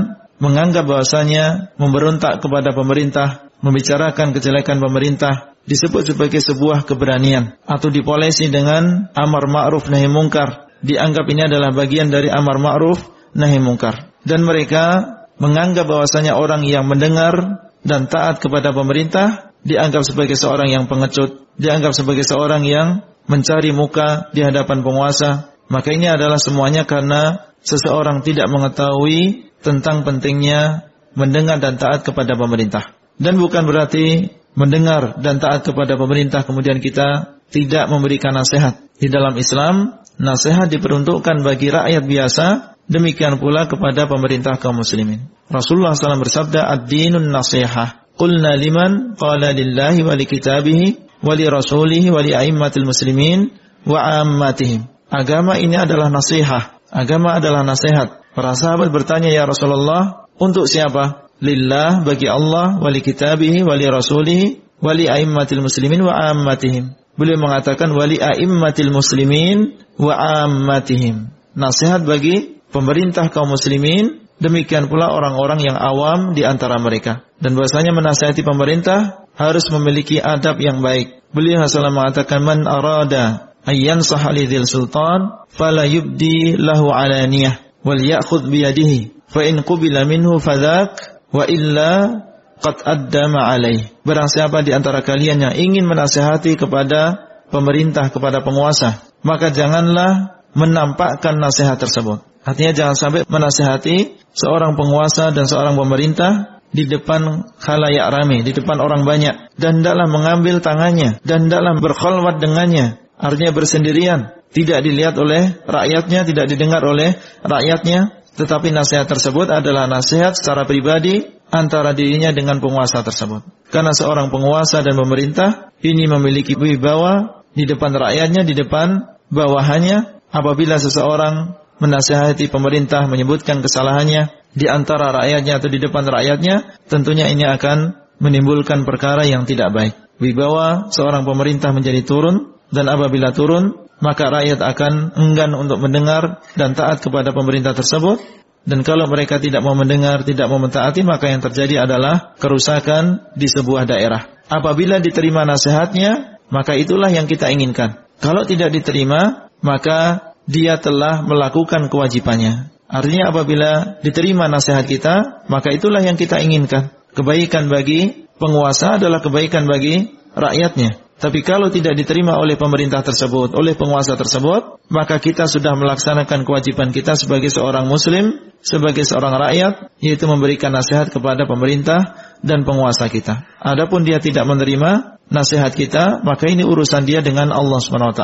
menganggap 0.41 0.89
bahwasanya 0.89 1.75
memberontak 1.77 2.41
kepada 2.41 2.73
pemerintah, 2.73 3.51
membicarakan 3.61 4.33
kejelekan 4.33 4.81
pemerintah, 4.81 5.53
disebut 5.63 6.15
sebagai 6.15 6.43
sebuah 6.43 6.83
keberanian 6.83 7.55
atau 7.63 7.87
dipolesi 7.87 8.51
dengan 8.51 9.07
amar 9.15 9.47
ma'ruf 9.47 9.87
nahi 9.87 10.09
mungkar. 10.11 10.67
Dianggap 10.83 11.23
ini 11.31 11.47
adalah 11.47 11.71
bagian 11.71 12.11
dari 12.11 12.27
amar 12.27 12.59
ma'ruf 12.59 12.99
nahi 13.37 13.59
mungkar. 13.61 14.11
Dan 14.23 14.43
mereka 14.43 15.15
menganggap 15.39 15.87
bahwasanya 15.87 16.35
orang 16.35 16.67
yang 16.67 16.87
mendengar 16.87 17.63
dan 17.83 18.07
taat 18.07 18.39
kepada 18.39 18.71
pemerintah 18.71 19.52
dianggap 19.63 20.03
sebagai 20.03 20.35
seorang 20.35 20.69
yang 20.71 20.85
pengecut, 20.85 21.47
dianggap 21.59 21.95
sebagai 21.95 22.23
seorang 22.27 22.63
yang 22.67 23.03
mencari 23.27 23.71
muka 23.71 24.29
di 24.35 24.43
hadapan 24.43 24.83
penguasa. 24.83 25.55
Maka 25.71 25.95
ini 25.95 26.11
adalah 26.11 26.37
semuanya 26.37 26.83
karena 26.83 27.49
seseorang 27.63 28.21
tidak 28.21 28.51
mengetahui 28.51 29.49
tentang 29.63 30.03
pentingnya 30.03 30.91
mendengar 31.15 31.57
dan 31.63 31.79
taat 31.79 32.03
kepada 32.03 32.35
pemerintah. 32.35 32.93
Dan 33.15 33.39
bukan 33.39 33.63
berarti 33.63 34.35
mendengar 34.53 35.17
dan 35.17 35.39
taat 35.41 35.65
kepada 35.65 35.97
pemerintah 35.97 36.45
kemudian 36.45 36.77
kita 36.83 37.39
tidak 37.49 37.85
memberikan 37.89 38.35
nasihat. 38.35 38.81
Di 38.97 39.09
dalam 39.09 39.33
Islam, 39.37 40.03
nasihat 40.17 40.69
diperuntukkan 40.69 41.41
bagi 41.45 41.69
rakyat 41.69 42.03
biasa, 42.05 42.45
demikian 42.89 43.37
pula 43.37 43.69
kepada 43.69 44.09
pemerintah 44.09 44.57
kaum 44.57 44.81
muslimin. 44.81 45.29
Rasulullah 45.49 45.93
SAW 45.93 46.23
bersabda, 46.23 46.65
Ad-dinun 46.65 47.29
nasihah. 47.29 48.02
Qulna 48.19 48.55
liman 48.57 49.17
qala 49.17 49.51
lillahi 49.51 50.05
wa 50.05 50.13
li 50.13 50.25
kitabihi 50.29 50.85
wa 51.25 51.33
li 51.33 51.45
rasulihi 51.49 52.13
wa 52.13 52.21
li 52.21 52.31
a'immatil 52.35 52.85
muslimin 52.85 53.49
wa 53.89 54.21
ammatihim. 54.21 54.85
Agama 55.09 55.57
ini 55.57 55.77
adalah 55.77 56.09
nasihat. 56.09 56.77
Agama 56.93 57.37
adalah 57.37 57.65
nasihat. 57.65 58.21
Para 58.33 58.57
sahabat 58.57 58.89
bertanya, 58.89 59.29
Ya 59.29 59.45
Rasulullah, 59.45 60.29
untuk 60.41 60.65
siapa? 60.65 61.23
lillah 61.43 62.07
bagi 62.07 62.31
Allah, 62.31 62.79
wali 62.79 63.03
kitabihi, 63.03 63.67
wali 63.67 63.85
rasulihi, 63.91 64.79
wali 64.79 65.11
aimmatil 65.11 65.59
muslimin 65.59 65.99
wa 65.99 66.15
ammatihim. 66.31 66.95
Beliau 67.19 67.37
mengatakan 67.37 67.91
wali 67.91 68.17
aimmatil 68.17 68.89
muslimin 68.89 69.75
wa 69.99 70.15
ammatihim. 70.47 71.29
Nasihat 71.53 72.07
bagi 72.07 72.63
pemerintah 72.71 73.29
kaum 73.29 73.53
muslimin, 73.53 74.25
demikian 74.41 74.87
pula 74.89 75.13
orang-orang 75.13 75.61
yang 75.61 75.77
awam 75.77 76.33
di 76.33 76.47
antara 76.47 76.79
mereka. 76.81 77.27
Dan 77.43 77.59
bahasanya 77.59 77.91
menasihati 77.91 78.39
pemerintah 78.39 79.27
harus 79.35 79.67
memiliki 79.67 80.23
adab 80.23 80.63
yang 80.63 80.79
baik. 80.79 81.27
Beliau 81.35 81.59
Rasulullah 81.59 81.91
mengatakan 81.91 82.39
man 82.39 82.63
arada 82.63 83.51
ayyan 83.67 83.99
sahalidil 83.99 84.63
sultan 84.63 85.43
fala 85.51 85.83
yubdi 85.83 86.55
lahu 86.55 86.87
alaniyah 86.87 87.83
wal 87.83 87.99
ya'khudh 87.99 88.47
biyadihi 88.47 89.27
fa 89.27 89.43
in 89.43 89.59
qubila 89.59 90.07
minhu 90.07 90.39
fadhak 90.39 90.95
wa 91.35 91.43
illa 91.43 92.23
qad 92.63 92.79
addama 92.87 93.51
alaih. 93.51 93.91
Barang 94.07 94.31
siapa 94.31 94.63
di 94.63 94.71
antara 94.71 95.03
kalian 95.03 95.43
yang 95.43 95.53
ingin 95.57 95.83
menasihati 95.83 96.55
kepada 96.55 97.27
pemerintah, 97.51 98.07
kepada 98.07 98.39
penguasa, 98.39 99.03
maka 99.19 99.51
janganlah 99.51 100.39
menampakkan 100.55 101.35
nasihat 101.43 101.75
tersebut. 101.75 102.23
Artinya 102.47 102.71
jangan 102.71 102.95
sampai 102.95 103.21
menasihati 103.27 104.21
seorang 104.31 104.79
penguasa 104.79 105.33
dan 105.35 105.43
seorang 105.49 105.75
pemerintah 105.75 106.52
di 106.73 106.89
depan 106.89 107.53
khalayak 107.61 108.09
rame, 108.09 108.41
di 108.41 108.51
depan 108.51 108.81
orang 108.81 109.05
banyak 109.05 109.53
dan 109.55 109.85
dalam 109.85 110.09
mengambil 110.09 110.59
tangannya 110.59 111.21
dan 111.21 111.47
dalam 111.47 111.79
berkholwat 111.79 112.41
dengannya. 112.41 112.99
Artinya 113.13 113.53
bersendirian, 113.53 114.19
tidak 114.51 114.83
dilihat 114.83 115.15
oleh 115.15 115.63
rakyatnya, 115.63 116.25
tidak 116.27 116.45
didengar 116.49 116.81
oleh 116.83 117.15
rakyatnya, 117.45 118.25
tetapi 118.35 118.73
nasihat 118.73 119.05
tersebut 119.05 119.53
adalah 119.53 119.85
nasihat 119.85 120.33
secara 120.33 120.65
pribadi 120.65 121.29
antara 121.53 121.93
dirinya 121.93 122.33
dengan 122.33 122.57
penguasa 122.57 123.05
tersebut. 123.05 123.45
Karena 123.69 123.93
seorang 123.93 124.33
penguasa 124.33 124.81
dan 124.81 124.97
pemerintah 124.97 125.69
ini 125.85 126.09
memiliki 126.09 126.57
wibawa 126.57 127.45
di 127.53 127.69
depan 127.69 127.93
rakyatnya, 127.93 128.41
di 128.41 128.57
depan 128.57 129.17
bawahannya. 129.29 130.25
Apabila 130.33 130.81
seseorang 130.81 131.61
menasihati 131.83 132.47
pemerintah 132.47 133.03
menyebutkan 133.11 133.59
kesalahannya 133.59 134.31
di 134.55 134.71
antara 134.71 135.11
rakyatnya 135.11 135.59
atau 135.59 135.67
di 135.67 135.83
depan 135.83 136.07
rakyatnya, 136.07 136.79
tentunya 136.87 137.27
ini 137.27 137.43
akan 137.43 137.99
menimbulkan 138.23 138.87
perkara 138.87 139.27
yang 139.27 139.43
tidak 139.43 139.75
baik. 139.75 139.93
Wibawa 140.23 140.93
seorang 140.95 141.27
pemerintah 141.27 141.75
menjadi 141.75 142.05
turun 142.07 142.55
dan 142.71 142.87
apabila 142.87 143.35
turun 143.35 143.83
maka 143.99 144.31
rakyat 144.31 144.63
akan 144.63 145.19
enggan 145.19 145.51
untuk 145.57 145.83
mendengar 145.83 146.39
dan 146.55 146.71
taat 146.71 147.03
kepada 147.03 147.35
pemerintah 147.35 147.75
tersebut 147.75 148.19
dan 148.63 148.79
kalau 148.87 149.11
mereka 149.11 149.43
tidak 149.43 149.59
mau 149.59 149.75
mendengar, 149.75 150.23
tidak 150.23 150.47
mau 150.47 150.55
mentaati, 150.55 151.03
maka 151.03 151.27
yang 151.27 151.43
terjadi 151.43 151.83
adalah 151.83 152.31
kerusakan 152.39 153.35
di 153.35 153.51
sebuah 153.51 153.83
daerah. 153.83 154.39
Apabila 154.47 155.03
diterima 155.03 155.43
nasihatnya, 155.43 156.39
maka 156.47 156.71
itulah 156.79 157.11
yang 157.11 157.27
kita 157.27 157.51
inginkan. 157.51 158.07
Kalau 158.23 158.47
tidak 158.47 158.71
diterima, 158.71 159.51
maka 159.59 160.31
dia 160.49 160.79
telah 160.79 161.23
melakukan 161.23 161.87
kewajibannya. 161.87 162.73
Artinya 162.87 163.33
apabila 163.33 163.97
diterima 164.05 164.45
nasihat 164.45 164.85
kita, 164.85 165.45
maka 165.49 165.73
itulah 165.73 166.03
yang 166.03 166.19
kita 166.19 166.37
inginkan. 166.43 166.93
Kebaikan 167.13 167.69
bagi 167.69 168.29
penguasa 168.37 169.01
adalah 169.01 169.21
kebaikan 169.21 169.65
bagi 169.65 170.13
rakyatnya. 170.33 171.01
Tapi 171.23 171.39
kalau 171.39 171.71
tidak 171.71 171.95
diterima 171.95 172.35
oleh 172.35 172.59
pemerintah 172.59 172.99
tersebut, 172.99 173.55
oleh 173.55 173.79
penguasa 173.79 174.19
tersebut, 174.19 174.83
maka 174.91 175.23
kita 175.23 175.47
sudah 175.47 175.71
melaksanakan 175.71 176.43
kewajiban 176.43 176.91
kita 176.91 177.15
sebagai 177.15 177.47
seorang 177.47 177.87
muslim, 177.87 178.51
sebagai 178.59 179.07
seorang 179.07 179.39
rakyat, 179.39 179.95
yaitu 180.03 180.27
memberikan 180.27 180.75
nasihat 180.75 181.07
kepada 181.07 181.47
pemerintah 181.47 182.19
dan 182.43 182.67
penguasa 182.67 183.07
kita. 183.07 183.47
Adapun 183.63 184.03
dia 184.03 184.19
tidak 184.19 184.43
menerima 184.43 185.23
nasihat 185.31 185.71
kita, 185.71 186.19
maka 186.27 186.51
ini 186.51 186.67
urusan 186.67 187.07
dia 187.07 187.23
dengan 187.23 187.55
Allah 187.55 187.79
SWT. 187.79 188.23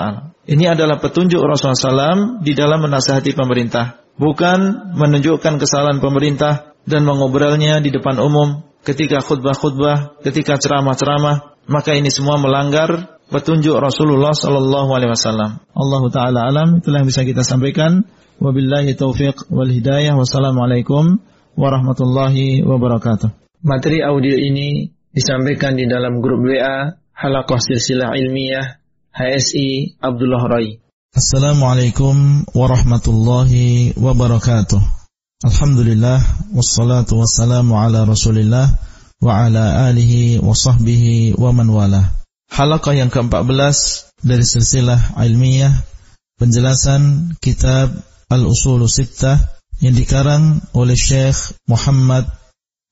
Ini 0.52 0.76
adalah 0.76 1.00
petunjuk 1.00 1.40
Rasulullah 1.40 2.12
SAW 2.12 2.44
di 2.44 2.52
dalam 2.52 2.84
menasihati 2.84 3.32
pemerintah. 3.32 4.04
Bukan 4.20 4.92
menunjukkan 5.00 5.56
kesalahan 5.56 6.04
pemerintah 6.04 6.76
dan 6.84 7.08
mengobrolnya 7.08 7.80
di 7.80 7.96
depan 7.96 8.20
umum 8.20 8.68
ketika 8.84 9.24
khutbah-khutbah, 9.24 10.20
ketika 10.24 10.60
ceramah-ceramah, 10.60 11.50
maka 11.70 11.94
ini 11.94 12.10
semua 12.10 12.42
melanggar 12.42 13.22
petunjuk 13.30 13.78
Rasulullah 13.78 14.34
sallallahu 14.34 14.90
alaihi 14.90 15.14
wasallam. 15.14 15.62
Allah 15.72 16.02
taala 16.10 16.40
alam 16.50 16.82
itulah 16.82 17.06
yang 17.06 17.10
bisa 17.10 17.22
kita 17.24 17.46
sampaikan. 17.46 18.10
Wabillahi 18.42 18.98
taufiq 18.98 19.48
wal 19.54 19.70
hidayah. 19.70 20.18
Wassalamualaikum 20.18 21.22
warahmatullahi 21.54 22.66
wabarakatuh. 22.66 23.62
Materi 23.62 24.02
audio 24.02 24.34
ini 24.34 24.90
disampaikan 25.14 25.78
di 25.78 25.86
dalam 25.86 26.24
grup 26.24 26.42
WA 26.42 26.98
Halaqah 27.14 27.60
Silsilah 27.60 28.16
Ilmiah 28.18 28.80
HSI 29.14 30.00
Abdullah 30.00 30.44
Rai. 30.48 30.80
Assalamualaikum 31.12 32.48
warahmatullahi 32.56 33.98
wabarakatuh. 34.00 34.80
Alhamdulillah 35.44 36.20
wassalatu 36.56 37.20
wassalamu 37.20 37.76
ala 37.76 38.08
Rasulillah 38.08 38.76
wa 39.20 39.46
ala 39.48 39.92
alihi 39.92 40.40
wa 40.40 40.56
sahbihi 40.56 41.36
wa 41.36 41.52
man 41.52 41.68
wala. 41.68 42.02
Halaqah 42.50 42.98
yang 42.98 43.12
ke-14 43.14 43.78
dari 44.24 44.44
silsilah 44.44 45.20
ilmiah 45.22 45.72
penjelasan 46.40 47.36
kitab 47.44 47.94
Al-Usul 48.32 48.88
Sittah 48.88 49.38
yang 49.84 49.96
dikarang 49.96 50.64
oleh 50.72 50.96
Syekh 50.96 51.56
Muhammad 51.68 52.28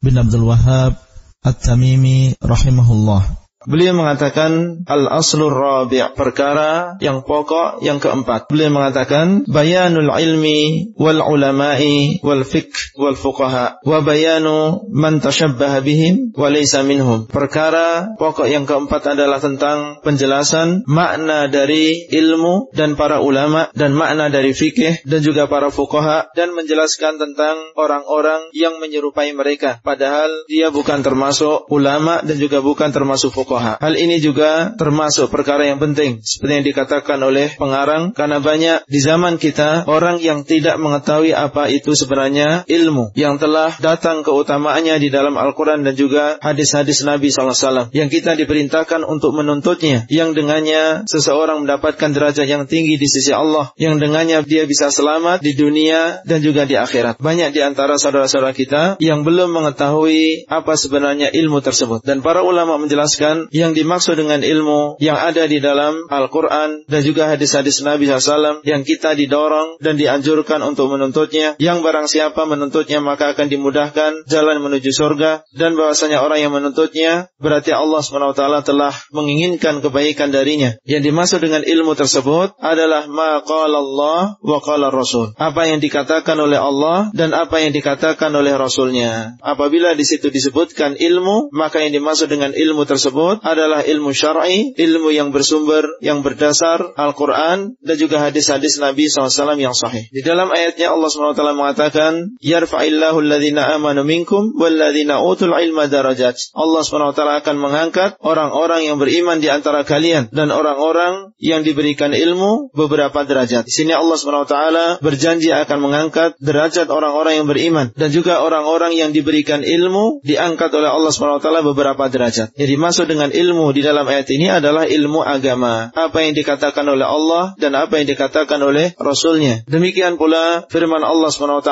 bin 0.04 0.20
Abdul 0.20 0.46
Wahab 0.46 1.00
At-Tamimi 1.42 2.38
rahimahullah. 2.44 3.47
Beliau 3.68 4.00
mengatakan 4.00 4.88
al-aslur 4.88 5.52
rabi' 5.52 6.16
perkara 6.16 6.96
yang 7.04 7.28
pokok 7.28 7.84
yang 7.84 8.00
keempat. 8.00 8.48
Beliau 8.48 8.72
mengatakan 8.72 9.44
bayanul 9.44 10.08
ilmi 10.08 10.96
wal 10.96 11.20
ulama'i 11.20 12.24
wal 12.24 12.48
fiqh 12.48 12.96
wal 12.96 13.20
fuqaha 13.20 13.84
wa 13.84 14.00
bayanu 14.08 14.88
man 14.88 15.20
tashabbaha 15.20 15.84
bihim 15.84 16.32
wa 16.32 16.48
laysa 16.48 16.88
minhum. 16.88 17.28
Perkara 17.28 18.16
pokok 18.16 18.48
yang 18.48 18.64
keempat 18.64 19.20
adalah 19.20 19.44
tentang 19.44 20.00
penjelasan 20.00 20.88
makna 20.88 21.52
dari 21.52 22.08
ilmu 22.08 22.72
dan 22.72 22.96
para 22.96 23.20
ulama 23.20 23.68
dan 23.76 23.92
makna 23.92 24.32
dari 24.32 24.56
fikih 24.56 25.04
dan 25.04 25.20
juga 25.20 25.52
para 25.52 25.76
fuqaha 25.76 26.32
dan 26.40 26.56
menjelaskan 26.56 27.20
tentang 27.20 27.76
orang-orang 27.76 28.48
yang 28.56 28.80
menyerupai 28.80 29.36
mereka 29.36 29.84
padahal 29.84 30.32
dia 30.48 30.72
bukan 30.72 31.04
termasuk 31.04 31.68
ulama 31.68 32.24
dan 32.24 32.40
juga 32.40 32.64
bukan 32.64 32.96
termasuk 32.96 33.36
fuqaha 33.36 33.57
fuqaha. 33.58 33.82
Hal 33.82 33.94
ini 33.98 34.22
juga 34.22 34.78
termasuk 34.78 35.34
perkara 35.34 35.66
yang 35.66 35.82
penting 35.82 36.22
seperti 36.22 36.62
yang 36.62 36.66
dikatakan 36.66 37.20
oleh 37.26 37.58
pengarang 37.58 38.14
karena 38.14 38.38
banyak 38.38 38.86
di 38.86 39.00
zaman 39.02 39.42
kita 39.42 39.90
orang 39.90 40.22
yang 40.22 40.46
tidak 40.46 40.78
mengetahui 40.78 41.34
apa 41.34 41.68
itu 41.74 41.98
sebenarnya 41.98 42.64
ilmu 42.70 43.12
yang 43.18 43.42
telah 43.42 43.74
datang 43.82 44.22
keutamaannya 44.22 45.02
di 45.02 45.10
dalam 45.10 45.34
Al-Qur'an 45.36 45.82
dan 45.82 45.98
juga 45.98 46.38
hadis-hadis 46.40 47.02
Nabi 47.04 47.34
SAW 47.34 47.90
yang 47.92 48.08
kita 48.14 48.38
diperintahkan 48.38 49.02
untuk 49.04 49.34
menuntutnya 49.34 50.06
yang 50.14 50.38
dengannya 50.38 51.10
seseorang 51.10 51.66
mendapatkan 51.66 52.14
derajat 52.14 52.46
yang 52.46 52.70
tinggi 52.70 53.02
di 53.02 53.08
sisi 53.10 53.34
Allah 53.34 53.74
yang 53.82 53.98
dengannya 53.98 54.46
dia 54.46 54.70
bisa 54.70 54.94
selamat 54.94 55.42
di 55.42 55.58
dunia 55.58 56.22
dan 56.24 56.40
juga 56.46 56.70
di 56.70 56.78
akhirat. 56.78 57.20
Banyak 57.20 57.50
di 57.52 57.62
antara 57.64 57.98
saudara-saudara 57.98 58.54
kita 58.54 59.02
yang 59.02 59.26
belum 59.26 59.50
mengetahui 59.50 60.48
apa 60.48 60.78
sebenarnya 60.78 61.34
ilmu 61.34 61.60
tersebut 61.64 62.04
dan 62.06 62.22
para 62.22 62.44
ulama 62.44 62.78
menjelaskan 62.78 63.47
yang 63.52 63.72
dimaksud 63.78 64.18
dengan 64.18 64.42
ilmu 64.42 65.00
yang 65.00 65.18
ada 65.18 65.46
di 65.46 65.60
dalam 65.60 66.08
Al-Quran 66.08 66.88
dan 66.88 67.02
juga 67.04 67.32
hadis-hadis 67.32 67.84
Nabi 67.84 68.10
SAW 68.10 68.64
yang 68.64 68.82
kita 68.88 69.14
didorong 69.14 69.80
dan 69.84 70.00
dianjurkan 70.00 70.64
untuk 70.64 70.92
menuntutnya. 70.92 71.56
Yang 71.58 71.78
barang 71.84 72.08
siapa 72.08 72.42
menuntutnya 72.48 73.00
maka 73.04 73.34
akan 73.36 73.48
dimudahkan 73.48 74.28
jalan 74.30 74.58
menuju 74.64 74.92
surga 74.92 75.48
dan 75.54 75.76
bahwasanya 75.76 76.24
orang 76.24 76.40
yang 76.44 76.54
menuntutnya 76.54 77.32
berarti 77.38 77.72
Allah 77.74 78.02
SWT 78.02 78.44
telah 78.66 78.94
menginginkan 79.14 79.80
kebaikan 79.84 80.32
darinya. 80.34 80.76
Yang 80.84 81.12
dimaksud 81.12 81.40
dengan 81.44 81.64
ilmu 81.64 81.94
tersebut 81.94 82.58
adalah 82.60 83.06
ma 83.08 83.40
Allah 83.44 84.38
wa 84.42 84.60
qala 84.62 84.90
Rasul. 84.90 85.34
Apa 85.38 85.70
yang 85.70 85.80
dikatakan 85.84 86.38
oleh 86.38 86.58
Allah 86.58 87.10
dan 87.14 87.34
apa 87.34 87.62
yang 87.62 87.72
dikatakan 87.74 88.32
oleh 88.34 88.56
Rasulnya. 88.56 89.38
Apabila 89.42 89.94
di 89.94 90.04
situ 90.04 90.30
disebutkan 90.34 90.98
ilmu, 90.98 91.54
maka 91.54 91.84
yang 91.84 91.94
dimaksud 91.96 92.28
dengan 92.32 92.52
ilmu 92.54 92.84
tersebut 92.84 93.37
tersebut 93.38 93.58
adalah 93.58 93.82
ilmu 93.86 94.12
syar'i, 94.14 94.74
ilmu 94.74 95.10
yang 95.14 95.30
bersumber, 95.30 95.86
yang 96.02 96.26
berdasar 96.26 96.94
Al-Quran 96.98 97.78
dan 97.82 97.96
juga 97.98 98.22
hadis-hadis 98.22 98.82
Nabi 98.82 99.10
SAW 99.10 99.58
yang 99.58 99.74
sahih. 99.78 100.10
Di 100.10 100.26
dalam 100.26 100.50
ayatnya 100.50 100.94
Allah 100.94 101.10
SWT 101.10 101.42
mengatakan, 101.54 102.12
Yarfa'illahu 102.42 103.22
alladhina 103.22 103.74
amanu 103.78 104.04
minkum 104.04 104.54
walladhina 104.58 105.22
utul 105.22 105.54
ilma 105.54 105.90
darajat. 105.90 106.38
Allah 106.54 106.82
SWT 106.82 107.22
akan 107.22 107.56
mengangkat 107.58 108.18
orang-orang 108.22 108.90
yang 108.90 108.98
beriman 108.98 109.38
di 109.42 109.50
antara 109.52 109.86
kalian 109.86 110.30
dan 110.34 110.50
orang-orang 110.50 111.34
yang 111.38 111.62
diberikan 111.62 112.14
ilmu 112.14 112.74
beberapa 112.74 113.24
derajat. 113.26 113.68
Di 113.68 113.74
sini 113.74 113.94
Allah 113.94 114.18
SWT 114.18 114.58
berjanji 115.02 115.54
akan 115.54 115.78
mengangkat 115.82 116.38
derajat 116.42 116.90
orang-orang 116.90 117.44
yang 117.44 117.48
beriman 117.48 117.94
dan 117.94 118.10
juga 118.10 118.42
orang-orang 118.42 118.98
yang 118.98 119.12
diberikan 119.14 119.62
ilmu 119.62 120.22
diangkat 120.26 120.70
oleh 120.74 120.90
Allah 120.90 121.12
SWT 121.14 121.48
beberapa 121.66 122.10
derajat. 122.10 122.54
Jadi 122.58 122.74
masuk 122.80 123.06
dengan 123.10 123.27
ilmu 123.32 123.72
di 123.76 123.82
dalam 123.86 124.08
ayat 124.08 124.28
ini 124.34 124.48
adalah 124.52 124.88
ilmu 124.88 125.24
agama. 125.24 125.90
Apa 125.94 126.24
yang 126.26 126.34
dikatakan 126.36 126.86
oleh 126.88 127.08
Allah 127.08 127.54
dan 127.60 127.76
apa 127.78 128.00
yang 128.00 128.08
dikatakan 128.08 128.60
oleh 128.62 128.94
Rasulnya. 128.98 129.64
Demikian 129.68 130.16
pula 130.16 130.66
firman 130.68 131.02
Allah 131.04 131.30
SWT 131.30 131.72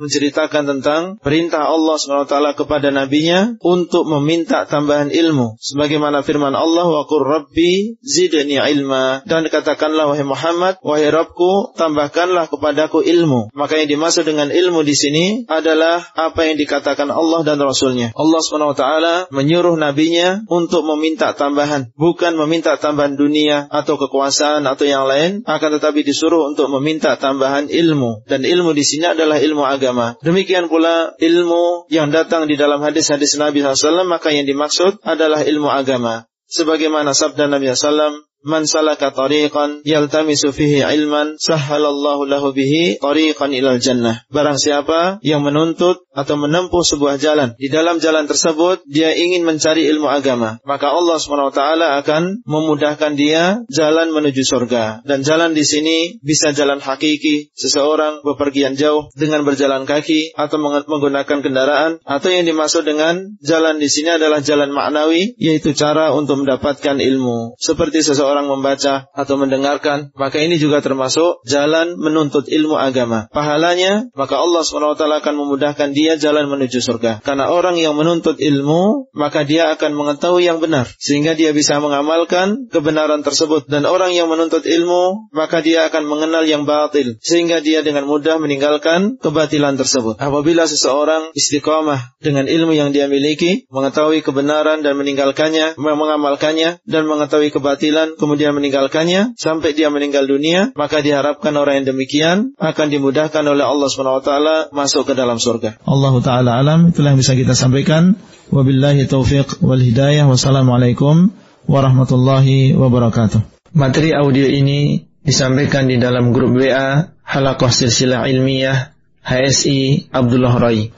menceritakan 0.00 0.62
tentang 0.76 1.02
perintah 1.20 1.68
Allah 1.68 1.96
SWT 1.96 2.34
kepada 2.56 2.88
nabinya 2.90 3.56
untuk 3.60 4.06
meminta 4.08 4.64
tambahan 4.66 5.12
ilmu. 5.12 5.60
Sebagaimana 5.60 6.22
firman 6.24 6.52
Allah, 6.56 6.86
wa 6.86 7.04
rabbi 7.06 8.00
zidni 8.00 8.58
ilma. 8.58 9.22
Dan 9.24 9.46
katakanlah 9.46 10.10
wahai 10.10 10.26
Muhammad, 10.26 10.80
wahai 10.80 11.08
Rabbku, 11.08 11.76
tambahkanlah 11.76 12.48
kepadaku 12.48 13.04
ilmu. 13.04 13.52
Maka 13.52 13.80
yang 13.80 13.88
dimaksud 13.98 14.24
dengan 14.26 14.48
ilmu 14.48 14.82
di 14.82 14.94
sini 14.94 15.26
adalah 15.46 16.02
apa 16.14 16.48
yang 16.48 16.56
dikatakan 16.56 17.08
Allah 17.08 17.42
dan 17.46 17.60
Rasulnya. 17.60 18.12
Allah 18.16 18.40
SWT 18.40 18.84
menyuruh 19.32 19.76
nabinya 19.76 20.44
untuk 20.48 20.79
meminta 20.84 21.32
tambahan. 21.32 21.92
Bukan 21.96 22.36
meminta 22.36 22.76
tambahan 22.76 23.14
dunia 23.16 23.66
atau 23.68 23.96
kekuasaan 23.96 24.64
atau 24.64 24.84
yang 24.86 25.04
lain. 25.04 25.44
Akan 25.44 25.76
tetapi 25.76 26.04
disuruh 26.06 26.50
untuk 26.50 26.70
meminta 26.80 27.16
tambahan 27.16 27.68
ilmu. 27.68 28.24
Dan 28.26 28.44
ilmu 28.44 28.72
di 28.72 28.84
sini 28.86 29.10
adalah 29.10 29.40
ilmu 29.40 29.64
agama. 29.64 30.16
Demikian 30.20 30.70
pula 30.70 31.14
ilmu 31.18 31.90
yang 31.92 32.14
datang 32.14 32.46
di 32.46 32.54
dalam 32.54 32.80
hadis-hadis 32.80 33.36
Nabi 33.36 33.64
SAW. 33.64 34.06
Maka 34.06 34.32
yang 34.32 34.46
dimaksud 34.48 35.02
adalah 35.02 35.44
ilmu 35.44 35.68
agama. 35.68 36.30
Sebagaimana 36.50 37.14
sabda 37.14 37.46
Nabi 37.46 37.70
SAW, 37.70 38.29
Man 38.40 38.64
salaka 38.64 39.12
tariqan 39.12 39.84
yaltamisu 39.84 40.56
fihi 40.56 40.80
ilman 40.80 41.36
sahhalallahu 41.36 42.24
lahu 42.24 42.56
bihi 42.56 42.96
tariqan 42.96 43.52
ilal 43.52 43.76
jannah. 43.76 44.24
Barang 44.32 44.56
siapa 44.56 45.20
yang 45.20 45.44
menuntut 45.44 46.00
atau 46.08 46.40
menempuh 46.40 46.80
sebuah 46.80 47.20
jalan, 47.20 47.52
di 47.60 47.68
dalam 47.68 48.00
jalan 48.00 48.24
tersebut 48.24 48.80
dia 48.88 49.12
ingin 49.12 49.44
mencari 49.44 49.84
ilmu 49.92 50.08
agama, 50.08 50.56
maka 50.64 50.88
Allah 50.88 51.20
SWT 51.20 51.60
akan 52.02 52.22
memudahkan 52.48 53.12
dia 53.14 53.60
jalan 53.68 54.10
menuju 54.16 54.40
surga. 54.40 55.04
Dan 55.04 55.20
jalan 55.20 55.52
di 55.52 55.62
sini 55.62 56.16
bisa 56.24 56.56
jalan 56.56 56.80
hakiki, 56.80 57.52
seseorang 57.52 58.24
bepergian 58.24 58.74
jauh 58.74 59.12
dengan 59.14 59.44
berjalan 59.44 59.84
kaki 59.84 60.32
atau 60.32 60.56
menggunakan 60.88 61.38
kendaraan, 61.44 62.00
atau 62.02 62.28
yang 62.32 62.48
dimaksud 62.48 62.88
dengan 62.88 63.36
jalan 63.44 63.76
di 63.76 63.86
sini 63.92 64.16
adalah 64.16 64.40
jalan 64.40 64.72
maknawi, 64.72 65.36
yaitu 65.36 65.76
cara 65.76 66.16
untuk 66.16 66.40
mendapatkan 66.40 66.96
ilmu. 66.96 67.54
Seperti 67.60 68.00
seseorang 68.00 68.29
seseorang 68.30 68.46
membaca 68.46 69.10
atau 69.10 69.34
mendengarkan, 69.34 70.14
maka 70.14 70.38
ini 70.38 70.54
juga 70.54 70.78
termasuk 70.78 71.42
jalan 71.50 71.98
menuntut 71.98 72.46
ilmu 72.46 72.78
agama. 72.78 73.26
Pahalanya, 73.34 74.06
maka 74.14 74.38
Allah 74.38 74.62
SWT 74.62 75.02
akan 75.02 75.34
memudahkan 75.34 75.90
dia 75.90 76.14
jalan 76.14 76.46
menuju 76.46 76.78
surga. 76.78 77.26
Karena 77.26 77.50
orang 77.50 77.74
yang 77.74 77.98
menuntut 77.98 78.38
ilmu, 78.38 79.10
maka 79.10 79.42
dia 79.42 79.74
akan 79.74 79.98
mengetahui 79.98 80.46
yang 80.46 80.62
benar. 80.62 80.86
Sehingga 81.02 81.34
dia 81.34 81.50
bisa 81.50 81.82
mengamalkan 81.82 82.70
kebenaran 82.70 83.26
tersebut. 83.26 83.66
Dan 83.66 83.82
orang 83.82 84.14
yang 84.14 84.30
menuntut 84.30 84.62
ilmu, 84.62 85.34
maka 85.34 85.58
dia 85.58 85.90
akan 85.90 86.06
mengenal 86.06 86.46
yang 86.46 86.62
batil. 86.70 87.18
Sehingga 87.18 87.58
dia 87.58 87.82
dengan 87.82 88.06
mudah 88.06 88.38
meninggalkan 88.38 89.18
kebatilan 89.18 89.74
tersebut. 89.74 90.22
Apabila 90.22 90.70
seseorang 90.70 91.34
istiqamah 91.34 92.14
dengan 92.22 92.46
ilmu 92.46 92.78
yang 92.78 92.94
dia 92.94 93.10
miliki, 93.10 93.66
mengetahui 93.74 94.22
kebenaran 94.22 94.86
dan 94.86 94.94
meninggalkannya, 94.94 95.74
mengamalkannya, 95.74 96.78
dan 96.86 97.02
mengetahui 97.10 97.50
kebatilan, 97.50 98.19
kemudian 98.20 98.52
meninggalkannya 98.52 99.32
sampai 99.40 99.72
dia 99.72 99.88
meninggal 99.88 100.28
dunia, 100.28 100.76
maka 100.76 101.00
diharapkan 101.00 101.56
orang 101.56 101.80
yang 101.80 101.96
demikian 101.96 102.36
akan 102.60 102.86
dimudahkan 102.92 103.40
oleh 103.40 103.64
Allah 103.64 103.88
SWT 103.88 104.30
masuk 104.76 105.08
ke 105.08 105.12
dalam 105.16 105.40
surga. 105.40 105.80
Allah 105.88 106.14
Ta'ala 106.20 106.60
alam, 106.60 106.92
itulah 106.92 107.16
yang 107.16 107.20
bisa 107.20 107.32
kita 107.32 107.56
sampaikan. 107.56 108.20
Wabillahi 108.52 109.08
taufiq 109.08 109.64
wal 109.64 109.80
hidayah. 109.80 110.28
Wassalamualaikum 110.28 111.32
warahmatullahi 111.64 112.76
wabarakatuh. 112.76 113.72
Materi 113.72 114.12
audio 114.12 114.44
ini 114.44 115.06
disampaikan 115.24 115.86
di 115.86 115.96
dalam 115.96 116.34
grup 116.34 116.58
WA 116.58 117.06
Halakoh 117.22 117.70
Silsilah 117.70 118.26
Ilmiah 118.26 118.92
HSI 119.22 120.10
Abdullah 120.10 120.54
Rai. 120.58 120.90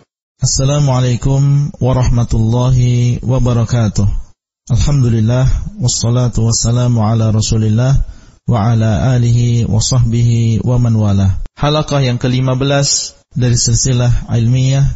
Assalamualaikum 0.43 1.71
warahmatullahi 1.79 3.23
wabarakatuh. 3.23 4.22
Alhamdulillah 4.71 5.75
wassalatu 5.83 6.47
wassalamu 6.47 7.03
ala 7.03 7.35
Rasulillah 7.35 7.99
wa 8.47 8.71
ala 8.71 9.11
alihi 9.11 9.67
wa 9.67 9.83
sahbihi 9.83 10.63
wa 10.63 10.79
man 10.79 10.95
wala. 10.95 11.43
Yang 11.59 12.19
ke-15 12.23 12.87
dari 13.35 13.59
silsilah 13.59 14.31
ilmiah 14.31 14.87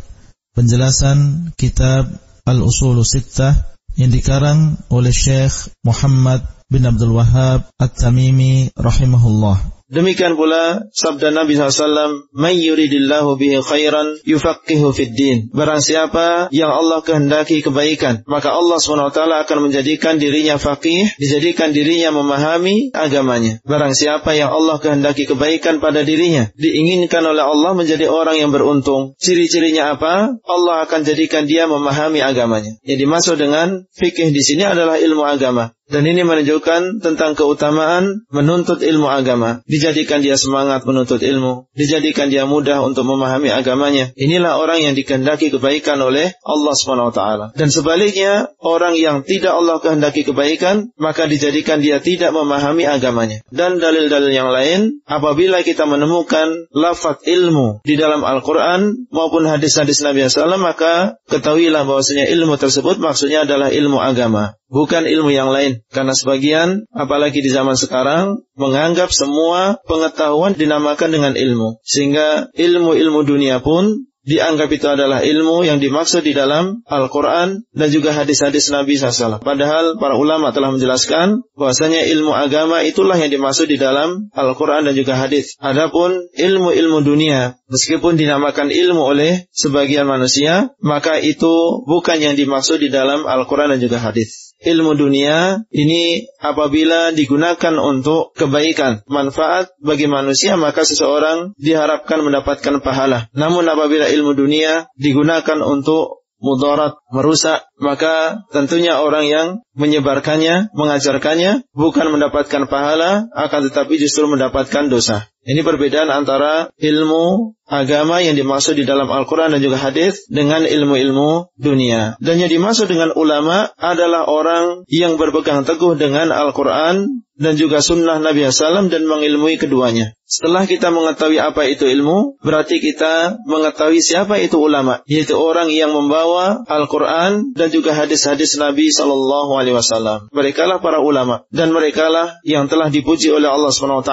penjelasan 0.54 1.50
kitab 1.58 2.14
Al-Usul 2.46 3.02
Sittah 3.02 3.74
yang 3.98 4.14
dikarang 4.14 4.78
oleh 4.86 5.10
Syekh 5.10 5.74
Muhammad 5.82 6.46
bin 6.66 6.82
Abdul 6.82 7.14
Wahab 7.14 7.70
At-Tamimi 7.78 8.74
rahimahullah. 8.74 9.76
Demikian 9.86 10.34
pula 10.34 10.90
sabda 10.90 11.30
Nabi 11.30 11.54
SAW, 11.54 12.26
"Man 12.34 12.58
yuridillahu 12.58 13.38
bihi 13.38 13.62
khairan 13.62 14.18
yufaqihu 14.26 14.90
fid 14.90 15.14
din." 15.14 15.46
Barang 15.54 15.78
siapa 15.78 16.50
yang 16.50 16.74
Allah 16.74 17.06
kehendaki 17.06 17.62
kebaikan, 17.62 18.26
maka 18.26 18.50
Allah 18.50 18.82
SWT 18.82 19.46
akan 19.46 19.58
menjadikan 19.70 20.18
dirinya 20.18 20.58
faqih, 20.58 21.06
dijadikan 21.22 21.70
dirinya 21.70 22.10
memahami 22.10 22.90
agamanya. 22.98 23.62
Barang 23.62 23.94
siapa 23.94 24.34
yang 24.34 24.50
Allah 24.50 24.82
kehendaki 24.82 25.22
kebaikan 25.30 25.78
pada 25.78 26.02
dirinya, 26.02 26.50
diinginkan 26.58 27.22
oleh 27.22 27.46
Allah 27.46 27.78
menjadi 27.78 28.10
orang 28.10 28.42
yang 28.42 28.50
beruntung. 28.50 29.14
Ciri-cirinya 29.22 29.94
apa? 29.94 30.34
Allah 30.42 30.82
akan 30.82 31.06
jadikan 31.06 31.46
dia 31.46 31.70
memahami 31.70 32.26
agamanya. 32.26 32.74
Yang 32.82 33.06
dimaksud 33.06 33.36
dengan 33.38 33.86
fikih 33.94 34.34
di 34.34 34.42
sini 34.42 34.66
adalah 34.66 34.98
ilmu 34.98 35.22
agama. 35.22 35.75
Dan 35.86 36.02
ini 36.02 36.26
menunjukkan 36.26 36.98
tentang 36.98 37.38
keutamaan 37.38 38.26
menuntut 38.34 38.82
ilmu 38.82 39.06
agama. 39.06 39.62
Dijadikan 39.70 40.18
dia 40.18 40.34
semangat 40.34 40.82
menuntut 40.82 41.22
ilmu. 41.22 41.70
Dijadikan 41.78 42.26
dia 42.26 42.42
mudah 42.42 42.82
untuk 42.82 43.06
memahami 43.06 43.54
agamanya. 43.54 44.10
Inilah 44.18 44.58
orang 44.58 44.82
yang 44.82 44.94
dikehendaki 44.98 45.54
kebaikan 45.54 46.02
oleh 46.02 46.34
Allah 46.42 46.74
SWT. 46.74 47.22
Dan 47.54 47.70
sebaliknya, 47.70 48.50
orang 48.58 48.98
yang 48.98 49.22
tidak 49.22 49.54
Allah 49.54 49.78
kehendaki 49.78 50.26
kebaikan, 50.26 50.90
maka 50.98 51.30
dijadikan 51.30 51.78
dia 51.78 52.02
tidak 52.02 52.34
memahami 52.34 52.82
agamanya. 52.82 53.46
Dan 53.54 53.78
dalil-dalil 53.78 54.34
yang 54.34 54.50
lain, 54.50 55.06
apabila 55.06 55.62
kita 55.62 55.86
menemukan 55.86 56.66
lafaz 56.74 57.22
ilmu 57.22 57.86
di 57.86 57.94
dalam 57.94 58.26
Al-Quran 58.26 59.06
maupun 59.14 59.46
hadis-hadis 59.46 60.02
Nabi 60.02 60.26
SAW, 60.26 60.58
maka 60.58 61.22
ketahuilah 61.30 61.86
bahwasanya 61.86 62.26
ilmu 62.26 62.58
tersebut 62.58 62.98
maksudnya 62.98 63.46
adalah 63.46 63.70
ilmu 63.70 64.02
agama 64.02 64.58
bukan 64.70 65.06
ilmu 65.06 65.30
yang 65.32 65.50
lain. 65.50 65.82
Karena 65.90 66.12
sebagian, 66.14 66.86
apalagi 66.92 67.42
di 67.42 67.50
zaman 67.50 67.78
sekarang, 67.78 68.42
menganggap 68.58 69.10
semua 69.14 69.78
pengetahuan 69.86 70.54
dinamakan 70.54 71.10
dengan 71.10 71.32
ilmu. 71.34 71.78
Sehingga 71.86 72.50
ilmu-ilmu 72.54 73.22
dunia 73.26 73.62
pun 73.62 74.06
dianggap 74.26 74.68
itu 74.74 74.86
adalah 74.90 75.22
ilmu 75.22 75.62
yang 75.62 75.78
dimaksud 75.78 76.26
di 76.26 76.34
dalam 76.34 76.82
Al-Quran 76.82 77.62
dan 77.70 77.88
juga 77.94 78.10
hadis-hadis 78.10 78.74
Nabi 78.74 78.98
SAW. 78.98 79.38
Padahal 79.38 80.02
para 80.02 80.18
ulama 80.18 80.50
telah 80.50 80.74
menjelaskan 80.74 81.46
bahwasanya 81.54 82.02
ilmu 82.10 82.34
agama 82.34 82.82
itulah 82.82 83.14
yang 83.14 83.30
dimaksud 83.30 83.70
di 83.70 83.78
dalam 83.78 84.28
Al-Quran 84.34 84.90
dan 84.90 84.98
juga 84.98 85.14
hadis. 85.14 85.54
Adapun 85.62 86.26
ilmu-ilmu 86.34 87.06
dunia, 87.06 87.54
meskipun 87.70 88.18
dinamakan 88.18 88.74
ilmu 88.74 88.98
oleh 88.98 89.46
sebagian 89.54 90.10
manusia, 90.10 90.74
maka 90.82 91.22
itu 91.22 91.86
bukan 91.86 92.18
yang 92.18 92.34
dimaksud 92.34 92.82
di 92.82 92.90
dalam 92.90 93.24
Al-Quran 93.30 93.78
dan 93.78 93.80
juga 93.80 94.02
hadis 94.02 94.46
ilmu 94.62 94.96
dunia 94.96 95.60
ini 95.68 96.24
apabila 96.40 97.12
digunakan 97.12 97.74
untuk 97.76 98.32
kebaikan, 98.36 99.04
manfaat 99.10 99.72
bagi 99.82 100.08
manusia, 100.08 100.56
maka 100.56 100.82
seseorang 100.86 101.52
diharapkan 101.60 102.24
mendapatkan 102.24 102.80
pahala. 102.80 103.28
Namun 103.36 103.68
apabila 103.68 104.08
ilmu 104.08 104.32
dunia 104.32 104.88
digunakan 104.96 105.60
untuk 105.60 106.24
mudarat, 106.40 107.00
merusak, 107.12 107.64
maka 107.80 108.44
tentunya 108.52 109.00
orang 109.00 109.24
yang 109.28 109.46
menyebarkannya, 109.76 110.72
mengajarkannya, 110.72 111.68
bukan 111.76 112.06
mendapatkan 112.10 112.66
pahala, 112.66 113.28
akan 113.30 113.60
tetapi 113.70 114.00
justru 114.00 114.24
mendapatkan 114.26 114.88
dosa. 114.88 115.28
Ini 115.46 115.62
perbedaan 115.62 116.10
antara 116.10 116.74
ilmu 116.74 117.54
agama 117.70 118.18
yang 118.18 118.34
dimaksud 118.34 118.74
di 118.74 118.82
dalam 118.82 119.06
Al-Quran 119.06 119.54
dan 119.54 119.62
juga 119.62 119.78
hadis 119.78 120.26
dengan 120.26 120.66
ilmu-ilmu 120.66 121.54
dunia. 121.54 122.18
Dan 122.18 122.42
yang 122.42 122.50
dimaksud 122.50 122.90
dengan 122.90 123.14
ulama 123.14 123.70
adalah 123.78 124.26
orang 124.26 124.82
yang 124.90 125.14
berpegang 125.14 125.62
teguh 125.62 125.94
dengan 125.94 126.34
Al-Quran 126.34 127.22
dan 127.36 127.54
juga 127.54 127.84
sunnah 127.84 128.18
Nabi 128.18 128.48
SAW 128.48 128.90
dan 128.90 129.06
mengilmui 129.06 129.60
keduanya. 129.60 130.16
Setelah 130.26 130.66
kita 130.66 130.90
mengetahui 130.90 131.38
apa 131.38 131.68
itu 131.70 131.86
ilmu, 131.86 132.42
berarti 132.42 132.82
kita 132.82 133.38
mengetahui 133.46 134.02
siapa 134.02 134.42
itu 134.42 134.58
ulama, 134.58 135.06
yaitu 135.06 135.38
orang 135.38 135.70
yang 135.70 135.94
membawa 135.94 136.66
Al-Quran 136.66 137.54
dan 137.54 137.70
juga 137.70 137.94
hadis-hadis 137.94 138.58
Nabi 138.58 138.90
Sallallahu 138.90 139.54
Alaihi 139.66 139.82
Wasallam. 139.82 140.18
Mereka 140.30 140.62
lah 140.70 140.78
para 140.78 141.02
ulama 141.02 141.42
dan 141.50 141.74
mereka 141.74 142.06
lah 142.06 142.38
yang 142.46 142.70
telah 142.70 142.86
dipuji 142.86 143.34
oleh 143.34 143.50
Allah 143.50 143.74
Swt 143.74 144.12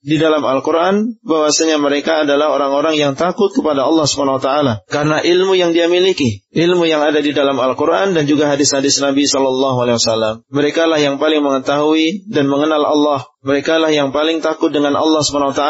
di 0.00 0.16
dalam 0.16 0.40
Al-Quran 0.40 1.20
bahwasanya 1.20 1.76
mereka 1.76 2.24
adalah 2.24 2.56
orang-orang 2.56 2.96
yang 2.96 3.12
takut 3.12 3.52
kepada 3.52 3.84
Allah 3.84 4.08
Swt 4.08 4.48
karena 4.88 5.20
ilmu 5.20 5.52
yang 5.52 5.76
dia 5.76 5.92
miliki, 5.92 6.40
ilmu 6.56 6.88
yang 6.88 7.04
ada 7.04 7.20
di 7.20 7.36
dalam 7.36 7.60
Al-Quran 7.60 8.16
dan 8.16 8.24
juga 8.24 8.48
hadis-hadis 8.48 8.96
Nabi 9.04 9.28
Sallallahu 9.28 9.76
Alaihi 9.84 10.00
Wasallam. 10.00 10.34
Mereka 10.48 10.88
lah 10.88 10.96
yang 10.96 11.20
paling 11.20 11.44
mengetahui 11.44 12.24
dan 12.32 12.48
mengenal 12.48 12.80
Allah 12.80 13.28
mereka 13.44 13.76
lah 13.76 13.92
yang 13.92 14.08
paling 14.08 14.40
takut 14.40 14.72
dengan 14.72 14.96
Allah 14.96 15.20
SWT. 15.20 15.62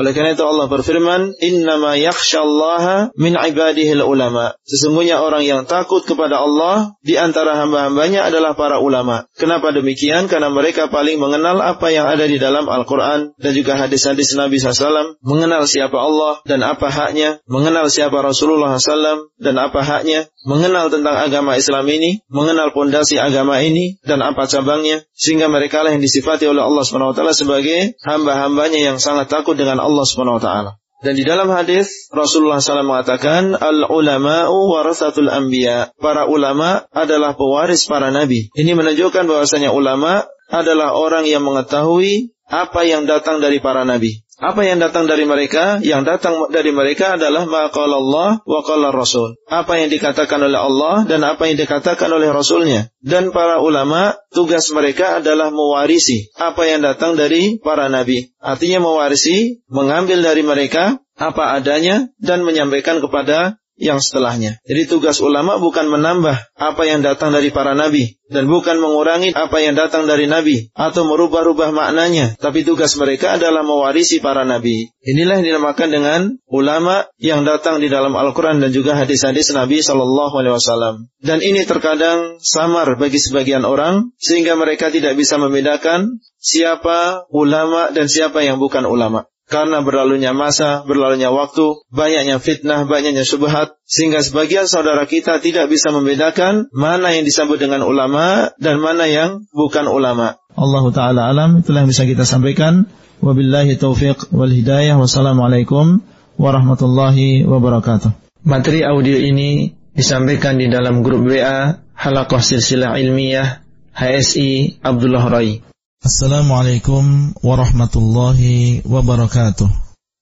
Oleh 0.00 0.12
karena 0.16 0.32
itu 0.32 0.48
Allah 0.48 0.64
berfirman, 0.64 1.36
Innama 1.44 2.00
yakhshallaha 2.00 3.12
min 3.20 3.36
ibadihil 3.36 4.00
ulama. 4.00 4.56
Sesungguhnya 4.64 5.20
orang 5.20 5.44
yang 5.44 5.68
takut 5.68 6.08
kepada 6.08 6.40
Allah 6.40 6.96
di 7.04 7.20
antara 7.20 7.60
hamba-hambanya 7.60 8.32
adalah 8.32 8.56
para 8.56 8.80
ulama. 8.80 9.28
Kenapa 9.36 9.76
demikian? 9.76 10.24
Karena 10.24 10.48
mereka 10.48 10.88
paling 10.88 11.20
mengenal 11.20 11.60
apa 11.60 11.92
yang 11.92 12.08
ada 12.08 12.24
di 12.24 12.40
dalam 12.40 12.64
Al-Quran 12.64 13.36
dan 13.36 13.52
juga 13.52 13.76
hadis-hadis 13.76 14.32
Nabi 14.32 14.56
SAW. 14.56 15.20
Mengenal 15.20 15.68
siapa 15.68 16.00
Allah 16.00 16.40
dan 16.48 16.64
apa 16.64 16.88
haknya. 16.88 17.44
Mengenal 17.44 17.92
siapa 17.92 18.24
Rasulullah 18.24 18.72
SAW 18.80 19.28
dan 19.36 19.54
apa 19.60 19.84
haknya. 19.84 20.32
Mengenal 20.48 20.88
tentang 20.88 21.20
agama 21.20 21.60
Islam 21.60 21.84
ini. 21.92 22.24
Mengenal 22.32 22.72
pondasi 22.72 23.20
agama 23.20 23.60
ini 23.60 24.00
dan 24.00 24.24
apa 24.24 24.48
cabangnya. 24.48 25.04
Sehingga 25.12 25.52
mereka 25.52 25.84
lah 25.84 25.92
yang 25.92 26.00
disifati 26.00 26.48
oleh 26.48 26.64
Allah 26.64 26.88
SWT 27.18 27.42
sebagai 27.42 27.98
hamba-hambanya 28.06 28.78
yang 28.78 28.98
sangat 29.02 29.26
takut 29.26 29.58
dengan 29.58 29.82
Allah 29.82 30.04
Subhanahu 30.06 30.38
wa 30.38 30.44
taala. 30.44 30.72
Dan 30.98 31.14
di 31.14 31.22
dalam 31.22 31.46
hadis 31.54 32.10
Rasulullah 32.10 32.58
SAW 32.58 32.82
mengatakan 32.82 33.54
al 33.54 33.86
ulama'u 33.86 34.74
warasatul 34.74 35.30
anbiya. 35.30 35.94
Para 35.94 36.26
ulama 36.26 36.90
adalah 36.90 37.38
pewaris 37.38 37.86
para 37.86 38.10
nabi. 38.10 38.50
Ini 38.50 38.74
menunjukkan 38.74 39.30
bahwasanya 39.30 39.70
ulama 39.70 40.26
adalah 40.50 40.98
orang 40.98 41.30
yang 41.30 41.46
mengetahui 41.46 42.34
apa 42.50 42.80
yang 42.82 43.06
datang 43.06 43.38
dari 43.38 43.62
para 43.62 43.86
nabi. 43.86 44.26
Apa 44.38 44.62
yang 44.62 44.78
datang 44.78 45.10
dari 45.10 45.26
mereka? 45.26 45.82
Yang 45.82 46.02
datang 46.06 46.34
dari 46.54 46.70
mereka 46.70 47.18
adalah 47.18 47.42
Allah 47.50 48.38
wa 48.38 48.60
qala 48.62 48.94
Rasul. 48.94 49.34
Apa 49.50 49.82
yang 49.82 49.90
dikatakan 49.90 50.38
oleh 50.46 50.54
Allah 50.54 51.02
dan 51.10 51.26
apa 51.26 51.50
yang 51.50 51.58
dikatakan 51.58 52.06
oleh 52.06 52.30
Rasulnya. 52.30 52.86
Dan 53.02 53.34
para 53.34 53.58
ulama, 53.58 54.14
tugas 54.30 54.70
mereka 54.70 55.18
adalah 55.18 55.50
mewarisi 55.50 56.30
apa 56.38 56.70
yang 56.70 56.86
datang 56.86 57.18
dari 57.18 57.58
para 57.58 57.90
nabi. 57.90 58.30
Artinya 58.38 58.78
mewarisi, 58.78 59.58
mengambil 59.66 60.22
dari 60.22 60.46
mereka 60.46 61.02
apa 61.18 61.58
adanya 61.58 62.06
dan 62.22 62.46
menyampaikan 62.46 63.02
kepada 63.02 63.58
yang 63.78 64.02
setelahnya. 64.02 64.58
Jadi 64.66 64.90
tugas 64.90 65.22
ulama 65.22 65.56
bukan 65.56 65.86
menambah 65.86 66.36
apa 66.58 66.82
yang 66.84 67.00
datang 67.06 67.30
dari 67.30 67.54
para 67.54 67.78
nabi 67.78 68.18
dan 68.28 68.50
bukan 68.50 68.76
mengurangi 68.76 69.32
apa 69.32 69.62
yang 69.62 69.78
datang 69.78 70.04
dari 70.04 70.28
nabi 70.28 70.68
atau 70.76 71.06
merubah-rubah 71.08 71.72
maknanya, 71.72 72.36
tapi 72.36 72.66
tugas 72.66 72.92
mereka 72.98 73.38
adalah 73.38 73.64
mewarisi 73.64 74.20
para 74.20 74.44
nabi. 74.44 74.90
Inilah 75.00 75.40
yang 75.40 75.56
dinamakan 75.56 75.88
dengan 75.88 76.20
ulama 76.50 77.08
yang 77.16 77.46
datang 77.46 77.80
di 77.80 77.88
dalam 77.88 78.12
Al-Qur'an 78.12 78.60
dan 78.60 78.74
juga 78.74 78.98
hadis-hadis 78.98 79.54
Nabi 79.54 79.80
sallallahu 79.80 80.34
alaihi 80.36 80.54
wasallam. 80.58 81.08
Dan 81.22 81.40
ini 81.40 81.64
terkadang 81.64 82.42
samar 82.44 83.00
bagi 83.00 83.16
sebagian 83.16 83.64
orang 83.64 84.12
sehingga 84.20 84.58
mereka 84.58 84.92
tidak 84.92 85.16
bisa 85.16 85.40
membedakan 85.40 86.20
siapa 86.36 87.24
ulama 87.32 87.88
dan 87.94 88.10
siapa 88.10 88.44
yang 88.44 88.60
bukan 88.60 88.84
ulama 88.84 89.24
karena 89.48 89.80
berlalunya 89.80 90.36
masa, 90.36 90.84
berlalunya 90.84 91.32
waktu, 91.32 91.82
banyaknya 91.88 92.36
fitnah, 92.38 92.84
banyaknya 92.84 93.24
subhat, 93.24 93.80
sehingga 93.88 94.20
sebagian 94.20 94.68
saudara 94.68 95.08
kita 95.08 95.40
tidak 95.40 95.72
bisa 95.72 95.88
membedakan 95.90 96.68
mana 96.70 97.16
yang 97.16 97.24
disebut 97.24 97.56
dengan 97.56 97.82
ulama 97.82 98.52
dan 98.60 98.78
mana 98.78 99.08
yang 99.08 99.48
bukan 99.50 99.88
ulama. 99.88 100.36
Allah 100.52 100.84
Ta'ala 100.92 101.32
alam, 101.32 101.64
itulah 101.64 101.82
yang 101.82 101.90
bisa 101.90 102.04
kita 102.04 102.28
sampaikan. 102.28 102.86
Wabillahi 103.18 103.74
taufiq 103.80 104.30
wal 104.30 104.52
hidayah. 104.52 104.94
Wassalamualaikum 105.00 106.04
warahmatullahi 106.38 107.42
wabarakatuh. 107.48 108.44
Materi 108.46 108.86
audio 108.86 109.18
ini 109.18 109.74
disampaikan 109.96 110.54
di 110.60 110.70
dalam 110.70 111.02
grup 111.02 111.26
WA 111.26 111.82
Halakoh 111.98 112.38
Silsilah 112.38 112.94
Ilmiah 112.94 113.66
HSI 113.90 114.78
Abdullah 114.78 115.26
Rai. 115.26 115.58
Assalamualaikum 115.98 117.34
warahmatullahi 117.42 118.86
wabarakatuh. 118.86 119.66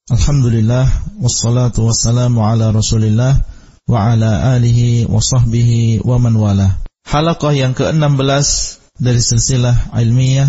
Alhamdulillah 0.08 0.88
wassalatu 1.20 1.84
wassalamu 1.84 2.40
ala 2.48 2.72
Rasulillah 2.72 3.44
wa 3.84 4.08
ala 4.08 4.56
alihi 4.56 5.04
wa 5.04 5.20
sahbihi 5.20 6.00
wa 6.00 6.16
man 6.16 6.40
wala. 6.40 6.80
Halaqah 7.04 7.52
yang 7.52 7.76
ke-16 7.76 8.48
dari 8.96 9.20
silsilah 9.20 9.92
ilmiah 10.00 10.48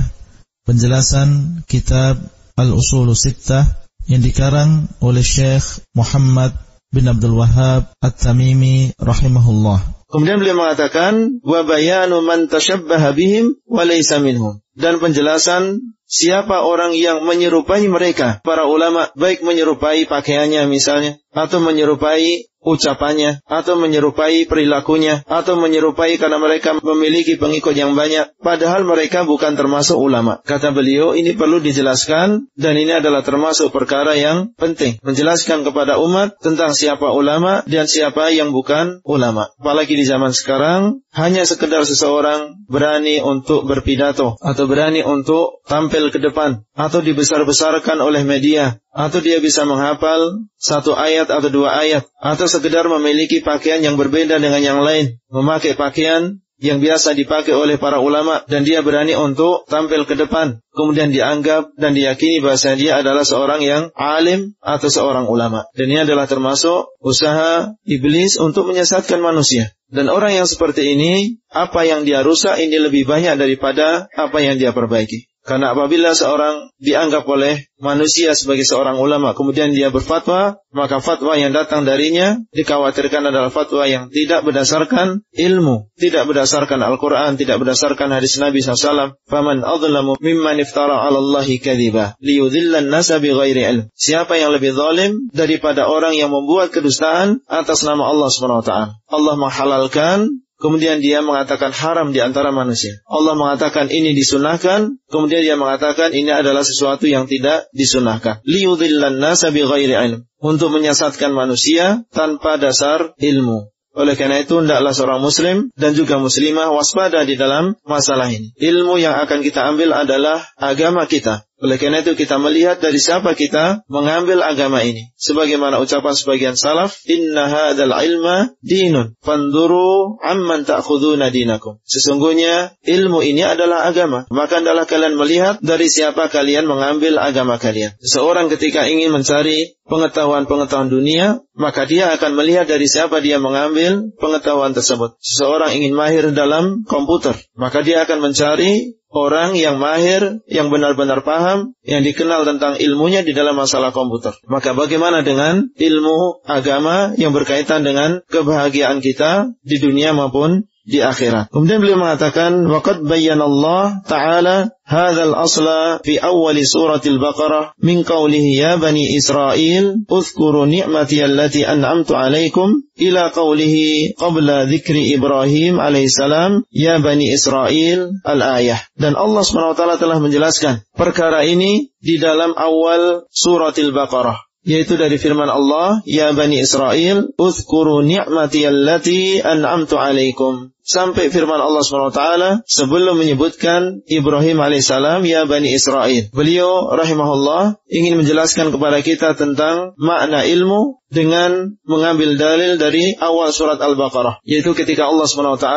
penjelasan 0.64 1.60
kitab 1.68 2.24
Al-Usul 2.56 3.12
Sittah 3.12 3.68
yang 4.08 4.24
dikarang 4.24 4.88
oleh 5.04 5.28
Syekh 5.28 5.84
Muhammad 5.92 6.56
bin 6.88 7.04
Abdul 7.04 7.36
Wahab 7.36 7.92
At-Tamimi 8.00 8.96
rahimahullah. 8.96 10.08
Kemudian 10.08 10.40
beliau 10.40 10.56
mengatakan 10.56 11.44
wa 11.44 11.68
bayanu 11.68 12.24
man 12.24 12.48
tashabbaha 12.48 13.12
bihim 13.12 13.60
wa 13.68 13.84
laysa 13.84 14.24
minhum 14.24 14.64
dan 14.78 15.02
penjelasan 15.02 15.82
siapa 16.08 16.64
orang 16.64 16.96
yang 16.96 17.26
menyerupai 17.26 17.84
mereka 17.90 18.40
para 18.46 18.70
ulama 18.70 19.12
baik 19.18 19.44
menyerupai 19.44 20.08
pakaiannya 20.08 20.70
misalnya 20.70 21.20
atau 21.36 21.60
menyerupai 21.60 22.48
ucapannya 22.68 23.48
atau 23.48 23.80
menyerupai 23.80 24.44
perilakunya 24.44 25.24
atau 25.24 25.56
menyerupai 25.56 26.20
karena 26.20 26.36
mereka 26.36 26.76
memiliki 26.76 27.40
pengikut 27.40 27.72
yang 27.72 27.96
banyak 27.96 28.36
padahal 28.44 28.84
mereka 28.84 29.24
bukan 29.24 29.56
termasuk 29.56 29.96
ulama. 29.96 30.44
Kata 30.44 30.76
beliau 30.76 31.16
ini 31.16 31.32
perlu 31.38 31.64
dijelaskan 31.64 32.52
dan 32.60 32.74
ini 32.76 33.00
adalah 33.00 33.24
termasuk 33.24 33.72
perkara 33.72 34.20
yang 34.20 34.52
penting 34.60 35.00
menjelaskan 35.00 35.64
kepada 35.64 35.96
umat 36.04 36.36
tentang 36.44 36.76
siapa 36.76 37.16
ulama 37.16 37.64
dan 37.64 37.88
siapa 37.88 38.36
yang 38.36 38.52
bukan 38.52 39.00
ulama. 39.08 39.48
Apalagi 39.56 39.96
di 39.96 40.04
zaman 40.04 40.36
sekarang 40.36 41.00
hanya 41.16 41.48
sekedar 41.48 41.88
seseorang 41.88 42.68
berani 42.68 43.24
untuk 43.24 43.64
berpidato 43.64 44.36
atau 44.44 44.66
berani 44.68 45.02
untuk 45.02 45.64
tampil 45.66 46.12
ke 46.14 46.20
depan 46.20 46.62
atau 46.78 47.00
dibesar-besarkan 47.02 47.98
oleh 48.04 48.22
media 48.28 48.78
atau 48.94 49.24
dia 49.24 49.42
bisa 49.42 49.64
menghafal 49.64 50.46
satu 50.60 50.94
ayat 50.94 51.32
atau 51.32 51.50
dua 51.50 51.80
ayat 51.80 52.06
atau 52.20 52.46
sekedar 52.46 52.86
memiliki 52.92 53.42
pakaian 53.42 53.80
yang 53.80 53.96
berbeda 53.96 54.38
dengan 54.38 54.62
yang 54.62 54.80
lain, 54.84 55.18
memakai 55.32 55.74
pakaian 55.74 56.44
yang 56.58 56.82
biasa 56.82 57.14
dipakai 57.14 57.54
oleh 57.54 57.78
para 57.78 58.02
ulama 58.02 58.42
dan 58.50 58.66
dia 58.66 58.82
berani 58.82 59.14
untuk 59.14 59.70
tampil 59.70 60.10
ke 60.10 60.18
depan 60.18 60.58
kemudian 60.78 61.10
dianggap 61.10 61.74
dan 61.78 61.98
diyakini 61.98 62.42
bahasa 62.42 62.78
dia 62.78 63.02
adalah 63.02 63.26
seorang 63.26 63.66
yang 63.66 63.90
alim 63.98 64.54
atau 64.62 64.90
seorang 64.90 65.26
ulama. 65.26 65.66
Dan 65.74 65.90
ini 65.90 66.06
adalah 66.06 66.30
termasuk 66.30 66.94
usaha 67.02 67.74
iblis 67.84 68.38
untuk 68.38 68.70
menyesatkan 68.70 69.18
manusia. 69.18 69.74
Dan 69.90 70.12
orang 70.12 70.38
yang 70.38 70.46
seperti 70.46 70.94
ini 70.94 71.42
apa 71.50 71.88
yang 71.88 72.04
dia 72.06 72.22
rusak 72.22 72.60
ini 72.62 72.78
lebih 72.78 73.08
banyak 73.10 73.40
daripada 73.40 74.12
apa 74.14 74.38
yang 74.44 74.60
dia 74.60 74.76
perbaiki 74.76 75.27
karena 75.48 75.72
apabila 75.72 76.12
seorang 76.12 76.76
dianggap 76.76 77.24
oleh 77.24 77.72
manusia 77.80 78.36
sebagai 78.36 78.68
seorang 78.68 79.00
ulama, 79.00 79.32
kemudian 79.32 79.72
dia 79.72 79.88
berfatwa, 79.88 80.60
maka 80.76 81.00
fatwa 81.00 81.40
yang 81.40 81.56
datang 81.56 81.88
darinya 81.88 82.36
dikhawatirkan 82.52 83.32
adalah 83.32 83.48
fatwa 83.48 83.88
yang 83.88 84.12
tidak 84.12 84.44
berdasarkan 84.44 85.24
ilmu, 85.32 85.88
tidak 85.96 86.28
berdasarkan 86.28 86.84
Al-Quran, 86.84 87.40
tidak 87.40 87.64
berdasarkan 87.64 88.12
hadis 88.12 88.36
Nabi 88.44 88.60
SAW. 88.60 89.16
Faman 89.24 89.64
adlamu 89.64 90.20
mimman 90.20 90.60
iftara 90.60 91.00
ala 91.00 91.24
Allahi 91.24 91.64
kadhiba, 91.64 92.20
liyudhillan 92.20 92.92
nasa 92.92 93.24
bighairi 93.24 93.64
ilm. 93.64 93.88
Siapa 93.96 94.36
yang 94.36 94.52
lebih 94.52 94.76
zalim 94.76 95.32
daripada 95.32 95.88
orang 95.88 96.12
yang 96.12 96.28
membuat 96.28 96.76
kedustaan 96.76 97.40
atas 97.48 97.88
nama 97.88 98.04
Allah 98.04 98.28
SWT. 98.28 98.72
Allah 99.08 99.36
menghalalkan 99.40 100.44
Kemudian 100.58 101.06
dia 101.06 101.22
mengatakan 101.22 101.70
haram 101.70 102.10
di 102.10 102.18
antara 102.18 102.50
manusia. 102.50 102.98
Allah 103.06 103.38
mengatakan 103.38 103.94
ini 103.94 104.18
disunahkan. 104.18 104.98
Kemudian 105.06 105.46
dia 105.46 105.54
mengatakan 105.54 106.10
ini 106.18 106.34
adalah 106.34 106.66
sesuatu 106.66 107.06
yang 107.06 107.30
tidak 107.30 107.70
disunahkan. 107.78 108.42
Liyudhillan 108.42 109.22
nasa 109.22 109.54
bighairi. 109.54 110.26
Untuk 110.42 110.74
menyesatkan 110.74 111.34
manusia 111.34 112.06
tanpa 112.10 112.58
dasar 112.58 113.14
ilmu. 113.22 113.70
Oleh 113.98 114.14
karena 114.14 114.46
itu, 114.46 114.62
hendaklah 114.62 114.94
seorang 114.94 115.26
muslim 115.26 115.74
dan 115.74 115.98
juga 115.98 116.22
muslimah 116.22 116.70
waspada 116.70 117.26
di 117.26 117.34
dalam 117.34 117.74
masalah 117.82 118.30
ini. 118.30 118.54
Ilmu 118.54 119.02
yang 119.02 119.18
akan 119.26 119.42
kita 119.42 119.66
ambil 119.74 119.98
adalah 119.98 120.46
agama 120.54 121.10
kita. 121.10 121.47
Oleh 121.58 121.82
karena 121.82 122.06
itu 122.06 122.14
kita 122.14 122.38
melihat 122.38 122.78
dari 122.78 123.02
siapa 123.02 123.34
kita 123.34 123.82
mengambil 123.90 124.46
agama 124.46 124.86
ini. 124.86 125.10
Sebagaimana 125.18 125.82
ucapan 125.82 126.14
sebagian 126.14 126.54
salaf, 126.54 127.02
Inna 127.10 127.50
hadal 127.50 127.98
ilma 127.98 128.54
dinun, 128.62 129.18
fanduru 129.26 130.22
amman 130.22 130.70
ta'khuduna 130.70 131.34
dinakum. 131.34 131.82
Sesungguhnya 131.82 132.78
ilmu 132.86 133.26
ini 133.26 133.42
adalah 133.42 133.90
agama. 133.90 134.30
Maka 134.30 134.62
adalah 134.62 134.86
kalian 134.86 135.18
melihat 135.18 135.58
dari 135.58 135.90
siapa 135.90 136.30
kalian 136.30 136.70
mengambil 136.70 137.18
agama 137.18 137.58
kalian. 137.58 137.98
Seorang 138.06 138.54
ketika 138.54 138.86
ingin 138.86 139.10
mencari 139.10 139.82
pengetahuan-pengetahuan 139.90 140.94
dunia, 140.94 141.42
maka 141.58 141.90
dia 141.90 142.14
akan 142.14 142.38
melihat 142.38 142.70
dari 142.70 142.86
siapa 142.86 143.18
dia 143.18 143.42
mengambil 143.42 144.14
pengetahuan 144.22 144.78
tersebut. 144.78 145.18
Seseorang 145.26 145.74
ingin 145.74 145.98
mahir 145.98 146.30
dalam 146.38 146.86
komputer, 146.86 147.34
maka 147.58 147.82
dia 147.82 148.06
akan 148.06 148.30
mencari 148.30 148.94
orang 149.12 149.56
yang 149.56 149.80
mahir, 149.80 150.44
yang 150.52 150.68
benar-benar 150.68 151.24
paham, 151.24 151.76
yang 151.84 152.04
dikenal 152.04 152.44
tentang 152.44 152.76
ilmunya 152.80 153.24
di 153.24 153.32
dalam 153.32 153.56
masalah 153.56 153.96
komputer. 153.96 154.36
Maka 154.48 154.76
bagaimana 154.76 155.24
dengan 155.24 155.72
ilmu 155.76 156.44
agama 156.44 157.16
yang 157.16 157.32
berkaitan 157.32 157.88
dengan 157.88 158.24
kebahagiaan 158.28 159.00
kita 159.00 159.52
di 159.64 159.78
dunia 159.80 160.12
maupun 160.12 160.68
di 160.88 161.04
akhirat. 161.04 161.52
Kemudian 161.52 161.84
beliau 161.84 162.00
mengatakan, 162.00 162.64
"Waqad 162.64 163.04
bayyana 163.04 163.44
Allah 163.44 164.00
Ta'ala 164.08 164.72
hadzal 164.88 165.36
asla 165.36 166.00
fi 166.00 166.16
awal 166.16 166.56
suratil 166.64 167.20
Baqarah 167.20 167.76
min 167.84 168.08
qawlihi 168.08 168.56
ya 168.56 168.80
bani 168.80 169.20
Israel, 169.20 170.00
uzkuru 170.08 170.64
ni'mati 170.64 171.20
allati 171.20 171.68
an'amtu 171.68 172.16
'alaikum 172.16 172.88
ila 173.04 173.36
qawlihi 173.36 174.16
qabla 174.16 174.64
dzikri 174.72 175.12
Ibrahim 175.12 175.84
alaihi 175.84 176.08
salam 176.08 176.64
ya 176.72 177.04
bani 177.04 177.36
Israel 177.36 178.16
al-ayah." 178.24 178.80
Dan 178.96 179.20
Allah 179.20 179.44
SWT 179.44 180.00
telah 180.00 180.18
menjelaskan 180.24 180.88
perkara 180.96 181.44
ini 181.44 181.92
di 182.00 182.16
dalam 182.16 182.56
awal 182.56 183.28
suratil 183.28 183.92
Baqarah 183.92 184.48
yaitu 184.68 185.00
dari 185.00 185.16
firman 185.16 185.48
Allah, 185.48 186.04
"Ya 186.04 186.36
Bani 186.36 186.60
Israel, 186.60 187.32
uzkuru 187.40 188.04
ni'mati 188.04 188.68
allati 188.68 189.40
an'amtu 189.40 189.96
'alaikum." 189.96 190.76
Sampai 190.88 191.28
firman 191.28 191.60
Allah 191.60 191.84
SWT 191.84 192.24
sebelum 192.64 193.20
menyebutkan 193.20 194.08
Ibrahim 194.08 194.64
alaihissalam 194.64 195.28
ya 195.28 195.44
Bani 195.44 195.76
Israel. 195.76 196.32
Beliau 196.32 196.88
rahimahullah 196.96 197.84
ingin 197.92 198.16
menjelaskan 198.16 198.72
kepada 198.72 199.04
kita 199.04 199.36
tentang 199.36 199.92
makna 200.00 200.48
ilmu 200.48 201.04
dengan 201.08 201.80
mengambil 201.88 202.36
dalil 202.36 202.76
dari 202.76 203.16
awal 203.16 203.52
surat 203.56 203.80
Al-Baqarah. 203.80 204.44
Yaitu 204.44 204.76
ketika 204.76 205.08
Allah 205.08 205.28
SWT 205.28 205.68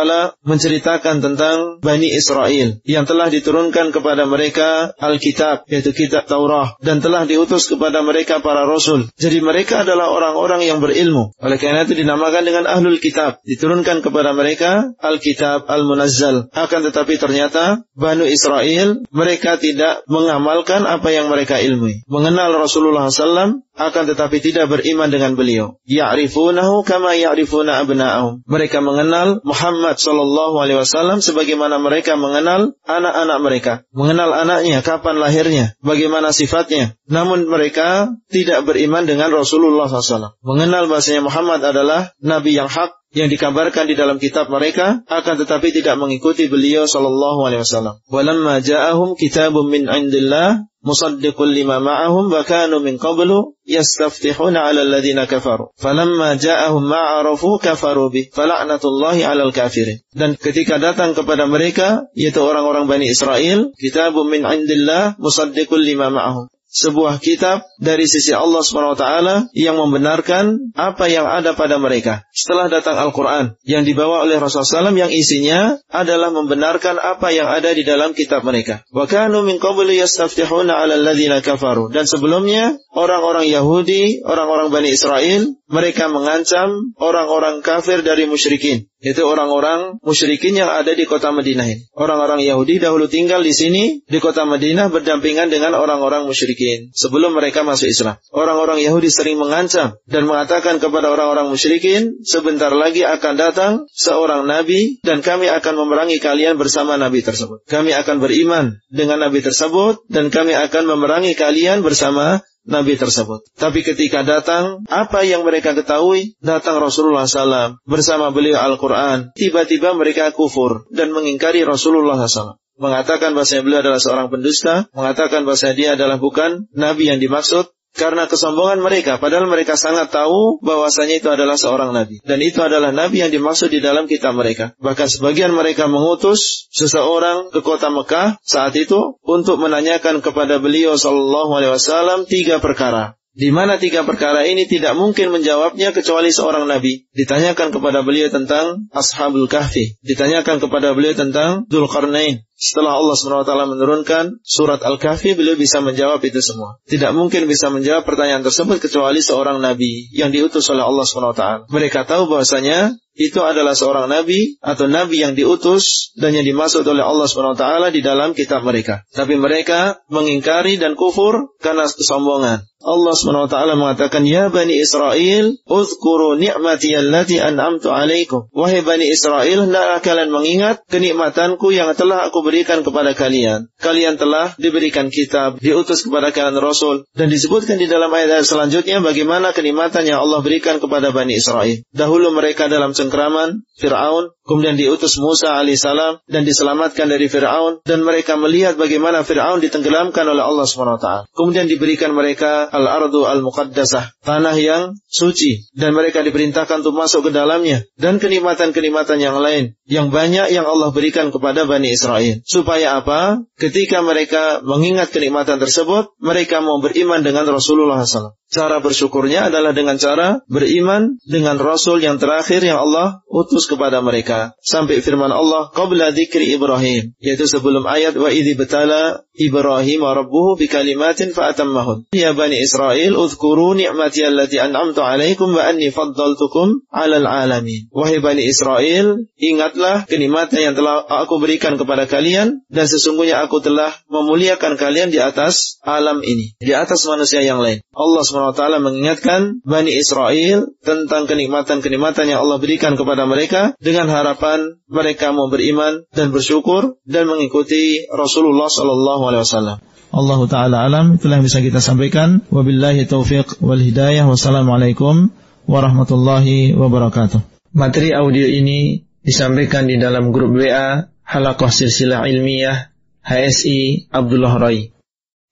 menceritakan 0.42 1.22
tentang 1.22 1.56
Bani 1.78 2.10
Israel 2.10 2.82
yang 2.82 3.06
telah 3.06 3.30
diturunkan 3.30 3.94
kepada 3.94 4.26
mereka 4.26 4.94
Alkitab, 4.98 5.70
yaitu 5.70 5.94
kitab 5.94 6.26
Taurah. 6.26 6.74
Dan 6.82 6.98
telah 6.98 7.24
diutus 7.26 7.70
kepada 7.70 8.02
mereka 8.02 8.42
para 8.42 8.66
Rasul. 8.66 9.10
Jadi 9.14 9.38
mereka 9.38 9.86
adalah 9.86 10.10
orang-orang 10.10 10.66
yang 10.66 10.82
berilmu. 10.82 11.34
Oleh 11.38 11.58
karena 11.58 11.86
itu 11.86 11.94
dinamakan 11.94 12.42
dengan 12.42 12.64
Ahlul 12.66 12.98
Kitab. 12.98 13.42
Diturunkan 13.46 14.02
kepada 14.02 14.34
mereka 14.34 14.92
Alkitab 15.00 15.66
Al-Munazzal. 15.66 16.52
Akan 16.52 16.84
tetapi 16.84 17.16
ternyata 17.16 17.84
Banu 17.96 18.28
Israel 18.28 19.02
mereka 19.10 19.56
tidak 19.56 20.04
mengamalkan 20.06 20.84
apa 20.84 21.08
yang 21.10 21.32
mereka 21.32 21.58
ilmui. 21.58 22.04
Mengenal 22.06 22.52
Rasulullah 22.56 23.08
SAW 23.08 23.64
akan 23.80 24.04
tetapi 24.12 24.44
tidak 24.44 24.68
beriman 24.68 25.08
dengan 25.08 25.32
beliau. 25.32 25.80
Ya'rifunahu 25.88 26.84
kama 26.84 27.16
ya'rifuna 27.16 27.80
abna'ahum. 27.80 28.44
Mereka 28.44 28.84
mengenal 28.84 29.40
Muhammad 29.40 29.96
sallallahu 29.96 30.60
alaihi 30.60 30.84
wasallam 30.84 31.24
sebagaimana 31.24 31.80
mereka 31.80 32.20
mengenal 32.20 32.76
anak-anak 32.84 33.38
mereka. 33.40 33.72
Mengenal 33.96 34.36
anaknya, 34.36 34.84
kapan 34.84 35.16
lahirnya, 35.16 35.72
bagaimana 35.80 36.36
sifatnya. 36.36 37.00
Namun 37.08 37.48
mereka 37.48 38.12
tidak 38.28 38.68
beriman 38.68 39.08
dengan 39.08 39.32
Rasulullah 39.32 39.88
SAW. 39.88 40.36
Mengenal 40.44 40.84
bahasanya 40.86 41.24
Muhammad 41.24 41.64
adalah 41.64 42.12
nabi 42.20 42.52
yang 42.52 42.68
hak, 42.68 42.99
yang 43.10 43.26
dikabarkan 43.26 43.90
di 43.90 43.98
dalam 43.98 44.22
kitab 44.22 44.46
mereka 44.46 45.02
akan 45.10 45.34
tetapi 45.42 45.74
tidak 45.74 45.98
mengikuti 45.98 46.46
beliau 46.46 46.86
sallallahu 46.86 47.42
alaihi 47.42 47.66
wasallam. 47.66 47.98
Walamma 48.06 48.62
ja'ahum 48.62 49.18
kitabun 49.18 49.66
min 49.66 49.90
indillah 49.90 50.62
musaddiqul 50.86 51.50
lima 51.50 51.82
ma'ahum 51.82 52.30
wa 52.30 52.46
kanu 52.46 52.78
min 52.78 53.02
qablu 53.02 53.58
yastaftihuna 53.66 54.62
'ala 54.62 54.86
alladhina 54.86 55.26
kafaru. 55.26 55.74
Falamma 55.74 56.38
ja'ahum 56.38 56.86
ma'arafu 56.86 57.58
kafaru 57.58 58.14
bi. 58.14 58.30
Fala'natullahi 58.30 59.26
'alal 59.26 59.50
kafirin. 59.50 59.98
Dan 60.14 60.38
ketika 60.38 60.78
datang 60.78 61.18
kepada 61.18 61.50
mereka 61.50 62.06
yaitu 62.14 62.38
orang-orang 62.38 62.86
Bani 62.86 63.10
Israel, 63.10 63.74
kitabun 63.74 64.30
min 64.30 64.46
indillah 64.46 65.18
musaddiqul 65.18 65.82
lima 65.82 66.14
ma'ahum 66.14 66.46
sebuah 66.70 67.18
kitab 67.18 67.66
dari 67.82 68.06
sisi 68.06 68.30
Allah 68.30 68.62
Subhanahu 68.62 68.94
wa 68.94 69.00
taala 69.00 69.36
yang 69.50 69.74
membenarkan 69.74 70.70
apa 70.78 71.10
yang 71.10 71.26
ada 71.26 71.58
pada 71.58 71.82
mereka. 71.82 72.22
Setelah 72.30 72.70
datang 72.70 72.94
Al-Quran 72.94 73.58
yang 73.66 73.82
dibawa 73.82 74.22
oleh 74.22 74.38
Rasulullah 74.38 74.90
SAW 74.90 74.94
yang 74.94 75.10
isinya 75.10 75.82
adalah 75.90 76.30
membenarkan 76.30 77.02
apa 77.02 77.34
yang 77.34 77.50
ada 77.50 77.74
di 77.74 77.82
dalam 77.82 78.14
kitab 78.14 78.46
mereka. 78.46 78.86
Wa 78.94 79.10
kanu 79.10 79.42
min 79.42 79.58
qabli 79.58 79.98
yastaftihuna 79.98 80.78
ala 80.78 80.94
alladhina 80.94 81.42
kafaru. 81.42 81.90
Dan 81.90 82.06
sebelumnya 82.06 82.78
orang-orang 82.94 83.50
Yahudi, 83.50 84.22
orang-orang 84.22 84.70
Bani 84.70 84.94
Israel, 84.94 85.50
mereka 85.66 86.06
mengancam 86.06 86.94
orang-orang 86.98 87.62
kafir 87.62 88.02
dari 88.06 88.26
musyrikin. 88.26 88.89
Itu 89.00 89.24
orang-orang 89.24 89.96
musyrikin 90.04 90.52
yang 90.60 90.68
ada 90.68 90.92
di 90.92 91.08
kota 91.08 91.32
Madinah 91.32 91.64
ini. 91.64 91.88
Orang-orang 91.96 92.44
Yahudi 92.44 92.76
dahulu 92.76 93.08
tinggal 93.08 93.40
di 93.40 93.56
sini, 93.56 94.04
di 94.04 94.18
kota 94.20 94.44
Madinah 94.44 94.92
berdampingan 94.92 95.48
dengan 95.48 95.72
orang-orang 95.72 96.28
musyrikin. 96.28 96.92
Sebelum 96.92 97.32
mereka 97.32 97.64
masuk 97.64 97.88
Islam. 97.88 98.20
Orang-orang 98.28 98.84
Yahudi 98.84 99.08
sering 99.08 99.40
mengancam 99.40 99.96
dan 100.04 100.28
mengatakan 100.28 100.76
kepada 100.84 101.08
orang-orang 101.08 101.48
musyrikin, 101.48 102.20
sebentar 102.28 102.68
lagi 102.76 103.00
akan 103.08 103.34
datang 103.40 103.72
seorang 103.88 104.44
nabi 104.44 105.00
dan 105.00 105.24
kami 105.24 105.48
akan 105.48 105.80
memerangi 105.80 106.20
kalian 106.20 106.60
bersama 106.60 107.00
nabi 107.00 107.24
tersebut. 107.24 107.64
Kami 107.64 107.96
akan 107.96 108.20
beriman 108.20 108.76
dengan 108.92 109.24
nabi 109.24 109.40
tersebut 109.40 110.04
dan 110.12 110.28
kami 110.28 110.52
akan 110.52 110.84
memerangi 110.84 111.32
kalian 111.32 111.80
bersama 111.80 112.44
Nabi 112.70 112.94
tersebut. 112.94 113.42
Tapi 113.58 113.82
ketika 113.82 114.22
datang, 114.22 114.86
apa 114.86 115.26
yang 115.26 115.42
mereka 115.42 115.74
ketahui? 115.74 116.38
Datang 116.38 116.78
Rasulullah 116.78 117.26
SAW 117.26 117.82
bersama 117.82 118.30
beliau 118.30 118.62
Al-Quran. 118.62 119.34
Tiba-tiba 119.34 119.92
mereka 119.98 120.30
kufur 120.30 120.86
dan 120.94 121.10
mengingkari 121.10 121.66
Rasulullah 121.66 122.16
SAW. 122.16 122.56
Mengatakan 122.80 123.36
bahasa 123.36 123.60
beliau 123.60 123.84
adalah 123.84 124.00
seorang 124.00 124.32
pendusta, 124.32 124.88
mengatakan 124.96 125.44
bahasa 125.44 125.76
dia 125.76 126.00
adalah 126.00 126.16
bukan 126.16 126.64
Nabi 126.72 127.12
yang 127.12 127.20
dimaksud, 127.20 127.68
karena 127.90 128.30
kesombongan 128.30 128.78
mereka, 128.78 129.18
padahal 129.18 129.50
mereka 129.50 129.74
sangat 129.74 130.14
tahu 130.14 130.62
bahwasanya 130.62 131.18
itu 131.18 131.28
adalah 131.28 131.58
seorang 131.58 131.90
nabi. 131.90 132.22
Dan 132.22 132.38
itu 132.38 132.62
adalah 132.62 132.94
nabi 132.94 133.26
yang 133.26 133.34
dimaksud 133.34 133.68
di 133.70 133.82
dalam 133.82 134.06
kitab 134.06 134.38
mereka. 134.38 134.72
Bahkan 134.78 135.10
sebagian 135.10 135.50
mereka 135.50 135.90
mengutus 135.90 136.70
seseorang 136.70 137.50
ke 137.50 137.60
kota 137.66 137.90
Mekah 137.90 138.38
saat 138.46 138.78
itu 138.78 139.18
untuk 139.26 139.58
menanyakan 139.58 140.22
kepada 140.22 140.62
beliau 140.62 140.94
sallallahu 140.94 141.50
alaihi 141.50 141.74
wasallam 141.74 142.30
tiga 142.30 142.62
perkara. 142.62 143.18
Di 143.30 143.54
mana 143.54 143.78
tiga 143.78 144.02
perkara 144.02 144.42
ini 144.42 144.66
tidak 144.66 144.98
mungkin 144.98 145.30
menjawabnya 145.30 145.94
kecuali 145.94 146.34
seorang 146.34 146.66
nabi. 146.66 147.06
Ditanyakan 147.14 147.70
kepada 147.70 148.02
beliau 148.02 148.26
tentang 148.26 148.90
Ashabul 148.90 149.46
Kahfi. 149.46 149.94
Ditanyakan 150.02 150.58
kepada 150.58 150.98
beliau 150.98 151.14
tentang 151.14 151.62
Dzulqarnain. 151.70 152.42
Setelah 152.60 153.00
Allah 153.00 153.16
SWT 153.16 153.48
menurunkan 153.72 154.44
surat 154.44 154.84
Al-Kahfi, 154.84 155.32
beliau 155.32 155.56
bisa 155.56 155.80
menjawab 155.80 156.20
itu 156.28 156.44
semua. 156.44 156.76
Tidak 156.84 157.16
mungkin 157.16 157.48
bisa 157.48 157.72
menjawab 157.72 158.04
pertanyaan 158.04 158.44
tersebut 158.44 158.84
kecuali 158.84 159.24
seorang 159.24 159.64
nabi 159.64 160.12
yang 160.12 160.28
diutus 160.28 160.68
oleh 160.68 160.84
Allah 160.84 161.08
SWT. 161.08 161.72
Mereka 161.72 162.04
tahu 162.04 162.28
bahwasanya 162.28 163.00
itu 163.20 163.40
adalah 163.44 163.76
seorang 163.76 164.08
nabi 164.08 164.56
atau 164.64 164.88
nabi 164.88 165.20
yang 165.20 165.36
diutus 165.36 166.16
dan 166.16 166.32
yang 166.32 166.46
dimaksud 166.46 166.86
oleh 166.88 167.04
Allah 167.04 167.28
SWT 167.28 167.64
di 167.92 168.00
dalam 168.00 168.32
kitab 168.32 168.64
mereka. 168.64 169.04
Tapi 169.12 169.34
mereka 169.34 170.00
mengingkari 170.08 170.80
dan 170.80 170.94
kufur 170.96 171.52
karena 171.60 171.84
kesombongan. 171.84 172.64
Allah 172.80 173.12
SWT 173.12 173.52
mengatakan, 173.76 174.24
Ya 174.24 174.48
Bani 174.48 174.80
Israel, 174.80 175.52
Uzkuru 175.68 176.40
ni'mati 176.40 176.96
allati 176.96 177.36
an'amtu 177.36 177.92
alaikum. 177.92 178.48
Wahai 178.56 178.80
Bani 178.80 179.04
Israel, 179.04 179.68
hendaklah 179.68 180.00
kalian 180.00 180.32
mengingat 180.32 180.80
kenikmatanku 180.88 181.76
yang 181.76 181.92
telah 181.92 182.32
aku 182.32 182.40
berikan 182.50 182.82
kepada 182.82 183.14
kalian. 183.14 183.70
Kalian 183.78 184.18
telah 184.18 184.58
diberikan 184.58 185.06
kitab, 185.06 185.62
diutus 185.62 186.02
kepada 186.02 186.34
kalian 186.34 186.58
Rasul. 186.58 187.06
Dan 187.14 187.30
disebutkan 187.30 187.78
di 187.78 187.86
dalam 187.86 188.10
ayat-ayat 188.10 188.42
selanjutnya 188.42 188.98
bagaimana 188.98 189.54
kenikmatan 189.54 190.02
yang 190.02 190.26
Allah 190.26 190.42
berikan 190.42 190.82
kepada 190.82 191.14
Bani 191.14 191.38
Israel. 191.38 191.78
Dahulu 191.94 192.34
mereka 192.34 192.66
dalam 192.66 192.90
cengkraman, 192.90 193.62
Fir'aun, 193.78 194.34
kemudian 194.42 194.74
diutus 194.74 195.14
Musa 195.22 195.54
alaihissalam 195.54 196.26
dan 196.26 196.42
diselamatkan 196.42 197.06
dari 197.06 197.30
Fir'aun. 197.30 197.86
Dan 197.86 198.02
mereka 198.02 198.34
melihat 198.34 198.74
bagaimana 198.74 199.22
Fir'aun 199.22 199.62
ditenggelamkan 199.62 200.26
oleh 200.26 200.42
Allah 200.42 200.66
SWT. 200.66 201.30
Kemudian 201.30 201.70
diberikan 201.70 202.10
mereka 202.10 202.66
al-ardu 202.66 203.30
al-muqaddasah, 203.30 204.18
tanah 204.26 204.56
yang 204.58 204.98
suci. 205.06 205.70
Dan 205.70 205.94
mereka 205.94 206.26
diperintahkan 206.26 206.82
untuk 206.82 206.98
masuk 206.98 207.30
ke 207.30 207.30
dalamnya. 207.30 207.86
Dan 207.94 208.18
kenikmatan-kenikmatan 208.18 209.22
yang 209.22 209.38
lain. 209.38 209.78
Yang 209.86 210.10
banyak 210.10 210.46
yang 210.50 210.66
Allah 210.66 210.90
berikan 210.90 211.30
kepada 211.30 211.68
Bani 211.68 211.94
Israel. 211.94 212.39
Supaya 212.44 213.00
apa? 213.00 213.44
Ketika 213.60 214.00
mereka 214.00 214.64
mengingat 214.64 215.12
kenikmatan 215.12 215.60
tersebut, 215.60 216.16
mereka 216.20 216.64
mau 216.64 216.80
beriman 216.80 217.20
dengan 217.20 217.44
Rasulullah 217.48 218.00
SAW. 218.02 218.39
Cara 218.50 218.82
bersyukurnya 218.82 219.46
adalah 219.46 219.70
dengan 219.70 219.94
cara 219.94 220.42
beriman 220.50 221.22
dengan 221.22 221.54
Rasul 221.54 222.02
yang 222.02 222.18
terakhir 222.18 222.66
yang 222.66 222.82
Allah 222.82 223.22
utus 223.30 223.70
kepada 223.70 224.02
mereka. 224.02 224.58
Sampai 224.58 224.98
firman 224.98 225.30
Allah, 225.30 225.70
Qabla 225.70 226.10
dzikri 226.10 226.58
Ibrahim. 226.58 227.14
Yaitu 227.22 227.46
sebelum 227.46 227.86
ayat, 227.86 228.18
Wa 228.18 228.26
idhi 228.34 228.58
betala 228.58 229.22
Ibrahim 229.38 230.02
rabbuhu 230.02 230.58
bi 230.58 230.66
kalimatin 230.66 231.30
fa'atammahun. 231.30 232.10
Ya 232.10 232.34
Bani 232.34 232.58
Israel, 232.58 233.14
udhkuru 233.14 233.78
ni'mati 233.78 234.26
allati 234.26 234.58
an'amtu 234.58 234.98
alaikum 234.98 235.54
wa 235.54 235.70
anni 235.70 235.94
faddaltukum 235.94 236.82
alal 236.90 237.30
alamin. 237.30 237.86
Wahai 237.94 238.18
Bani 238.18 238.50
Israel, 238.50 239.30
ingatlah 239.38 240.10
kenikmatan 240.10 240.58
yang 240.58 240.74
telah 240.74 241.06
aku 241.06 241.38
berikan 241.38 241.78
kepada 241.78 242.10
kalian, 242.10 242.66
dan 242.66 242.84
sesungguhnya 242.90 243.40
aku 243.46 243.62
telah 243.62 243.94
memuliakan 244.10 244.74
kalian 244.74 245.14
di 245.14 245.22
atas 245.22 245.78
alam 245.86 246.20
ini. 246.26 246.58
Di 246.58 246.74
atas 246.74 247.06
manusia 247.06 247.40
yang 247.40 247.62
lain. 247.62 247.80
Allah 247.94 248.20
SWT 248.26 248.39
mengingatkan 248.80 249.60
Bani 249.62 249.92
Israel 249.92 250.72
tentang 250.80 251.28
kenikmatan-kenikmatan 251.28 252.32
yang 252.32 252.40
Allah 252.42 252.58
berikan 252.58 252.96
kepada 252.96 253.28
mereka 253.28 253.76
dengan 253.78 254.08
harapan 254.08 254.80
mereka 254.88 255.30
mau 255.36 255.52
beriman 255.52 256.08
dan 256.16 256.32
bersyukur 256.32 256.96
dan 257.04 257.28
mengikuti 257.28 258.08
Rasulullah 258.08 258.72
Sallallahu 258.72 259.22
Alaihi 259.28 259.44
Wasallam. 259.44 259.78
Allah 260.10 260.40
Ta'ala 260.50 260.76
alam 260.90 261.20
itulah 261.20 261.38
yang 261.38 261.46
bisa 261.46 261.62
kita 261.62 261.78
sampaikan. 261.78 262.42
Wabillahi 262.50 263.06
taufiq 263.06 263.62
wal 263.62 263.78
hidayah. 263.78 264.26
Wassalamualaikum 264.26 265.30
warahmatullahi 265.70 266.74
wabarakatuh. 266.74 267.70
Materi 267.70 268.10
audio 268.10 268.50
ini 268.50 269.06
disampaikan 269.22 269.86
di 269.86 270.02
dalam 270.02 270.34
grup 270.34 270.50
WA 270.58 271.06
Halakoh 271.22 271.70
Silsilah 271.70 272.26
Ilmiah 272.26 272.90
HSI 273.22 274.10
Abdullah 274.10 274.58
Rai 274.58 274.90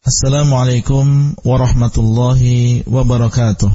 Assalamualaikum 0.09 1.37
warahmatullahi 1.45 2.81
wabarakatuh. 2.89 3.69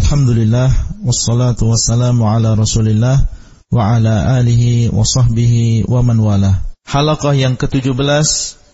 Alhamdulillah 0.00 0.72
wassalatu 1.04 1.68
wassalamu 1.68 2.24
ala 2.24 2.56
Rasulillah 2.56 3.28
wa 3.68 3.92
ala 3.92 4.40
alihi 4.40 4.88
wa 4.88 5.04
sahbihi 5.04 5.84
wa 5.84 6.00
man 6.00 6.24
wala. 6.24 6.64
Halaqah 6.88 7.36
yang 7.36 7.60
ke-17 7.60 7.92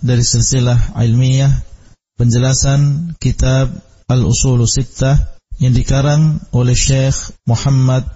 dari 0.06 0.22
silsilah 0.22 0.94
ilmiah 1.02 1.66
penjelasan 2.14 3.18
kitab 3.18 3.74
Al-Usul 4.06 4.62
Sittah 4.70 5.34
yang 5.58 5.74
dikarang 5.74 6.46
oleh 6.54 6.78
Syekh 6.78 7.34
Muhammad 7.42 8.06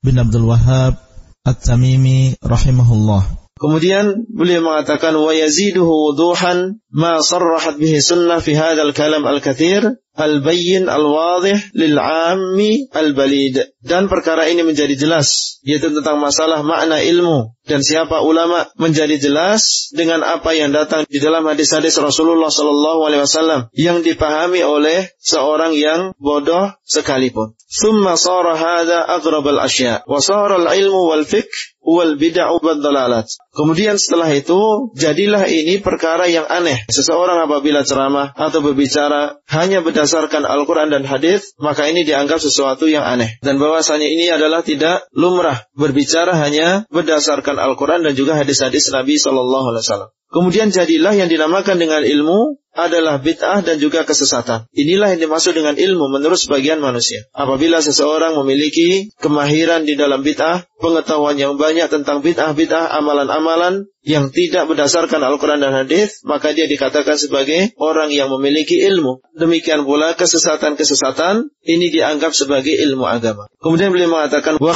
bin 0.00 0.16
Abdul 0.16 0.48
Wahhab 0.48 0.96
At-Tamimi 1.44 2.40
rahimahullah. 2.40 3.43
Kemudian 3.54 4.26
beliau 4.26 4.66
mengatakan 4.66 5.14
wa 5.14 5.30
yaziduhu 5.30 6.10
wuduhan 6.10 6.82
ma 6.90 7.22
sarrahat 7.22 7.78
bihi 7.78 8.02
sunnah 8.02 8.42
fi 8.42 8.58
hadzal 8.58 8.90
kalam 8.90 9.22
al-katsir 9.22 10.02
al-bayyin 10.14 10.86
al-wadih 10.86 11.58
lil-ammi 11.74 12.88
al-balid. 12.94 13.74
Dan 13.84 14.08
perkara 14.08 14.48
ini 14.48 14.64
menjadi 14.64 14.96
jelas, 14.96 15.60
yaitu 15.60 15.92
tentang 15.92 16.22
masalah 16.22 16.64
makna 16.64 17.02
ilmu. 17.02 17.52
Dan 17.64 17.80
siapa 17.80 18.20
ulama 18.20 18.68
menjadi 18.76 19.16
jelas 19.16 19.88
dengan 19.96 20.20
apa 20.20 20.52
yang 20.52 20.76
datang 20.76 21.08
di 21.08 21.16
dalam 21.16 21.48
hadis-hadis 21.48 21.96
Rasulullah 21.96 22.52
Sallallahu 22.52 23.08
Alaihi 23.08 23.24
Wasallam 23.24 23.60
yang 23.72 24.04
dipahami 24.04 24.60
oleh 24.60 25.08
seorang 25.16 25.72
yang 25.72 26.12
bodoh 26.20 26.76
sekalipun. 26.84 27.56
Thumma 27.64 28.20
sara 28.20 28.52
hadha 28.52 29.08
agrab 29.08 29.48
al-asya 29.48 30.04
wa 30.04 30.20
sara 30.20 30.60
al-ilmu 30.60 31.08
wal 31.08 31.24
fiqh 31.24 31.74
wal 31.80 32.20
bid'ah 32.20 32.52
wal 32.60 32.80
dalalat. 32.84 33.32
Kemudian 33.56 33.96
setelah 33.96 34.28
itu 34.28 34.92
jadilah 35.00 35.48
ini 35.48 35.80
perkara 35.80 36.28
yang 36.28 36.44
aneh. 36.44 36.84
Seseorang 36.92 37.48
apabila 37.48 37.80
ceramah 37.80 38.36
atau 38.36 38.60
berbicara 38.60 39.40
hanya 39.48 39.80
berdasarkan 39.80 40.03
berdasarkan 40.04 40.44
Al-Quran 40.44 40.92
dan 40.92 41.08
hadis, 41.08 41.56
maka 41.56 41.88
ini 41.88 42.04
dianggap 42.04 42.36
sesuatu 42.36 42.84
yang 42.84 43.08
aneh. 43.08 43.40
Dan 43.40 43.56
bahwasanya 43.56 44.04
ini 44.04 44.28
adalah 44.28 44.60
tidak 44.60 45.08
lumrah 45.16 45.64
berbicara 45.72 46.36
hanya 46.44 46.84
berdasarkan 46.92 47.56
Al-Quran 47.56 48.04
dan 48.04 48.12
juga 48.12 48.36
hadis-hadis 48.36 48.92
Nabi 48.92 49.16
Shallallahu 49.16 49.72
Alaihi 49.72 49.80
Wasallam. 49.88 50.10
Kemudian 50.28 50.68
jadilah 50.76 51.16
yang 51.16 51.32
dinamakan 51.32 51.80
dengan 51.80 52.04
ilmu 52.04 52.60
adalah 52.74 53.22
bid'ah 53.22 53.62
dan 53.62 53.78
juga 53.78 54.02
kesesatan. 54.02 54.66
Inilah 54.74 55.14
yang 55.14 55.30
dimaksud 55.30 55.54
dengan 55.54 55.78
ilmu 55.78 56.10
menurut 56.10 56.36
sebagian 56.36 56.82
manusia. 56.82 57.24
Apabila 57.30 57.78
seseorang 57.78 58.34
memiliki 58.42 59.14
kemahiran 59.22 59.86
di 59.86 59.94
dalam 59.94 60.26
bid'ah, 60.26 60.66
pengetahuan 60.82 61.38
yang 61.38 61.54
banyak 61.54 61.86
tentang 61.86 62.20
bid'ah-bid'ah, 62.20 62.90
amalan-amalan 62.98 63.86
yang 64.04 64.28
tidak 64.28 64.68
berdasarkan 64.68 65.22
Al-Quran 65.24 65.64
dan 65.64 65.72
Hadis, 65.72 66.20
maka 66.28 66.52
dia 66.52 66.68
dikatakan 66.68 67.16
sebagai 67.16 67.72
orang 67.80 68.12
yang 68.12 68.28
memiliki 68.28 68.84
ilmu. 68.84 69.24
Demikian 69.32 69.88
pula 69.88 70.12
kesesatan-kesesatan 70.18 71.48
ini 71.64 71.88
dianggap 71.88 72.36
sebagai 72.36 72.74
ilmu 72.84 73.08
agama. 73.08 73.48
Kemudian 73.64 73.94
beliau 73.94 74.12
mengatakan, 74.12 74.60
wa 74.60 74.74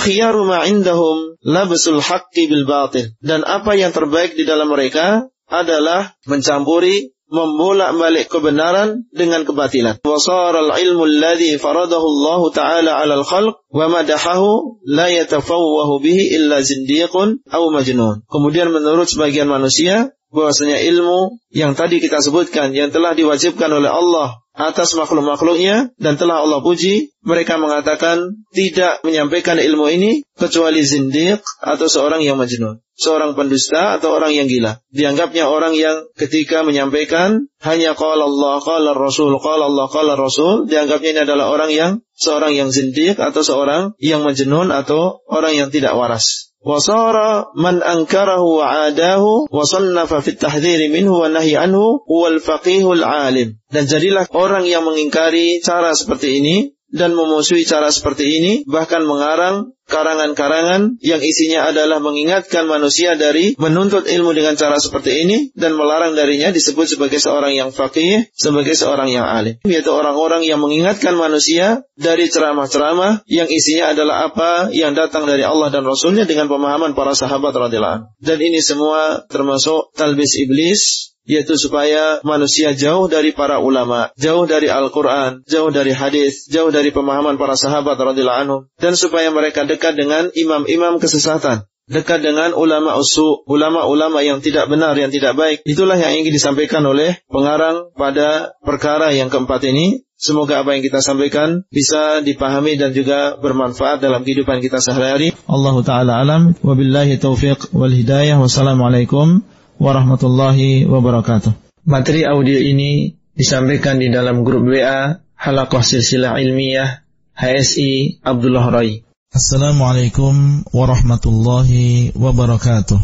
ma 0.49 0.65
indahum 0.65 1.37
labsul 1.45 2.01
haqqi 2.01 2.49
bil 2.49 2.65
batil. 2.65 3.13
Dan 3.21 3.45
apa 3.45 3.77
yang 3.77 3.93
terbaik 3.93 4.33
di 4.33 4.49
dalam 4.49 4.73
mereka 4.73 5.29
adalah 5.49 6.17
mencampuri 6.29 7.17
membolak-balik 7.29 8.33
kebenaran 8.33 9.05
dengan 9.13 9.45
kebatilan. 9.45 10.01
Wasaral 10.01 10.73
ilmu 10.73 11.05
alladhi 11.05 11.61
faradahu 11.61 12.05
Allah 12.05 12.41
Ta'ala 12.53 12.91
'ala 12.99 13.15
al-khalq 13.21 13.55
wa 13.69 13.87
madahahu 13.93 14.81
la 14.89 15.13
yatafawwahu 15.13 16.01
bihi 16.01 16.35
illa 16.37 16.65
zindiqun 16.65 17.45
aw 17.53 17.63
majnun. 17.69 18.25
Kemudian 18.29 18.73
menurut 18.73 19.07
sebagian 19.07 19.47
manusia 19.49 20.13
bahwasanya 20.29 20.81
ilmu 20.85 21.41
yang 21.49 21.73
tadi 21.73 22.05
kita 22.05 22.21
sebutkan 22.21 22.77
yang 22.77 22.93
telah 22.93 23.17
diwajibkan 23.17 23.73
oleh 23.73 23.89
Allah 23.89 24.45
atas 24.59 24.99
makhluk-makhluknya 24.99 25.95
dan 26.03 26.19
telah 26.19 26.43
Allah 26.43 26.59
puji, 26.59 27.15
mereka 27.23 27.63
mengatakan 27.63 28.43
tidak 28.51 28.99
menyampaikan 29.07 29.55
ilmu 29.63 29.87
ini 29.87 30.27
kecuali 30.35 30.83
zindiq 30.83 31.39
atau 31.63 31.87
seorang 31.87 32.27
yang 32.27 32.35
majnun. 32.35 32.83
Seorang 32.99 33.39
pendusta 33.39 33.95
atau 33.95 34.19
orang 34.19 34.35
yang 34.35 34.51
gila. 34.51 34.83
Dianggapnya 34.91 35.47
orang 35.47 35.79
yang 35.79 36.11
ketika 36.19 36.67
menyampaikan 36.67 37.47
hanya 37.63 37.95
qala 37.95 38.27
Allah, 38.27 38.59
qala 38.59 38.91
Rasul, 38.99 39.39
qala 39.39 39.71
Allah, 39.71 39.87
qala 39.87 40.19
Rasul, 40.19 40.67
dianggapnya 40.67 41.11
ini 41.15 41.21
adalah 41.23 41.55
orang 41.55 41.71
yang 41.71 41.93
seorang 42.19 42.59
yang 42.59 42.75
zindiq 42.75 43.15
atau 43.23 43.47
seorang 43.47 43.95
yang 44.03 44.27
majnun 44.27 44.75
atau 44.75 45.23
orang 45.31 45.55
yang 45.55 45.71
tidak 45.71 45.95
waras. 45.95 46.48
وصار 46.64 47.16
من 47.60 47.84
أنكره 47.84 48.42
وعاداه 48.42 49.24
وصنف 49.52 50.14
في 50.14 50.28
التحذير 50.28 50.90
منه 50.90 51.12
والنهي 51.12 51.58
عنه 51.58 51.84
هو 52.12 52.28
الفقيه 52.28 52.88
العالم 52.94 53.60
dan 53.68 53.84
jadilah 53.84 54.24
orang 54.32 54.64
yang 54.64 54.88
mengingkari 54.88 55.60
cara 55.60 55.92
seperti 55.92 56.40
ini 56.40 56.56
dan 56.89 57.13
memusuhi 57.13 57.69
cara 57.69 57.93
seperti 57.93 58.25
ini, 58.41 58.53
bahkan 58.65 59.05
mengarang 59.05 59.77
karangan-karangan 59.89 61.01
yang 61.01 61.21
isinya 61.25 61.73
adalah 61.73 61.99
mengingatkan 61.99 62.69
manusia 62.69 63.17
dari 63.17 63.57
menuntut 63.57 64.05
ilmu 64.05 64.37
dengan 64.37 64.55
cara 64.55 64.77
seperti 64.77 65.25
ini 65.25 65.37
dan 65.57 65.75
melarang 65.75 66.13
darinya 66.13 66.53
disebut 66.53 66.85
sebagai 66.85 67.17
seorang 67.17 67.57
yang 67.57 67.73
faqih, 67.73 68.29
sebagai 68.37 68.77
seorang 68.77 69.09
yang 69.09 69.25
alim. 69.25 69.57
Yaitu 69.65 69.89
orang-orang 69.89 70.45
yang 70.45 70.61
mengingatkan 70.61 71.17
manusia 71.17 71.89
dari 71.97 72.29
ceramah-ceramah 72.29 73.25
yang 73.25 73.49
isinya 73.49 73.97
adalah 73.97 74.29
apa 74.29 74.69
yang 74.71 74.93
datang 74.93 75.25
dari 75.25 75.43
Allah 75.43 75.73
dan 75.73 75.89
Rasulnya 75.89 76.29
dengan 76.29 76.53
pemahaman 76.53 76.93
para 76.93 77.17
sahabat 77.17 77.57
radhiyallahu 77.57 78.21
Dan 78.21 78.39
ini 78.45 78.61
semua 78.61 79.25
termasuk 79.27 79.97
talbis 79.97 80.37
iblis 80.37 81.13
yaitu 81.29 81.61
supaya 81.61 82.25
manusia 82.25 82.73
jauh 82.73 83.07
dari 83.07 83.37
para 83.37 83.61
ulama, 83.61 84.09
jauh 84.17 84.49
dari 84.49 84.73
Al-Quran, 84.73 85.45
jauh 85.45 85.69
dari 85.69 85.93
hadis, 85.93 86.49
jauh 86.49 86.73
dari 86.73 86.89
pemahaman 86.89 87.37
para 87.37 87.53
sahabat 87.55 88.01
radhiyallahu 88.01 88.41
anhum, 88.41 88.61
dan 88.81 88.97
supaya 88.97 89.29
mereka 89.29 89.69
dekat 89.69 89.93
dengan 90.01 90.33
imam-imam 90.33 90.97
kesesatan, 90.97 91.69
dekat 91.85 92.25
dengan 92.25 92.57
ulama 92.57 92.97
usu, 92.97 93.45
ulama-ulama 93.45 94.25
yang 94.25 94.41
tidak 94.41 94.73
benar, 94.73 94.97
yang 94.97 95.13
tidak 95.13 95.37
baik. 95.37 95.61
Itulah 95.69 96.01
yang 96.01 96.17
ingin 96.17 96.33
disampaikan 96.33 96.81
oleh 96.89 97.21
pengarang 97.29 97.93
pada 97.93 98.57
perkara 98.65 99.13
yang 99.13 99.29
keempat 99.29 99.69
ini. 99.69 100.09
Semoga 100.19 100.67
apa 100.67 100.75
yang 100.75 100.83
kita 100.83 100.99
sampaikan 100.99 101.63
bisa 101.71 102.19
dipahami 102.27 102.75
dan 102.75 102.91
juga 102.91 103.39
bermanfaat 103.39 104.03
dalam 104.03 104.27
kehidupan 104.27 104.59
kita 104.59 104.83
sehari-hari. 104.83 105.31
Allah 105.47 105.79
Ta'ala 105.87 106.13
alam. 106.19 106.59
Wabillahi 106.59 107.23
taufiq 107.23 107.71
wal 107.71 107.95
hidayah. 107.95 108.35
Wassalamualaikum 108.43 109.47
warahmatullahi 109.79 110.85
wabarakatuh. 110.85 111.55
Materi 111.87 112.27
audio 112.27 112.59
ini 112.59 113.17
disampaikan 113.33 114.03
di 114.03 114.11
dalam 114.11 114.43
grup 114.43 114.67
WA 114.67 115.23
Halakoh 115.39 115.81
Silsilah 115.81 116.37
Ilmiah 116.43 117.07
HSI 117.39 118.21
Abdullah 118.27 118.67
Rai. 118.75 119.07
Assalamualaikum 119.31 120.67
warahmatullahi 120.75 122.11
wabarakatuh. 122.13 122.99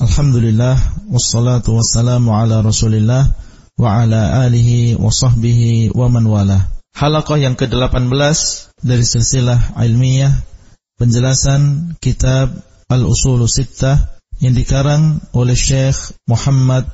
Alhamdulillah 0.00 0.76
wassalatu 1.12 1.76
wassalamu 1.76 2.32
ala 2.32 2.64
Rasulillah 2.64 3.36
wa 3.76 3.88
ala 4.00 4.44
alihi 4.48 4.96
wa 4.96 5.12
sahbihi 5.12 5.92
wa 5.92 6.08
man 6.08 6.24
wala. 6.24 6.72
Halaqah 6.96 7.36
yang 7.36 7.60
ke-18 7.60 8.08
dari 8.80 9.04
silsilah 9.04 9.76
ilmiah 9.84 10.32
penjelasan 10.96 11.92
kitab 12.00 12.56
Al-Usul 12.88 13.44
Sittah 13.44 14.15
yang 14.40 14.54
dikarang 14.56 15.24
oleh 15.32 15.56
Syekh 15.56 16.16
Muhammad 16.28 16.84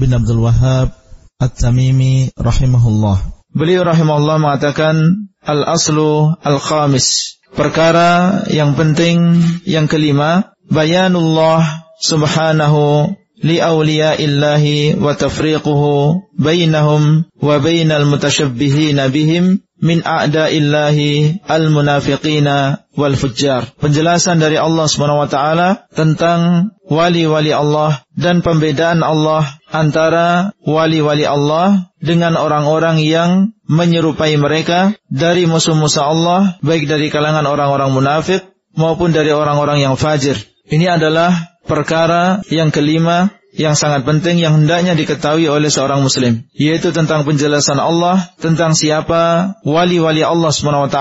bin 0.00 0.12
Abdul 0.16 0.40
Wahab 0.40 0.96
At-Tamimi 1.40 2.32
rahimahullah. 2.36 3.48
Beliau 3.52 3.84
rahimahullah 3.84 4.36
mengatakan 4.40 5.28
al-aslu 5.44 6.36
al-khamis. 6.40 7.40
Perkara 7.50 8.44
yang 8.46 8.78
penting 8.78 9.42
yang 9.66 9.90
kelima, 9.90 10.54
bayanullah 10.70 11.90
subhanahu 11.98 13.10
liawliyaillahi 13.40 15.00
wa 15.00 15.16
tafriquhu 15.16 16.22
bainahum 16.36 17.24
wa 17.40 17.56
bainal 17.58 18.04
mutasyabbihina 18.04 19.08
bihim 19.08 19.64
min 19.80 20.04
a'da'illahi 20.04 21.44
al-munafiqina 21.48 22.86
wal 22.94 23.16
fujjar. 23.16 23.72
Penjelasan 23.80 24.38
dari 24.38 24.60
Allah 24.60 24.86
Subhanahu 24.86 25.24
wa 25.24 25.28
taala 25.28 25.88
tentang 25.96 26.72
wali-wali 26.84 27.50
Allah 27.50 28.04
dan 28.12 28.44
pembedaan 28.44 29.00
Allah 29.00 29.48
antara 29.72 30.52
wali-wali 30.62 31.24
Allah 31.24 31.90
dengan 32.00 32.36
orang-orang 32.36 33.00
yang 33.00 33.56
menyerupai 33.66 34.36
mereka 34.36 34.92
dari 35.08 35.48
musuh-musuh 35.48 36.04
Allah 36.04 36.40
baik 36.60 36.84
dari 36.84 37.08
kalangan 37.08 37.48
orang-orang 37.48 37.90
munafik 37.90 38.44
maupun 38.76 39.10
dari 39.16 39.32
orang-orang 39.32 39.80
yang 39.80 39.96
fajir. 39.96 40.36
Ini 40.70 41.00
adalah 41.00 41.58
perkara 41.66 42.44
yang 42.52 42.70
kelima 42.70 43.39
yang 43.50 43.74
sangat 43.74 44.06
penting 44.06 44.38
yang 44.38 44.62
hendaknya 44.62 44.94
diketahui 44.94 45.50
oleh 45.50 45.66
seorang 45.66 46.06
muslim 46.06 46.46
yaitu 46.54 46.94
tentang 46.94 47.26
penjelasan 47.26 47.82
Allah 47.82 48.30
tentang 48.38 48.78
siapa 48.78 49.54
wali-wali 49.66 50.22
Allah 50.22 50.50
SWT 50.54 50.98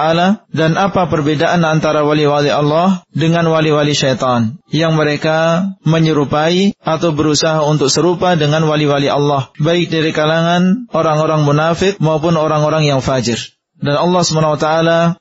dan 0.50 0.72
apa 0.74 1.06
perbedaan 1.06 1.62
antara 1.62 2.02
wali-wali 2.02 2.50
Allah 2.50 3.06
dengan 3.14 3.46
wali-wali 3.54 3.94
syaitan 3.94 4.58
yang 4.74 4.98
mereka 4.98 5.70
menyerupai 5.86 6.74
atau 6.82 7.14
berusaha 7.14 7.62
untuk 7.70 7.94
serupa 7.94 8.34
dengan 8.34 8.66
wali-wali 8.66 9.10
Allah 9.10 9.54
baik 9.62 9.94
dari 9.94 10.10
kalangan 10.10 10.90
orang-orang 10.90 11.46
munafik 11.46 12.02
maupun 12.02 12.34
orang-orang 12.34 12.86
yang 12.86 13.02
fajir. 13.02 13.38
Dan 13.80 13.96
Allah 13.96 14.22
SWT 14.28 14.68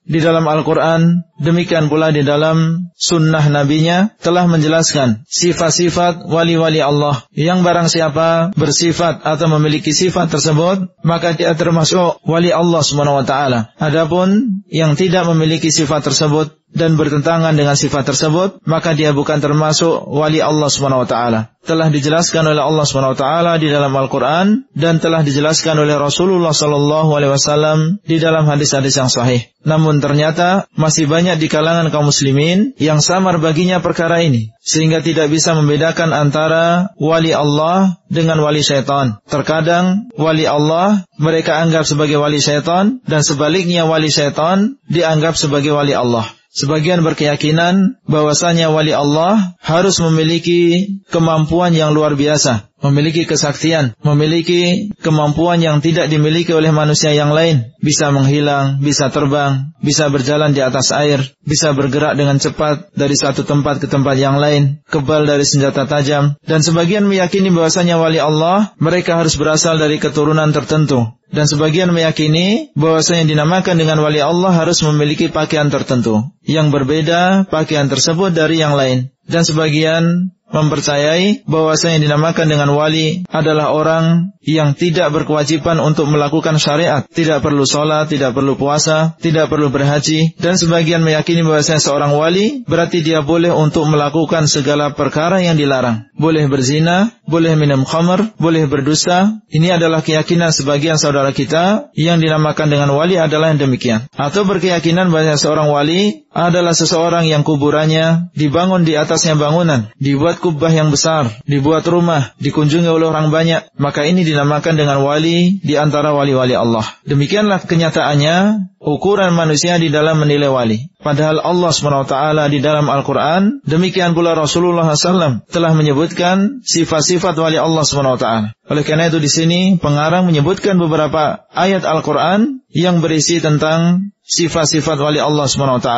di 0.03 0.19
dalam 0.19 0.43
Al-Quran, 0.43 1.28
demikian 1.39 1.87
pula 1.87 2.11
di 2.11 2.27
dalam 2.27 2.91
sunnah 2.99 3.47
nabinya, 3.49 4.13
telah 4.21 4.45
menjelaskan 4.51 5.25
sifat-sifat 5.25 6.27
wali-wali 6.27 6.83
Allah. 6.83 7.25
Yang 7.33 7.59
barang 7.65 7.89
siapa 7.89 8.29
bersifat 8.59 9.23
atau 9.23 9.47
memiliki 9.59 9.95
sifat 9.95 10.29
tersebut, 10.29 10.93
maka 11.07 11.33
dia 11.39 11.55
termasuk 11.55 12.21
wali 12.27 12.51
Allah 12.51 12.83
SWT. 12.83 13.35
Adapun 13.79 14.61
yang 14.69 14.99
tidak 14.99 15.25
memiliki 15.31 15.71
sifat 15.71 16.05
tersebut, 16.11 16.59
dan 16.69 17.01
bertentangan 17.01 17.57
dengan 17.57 17.73
sifat 17.73 18.13
tersebut, 18.13 18.61
maka 18.69 18.93
dia 18.93 19.17
bukan 19.17 19.41
termasuk 19.41 20.05
wali 20.05 20.45
Allah 20.45 20.69
Subhanahu 20.69 21.05
wa 21.05 21.09
taala. 21.09 21.41
Telah 21.65 21.89
dijelaskan 21.93 22.49
oleh 22.49 22.61
Allah 22.61 22.85
Subhanahu 22.85 23.17
wa 23.17 23.21
taala 23.21 23.53
di 23.57 23.69
dalam 23.69 23.93
Al-Qur'an 23.93 24.69
dan 24.73 25.01
telah 25.01 25.25
dijelaskan 25.25 25.81
oleh 25.81 25.97
Rasulullah 25.97 26.53
sallallahu 26.53 27.13
alaihi 27.13 27.33
wasallam 27.33 28.01
di 28.05 28.17
dalam 28.21 28.45
hadis-hadis 28.49 29.01
yang 29.01 29.13
sahih. 29.13 29.49
Namun 29.69 30.01
ternyata 30.01 30.65
masih 30.77 31.05
banyak 31.09 31.28
di 31.37 31.51
kalangan 31.51 31.93
kaum 31.93 32.09
muslimin 32.09 32.73
yang 32.81 33.03
samar 33.03 33.37
baginya 33.43 33.83
perkara 33.83 34.25
ini 34.25 34.55
sehingga 34.63 35.03
tidak 35.05 35.29
bisa 35.29 35.53
membedakan 35.53 36.17
antara 36.17 36.95
wali 36.97 37.35
Allah 37.35 38.01
dengan 38.09 38.41
wali 38.41 38.65
syaitan. 38.65 39.21
Terkadang 39.29 40.09
wali 40.17 40.49
Allah 40.49 41.05
mereka 41.21 41.61
anggap 41.61 41.85
sebagai 41.85 42.17
wali 42.17 42.41
syaitan 42.41 43.05
dan 43.05 43.21
sebaliknya 43.21 43.85
wali 43.85 44.09
syaitan 44.09 44.79
dianggap 44.89 45.37
sebagai 45.37 45.75
wali 45.77 45.93
Allah. 45.93 46.25
Sebagian 46.49 47.05
berkeyakinan 47.05 48.01
bahwasanya 48.09 48.73
wali 48.73 48.97
Allah 48.97 49.55
harus 49.61 50.01
memiliki 50.01 50.89
kemampuan 51.13 51.77
yang 51.77 51.93
luar 51.93 52.17
biasa, 52.17 52.73
memiliki 52.79 53.27
kesaktian, 53.27 53.95
memiliki 54.01 54.93
kemampuan 55.03 55.59
yang 55.59 55.83
tidak 55.83 56.07
dimiliki 56.11 56.55
oleh 56.55 56.71
manusia 56.71 57.11
yang 57.15 57.35
lain, 57.35 57.75
bisa 57.83 58.11
menghilang, 58.15 58.79
bisa 58.79 59.11
terbang, 59.11 59.75
bisa 59.83 60.07
berjalan 60.11 60.55
di 60.55 60.63
atas 60.63 60.95
air, 60.95 61.23
bisa 61.43 61.75
bergerak 61.75 62.15
dengan 62.15 62.39
cepat 62.39 62.95
dari 62.95 63.19
satu 63.19 63.43
tempat 63.43 63.83
ke 63.83 63.87
tempat 63.91 64.15
yang 64.19 64.39
lain, 64.39 64.83
kebal 64.87 65.27
dari 65.27 65.43
senjata 65.43 65.91
tajam, 65.91 66.39
dan 66.47 66.63
sebagian 66.63 67.07
meyakini 67.07 67.51
bahwasanya 67.51 67.99
wali 67.99 68.23
Allah 68.23 68.75
mereka 68.79 69.19
harus 69.19 69.35
berasal 69.35 69.79
dari 69.79 69.99
keturunan 69.99 70.55
tertentu, 70.55 71.19
dan 71.29 71.45
sebagian 71.45 71.93
meyakini 71.93 72.73
bahwasanya 72.73 73.29
dinamakan 73.29 73.77
dengan 73.77 74.01
wali 74.01 74.23
Allah 74.23 74.49
harus 74.55 74.81
memiliki 74.81 75.29
pakaian 75.29 75.69
tertentu. 75.69 76.25
Yang 76.41 76.73
berbeda 76.73 77.45
pakaian 77.53 77.93
tersebut 77.93 78.33
dari 78.33 78.65
yang 78.65 78.73
lain. 78.73 79.13
Dan 79.29 79.45
sebagian 79.45 80.33
mempercayai 80.49 81.45
bahwasanya 81.45 82.01
yang 82.01 82.05
dinamakan 82.13 82.47
dengan 82.49 82.71
wali 82.73 83.25
adalah 83.29 83.73
orang 83.73 84.35
yang 84.49 84.73
tidak 84.73 85.13
berkewajiban 85.13 85.77
untuk 85.77 86.09
melakukan 86.09 86.57
syariat, 86.57 87.05
tidak 87.05 87.45
perlu 87.45 87.69
sholat, 87.69 88.09
tidak 88.09 88.33
perlu 88.33 88.57
puasa, 88.57 89.13
tidak 89.21 89.53
perlu 89.53 89.69
berhaji, 89.69 90.33
dan 90.41 90.57
sebagian 90.57 91.05
meyakini 91.05 91.45
bahwasanya 91.45 91.85
seorang 91.85 92.17
wali 92.17 92.65
berarti 92.65 93.05
dia 93.05 93.21
boleh 93.21 93.53
untuk 93.53 93.85
melakukan 93.93 94.49
segala 94.49 94.97
perkara 94.97 95.45
yang 95.45 95.61
dilarang, 95.61 96.09
boleh 96.17 96.49
berzina, 96.49 97.13
boleh 97.29 97.61
minum 97.61 97.85
khamr, 97.85 98.33
boleh 98.41 98.65
berdusta. 98.65 99.45
Ini 99.53 99.77
adalah 99.77 100.01
keyakinan 100.01 100.49
sebagian 100.49 100.97
saudara 100.97 101.37
kita 101.37 101.93
yang 101.93 102.17
dinamakan 102.17 102.73
dengan 102.73 102.89
wali 102.97 103.21
adalah 103.21 103.53
yang 103.53 103.69
demikian, 103.69 104.09
atau 104.17 104.49
berkeyakinan 104.49 105.13
bahwa 105.13 105.37
seorang 105.37 105.69
wali 105.69 106.25
adalah 106.33 106.73
seseorang 106.73 107.27
yang 107.27 107.43
kuburannya 107.43 108.31
dibangun 108.33 108.87
di 108.87 108.95
atasnya 108.95 109.35
bangunan, 109.35 109.93
dibuat 109.99 110.38
kubah 110.39 110.71
yang 110.73 110.95
besar, 110.95 111.31
dibuat 111.45 111.85
rumah, 111.91 112.33
dikunjungi 112.39 112.89
oleh 112.89 113.11
orang 113.11 113.29
banyak, 113.29 113.69
maka 113.77 114.07
ini 114.07 114.23
dinamakan 114.23 114.75
dengan 114.79 115.03
wali 115.03 115.59
di 115.61 115.75
antara 115.75 116.15
wali-wali 116.15 116.55
Allah. 116.55 116.87
Demikianlah 117.05 117.67
kenyataannya 117.67 118.69
ukuran 118.79 119.35
manusia 119.35 119.77
di 119.77 119.91
dalam 119.91 120.23
menilai 120.23 120.49
wali. 120.49 120.79
Padahal 120.99 121.43
Allah 121.43 121.71
SWT 121.71 122.15
di 122.51 122.59
dalam 122.59 122.87
Al-Quran, 122.91 123.63
demikian 123.63 124.15
pula 124.15 124.35
Rasulullah 124.35 124.87
SAW 124.95 125.47
telah 125.47 125.73
menyebutkan 125.75 126.63
sifat-sifat 126.63 127.35
wali 127.39 127.59
Allah 127.59 127.83
SWT. 127.87 128.27
Oleh 128.69 128.83
karena 128.85 129.11
itu 129.11 129.19
di 129.23 129.31
sini 129.31 129.61
pengarang 129.79 130.27
menyebutkan 130.27 130.79
beberapa 130.79 131.47
ayat 131.55 131.87
Al-Quran 131.87 132.63
yang 132.69 133.01
berisi 133.01 133.41
tentang 133.41 134.13
sifat-sifat 134.29 135.01
wali 135.01 135.19
Allah 135.19 135.49
SWT. 135.49 135.91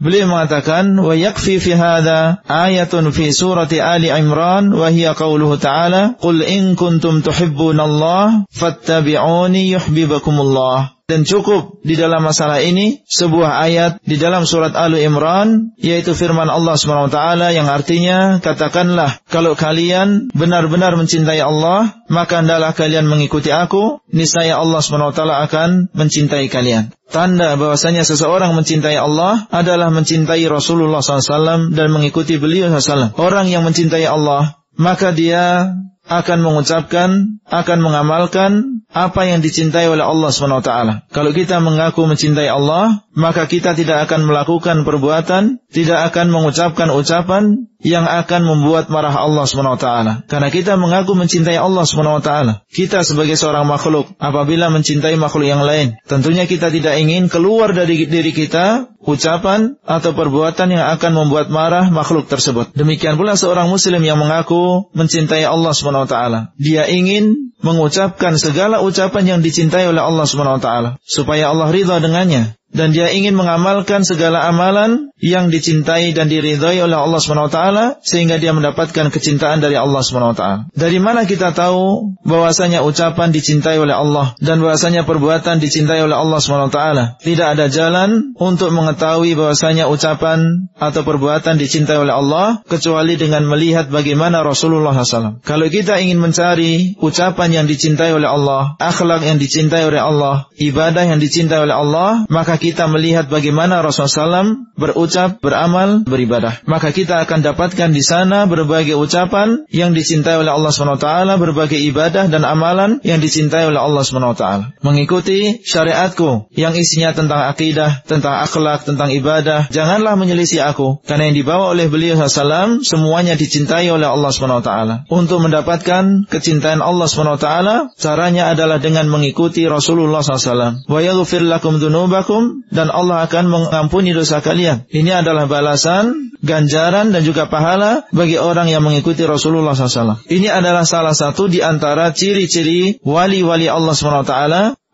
Beliau 0.00 0.32
mengatakan, 0.32 0.96
"Wa 0.96 1.12
yakfi 1.12 1.60
fi 1.60 1.76
hadha 1.76 2.40
ayatun 2.48 3.12
fi 3.12 3.28
surati 3.32 3.84
Ali 3.84 4.08
Imran 4.08 4.72
wa 4.72 4.88
hiya 4.88 5.12
qauluhu 5.12 5.60
ta'ala, 5.60 6.16
"Qul 6.16 6.40
in 6.40 6.72
kuntum 6.74 7.20
tuhibbunallaha 7.20 8.48
fattabi'uni 8.48 9.76
yuhibbukumullah." 9.76 10.95
Dan 11.06 11.22
cukup 11.22 11.86
di 11.86 11.94
dalam 11.94 12.18
masalah 12.18 12.58
ini 12.66 13.06
sebuah 13.06 13.62
ayat 13.62 14.02
di 14.02 14.18
dalam 14.18 14.42
surat 14.42 14.74
Al 14.74 14.90
Imran 14.98 15.70
yaitu 15.78 16.18
firman 16.18 16.50
Allah 16.50 16.74
SWT 16.74 17.14
yang 17.54 17.70
artinya 17.70 18.42
katakanlah 18.42 19.22
kalau 19.30 19.54
kalian 19.54 20.34
benar-benar 20.34 20.98
mencintai 20.98 21.38
Allah 21.38 22.02
maka 22.10 22.42
hendaklah 22.42 22.74
kalian 22.74 23.06
mengikuti 23.06 23.54
aku 23.54 24.02
niscaya 24.10 24.58
Allah 24.58 24.82
SWT 24.82 25.22
akan 25.22 25.94
mencintai 25.94 26.50
kalian. 26.50 26.90
Tanda 27.06 27.54
bahwasanya 27.54 28.02
seseorang 28.02 28.58
mencintai 28.58 28.98
Allah 28.98 29.46
adalah 29.54 29.94
mencintai 29.94 30.42
Rasulullah 30.50 31.06
SAW 31.06 31.70
dan 31.70 31.86
mengikuti 31.94 32.34
beliau 32.34 32.66
SAW. 32.74 33.14
Orang 33.14 33.46
yang 33.46 33.62
mencintai 33.62 34.10
Allah 34.10 34.58
maka 34.74 35.14
dia 35.14 35.70
akan 36.06 36.38
mengucapkan, 36.42 37.42
akan 37.50 37.78
mengamalkan 37.82 38.50
apa 38.94 39.26
yang 39.26 39.42
dicintai 39.42 39.90
oleh 39.90 40.06
Allah 40.06 40.30
SWT. 40.30 40.70
Kalau 41.10 41.30
kita 41.34 41.58
mengaku 41.58 42.06
mencintai 42.06 42.46
Allah, 42.46 43.04
maka 43.12 43.50
kita 43.50 43.74
tidak 43.74 44.06
akan 44.08 44.24
melakukan 44.24 44.86
perbuatan, 44.86 45.58
tidak 45.68 46.14
akan 46.14 46.30
mengucapkan 46.30 46.88
ucapan 46.94 47.66
yang 47.84 48.08
akan 48.08 48.42
membuat 48.44 48.88
marah 48.88 49.12
Allah 49.12 49.44
SWT. 49.44 49.88
Karena 50.30 50.48
kita 50.48 50.80
mengaku 50.80 51.12
mencintai 51.12 51.60
Allah 51.60 51.84
SWT. 51.84 52.30
Kita 52.72 53.04
sebagai 53.04 53.36
seorang 53.36 53.68
makhluk, 53.68 54.16
apabila 54.16 54.72
mencintai 54.72 55.16
makhluk 55.20 55.46
yang 55.48 55.62
lain, 55.64 56.00
tentunya 56.08 56.48
kita 56.48 56.72
tidak 56.72 56.96
ingin 56.96 57.28
keluar 57.28 57.76
dari 57.76 58.08
diri 58.08 58.32
kita 58.32 58.88
ucapan 59.06 59.78
atau 59.86 60.10
perbuatan 60.16 60.72
yang 60.72 60.84
akan 60.98 61.12
membuat 61.14 61.52
marah 61.52 61.86
makhluk 61.92 62.26
tersebut. 62.26 62.74
Demikian 62.74 63.20
pula 63.20 63.38
seorang 63.38 63.70
muslim 63.70 64.02
yang 64.02 64.18
mengaku 64.18 64.88
mencintai 64.96 65.46
Allah 65.46 65.70
SWT. 65.70 66.16
Dia 66.58 66.88
ingin 66.90 67.54
mengucapkan 67.62 68.36
segala 68.36 68.82
ucapan 68.82 69.36
yang 69.36 69.40
dicintai 69.40 69.86
oleh 69.86 70.02
Allah 70.02 70.26
SWT. 70.26 70.68
Supaya 71.06 71.54
Allah 71.54 71.70
ridha 71.70 72.02
dengannya 72.02 72.56
dan 72.74 72.90
dia 72.90 73.14
ingin 73.14 73.38
mengamalkan 73.38 74.02
segala 74.02 74.42
amalan 74.50 75.14
yang 75.16 75.48
dicintai 75.48 76.12
dan 76.12 76.28
diridhai 76.28 76.76
oleh 76.82 76.98
Allah 76.98 77.22
SWT 77.22 77.60
sehingga 78.04 78.36
dia 78.36 78.52
mendapatkan 78.52 79.08
kecintaan 79.08 79.64
dari 79.64 79.78
Allah 79.78 80.04
SWT. 80.04 80.74
Dari 80.76 80.98
mana 81.00 81.24
kita 81.24 81.56
tahu 81.56 82.18
bahwasanya 82.26 82.84
ucapan 82.84 83.32
dicintai 83.32 83.80
oleh 83.80 83.96
Allah 83.96 84.36
dan 84.42 84.60
bahwasanya 84.60 85.08
perbuatan 85.08 85.62
dicintai 85.62 86.04
oleh 86.04 86.12
Allah 86.12 86.36
SWT? 86.42 86.80
Tidak 87.22 87.48
ada 87.48 87.70
jalan 87.72 88.36
untuk 88.36 88.74
mengetahui 88.74 89.32
bahwasanya 89.38 89.88
ucapan 89.88 90.68
atau 90.76 91.00
perbuatan 91.00 91.56
dicintai 91.56 91.96
oleh 91.96 92.12
Allah 92.12 92.60
kecuali 92.68 93.16
dengan 93.16 93.48
melihat 93.48 93.88
bagaimana 93.88 94.44
Rasulullah 94.44 94.92
SAW. 94.92 95.40
Kalau 95.40 95.66
kita 95.72 95.96
ingin 96.02 96.20
mencari 96.20 96.98
ucapan 97.00 97.62
yang 97.62 97.66
dicintai 97.70 98.12
oleh 98.12 98.28
Allah, 98.28 98.76
akhlak 98.76 99.24
yang 99.24 99.40
dicintai 99.40 99.88
oleh 99.88 100.02
Allah, 100.02 100.50
ibadah 100.60 101.08
yang 101.08 101.22
dicintai 101.22 101.64
oleh 101.64 101.72
Allah, 101.72 102.28
maka 102.28 102.55
kita 102.56 102.88
melihat 102.88 103.28
bagaimana 103.28 103.84
Rasulullah 103.84 104.42
SAW 104.42 104.66
berucap, 104.76 105.40
beramal, 105.40 106.04
beribadah. 106.04 106.60
Maka 106.68 106.92
kita 106.92 107.24
akan 107.24 107.40
dapatkan 107.42 107.90
di 107.90 108.04
sana 108.04 108.44
berbagai 108.44 108.94
ucapan 108.94 109.64
yang 109.72 109.96
dicintai 109.96 110.36
oleh 110.36 110.52
Allah 110.52 110.70
SWT, 110.70 111.08
berbagai 111.40 111.80
ibadah 111.80 112.28
dan 112.28 112.44
amalan 112.44 113.00
yang 113.02 113.18
dicintai 113.18 113.64
oleh 113.66 113.80
Allah 113.80 114.04
SWT. 114.04 114.44
Mengikuti 114.84 115.64
syariatku 115.64 116.52
yang 116.52 116.76
isinya 116.76 117.16
tentang 117.16 117.48
akidah, 117.48 118.04
tentang 118.04 118.44
akhlak, 118.44 118.84
tentang 118.84 119.10
ibadah. 119.10 119.72
Janganlah 119.72 120.14
menyelisih 120.20 120.62
aku. 120.62 121.00
Karena 121.08 121.32
yang 121.32 121.36
dibawa 121.40 121.72
oleh 121.72 121.88
beliau 121.88 122.20
SAW 122.20 122.84
semuanya 122.84 123.34
dicintai 123.34 123.88
oleh 123.88 124.06
Allah 124.06 124.30
SWT. 124.30 124.70
Untuk 125.08 125.40
mendapatkan 125.40 126.28
kecintaan 126.28 126.84
Allah 126.84 127.08
SWT, 127.08 127.48
caranya 127.96 128.52
adalah 128.52 128.76
dengan 128.76 129.08
mengikuti 129.08 129.64
Rasulullah 129.64 130.20
SAW. 130.20 130.84
Wa 130.86 131.00
yaghfir 131.00 131.42
lakum 131.42 131.80
dunubakum 131.80 132.45
dan 132.70 132.88
Allah 132.92 133.26
akan 133.26 133.44
mengampuni 133.48 134.12
dosa 134.12 134.42
kalian. 134.42 134.86
Ini 134.90 135.22
adalah 135.24 135.46
balasan, 135.50 136.34
ganjaran 136.44 137.10
dan 137.12 137.22
juga 137.24 137.48
pahala 137.48 138.04
bagi 138.12 138.36
orang 138.36 138.68
yang 138.68 138.84
mengikuti 138.84 139.24
Rasulullah 139.24 139.72
SAW. 139.72 140.26
Ini 140.28 140.48
adalah 140.52 140.84
salah 140.84 141.16
satu 141.16 141.48
di 141.50 141.60
antara 141.64 142.12
ciri-ciri 142.12 143.02
wali-wali 143.02 143.66
Allah 143.66 143.94
SWT 143.94 144.34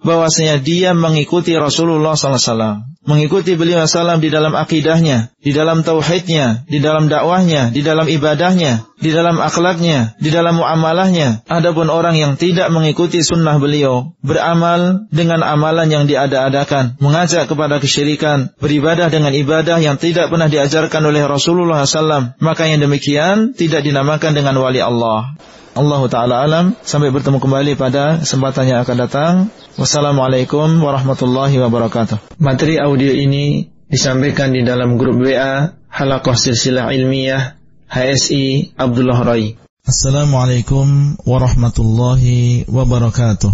bahwasanya 0.03 0.59
dia 0.61 0.91
mengikuti 0.93 1.55
Rasulullah 1.55 2.19
SAW. 2.19 2.87
Mengikuti 3.03 3.59
beliau 3.59 3.83
SAW 3.83 4.23
di 4.23 4.31
dalam 4.31 4.55
akidahnya, 4.55 5.35
di 5.43 5.51
dalam 5.51 5.83
tauhidnya, 5.83 6.63
di 6.71 6.79
dalam 6.79 7.11
dakwahnya, 7.11 7.75
di 7.75 7.83
dalam 7.83 8.07
ibadahnya, 8.07 8.87
di 9.03 9.11
dalam 9.11 9.43
akhlaknya, 9.43 10.15
di 10.23 10.31
dalam 10.31 10.63
muamalahnya. 10.63 11.43
Adapun 11.51 11.91
orang 11.91 12.15
yang 12.15 12.39
tidak 12.39 12.71
mengikuti 12.71 13.19
sunnah 13.27 13.59
beliau, 13.59 14.15
beramal 14.23 15.11
dengan 15.11 15.43
amalan 15.43 15.91
yang 15.91 16.05
diada-adakan, 16.07 16.95
mengajak 17.03 17.51
kepada 17.51 17.83
kesyirikan, 17.83 18.55
beribadah 18.63 19.11
dengan 19.11 19.35
ibadah 19.35 19.83
yang 19.83 19.99
tidak 19.99 20.31
pernah 20.31 20.47
diajarkan 20.47 21.03
oleh 21.03 21.27
Rasulullah 21.27 21.83
SAW, 21.83 22.39
maka 22.39 22.71
yang 22.71 22.79
demikian 22.79 23.51
tidak 23.59 23.83
dinamakan 23.83 24.31
dengan 24.31 24.55
wali 24.63 24.79
Allah. 24.79 25.35
Allah 25.73 26.03
Ta'ala 26.05 26.35
alam 26.45 26.77
Sampai 26.85 27.09
bertemu 27.09 27.41
kembali 27.41 27.73
pada 27.81 28.21
kesempatan 28.21 28.69
yang 28.69 28.79
akan 28.85 28.97
datang. 29.09 29.33
Wassalamualaikum 29.81 30.85
warahmatullahi 30.85 31.57
wabarakatuh. 31.57 32.37
Materi 32.37 32.77
audio 32.77 33.09
ini 33.09 33.73
disampaikan 33.89 34.53
di 34.53 34.61
dalam 34.69 35.01
grup 35.01 35.17
WA 35.17 35.73
Halakoh 35.89 36.37
Silsilah 36.37 36.93
Ilmiah 36.93 37.57
HSI 37.89 38.77
Abdullah 38.77 39.25
Rai. 39.25 39.57
Assalamualaikum 39.89 41.17
warahmatullahi 41.25 42.69
wabarakatuh. 42.69 43.53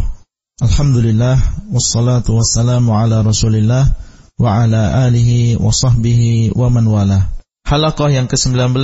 Alhamdulillah 0.59 1.39
Wassalatu 1.71 2.35
wassalamu 2.35 2.99
ala 2.99 3.23
rasulillah 3.23 3.95
Wa 4.39 4.67
ala 4.67 5.07
alihi 5.07 5.55
wa 5.55 5.71
sahbihi 5.71 6.51
wa 6.55 6.67
man 6.67 6.87
wala. 6.91 7.31
Halakoh 7.63 8.11
yang 8.11 8.27
ke-19 8.27 8.75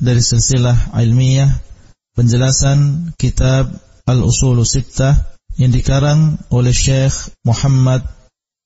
dari 0.00 0.20
silsilah 0.24 0.96
ilmiah 0.96 1.60
penjelasan 2.14 3.10
kitab 3.14 3.70
Al-Usul 4.06 4.62
Sittah 4.66 5.36
yang 5.58 5.70
dikarang 5.70 6.40
oleh 6.50 6.74
Syekh 6.74 7.34
Muhammad 7.46 8.06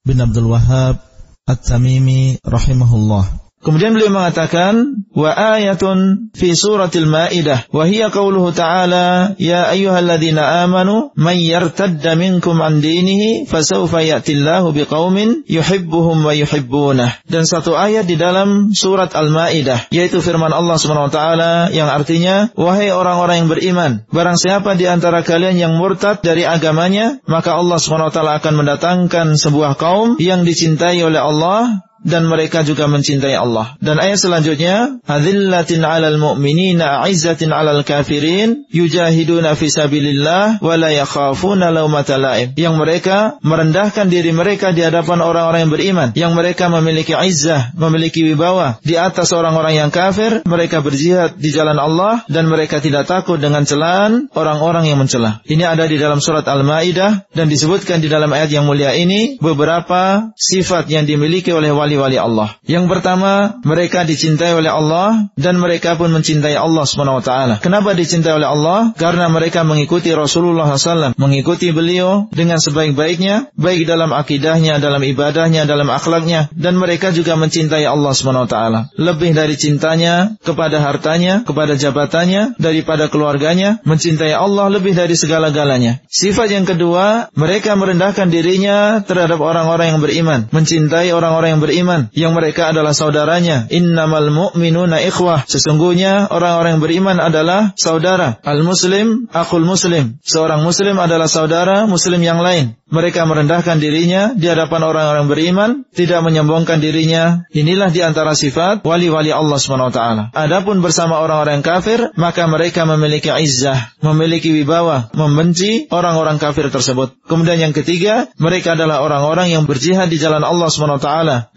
bin 0.04 0.20
Abdul 0.20 0.52
Wahab 0.52 1.00
At-Tamimi 1.44 2.40
rahimahullah. 2.40 3.44
Kemudian 3.65 3.97
beliau 3.97 4.12
mengatakan 4.12 5.09
wa 5.16 5.32
ayatun 5.32 6.28
fi 6.36 6.53
suratil 6.53 7.09
maidah 7.09 7.65
wa 7.73 7.89
hiya 7.89 8.12
qauluhu 8.12 8.53
ta'ala 8.53 9.39
ya 9.41 9.73
ayyuhalladzina 9.73 10.69
amanu 10.69 11.15
man 11.16 11.39
yartadda 11.41 12.12
minkum 12.19 12.61
an 12.61 12.85
dinihi 12.85 13.49
fasawfa 13.49 14.05
ya'tillahu 14.05 14.74
biqaumin 14.77 15.49
yuhibbuhum 15.49 16.20
wa 16.27 16.36
yuhibbunah 16.36 17.24
dan 17.31 17.47
satu 17.47 17.73
ayat 17.73 18.05
di 18.05 18.20
dalam 18.20 18.74
surat 18.74 19.16
al-maidah 19.16 19.89
yaitu 19.95 20.19
firman 20.19 20.53
Allah 20.53 20.77
Subhanahu 20.77 21.09
wa 21.09 21.15
taala 21.15 21.53
yang 21.70 21.89
artinya 21.89 22.51
wahai 22.59 22.93
orang-orang 22.93 23.47
yang 23.47 23.49
beriman 23.49 23.93
barang 24.11 24.36
siapa 24.36 24.77
di 24.77 24.91
antara 24.91 25.24
kalian 25.24 25.57
yang 25.57 25.73
murtad 25.81 26.20
dari 26.20 26.45
agamanya 26.45 27.23
maka 27.31 27.55
Allah 27.55 27.81
Subhanahu 27.81 28.11
wa 28.11 28.15
taala 28.15 28.32
akan 28.43 28.55
mendatangkan 28.61 29.27
sebuah 29.41 29.78
kaum 29.81 30.20
yang 30.20 30.43
dicintai 30.43 31.01
oleh 31.07 31.23
Allah 31.23 31.86
dan 32.05 32.28
mereka 32.28 32.62
juga 32.62 32.85
mencintai 32.86 33.35
Allah. 33.35 33.74
Dan 33.81 33.97
ayat 33.97 34.20
selanjutnya, 34.20 35.01
"Adzillatin 35.09 35.82
'alal 35.82 36.20
mu'minina 36.20 37.02
'izzatin 37.09 37.51
'alal 37.51 37.82
kafirin 37.82 38.68
yujahiduna 38.68 39.56
fi 39.56 39.66
sabilillah 39.72 40.60
wa 40.60 40.74
la 40.76 40.93
yakhafuna 40.93 41.72
laumata 41.72 42.20
laim." 42.20 42.52
Yang 42.55 42.74
mereka 42.76 43.16
merendahkan 43.40 44.12
diri 44.12 44.31
mereka 44.36 44.70
di 44.76 44.85
hadapan 44.85 45.24
orang-orang 45.24 45.66
yang 45.66 45.72
beriman, 45.72 46.09
yang 46.12 46.32
mereka 46.36 46.68
memiliki 46.68 47.16
izzah, 47.16 47.72
memiliki 47.74 48.20
wibawa 48.22 48.78
di 48.85 49.01
atas 49.01 49.32
orang-orang 49.32 49.81
yang 49.81 49.90
kafir, 49.90 50.44
mereka 50.44 50.85
berjihad 50.85 51.40
di 51.40 51.48
jalan 51.51 51.81
Allah 51.81 52.22
dan 52.28 52.47
mereka 52.47 52.85
tidak 52.85 53.09
takut 53.09 53.40
dengan 53.40 53.64
celaan 53.64 54.28
orang-orang 54.36 54.85
yang 54.93 55.01
mencela. 55.01 55.40
Ini 55.48 55.64
ada 55.64 55.89
di 55.89 55.97
dalam 55.97 56.20
surat 56.20 56.44
Al-Maidah 56.44 57.32
dan 57.32 57.48
disebutkan 57.48 58.05
di 58.05 58.12
dalam 58.12 58.28
ayat 58.28 58.52
yang 58.52 58.68
mulia 58.68 58.93
ini 58.93 59.40
beberapa 59.40 60.35
sifat 60.36 60.93
yang 60.93 61.09
dimiliki 61.09 61.48
oleh 61.48 61.72
wali 61.72 61.93
wali-wali 61.96 62.18
Allah. 62.18 62.58
Yang 62.66 62.90
pertama, 62.90 63.62
mereka 63.62 64.02
dicintai 64.02 64.50
oleh 64.50 64.68
Allah 64.68 65.30
dan 65.38 65.62
mereka 65.62 65.94
pun 65.94 66.10
mencintai 66.10 66.58
Allah 66.58 66.82
SWT. 66.82 67.62
Kenapa 67.62 67.94
dicintai 67.94 68.34
oleh 68.34 68.48
Allah? 68.50 68.90
Karena 68.98 69.30
mereka 69.30 69.62
mengikuti 69.62 70.10
Rasulullah 70.10 70.66
SAW, 70.74 71.14
mengikuti 71.14 71.70
beliau 71.70 72.26
dengan 72.34 72.58
sebaik-baiknya, 72.58 73.54
baik 73.54 73.86
dalam 73.86 74.10
akidahnya, 74.10 74.82
dalam 74.82 75.00
ibadahnya, 75.06 75.64
dalam 75.70 75.86
akhlaknya, 75.86 76.50
dan 76.50 76.74
mereka 76.74 77.14
juga 77.14 77.38
mencintai 77.38 77.86
Allah 77.86 78.12
SWT. 78.12 78.56
Lebih 78.98 79.30
dari 79.38 79.54
cintanya 79.54 80.34
kepada 80.42 80.82
hartanya, 80.82 81.46
kepada 81.46 81.78
jabatannya, 81.78 82.58
daripada 82.58 83.06
keluarganya, 83.06 83.78
mencintai 83.86 84.34
Allah 84.34 84.66
lebih 84.72 84.98
dari 84.98 85.14
segala-galanya. 85.14 86.02
Sifat 86.10 86.50
yang 86.50 86.66
kedua, 86.66 87.30
mereka 87.38 87.78
merendahkan 87.78 88.26
dirinya 88.32 89.04
terhadap 89.04 89.38
orang-orang 89.38 89.94
yang 89.94 90.00
beriman, 90.02 90.40
mencintai 90.50 91.14
orang-orang 91.14 91.56
yang 91.56 91.62
beriman 91.62 91.84
beriman 91.85 92.09
yang 92.16 92.32
mereka 92.32 92.73
adalah 92.73 92.97
saudaranya. 92.97 93.69
Innamal 93.69 94.32
mu'minuna 94.32 95.05
ikhwah. 95.05 95.44
Sesungguhnya 95.44 96.32
orang-orang 96.32 96.81
beriman 96.81 97.20
adalah 97.20 97.77
saudara. 97.77 98.40
Al-muslim 98.40 99.28
akul 99.28 99.69
muslim. 99.69 100.16
Seorang 100.24 100.65
muslim 100.65 100.97
adalah 100.97 101.28
saudara 101.28 101.85
muslim 101.85 102.24
yang 102.24 102.40
lain. 102.40 102.81
Mereka 102.94 103.27
merendahkan 103.27 103.82
dirinya 103.82 104.39
di 104.39 104.47
hadapan 104.47 104.86
orang-orang 104.86 105.27
beriman, 105.27 105.70
tidak 105.98 106.23
menyombongkan 106.23 106.78
dirinya. 106.78 107.43
Inilah 107.51 107.90
di 107.90 108.01
antara 108.06 108.39
sifat 108.39 108.86
wali-wali 108.86 109.35
Allah 109.35 109.59
SWT. 109.59 110.01
Adapun 110.31 110.78
bersama 110.78 111.19
orang-orang 111.19 111.65
kafir, 111.65 112.15
maka 112.15 112.47
mereka 112.47 112.86
memiliki 112.86 113.35
izzah, 113.35 113.98
memiliki 113.98 114.55
wibawa, 114.55 115.11
membenci 115.11 115.90
orang-orang 115.90 116.39
kafir 116.39 116.70
tersebut. 116.70 117.19
Kemudian 117.27 117.59
yang 117.59 117.74
ketiga, 117.74 118.31
mereka 118.39 118.78
adalah 118.78 119.02
orang-orang 119.02 119.51
yang 119.51 119.66
berjihad 119.66 120.06
di 120.06 120.20
jalan 120.23 120.47
Allah 120.47 120.70
SWT 120.70 121.11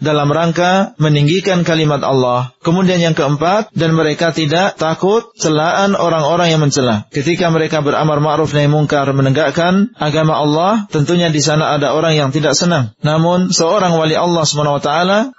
dalam 0.08 0.32
rangka 0.32 0.96
meninggikan 0.96 1.68
kalimat 1.68 2.00
Allah. 2.00 2.56
Kemudian 2.64 2.96
yang 2.96 3.12
keempat, 3.12 3.68
dan 3.76 3.92
mereka 3.92 4.32
tidak 4.32 4.80
takut 4.80 5.28
celaan 5.36 5.92
orang-orang 5.92 6.48
yang 6.48 6.64
mencela. 6.64 7.04
Ketika 7.12 7.52
mereka 7.52 7.84
beramar 7.84 8.24
ma'ruf 8.24 8.56
nahi 8.56 8.72
mungkar 8.72 9.04
menegakkan 9.12 9.92
agama 10.00 10.40
Allah, 10.40 10.88
tentunya 10.88 11.28
di 11.28 11.44
sana 11.44 11.76
ada 11.76 11.92
orang 11.92 12.16
yang 12.16 12.32
tidak 12.32 12.56
senang. 12.56 12.96
Namun 13.04 13.52
seorang 13.52 13.92
wali 14.00 14.16
Allah 14.16 14.48
SWT, 14.48 14.90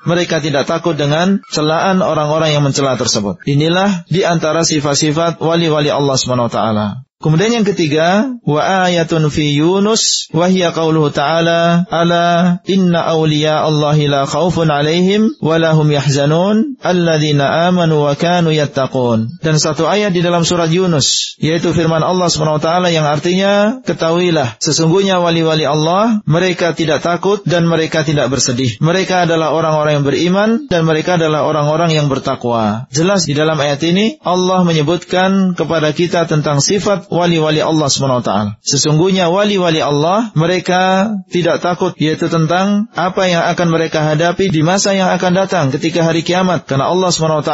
mereka 0.06 0.38
tidak 0.38 0.70
takut 0.70 0.94
dengan 0.94 1.42
celaan 1.50 2.06
orang-orang 2.06 2.54
yang 2.54 2.62
mencela 2.62 2.94
tersebut. 2.94 3.42
Inilah 3.50 4.06
di 4.06 4.22
antara 4.22 4.62
sifat-sifat 4.62 5.42
wali-wali 5.42 5.90
Allah 5.90 6.14
SWT. 6.14 7.09
Kemudian 7.20 7.52
yang 7.52 7.68
ketiga, 7.68 8.32
wa 8.48 8.88
ayatun 8.88 9.28
fi 9.28 9.52
Yunus 9.52 10.32
wa 10.32 10.48
qauluhu 10.48 11.12
ta'ala 11.12 11.84
ala 11.92 12.64
inna 12.64 13.12
awliya 13.12 13.60
Allahi 13.60 14.08
la 14.08 14.24
khaufun 14.24 14.72
alaihim 14.72 15.36
wa 15.44 15.60
lahum 15.60 15.92
yahzanun 15.92 16.80
alladzina 16.80 17.68
amanu 17.68 18.08
wa 18.08 18.16
kanu 18.16 18.56
yattaqun. 18.56 19.36
Dan 19.44 19.60
satu 19.60 19.84
ayat 19.84 20.16
di 20.16 20.24
dalam 20.24 20.48
surat 20.48 20.72
Yunus 20.72 21.36
yaitu 21.44 21.76
firman 21.76 22.08
Allah 22.08 22.32
Subhanahu 22.32 22.56
wa 22.56 22.64
taala 22.64 22.88
yang 22.88 23.04
artinya 23.04 23.84
ketahuilah 23.84 24.56
sesungguhnya 24.64 25.20
wali-wali 25.20 25.68
Allah 25.68 26.24
mereka 26.24 26.72
tidak 26.72 27.04
takut 27.04 27.44
dan 27.44 27.68
mereka 27.68 28.08
tidak 28.08 28.32
bersedih. 28.32 28.80
Mereka 28.80 29.28
adalah 29.28 29.52
orang-orang 29.52 30.00
yang 30.00 30.06
beriman 30.08 30.50
dan 30.72 30.88
mereka 30.88 31.20
adalah 31.20 31.44
orang-orang 31.44 31.92
yang 31.92 32.08
bertakwa. 32.08 32.88
Jelas 32.96 33.28
di 33.28 33.36
dalam 33.36 33.60
ayat 33.60 33.84
ini 33.84 34.24
Allah 34.24 34.64
menyebutkan 34.64 35.52
kepada 35.60 35.92
kita 35.92 36.24
tentang 36.24 36.64
sifat 36.64 37.09
wali-wali 37.10 37.60
Allah 37.60 37.90
SWT. 37.90 38.62
Sesungguhnya 38.62 39.34
wali-wali 39.34 39.82
Allah, 39.82 40.30
mereka 40.38 41.14
tidak 41.34 41.60
takut, 41.60 41.98
yaitu 41.98 42.30
tentang 42.30 42.88
apa 42.94 43.28
yang 43.28 43.44
akan 43.50 43.68
mereka 43.74 44.06
hadapi 44.06 44.54
di 44.54 44.62
masa 44.62 44.94
yang 44.94 45.10
akan 45.12 45.32
datang 45.36 45.66
ketika 45.74 46.06
hari 46.06 46.22
kiamat. 46.22 46.70
Karena 46.70 46.90
Allah 46.94 47.10
SWT 47.10 47.54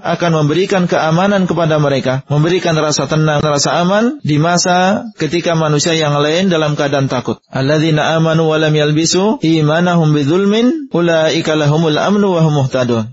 akan 0.00 0.30
memberikan 0.42 0.86
keamanan 0.86 1.50
kepada 1.50 1.82
mereka, 1.82 2.22
memberikan 2.30 2.78
rasa 2.78 3.10
tenang, 3.10 3.42
rasa 3.42 3.82
aman 3.82 4.22
di 4.22 4.38
masa 4.38 5.10
ketika 5.18 5.58
manusia 5.58 5.92
yang 5.98 6.14
lain 6.16 6.48
dalam 6.48 6.78
keadaan 6.78 7.10
takut. 7.10 7.42
Alladzina 7.50 8.16
amanu 8.16 8.48
wa 8.48 8.56
lam 8.56 8.72
yalbisu 8.72 9.42
imanahum 9.42 10.14
bidzulmin 10.14 10.88
ulaika 10.94 11.58
lahumul 11.58 11.98
amnu 11.98 12.38
wa 12.38 12.40
hum. 12.46 12.56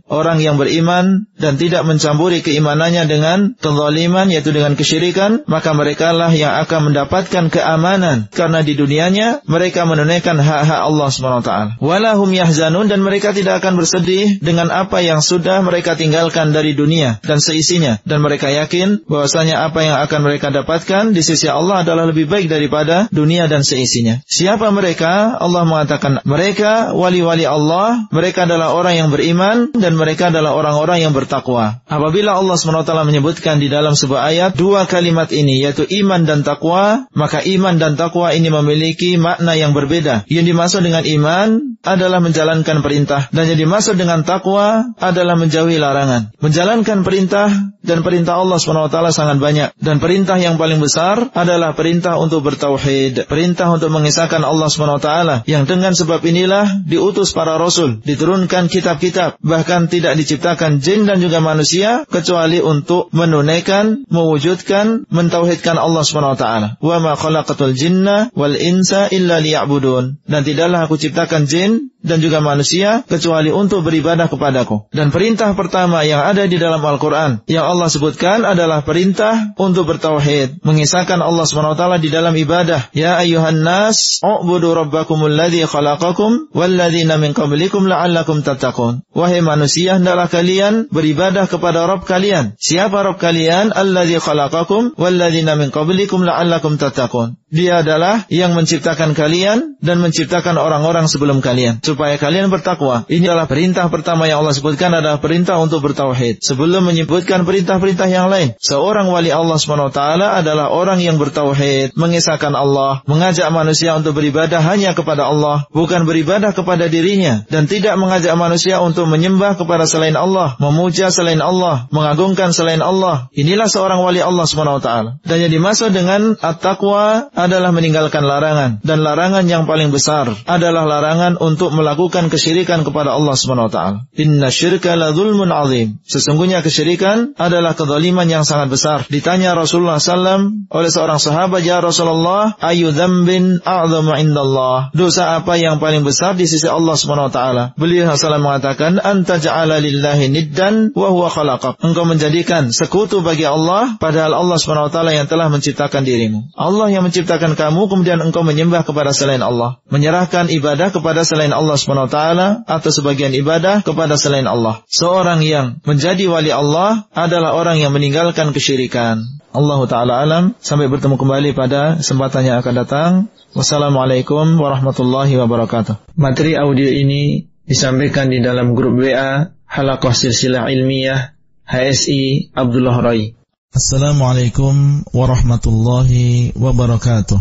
Orang 0.09 0.37
yang 0.43 0.61
beriman 0.61 1.25
dan 1.39 1.57
tidak 1.57 1.87
mencampuri 1.87 2.45
keimanannya 2.45 3.09
dengan 3.09 3.37
kezaliman 3.57 4.29
yaitu 4.29 4.53
dengan 4.53 4.77
kesyirikan, 4.77 5.47
maka 5.49 5.73
mereka 5.79 6.11
lah 6.11 6.35
yang 6.35 6.59
akan 6.59 6.91
mendapatkan 6.91 7.47
keamanan 7.47 8.27
karena 8.35 8.59
di 8.59 8.75
dunianya 8.75 9.39
mereka 9.47 9.87
menunaikan 9.87 10.35
hak-hak 10.35 10.81
Allah 10.83 11.07
SWT. 11.07 11.51
Walahum 11.79 12.35
yahzanun 12.35 12.91
dan 12.91 12.99
mereka 12.99 13.31
tidak 13.31 13.63
akan 13.63 13.79
bersedih 13.79 14.43
dengan 14.43 14.67
apa 14.75 14.99
yang 14.99 15.23
sudah 15.23 15.63
mereka 15.63 15.95
tinggalkan 15.95 16.51
dari 16.51 16.75
dunia 16.75 17.23
dan 17.23 17.39
seisinya 17.39 18.03
dan 18.03 18.19
mereka 18.19 18.51
yakin 18.51 19.07
bahwasanya 19.07 19.63
apa 19.63 19.79
yang 19.87 19.95
akan 20.03 20.19
mereka 20.27 20.51
dapatkan 20.51 21.15
di 21.15 21.21
sisi 21.23 21.47
Allah 21.47 21.87
adalah 21.87 22.09
lebih 22.11 22.27
baik 22.27 22.51
daripada 22.51 23.07
dunia 23.13 23.47
dan 23.47 23.63
seisinya. 23.63 24.19
Siapa 24.27 24.67
mereka? 24.75 25.39
Allah 25.39 25.63
mengatakan 25.63 26.19
mereka 26.27 26.91
wali-wali 26.91 27.47
Allah, 27.47 28.09
mereka 28.11 28.43
adalah 28.43 28.75
orang 28.75 28.99
yang 28.99 29.09
beriman 29.13 29.71
dan 29.71 29.95
mereka 29.95 30.33
adalah 30.33 30.57
orang-orang 30.57 31.05
yang 31.05 31.13
bertakwa. 31.15 31.79
Apabila 31.85 32.35
Allah 32.35 32.57
SWT 32.57 32.91
menyebutkan 33.05 33.61
di 33.61 33.69
dalam 33.69 33.93
sebuah 33.93 34.33
ayat 34.33 34.51
dua 34.57 34.89
kalimat 34.89 35.29
ini 35.29 35.61
yaitu 35.69 35.85
iman 36.01 36.25
dan 36.25 36.41
takwa, 36.41 37.05
maka 37.13 37.45
iman 37.45 37.77
dan 37.77 37.93
takwa 37.93 38.33
ini 38.33 38.49
memiliki 38.49 39.21
makna 39.21 39.53
yang 39.53 39.77
berbeda. 39.77 40.25
Yang 40.25 40.45
dimaksud 40.49 40.81
dengan 40.81 41.05
iman 41.05 41.77
adalah 41.85 42.19
menjalankan 42.19 42.81
perintah 42.83 43.29
dan 43.29 43.47
yang 43.47 43.59
dimaksud 43.69 43.95
dengan 43.95 44.25
takwa 44.25 44.91
adalah 44.99 45.37
menjauhi 45.37 45.77
larangan. 45.77 46.35
Menjalankan 46.41 47.07
perintah 47.07 47.47
dan 47.79 48.03
perintah 48.03 48.35
Allah 48.35 48.59
SWT 48.59 48.97
sangat 49.15 49.37
banyak 49.39 49.69
dan 49.79 50.03
perintah 50.03 50.35
yang 50.35 50.59
paling 50.59 50.83
besar 50.83 51.31
adalah 51.31 51.71
perintah 51.77 52.19
untuk 52.19 52.43
bertauhid, 52.43 53.31
perintah 53.31 53.71
untuk 53.71 53.93
mengisahkan 53.95 54.43
Allah 54.43 54.67
SWT 54.67 55.09
yang 55.47 55.63
dengan 55.63 55.95
sebab 55.95 56.19
inilah 56.27 56.83
diutus 56.83 57.31
para 57.31 57.55
rasul, 57.55 58.03
diturunkan 58.03 58.67
kitab-kitab, 58.67 59.39
bahkan 59.39 59.87
tidak 59.87 60.19
diciptakan 60.19 60.83
jin 60.83 61.07
dan 61.07 61.23
juga 61.23 61.39
manusia 61.39 62.03
kecuali 62.11 62.59
untuk 62.59 63.07
menunaikan, 63.15 64.03
mewujudkan, 64.11 65.07
mentauhid 65.07 65.58
mentauhidkan 65.59 65.75
Allah 65.75 66.03
Subhanahu 66.07 66.33
wa 66.35 66.39
taala. 66.39 66.67
Wa 66.79 66.97
ma 67.03 67.13
khalaqatul 67.19 67.75
jinna 67.75 68.31
wal 68.33 68.55
insa 68.55 69.11
illa 69.11 69.43
liya'budun. 69.43 70.23
Dan 70.23 70.41
tidaklah 70.47 70.87
aku 70.87 70.95
ciptakan 70.95 71.45
jin 71.45 71.91
dan 71.99 72.23
juga 72.23 72.39
manusia 72.39 73.03
kecuali 73.03 73.51
untuk 73.51 73.83
beribadah 73.83 74.31
kepadaku. 74.31 74.87
Dan 74.95 75.11
perintah 75.11 75.51
pertama 75.51 76.07
yang 76.07 76.23
ada 76.23 76.47
di 76.47 76.55
dalam 76.55 76.79
Al-Qur'an 76.79 77.43
yang 77.51 77.67
Allah 77.67 77.91
sebutkan 77.91 78.47
adalah 78.47 78.87
perintah 78.87 79.51
untuk 79.59 79.91
bertauhid, 79.91 80.63
mengisahkan 80.63 81.19
Allah 81.19 81.43
Subhanahu 81.43 81.75
wa 81.75 81.79
taala 81.79 81.97
di 81.99 82.07
dalam 82.07 82.31
ibadah. 82.39 82.87
Ya 82.95 83.19
ayuhan 83.19 83.67
nas, 83.67 84.23
u'budu 84.23 84.71
rabbakumul 84.79 85.35
ladzi 85.35 85.67
khalaqakum 85.67 86.55
wal 86.55 86.71
ladzina 86.71 87.19
min 87.19 87.35
qablikum 87.35 87.83
la'allakum 87.83 88.47
tattaqun. 88.47 89.03
Wahai 89.11 89.43
manusia, 89.43 89.99
hendaklah 89.99 90.31
kalian 90.31 90.87
beribadah 90.87 91.51
kepada 91.51 91.83
Rabb 91.83 92.07
kalian. 92.07 92.55
Siapa 92.55 93.03
Rabb 93.03 93.19
kalian? 93.19 93.75
Alladzi 93.75 94.23
khalaqakum 94.23 94.95
wal 94.95 95.15
ladzina 95.19 95.48
min 95.55 95.73
qablikum 95.73 96.21
la'allakum 96.25 96.75
tattaqun. 96.75 97.39
Dia 97.49 97.81
adalah 97.81 98.29
yang 98.29 98.53
menciptakan 98.53 99.17
kalian 99.17 99.81
dan 99.81 99.97
menciptakan 100.05 100.53
orang-orang 100.61 101.09
sebelum 101.09 101.41
kalian 101.41 101.81
supaya 101.81 102.21
kalian 102.21 102.53
bertakwa. 102.53 103.09
Ini 103.09 103.25
adalah 103.25 103.49
perintah 103.49 103.89
pertama 103.89 104.29
yang 104.29 104.45
Allah 104.45 104.53
sebutkan 104.53 104.93
adalah 104.93 105.17
perintah 105.17 105.57
untuk 105.57 105.81
bertauhid. 105.81 106.45
Sebelum 106.45 106.85
menyebutkan 106.85 107.49
perintah-perintah 107.49 108.05
yang 108.05 108.29
lain, 108.29 108.53
seorang 108.61 109.09
wali 109.09 109.33
Allah 109.33 109.57
SWT 109.57 109.97
adalah 110.21 110.69
orang 110.69 111.01
yang 111.01 111.17
bertauhid, 111.17 111.97
mengisahkan 111.97 112.53
Allah, 112.53 113.01
mengajak 113.09 113.49
manusia 113.49 113.97
untuk 113.97 114.13
beribadah 114.21 114.61
hanya 114.61 114.93
kepada 114.93 115.25
Allah, 115.25 115.65
bukan 115.73 116.05
beribadah 116.05 116.53
kepada 116.53 116.85
dirinya 116.85 117.49
dan 117.49 117.65
tidak 117.65 117.97
mengajak 117.97 118.37
manusia 118.37 118.77
untuk 118.77 119.09
menyembah 119.09 119.57
kepada 119.57 119.89
selain 119.89 120.13
Allah, 120.13 120.53
memuja 120.61 121.09
selain 121.09 121.41
Allah, 121.41 121.89
mengagungkan 121.89 122.53
selain 122.53 122.85
Allah. 122.85 123.31
Inilah 123.33 123.65
seorang 123.65 124.05
wali 124.05 124.21
Allah 124.21 124.45
SWT. 124.45 125.25
Dan 125.29 125.45
yang 125.45 125.53
dimaksud 125.53 125.93
dengan 125.93 126.33
at-taqwa 126.41 127.29
adalah 127.37 127.69
meninggalkan 127.69 128.25
larangan 128.25 128.81
dan 128.81 129.05
larangan 129.05 129.45
yang 129.45 129.69
paling 129.69 129.93
besar 129.93 130.25
adalah 130.49 130.89
larangan 130.89 131.37
untuk 131.37 131.69
melakukan 131.69 132.33
kesyirikan 132.33 132.81
kepada 132.81 133.13
Allah 133.13 133.37
Subhanahu 133.37 133.69
wa 133.69 133.73
taala. 133.73 133.97
Inna 134.17 134.49
syirka 134.49 134.97
la 134.97 135.13
zulmun 135.13 135.53
azim. 135.53 136.01
Sesungguhnya 136.01 136.65
kesyirikan 136.65 137.37
adalah 137.37 137.77
kezaliman 137.77 138.25
yang 138.25 138.41
sangat 138.41 138.73
besar. 138.73 139.05
Ditanya 139.05 139.53
Rasulullah 139.53 140.01
SAW 140.01 140.65
oleh 140.73 140.89
seorang 140.89 141.21
sahabat, 141.21 141.61
"Ya 141.61 141.77
Rasulullah, 141.77 142.57
ayu 142.65 142.89
dzambin 142.89 143.61
a'zamu 143.61 144.17
indallah?" 144.17 144.89
Dosa 144.97 145.37
apa 145.37 145.61
yang 145.61 145.77
paling 145.77 146.01
besar 146.01 146.33
di 146.33 146.49
sisi 146.49 146.65
Allah 146.65 146.97
Subhanahu 146.97 147.29
wa 147.29 147.33
taala? 147.33 147.63
Beliau 147.77 148.09
SAW 148.09 148.41
mengatakan, 148.41 148.97
"Anta 148.97 149.37
ja'ala 149.37 149.77
lillahi 149.77 150.33
niddan 150.33 150.97
wa 150.97 151.13
huwa 151.13 151.29
khalaqak." 151.29 151.77
Engkau 151.85 152.09
menjadikan 152.09 152.73
sekutu 152.73 153.21
bagi 153.21 153.45
Allah 153.45 153.93
padahal 154.01 154.33
Allah 154.33 154.57
Subhanahu 154.57 154.89
wa 154.89 154.93
taala 154.93 155.18
yang 155.19 155.27
telah 155.27 155.51
menciptakan 155.51 156.07
dirimu. 156.07 156.55
Allah 156.55 156.87
yang 156.87 157.03
menciptakan 157.03 157.59
kamu 157.59 157.91
kemudian 157.91 158.19
engkau 158.23 158.47
menyembah 158.47 158.87
kepada 158.87 159.11
selain 159.11 159.43
Allah, 159.43 159.83
menyerahkan 159.91 160.47
ibadah 160.47 160.95
kepada 160.95 161.27
selain 161.27 161.51
Allah 161.51 161.75
taala 162.07 162.47
atau 162.63 162.89
sebagian 162.89 163.35
ibadah 163.35 163.83
kepada 163.83 164.15
selain 164.15 164.47
Allah. 164.47 164.81
Seorang 164.87 165.43
yang 165.43 165.83
menjadi 165.83 166.31
wali 166.31 166.55
Allah 166.55 167.11
adalah 167.11 167.53
orang 167.59 167.83
yang 167.83 167.91
meninggalkan 167.91 168.55
kesyirikan. 168.55 169.27
Allah 169.49 169.79
taala 169.89 170.13
alam 170.21 170.43
sampai 170.61 170.87
bertemu 170.87 171.17
kembali 171.17 171.49
pada 171.57 171.99
kesempatan 171.99 172.47
yang 172.47 172.57
akan 172.61 172.73
datang. 172.85 173.11
Wassalamualaikum 173.57 174.61
warahmatullahi 174.61 175.33
wabarakatuh. 175.41 176.13
Materi 176.13 176.53
audio 176.53 176.85
ini 176.85 177.49
disampaikan 177.65 178.29
di 178.29 178.45
dalam 178.45 178.77
grup 178.77 179.01
WA 179.01 179.49
Halakoh 179.65 180.13
Silsilah 180.13 180.69
Ilmiah 180.69 181.33
HSI 181.65 182.53
Abdullah 182.53 182.97
Rai. 183.01 183.38
Assalamualaikum 183.69 185.05
warahmatullahi 185.13 186.57
wabarakatuh. 186.57 187.37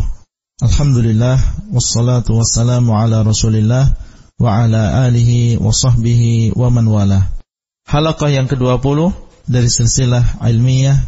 Alhamdulillah 0.61 1.41
wassalatu 1.73 2.37
wassalamu 2.37 2.93
ala 2.93 3.25
Rasulillah 3.25 3.97
wa 4.37 4.61
ala 4.61 5.09
alihi 5.09 5.57
wa 5.57 5.73
sahbihi 5.73 6.53
wa 6.53 6.69
man 6.69 6.85
wala. 6.85 7.33
Halaqah 7.89 8.29
yang 8.29 8.45
ke-20 8.45 9.09
dari 9.49 9.73
silsilah 9.73 10.45
ilmiah 10.45 11.01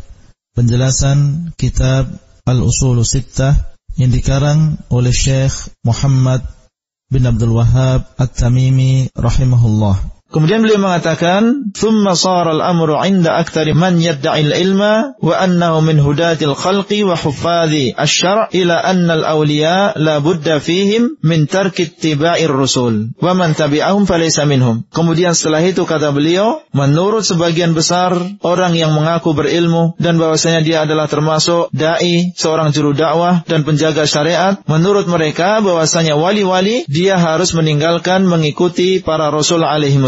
penjelasan 0.57 1.53
kitab 1.53 2.09
Al-Usul 2.49 3.05
Sittah 3.05 3.77
yang 4.01 4.17
dikarang 4.17 4.81
oleh 4.89 5.13
Syekh 5.13 5.69
Muhammad 5.85 6.49
bin 7.13 7.29
Abdul 7.29 7.61
Wahab 7.61 8.09
At-Tamimi 8.17 9.13
rahimahullah. 9.13 10.01
Kemudian 10.31 10.63
beliau 10.63 10.79
mengatakan, 10.79 11.75
"Tsumma 11.75 12.15
shara 12.15 12.55
al-amru 12.55 12.95
'inda 12.95 13.35
aktsari 13.39 13.75
man 13.75 13.99
yad'i 13.99 14.47
al-ilma 14.47 15.19
wa 15.19 15.35
annahu 15.35 15.83
min 15.83 15.99
hudatil 15.99 16.55
khalqi 16.55 17.03
wa 17.03 17.19
huffadhi 17.19 17.99
asy-syar' 17.99 18.47
ila 18.55 18.79
anna 18.79 19.19
al-awliya 19.19 19.99
la 19.99 20.23
budda 20.23 20.63
fihim 20.63 21.19
min 21.23 21.51
tarki 21.51 21.91
ittiba'ir 21.91 22.51
rusul 22.51 23.11
wa 23.19 23.35
man 23.35 23.59
tabi'ahum 23.59 24.07
falaysa 24.07 24.47
minhum." 24.47 24.87
Kemudian 24.95 25.35
setelah 25.35 25.67
itu 25.67 25.83
kata 25.83 26.15
beliau, 26.15 26.63
menurut 26.71 27.27
sebagian 27.27 27.75
besar 27.75 28.15
orang 28.47 28.79
yang 28.79 28.95
mengaku 28.95 29.35
berilmu 29.35 29.99
dan 29.99 30.23
bahwasanya 30.23 30.63
dia 30.63 30.79
adalah 30.87 31.11
termasuk 31.11 31.75
dai, 31.75 32.31
seorang 32.39 32.71
juru 32.71 32.95
dakwah 32.95 33.43
dan 33.51 33.67
penjaga 33.67 34.07
syariat, 34.07 34.63
menurut 34.71 35.11
mereka 35.11 35.59
bahwasanya 35.59 36.15
wali-wali 36.15 36.87
dia 36.87 37.19
harus 37.19 37.51
meninggalkan 37.51 38.31
mengikuti 38.31 39.03
para 39.03 39.35
rasul 39.35 39.67
alaihi. 39.67 39.99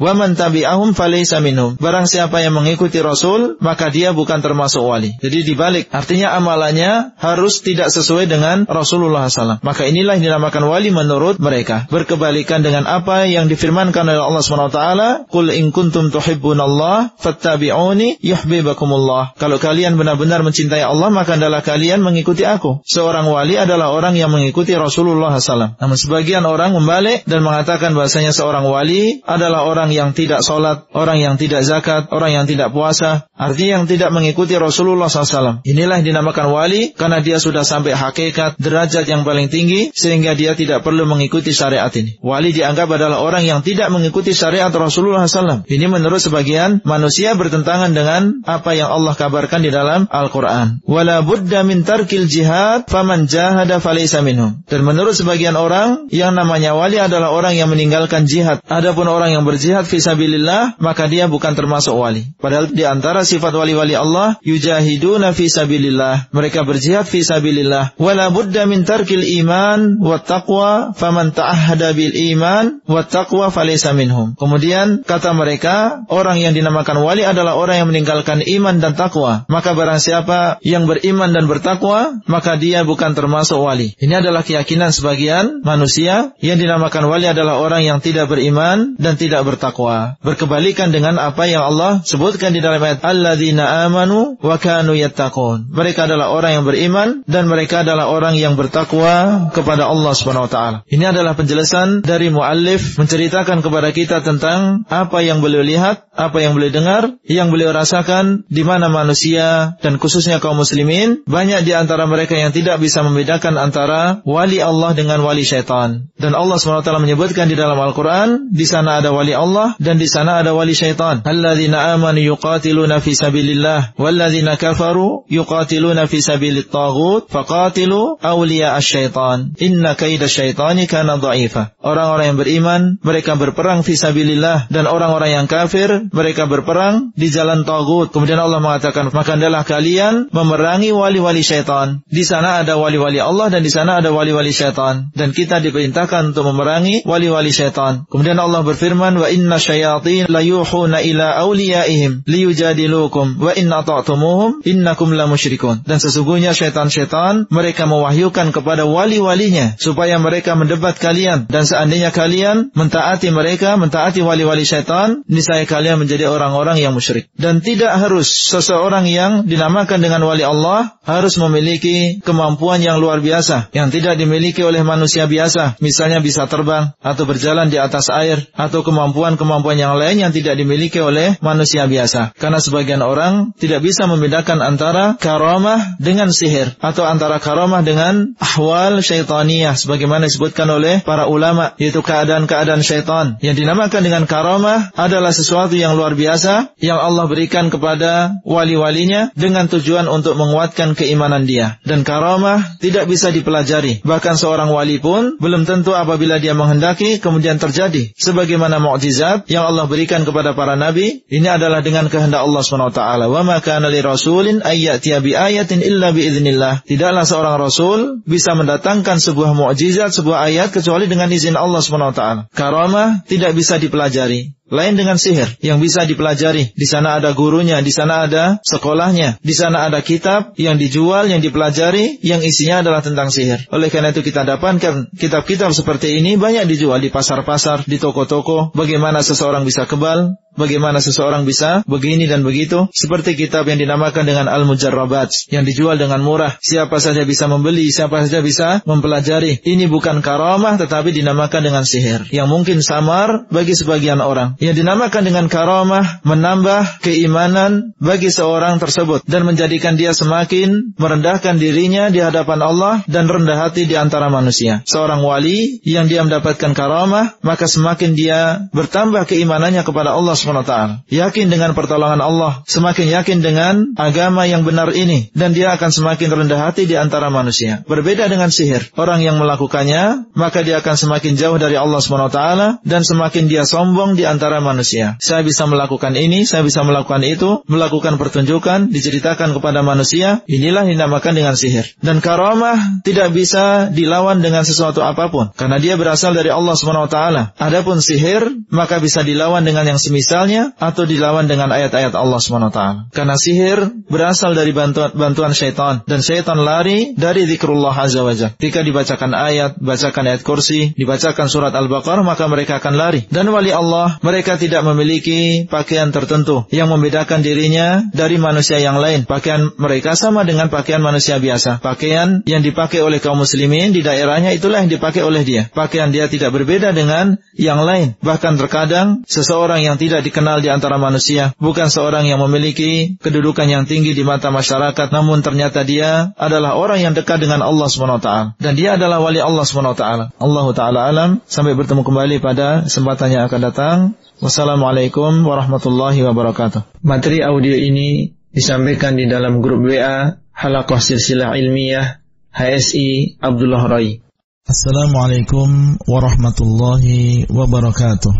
Wa 0.00 0.12
man 0.16 0.38
tabi'ahum 0.38 0.96
falaysa 0.96 1.42
minhum. 1.44 1.76
Barang 1.76 2.08
siapa 2.08 2.40
yang 2.40 2.56
mengikuti 2.56 3.02
Rasul, 3.02 3.60
maka 3.60 3.90
dia 3.92 4.14
bukan 4.16 4.40
termasuk 4.40 4.80
wali. 4.80 5.16
Jadi 5.20 5.44
dibalik, 5.44 5.90
artinya 5.90 6.36
amalannya 6.38 7.18
harus 7.20 7.60
tidak 7.60 7.92
sesuai 7.92 8.30
dengan 8.30 8.64
Rasulullah 8.64 9.26
SAW. 9.26 9.60
Maka 9.60 9.82
inilah 9.88 10.16
yang 10.16 10.34
dinamakan 10.34 10.70
wali 10.70 10.94
menurut 10.94 11.42
mereka. 11.42 11.90
Berkebalikan 11.90 12.62
dengan 12.62 12.86
apa 12.86 13.26
yang 13.26 13.50
difirmankan 13.50 14.06
oleh 14.06 14.22
Allah 14.22 14.42
SWT. 14.44 14.80
Qul 15.28 15.50
in 15.52 15.74
kuntum 15.74 16.08
tuhibbunallah 16.14 17.18
fattabi'uni 17.18 18.22
yuhibbakumullah. 18.22 19.34
Kalau 19.36 19.58
kalian 19.58 19.98
benar-benar 19.98 20.46
mencintai 20.46 20.86
Allah, 20.86 21.10
maka 21.10 21.34
adalah 21.36 21.60
kalian 21.60 22.00
mengikuti 22.00 22.46
aku. 22.46 22.80
Seorang 22.86 23.26
wali 23.26 23.58
adalah 23.58 23.90
orang 23.90 24.14
yang 24.14 24.30
mengikuti 24.30 24.72
Rasulullah 24.72 25.34
SAW. 25.34 25.76
Namun 25.76 25.96
sebagian 25.98 26.46
orang 26.46 26.72
membalik 26.72 27.26
dan 27.26 27.42
mengatakan 27.42 27.92
bahasanya 27.92 28.30
seorang 28.30 28.64
wali 28.64 29.20
adalah 29.26 29.49
adalah 29.50 29.66
orang 29.66 29.90
yang 29.90 30.14
tidak 30.14 30.46
sholat, 30.46 30.86
orang 30.94 31.18
yang 31.18 31.34
tidak 31.34 31.66
zakat, 31.66 32.06
orang 32.14 32.30
yang 32.30 32.46
tidak 32.46 32.70
puasa. 32.70 33.26
Artinya 33.34 33.82
yang 33.82 33.86
tidak 33.90 34.14
mengikuti 34.14 34.54
Rasulullah 34.54 35.10
SAW. 35.10 35.66
Inilah 35.66 35.98
yang 35.98 36.14
dinamakan 36.14 36.54
wali 36.54 36.94
karena 36.94 37.18
dia 37.18 37.42
sudah 37.42 37.66
sampai 37.66 37.98
hakikat, 37.98 38.54
derajat 38.62 39.10
yang 39.10 39.26
paling 39.26 39.50
tinggi 39.50 39.90
sehingga 39.90 40.38
dia 40.38 40.54
tidak 40.54 40.86
perlu 40.86 41.02
mengikuti 41.02 41.50
syariat 41.50 41.90
ini. 41.98 42.22
Wali 42.22 42.54
dianggap 42.54 42.86
adalah 42.94 43.18
orang 43.18 43.42
yang 43.42 43.66
tidak 43.66 43.90
mengikuti 43.90 44.30
syariat 44.30 44.70
Rasulullah 44.70 45.26
SAW. 45.26 45.66
Ini 45.66 45.90
menurut 45.90 46.22
sebagian 46.22 46.86
manusia 46.86 47.34
bertentangan 47.34 47.90
dengan 47.90 48.46
apa 48.46 48.78
yang 48.78 48.94
Allah 48.94 49.18
kabarkan 49.18 49.66
di 49.66 49.74
dalam 49.74 50.06
Al-Quran. 50.06 50.86
Wala 50.86 51.26
buddha 51.26 51.66
min 51.66 51.82
tarkil 51.82 52.30
jihad 52.30 52.86
faman 52.86 53.26
jahada 53.26 53.82
falaysa 53.82 54.22
minhum. 54.22 54.62
Dan 54.70 54.86
menurut 54.86 55.18
sebagian 55.18 55.58
orang 55.58 56.06
yang 56.14 56.38
namanya 56.38 56.78
wali 56.78 57.02
adalah 57.02 57.34
orang 57.34 57.58
yang 57.58 57.66
meninggalkan 57.66 58.30
jihad. 58.30 58.62
Adapun 58.68 59.08
orang 59.08 59.32
yang 59.32 59.39
yang 59.40 59.48
berjihad 59.48 59.88
fisabilillah 59.88 60.76
maka 60.76 61.08
dia 61.08 61.24
bukan 61.24 61.56
termasuk 61.56 61.96
wali. 61.96 62.28
Padahal 62.36 62.68
di 62.68 62.84
antara 62.84 63.24
sifat 63.24 63.56
wali-wali 63.56 63.96
Allah 63.96 64.36
yujahiduna 64.44 65.32
fisabilillah. 65.32 66.28
Mereka 66.36 66.68
berjihad 66.68 67.08
fisabilillah. 67.08 67.96
Wala 67.96 68.28
budda 68.28 68.68
min 68.68 68.84
tarkil 68.84 69.24
iman 69.40 69.96
wa 69.96 70.20
taqwa 70.20 70.92
faman 70.92 71.32
ta'ahhada 71.32 71.96
bil 71.96 72.12
iman 72.36 72.84
wa 72.84 73.00
taqwa 73.00 73.48
falaysa 73.48 73.96
minhum. 73.96 74.36
Kemudian 74.36 75.08
kata 75.08 75.32
mereka 75.32 76.04
orang 76.12 76.36
yang 76.36 76.52
dinamakan 76.52 77.00
wali 77.00 77.24
adalah 77.24 77.56
orang 77.56 77.80
yang 77.80 77.88
meninggalkan 77.88 78.44
iman 78.44 78.76
dan 78.84 78.92
takwa. 78.92 79.48
Maka 79.48 79.72
barang 79.72 80.04
siapa 80.04 80.60
yang 80.60 80.84
beriman 80.84 81.32
dan 81.32 81.48
bertakwa 81.48 82.20
maka 82.28 82.60
dia 82.60 82.84
bukan 82.84 83.16
termasuk 83.16 83.56
wali. 83.56 83.96
Ini 83.96 84.20
adalah 84.20 84.44
keyakinan 84.44 84.92
sebagian 84.92 85.64
manusia 85.64 86.36
yang 86.44 86.60
dinamakan 86.60 87.08
wali 87.08 87.24
adalah 87.24 87.56
orang 87.56 87.88
yang 87.88 88.04
tidak 88.04 88.28
beriman 88.28 88.98
dan 88.98 89.14
tidak 89.14 89.29
tidak 89.30 89.46
bertakwa. 89.46 90.18
Berkebalikan 90.26 90.90
dengan 90.90 91.22
apa 91.22 91.46
yang 91.46 91.62
Allah 91.62 92.02
sebutkan 92.02 92.50
di 92.50 92.58
dalam 92.58 92.82
ayat 92.82 93.06
alladzina 93.06 93.86
amanu 93.86 94.34
wa 94.42 94.58
kanu 94.58 94.98
yattaqun. 94.98 95.70
Mereka 95.70 96.10
adalah 96.10 96.34
orang 96.34 96.58
yang 96.58 96.64
beriman 96.66 97.08
dan 97.30 97.46
mereka 97.46 97.86
adalah 97.86 98.10
orang 98.10 98.34
yang 98.34 98.58
bertakwa 98.58 99.46
kepada 99.54 99.86
Allah 99.86 100.12
Subhanahu 100.18 100.50
wa 100.50 100.52
taala. 100.52 100.78
Ini 100.90 101.14
adalah 101.14 101.38
penjelasan 101.38 102.02
dari 102.02 102.34
muallif 102.34 102.98
menceritakan 102.98 103.62
kepada 103.62 103.94
kita 103.94 104.26
tentang 104.26 104.82
apa 104.90 105.22
yang 105.22 105.38
beliau 105.38 105.62
lihat, 105.62 106.10
apa 106.10 106.42
yang 106.42 106.58
beliau 106.58 106.74
dengar, 106.74 107.02
yang 107.22 107.54
beliau 107.54 107.70
rasakan 107.70 108.42
di 108.50 108.66
mana 108.66 108.90
manusia 108.90 109.78
dan 109.78 110.02
khususnya 110.02 110.42
kaum 110.42 110.58
muslimin 110.58 111.22
banyak 111.30 111.62
di 111.62 111.72
antara 111.78 112.10
mereka 112.10 112.34
yang 112.34 112.50
tidak 112.50 112.82
bisa 112.82 113.06
membedakan 113.06 113.54
antara 113.54 114.26
wali 114.26 114.58
Allah 114.58 114.90
dengan 114.98 115.22
wali 115.22 115.46
syaitan. 115.46 116.10
Dan 116.18 116.34
Allah 116.34 116.58
Subhanahu 116.58 116.82
wa 116.82 116.86
taala 116.90 117.04
menyebutkan 117.04 117.46
di 117.46 117.54
dalam 117.54 117.78
Al-Qur'an 117.78 118.50
di 118.50 118.66
sana 118.66 118.98
ada 118.98 119.14
wali 119.20 119.36
Allah 119.36 119.76
dan 119.76 120.00
di 120.00 120.08
sana 120.08 120.40
ada 120.40 120.56
wali 120.56 120.72
syaitan. 120.72 121.20
Alladzina 121.20 121.92
amanu 121.92 122.24
yuqatiluna 122.24 123.04
fi 123.04 123.12
sabilillah 123.12 123.92
walladzina 124.00 124.56
kafaru 124.56 125.28
yuqatiluna 125.28 126.08
fi 126.08 126.24
sabilit 126.24 126.72
taghut 126.72 127.28
faqatilu 127.28 128.16
awliya 128.24 128.72
asy-syaitan. 128.80 129.52
Inna 129.60 129.92
kaida 129.92 130.24
syaitani 130.24 130.88
kana 130.88 131.20
dha'ifa. 131.20 131.76
Orang-orang 131.84 132.32
yang 132.32 132.38
beriman 132.40 132.82
mereka 133.04 133.36
berperang 133.36 133.84
fi 133.84 133.92
sabilillah 134.00 134.72
dan 134.72 134.88
orang-orang 134.88 135.36
yang 135.36 135.46
kafir 135.46 136.08
mereka 136.08 136.48
berperang 136.48 137.12
di 137.12 137.28
jalan 137.28 137.68
taghut. 137.68 138.08
Kemudian 138.08 138.40
Allah 138.40 138.64
mengatakan, 138.64 139.12
"Maka 139.12 139.36
adalah 139.36 139.68
kalian 139.68 140.32
memerangi 140.32 140.96
wali-wali 140.96 141.44
syaitan." 141.44 142.00
Di 142.08 142.24
sana 142.24 142.64
ada 142.64 142.80
wali-wali 142.80 143.20
Allah 143.20 143.52
dan 143.52 143.60
di 143.60 143.68
sana 143.68 144.00
ada 144.00 144.08
wali-wali 144.16 144.54
syaitan 144.54 145.12
dan 145.12 145.36
kita 145.36 145.60
diperintahkan 145.60 146.32
untuk 146.32 146.48
memerangi 146.48 147.04
wali-wali 147.04 147.52
syaitan. 147.52 148.08
Kemudian 148.08 148.38
Allah 148.38 148.62
berfirman 148.62 149.09
berfirman 149.10 149.18
wa 149.18 149.28
inna 149.30 149.58
syayatin 149.58 150.26
la 150.28 150.40
yuhuna 150.40 151.02
ila 151.02 151.26
awliyaihim 151.42 152.22
liyujadilukum 152.26 153.40
wa 153.40 153.52
inna 153.54 153.82
ta'tumuhum 153.82 154.62
innakum 154.64 155.12
la 155.12 155.26
musyrikun. 155.26 155.82
Dan 155.86 155.98
sesungguhnya 155.98 156.54
syaitan-syaitan 156.54 157.50
mereka 157.50 157.86
mewahyukan 157.86 158.54
kepada 158.54 158.86
wali-walinya 158.86 159.74
supaya 159.78 160.18
mereka 160.18 160.54
mendebat 160.54 160.98
kalian 160.98 161.50
dan 161.50 161.66
seandainya 161.66 162.14
kalian 162.14 162.70
mentaati 162.74 163.30
mereka, 163.34 163.74
mentaati 163.76 164.22
wali-wali 164.22 164.62
syaitan, 164.62 165.26
niscaya 165.26 165.66
kalian 165.66 165.98
menjadi 165.98 166.30
orang-orang 166.30 166.78
yang 166.78 166.94
musyrik. 166.94 167.30
Dan 167.34 167.60
tidak 167.64 167.98
harus 167.98 168.30
seseorang 168.50 169.06
yang 169.10 169.46
dinamakan 169.46 169.98
dengan 170.00 170.22
wali 170.22 170.46
Allah 170.46 170.94
harus 171.04 171.34
memiliki 171.40 172.22
kemampuan 172.22 172.78
yang 172.84 173.02
luar 173.02 173.18
biasa 173.18 173.72
yang 173.74 173.90
tidak 173.90 174.20
dimiliki 174.20 174.62
oleh 174.62 174.84
manusia 174.84 175.26
biasa, 175.26 175.80
misalnya 175.82 176.22
bisa 176.22 176.46
terbang 176.46 176.92
atau 177.00 177.24
berjalan 177.24 177.72
di 177.72 177.80
atas 177.80 178.12
air 178.12 178.46
atau 178.54 178.84
kemampuan-kemampuan 178.90 179.78
yang 179.78 179.94
lain 179.94 180.18
yang 180.18 180.34
tidak 180.34 180.58
dimiliki 180.58 180.98
oleh 180.98 181.38
manusia 181.38 181.86
biasa. 181.86 182.34
Karena 182.34 182.58
sebagian 182.58 182.98
orang 183.06 183.54
tidak 183.54 183.86
bisa 183.86 184.10
membedakan 184.10 184.58
antara 184.58 185.14
karamah 185.14 185.94
dengan 186.02 186.34
sihir 186.34 186.74
atau 186.82 187.06
antara 187.06 187.38
karamah 187.38 187.86
dengan 187.86 188.34
ahwal 188.42 188.98
syaitaniyah 188.98 189.78
sebagaimana 189.78 190.26
disebutkan 190.26 190.66
oleh 190.66 191.06
para 191.06 191.30
ulama 191.30 191.78
yaitu 191.78 192.02
keadaan-keadaan 192.02 192.82
syaitan. 192.82 193.38
Yang 193.38 193.62
dinamakan 193.62 194.02
dengan 194.02 194.24
karamah 194.26 194.90
adalah 194.98 195.30
sesuatu 195.30 195.78
yang 195.78 195.94
luar 195.94 196.18
biasa 196.18 196.74
yang 196.82 196.98
Allah 196.98 197.30
berikan 197.30 197.70
kepada 197.70 198.42
wali-walinya 198.42 199.30
dengan 199.38 199.70
tujuan 199.70 200.10
untuk 200.10 200.34
menguatkan 200.34 200.98
keimanan 200.98 201.46
dia. 201.46 201.78
Dan 201.86 202.02
karamah 202.02 202.80
tidak 202.82 203.06
bisa 203.06 203.30
dipelajari. 203.30 204.02
Bahkan 204.02 204.34
seorang 204.34 204.74
wali 204.74 204.98
pun 204.98 205.38
belum 205.38 205.68
tentu 205.68 205.94
apabila 205.94 206.42
dia 206.42 206.56
menghendaki 206.56 207.20
kemudian 207.22 207.60
terjadi. 207.60 208.10
Sebagaimana 208.16 208.79
mukjizat 208.80 209.46
yang 209.52 209.68
Allah 209.68 209.84
berikan 209.86 210.24
kepada 210.24 210.56
para 210.56 210.74
nabi 210.74 211.22
ini 211.28 211.48
adalah 211.48 211.84
dengan 211.84 212.08
kehendak 212.08 212.42
Allah 212.42 212.62
Subhanahu 212.64 212.96
wa 213.30 213.42
ma 213.44 213.60
kana 213.60 213.92
li 213.92 214.00
rasulin 214.00 214.64
ayyatiya 214.64 215.20
bi 215.20 215.36
ayatin 215.36 215.84
illa 215.84 216.10
bi 216.10 216.26
idznillah. 216.26 216.82
Tidaklah 216.88 217.24
seorang 217.28 217.56
rasul 217.60 217.98
bisa 218.24 218.56
mendatangkan 218.56 219.20
sebuah 219.20 219.52
mukjizat, 219.52 220.10
sebuah 220.16 220.48
ayat 220.48 220.72
kecuali 220.72 221.06
dengan 221.06 221.28
izin 221.28 221.54
Allah 221.54 221.84
taala. 222.10 222.48
Karamah 222.50 223.22
tidak 223.28 223.54
bisa 223.54 223.76
dipelajari. 223.76 224.59
Lain 224.70 224.94
dengan 224.94 225.18
sihir 225.18 225.58
yang 225.60 225.82
bisa 225.82 226.06
dipelajari. 226.06 226.70
Di 226.78 226.86
sana 226.86 227.18
ada 227.18 227.34
gurunya, 227.34 227.82
di 227.82 227.90
sana 227.90 228.24
ada 228.30 228.62
sekolahnya, 228.62 229.42
di 229.42 229.54
sana 229.54 229.90
ada 229.90 229.98
kitab 229.98 230.54
yang 230.54 230.78
dijual, 230.78 231.26
yang 231.26 231.42
dipelajari, 231.42 232.22
yang 232.22 232.38
isinya 232.40 232.86
adalah 232.86 233.02
tentang 233.02 233.34
sihir. 233.34 233.66
Oleh 233.74 233.90
karena 233.90 234.14
itu 234.14 234.22
kita 234.22 234.46
dapatkan 234.46 235.10
kitab-kitab 235.18 235.74
seperti 235.74 236.22
ini 236.22 236.38
banyak 236.38 236.70
dijual 236.70 237.02
di 237.02 237.10
pasar-pasar, 237.10 237.82
di 237.84 237.98
toko-toko. 237.98 238.70
Bagaimana 238.70 239.26
seseorang 239.26 239.66
bisa 239.66 239.90
kebal, 239.90 240.38
bagaimana 240.54 240.98
seseorang 241.02 241.48
bisa 241.48 241.82
begini 241.86 242.28
dan 242.30 242.46
begitu. 242.46 242.86
Seperti 242.94 243.34
kitab 243.34 243.66
yang 243.66 243.78
dinamakan 243.78 244.28
dengan 244.28 244.46
Al-Mujarrabat 244.46 245.50
yang 245.50 245.64
dijual 245.66 245.96
dengan 245.96 246.22
murah. 246.22 246.60
Siapa 246.62 246.98
saja 246.98 247.26
bisa 247.26 247.48
membeli, 247.48 247.90
siapa 247.90 248.22
saja 248.22 248.44
bisa 248.44 248.84
mempelajari. 248.86 249.62
Ini 249.62 249.88
bukan 249.88 250.22
karamah 250.22 250.76
tetapi 250.78 251.10
dinamakan 251.16 251.66
dengan 251.66 251.84
sihir 251.88 252.28
yang 252.30 252.46
mungkin 252.46 252.84
samar 252.84 253.50
bagi 253.50 253.74
sebagian 253.74 254.20
orang. 254.20 254.59
Yang 254.60 254.84
dinamakan 254.84 255.22
dengan 255.24 255.48
karamah 255.48 256.20
menambah 256.20 257.00
keimanan 257.00 257.96
bagi 257.96 258.28
seorang 258.28 258.76
tersebut 258.76 259.24
dan 259.24 259.48
menjadikan 259.48 259.96
dia 259.96 260.12
semakin 260.12 260.92
merendahkan 261.00 261.56
dirinya 261.56 262.12
di 262.12 262.20
hadapan 262.20 262.60
Allah 262.60 262.94
dan 263.08 263.24
rendah 263.24 263.56
hati 263.56 263.88
di 263.88 263.96
antara 263.96 264.28
manusia. 264.28 264.84
Seorang 264.84 265.24
wali 265.24 265.80
yang 265.80 266.12
dia 266.12 266.20
mendapatkan 266.20 266.76
karamah, 266.76 267.40
maka 267.40 267.64
semakin 267.64 268.12
dia 268.12 268.68
bertambah 268.76 269.24
keimanannya 269.24 269.80
kepada 269.80 270.12
Allah 270.12 270.36
SWT. 270.36 271.08
Yakin 271.08 271.48
dengan 271.48 271.72
pertolongan 271.72 272.20
Allah, 272.20 272.60
semakin 272.68 273.16
yakin 273.16 273.40
dengan 273.40 273.96
agama 273.96 274.44
yang 274.44 274.68
benar 274.68 274.92
ini 274.92 275.32
dan 275.32 275.56
dia 275.56 275.72
akan 275.72 275.88
semakin 275.88 276.28
rendah 276.36 276.60
hati 276.68 276.84
di 276.84 277.00
antara 277.00 277.32
manusia. 277.32 277.80
Berbeda 277.88 278.28
dengan 278.28 278.52
sihir. 278.52 278.92
Orang 278.92 279.24
yang 279.24 279.40
melakukannya, 279.40 280.36
maka 280.36 280.60
dia 280.60 280.84
akan 280.84 281.00
semakin 281.00 281.32
jauh 281.40 281.56
dari 281.56 281.80
Allah 281.80 282.04
SWT 282.04 282.40
dan 282.84 283.00
semakin 283.00 283.48
dia 283.48 283.64
sombong 283.64 284.20
di 284.20 284.28
antara 284.28 284.49
manusia. 284.58 285.14
Saya 285.22 285.46
bisa 285.46 285.70
melakukan 285.70 286.18
ini, 286.18 286.42
saya 286.42 286.66
bisa 286.66 286.82
melakukan 286.82 287.22
itu, 287.22 287.62
melakukan 287.70 288.18
pertunjukan, 288.18 288.90
diceritakan 288.90 289.54
kepada 289.54 289.86
manusia, 289.86 290.42
inilah 290.50 290.82
dinamakan 290.82 291.38
dengan 291.38 291.54
sihir. 291.54 291.94
Dan 292.02 292.18
karamah 292.18 293.06
tidak 293.06 293.30
bisa 293.30 293.86
dilawan 293.94 294.42
dengan 294.42 294.66
sesuatu 294.66 295.06
apa 295.06 295.30
pun. 295.30 295.54
Karena 295.54 295.78
dia 295.78 295.94
berasal 296.00 296.34
dari 296.34 296.50
Allah 296.50 296.74
SWT. 296.74 297.18
Adapun 297.60 298.00
sihir, 298.00 298.66
maka 298.72 298.98
bisa 298.98 299.20
dilawan 299.20 299.62
dengan 299.62 299.84
yang 299.86 300.00
semisalnya, 300.00 300.72
atau 300.80 301.04
dilawan 301.04 301.44
dengan 301.44 301.68
ayat-ayat 301.68 302.16
Allah 302.16 302.40
SWT. 302.40 302.80
Karena 303.12 303.36
sihir 303.36 304.08
berasal 304.08 304.56
dari 304.56 304.72
bantuan, 304.72 305.12
bantuan 305.12 305.52
syaitan. 305.52 306.00
Dan 306.08 306.24
syaitan 306.24 306.56
lari 306.56 307.12
dari 307.12 307.44
zikrullah 307.44 307.92
azza 307.92 308.24
Jika 308.56 308.80
dibacakan 308.80 309.36
ayat, 309.36 309.76
bacakan 309.76 310.24
ayat 310.32 310.40
kursi, 310.40 310.96
dibacakan 310.96 311.52
surat 311.52 311.76
Al-Baqarah, 311.76 312.24
maka 312.24 312.48
mereka 312.48 312.80
akan 312.80 312.96
lari. 312.96 313.28
Dan 313.28 313.52
wali 313.52 313.68
Allah, 313.68 314.16
mereka 314.24 314.39
tidak 314.44 314.82
memiliki 314.86 315.66
pakaian 315.68 316.08
tertentu 316.14 316.64
yang 316.72 316.88
membedakan 316.88 317.44
dirinya 317.44 318.06
dari 318.14 318.40
manusia 318.40 318.80
yang 318.80 318.96
lain. 318.96 319.28
Pakaian 319.28 319.72
mereka 319.76 320.16
sama 320.16 320.46
dengan 320.46 320.72
pakaian 320.72 321.02
manusia 321.04 321.36
biasa. 321.36 321.84
Pakaian 321.84 322.40
yang 322.48 322.64
dipakai 322.64 323.04
oleh 323.04 323.20
kaum 323.20 323.40
muslimin 323.40 323.92
di 323.92 324.00
daerahnya 324.00 324.54
itulah 324.56 324.80
yang 324.80 324.90
dipakai 324.90 325.20
oleh 325.20 325.44
dia. 325.44 325.68
Pakaian 325.72 326.08
dia 326.08 326.26
tidak 326.30 326.54
berbeda 326.54 326.96
dengan 326.96 327.36
yang 327.56 327.84
lain. 327.84 328.16
Bahkan 328.24 328.56
terkadang 328.56 329.22
seseorang 329.28 329.84
yang 329.84 330.00
tidak 330.00 330.24
dikenal 330.24 330.64
di 330.64 330.68
antara 330.72 330.96
manusia, 330.96 331.52
bukan 331.60 331.92
seorang 331.92 332.24
yang 332.24 332.40
memiliki 332.40 333.20
kedudukan 333.20 333.66
yang 333.68 333.84
tinggi 333.84 334.16
di 334.16 334.24
mata 334.24 334.48
masyarakat, 334.48 335.12
namun 335.12 335.44
ternyata 335.44 335.84
dia 335.84 336.32
adalah 336.38 336.78
orang 336.78 337.00
yang 337.02 337.12
dekat 337.12 337.42
dengan 337.42 337.60
Allah 337.60 337.88
SWT. 337.90 338.60
Dan 338.60 338.72
dia 338.78 338.96
adalah 338.96 339.20
wali 339.20 339.42
Allah 339.42 339.64
SWT. 339.64 340.04
Allah 340.38 340.66
Ta'ala 340.72 341.00
alam. 341.08 341.30
Sampai 341.46 341.74
bertemu 341.74 342.02
kembali 342.06 342.36
pada 342.38 342.86
kesempatan 342.86 343.28
yang 343.32 343.42
akan 343.48 343.60
datang. 343.60 343.96
Wassalamualaikum 344.40 345.44
warahmatullahi 345.44 346.24
wabarakatuh. 346.24 347.04
Materi 347.04 347.44
audio 347.44 347.76
ini 347.76 348.32
disampaikan 348.48 349.12
di 349.12 349.28
dalam 349.28 349.60
grup 349.60 349.84
WA 349.84 350.32
Halakoh 350.56 350.96
Silsilah 350.96 351.60
Ilmiah 351.60 352.24
HSI 352.48 353.36
Abdullah 353.36 353.84
Rai. 353.84 354.24
Assalamualaikum 354.64 356.00
warahmatullahi 356.08 357.52
wabarakatuh. 357.52 358.32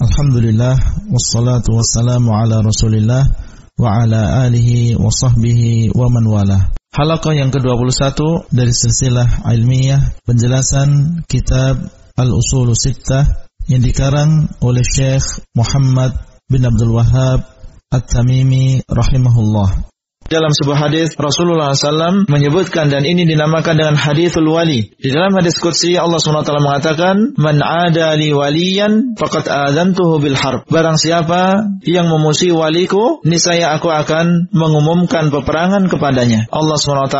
Alhamdulillah 0.00 0.80
wassalatu 1.12 1.76
wassalamu 1.76 2.32
ala 2.32 2.64
Rasulillah 2.64 3.28
wa 3.76 4.00
ala 4.00 4.48
alihi 4.48 4.96
wa 4.96 5.12
sahbihi 5.12 5.92
wa 5.92 6.08
man 6.08 6.24
wala. 6.24 6.72
Halaqah 6.96 7.36
yang 7.36 7.52
ke-21 7.52 8.48
dari 8.48 8.72
silsilah 8.72 9.44
ilmiah 9.52 10.00
penjelasan 10.24 11.20
kitab 11.28 11.84
Al-Usul 12.16 12.72
Sittah 12.72 13.43
yang 13.70 13.80
dikarang 13.80 14.48
oleh 14.60 14.84
Syekh 14.84 15.44
Muhammad 15.56 16.12
bin 16.50 16.68
Abdul 16.68 16.92
Wahab 16.92 17.40
At-Tamimi 17.88 18.84
rahimahullah. 18.84 19.93
Dalam 20.24 20.56
sebuah 20.56 20.88
hadis 20.88 21.12
Rasulullah 21.20 21.76
SAW 21.76 22.24
menyebutkan 22.32 22.88
dan 22.88 23.04
ini 23.04 23.28
dinamakan 23.28 23.76
dengan 23.76 23.96
hadithul 24.00 24.48
wali. 24.48 24.88
Di 24.96 25.12
dalam 25.12 25.36
hadis 25.36 25.60
qudsi 25.60 26.00
Allah 26.00 26.16
SWT 26.16 26.48
mengatakan, 26.64 27.36
"Man 27.36 27.60
ada 27.60 28.16
li 28.16 28.32
waliyan 28.32 29.20
faqad 29.20 29.52
adzantuhu 29.52 30.24
bil 30.24 30.32
harb." 30.32 30.64
Barang 30.72 30.96
siapa 30.96 31.68
yang 31.84 32.08
memusuhi 32.08 32.56
waliku, 32.56 33.20
niscaya 33.28 33.76
aku 33.76 33.92
akan 33.92 34.48
mengumumkan 34.48 35.28
peperangan 35.28 35.92
kepadanya. 35.92 36.48
Allah 36.48 36.78
SWT 36.80 37.18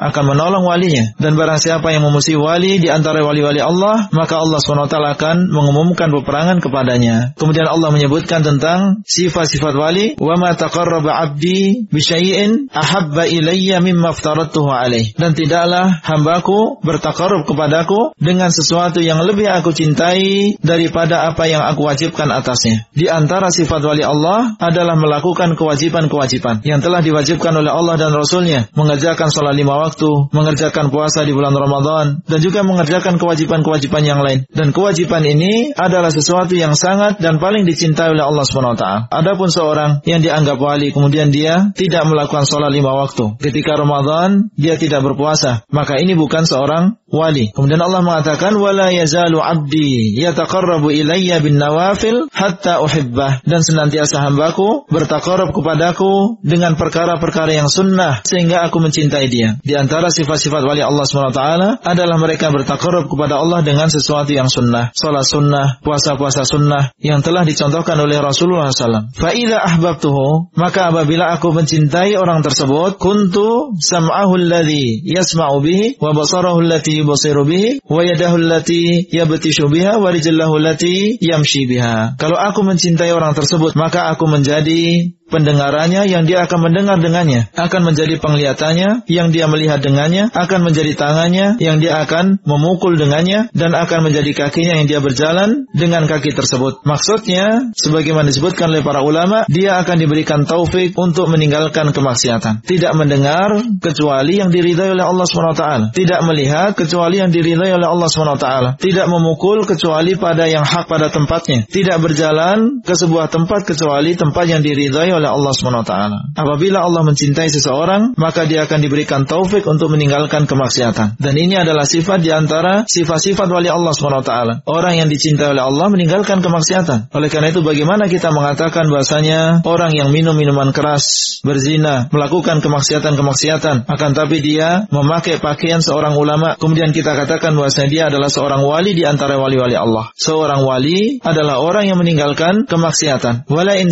akan 0.00 0.24
menolong 0.24 0.64
walinya 0.64 1.12
dan 1.20 1.36
barang 1.36 1.60
siapa 1.60 1.92
yang 1.92 2.08
memusuhi 2.08 2.40
wali 2.40 2.80
di 2.80 2.88
antara 2.88 3.20
wali-wali 3.20 3.60
Allah, 3.60 4.08
maka 4.16 4.40
Allah 4.40 4.64
SWT 4.64 4.96
akan 4.96 5.52
mengumumkan 5.52 6.08
peperangan 6.08 6.64
kepadanya. 6.64 7.36
Kemudian 7.36 7.68
Allah 7.68 7.92
menyebutkan 7.92 8.40
tentang 8.40 9.04
sifat-sifat 9.04 9.76
wali, 9.76 10.16
"Wa 10.16 10.40
ma 10.40 10.56
taqarraba 10.56 11.20
'abdi 11.20 11.84
bi 11.92 12.00
syai'in 12.46 12.70
ahabba 12.70 13.26
ilayya 13.26 13.82
mimma 13.82 14.14
aftaratuhu 14.14 14.70
alaih. 14.70 15.12
Dan 15.18 15.34
tidaklah 15.34 16.00
hambaku 16.02 16.80
bertakarub 16.82 17.44
kepadaku 17.46 18.14
dengan 18.16 18.50
sesuatu 18.50 19.02
yang 19.02 19.22
lebih 19.22 19.50
aku 19.50 19.74
cintai 19.74 20.56
daripada 20.62 21.26
apa 21.28 21.50
yang 21.50 21.62
aku 21.62 21.86
wajibkan 21.86 22.30
atasnya. 22.30 22.86
Di 22.94 23.10
antara 23.10 23.50
sifat 23.50 23.82
wali 23.82 24.06
Allah 24.06 24.54
adalah 24.58 24.94
melakukan 24.94 25.58
kewajiban-kewajiban 25.58 26.62
yang 26.62 26.80
telah 26.80 27.02
diwajibkan 27.02 27.52
oleh 27.54 27.72
Allah 27.72 27.98
dan 27.98 28.14
Rasulnya. 28.14 28.70
Mengerjakan 28.76 29.28
sholat 29.32 29.54
lima 29.56 29.78
waktu, 29.82 30.30
mengerjakan 30.32 30.92
puasa 30.92 31.26
di 31.26 31.32
bulan 31.34 31.54
Ramadan, 31.54 32.22
dan 32.26 32.38
juga 32.38 32.62
mengerjakan 32.62 33.18
kewajiban-kewajiban 33.18 34.02
yang 34.04 34.20
lain. 34.22 34.46
Dan 34.52 34.70
kewajiban 34.70 35.24
ini 35.24 35.72
adalah 35.74 36.12
sesuatu 36.12 36.54
yang 36.54 36.76
sangat 36.76 37.18
dan 37.18 37.40
paling 37.40 37.64
dicintai 37.64 38.12
oleh 38.12 38.24
Allah 38.24 38.44
SWT. 38.44 38.84
Adapun 39.10 39.48
seorang 39.48 40.04
yang 40.04 40.20
dianggap 40.20 40.60
wali 40.60 40.92
kemudian 40.92 41.32
dia 41.32 41.72
tidak 41.72 42.04
melakukan 42.04 42.35
melakukan 42.35 42.43
sholat 42.43 42.75
lima 42.75 42.91
waktu. 42.91 43.39
Ketika 43.39 43.79
Ramadan, 43.79 44.51
dia 44.59 44.75
tidak 44.75 45.07
berpuasa. 45.07 45.63
Maka 45.71 45.95
ini 46.03 46.13
bukan 46.19 46.43
seorang 46.43 46.99
wali. 47.11 47.51
Kemudian 47.51 47.79
Allah 47.79 48.03
mengatakan, 48.03 48.55
وَلَا 48.55 48.91
يَزَالُ 48.91 49.31
عَبْدِي 49.31 50.19
يَتَقَرَّبُ 50.19 50.83
إِلَيَّ 50.87 51.29
بِالنَّوَافِلْ 51.43 52.31
حَتَّى 52.31 52.73
أُحِبَّهِ 52.83 53.47
Dan 53.47 53.59
senantiasa 53.63 54.23
hambaku 54.23 54.87
bertakarab 54.87 55.51
kepadaku 55.51 56.39
dengan 56.41 56.79
perkara-perkara 56.79 57.51
yang 57.51 57.67
sunnah 57.67 58.23
sehingga 58.23 58.63
aku 58.65 58.79
mencintai 58.79 59.27
dia. 59.27 59.59
Di 59.59 59.75
antara 59.75 60.07
sifat-sifat 60.07 60.63
wali 60.63 60.79
Allah 60.79 61.03
SWT 61.03 61.43
adalah 61.83 62.17
mereka 62.17 62.47
bertakarab 62.49 63.11
kepada 63.11 63.43
Allah 63.43 63.59
dengan 63.61 63.91
sesuatu 63.91 64.31
yang 64.31 64.47
sunnah. 64.47 64.95
Salat 64.95 65.27
sunnah, 65.27 65.83
puasa-puasa 65.83 66.47
sunnah 66.47 66.95
yang 67.03 67.19
telah 67.19 67.43
dicontohkan 67.43 67.99
oleh 67.99 68.23
Rasulullah 68.23 68.71
SAW. 68.71 69.11
Fa'idha 69.11 69.59
ahbabtuhu, 69.59 70.55
maka 70.55 70.89
apabila 70.95 71.35
aku 71.35 71.51
mencintai 71.51 72.15
orang 72.15 72.24
tersebut, 72.42 72.98
kuntu 72.98 73.76
sam'ahu 73.78 74.34
alladhi 74.40 75.02
yasma'u 75.06 75.62
bihi 75.62 76.00
wa 76.02 76.10
basarahu 76.12 76.62
allati 76.62 76.98
yubasiru 76.98 77.46
bihi 77.46 77.80
wa 77.86 78.02
yadahu 78.02 78.36
allati 78.42 79.06
yabtishu 79.12 79.70
biha 79.70 79.98
wa 80.02 80.10
rijlahu 80.10 80.58
allati 80.58 81.18
yamshi 81.22 81.70
biha. 81.70 82.18
Kalau 82.18 82.38
aku 82.38 82.66
mencintai 82.66 83.12
orang 83.14 83.32
tersebut, 83.38 83.78
maka 83.78 84.10
aku 84.10 84.26
menjadi 84.26 85.14
pendengarannya 85.28 86.06
yang 86.06 86.24
dia 86.24 86.46
akan 86.46 86.70
mendengar 86.70 86.96
dengannya, 87.02 87.50
akan 87.54 87.80
menjadi 87.82 88.14
penglihatannya 88.22 89.06
yang 89.10 89.34
dia 89.34 89.50
melihat 89.50 89.82
dengannya, 89.82 90.30
akan 90.30 90.60
menjadi 90.62 90.92
tangannya 90.94 91.58
yang 91.58 91.82
dia 91.82 92.02
akan 92.06 92.42
memukul 92.46 92.94
dengannya, 92.94 93.50
dan 93.52 93.74
akan 93.74 94.10
menjadi 94.10 94.46
kakinya 94.46 94.82
yang 94.82 94.86
dia 94.86 95.00
berjalan 95.02 95.66
dengan 95.74 96.06
kaki 96.06 96.34
tersebut. 96.34 96.86
Maksudnya, 96.86 97.74
sebagaimana 97.74 98.30
disebutkan 98.30 98.70
oleh 98.70 98.82
para 98.86 99.02
ulama, 99.02 99.44
dia 99.50 99.78
akan 99.82 99.96
diberikan 99.98 100.46
taufik 100.46 100.94
untuk 100.94 101.26
meninggalkan 101.30 101.90
kemaksiatan. 101.90 102.62
Tidak 102.62 102.92
mendengar 102.94 103.62
kecuali 103.82 104.38
yang 104.38 104.50
diridhai 104.50 104.94
oleh 104.94 105.04
Allah 105.04 105.26
SWT. 105.26 105.64
Tidak 105.96 106.20
melihat 106.22 106.78
kecuali 106.78 107.18
yang 107.18 107.30
diridhai 107.32 107.74
oleh 107.74 107.88
Allah 107.88 108.08
SWT. 108.08 108.48
Tidak 108.78 109.06
memukul 109.10 109.66
kecuali 109.66 110.14
pada 110.14 110.46
yang 110.46 110.62
hak 110.62 110.86
pada 110.86 111.10
tempatnya. 111.10 111.66
Tidak 111.66 111.98
berjalan 111.98 112.80
ke 112.82 112.94
sebuah 112.94 113.28
tempat 113.32 113.66
kecuali 113.66 114.14
tempat 114.14 114.44
yang 114.46 114.62
diridhai 114.62 115.15
oleh 115.18 115.30
Allah 115.32 115.52
SWT. 115.52 115.92
Apabila 116.36 116.84
Allah 116.84 117.02
mencintai 117.02 117.48
seseorang, 117.48 118.14
maka 118.20 118.44
dia 118.44 118.68
akan 118.68 118.78
diberikan 118.80 119.24
taufik 119.24 119.64
untuk 119.64 119.92
meninggalkan 119.92 120.44
kemaksiatan. 120.44 121.16
Dan 121.16 121.34
ini 121.36 121.56
adalah 121.56 121.88
sifat 121.88 122.20
di 122.20 122.30
antara 122.30 122.84
sifat-sifat 122.84 123.48
wali 123.48 123.72
Allah 123.72 123.92
SWT. 123.92 124.64
Orang 124.68 124.94
yang 125.00 125.08
dicintai 125.08 125.56
oleh 125.56 125.64
Allah 125.64 125.86
meninggalkan 125.88 126.44
kemaksiatan. 126.44 127.10
Oleh 127.12 127.28
karena 127.32 127.50
itu 127.50 127.64
bagaimana 127.64 128.06
kita 128.06 128.30
mengatakan 128.30 128.86
bahasanya 128.92 129.64
orang 129.64 129.96
yang 129.96 130.12
minum 130.12 130.36
minuman 130.36 130.70
keras, 130.70 131.38
berzina, 131.40 132.12
melakukan 132.12 132.60
kemaksiatan-kemaksiatan, 132.60 133.88
akan 133.88 134.10
tapi 134.12 134.44
dia 134.44 134.84
memakai 134.92 135.40
pakaian 135.40 135.80
seorang 135.80 136.14
ulama, 136.14 136.54
kemudian 136.60 136.92
kita 136.92 137.16
katakan 137.16 137.56
bahwasanya 137.56 137.88
dia 137.88 138.02
adalah 138.12 138.28
seorang 138.28 138.60
wali 138.62 138.92
di 138.92 139.08
antara 139.08 139.40
wali-wali 139.40 139.74
Allah. 139.78 140.12
Seorang 140.18 140.62
wali 140.66 141.22
adalah 141.22 141.62
orang 141.62 141.88
yang 141.88 141.98
meninggalkan 141.98 142.68
kemaksiatan. 142.68 143.48
Wala 143.48 143.78
in 143.78 143.90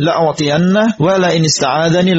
la 0.00 0.15
la'utiyanna 0.16 0.96
wa 0.96 1.14
la 1.20 1.36
in 1.36 1.44
ista'adani. 1.44 2.16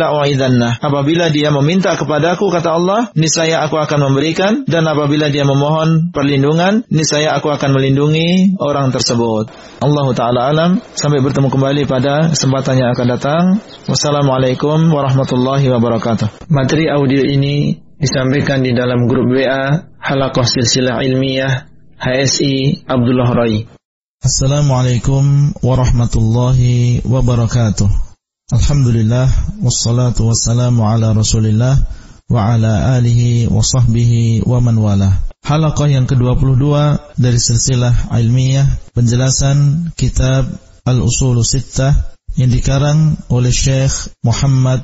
Apabila 0.78 1.34
dia 1.34 1.50
meminta 1.50 1.98
kepadaku 1.98 2.54
kata 2.54 2.70
Allah, 2.70 3.10
niscaya 3.18 3.66
aku 3.66 3.82
akan 3.82 4.12
memberikan 4.12 4.62
dan 4.70 4.86
apabila 4.86 5.34
dia 5.34 5.42
memohon 5.42 6.14
perlindungan, 6.14 6.86
niscaya 6.94 7.34
aku 7.34 7.50
akan 7.50 7.74
melindungi 7.74 8.60
orang 8.62 8.94
tersebut. 8.94 9.50
Allah 9.82 10.06
taala 10.14 10.42
alam. 10.54 10.72
Sampai 10.94 11.22
bertemu 11.22 11.50
kembali 11.50 11.84
pada 11.90 12.30
kesempatan 12.34 12.78
yang 12.78 12.90
akan 12.94 13.08
datang. 13.18 13.44
Wassalamualaikum 13.90 14.94
warahmatullahi 14.94 15.66
wabarakatuh. 15.74 16.50
Materi 16.54 16.90
audio 16.90 17.26
ini 17.26 17.78
disampaikan 17.98 18.62
di 18.62 18.78
dalam 18.78 19.10
grup 19.10 19.26
WA 19.34 19.90
Halakoh 19.98 20.46
Silsilah 20.46 21.02
Ilmiah 21.02 21.66
HSI 21.98 22.86
Abdullah 22.86 23.30
Rai. 23.34 23.77
Assalamualaikum 24.28 25.56
warahmatullahi 25.64 27.00
wabarakatuh. 27.00 27.88
Alhamdulillah 28.52 29.32
wassalatu 29.64 30.28
wassalamu 30.28 30.84
ala 30.84 31.16
Rasulillah 31.16 31.80
wa 32.28 32.52
ala 32.52 33.00
alihi 33.00 33.48
wa 33.48 33.64
sahbihi 33.64 34.44
wa 34.44 34.60
man 34.60 34.84
wala. 34.84 35.24
Halaqah 35.48 35.88
yang 35.88 36.12
ke-22 36.12 36.60
dari 37.16 37.40
silsilah 37.40 38.12
ilmiah 38.20 38.68
penjelasan 38.92 39.96
kitab 39.96 40.44
Al-Usul 40.84 41.40
Sittah 41.48 41.96
yang 42.36 42.52
dikarang 42.52 43.16
oleh 43.32 43.56
Syekh 43.56 44.12
Muhammad 44.28 44.84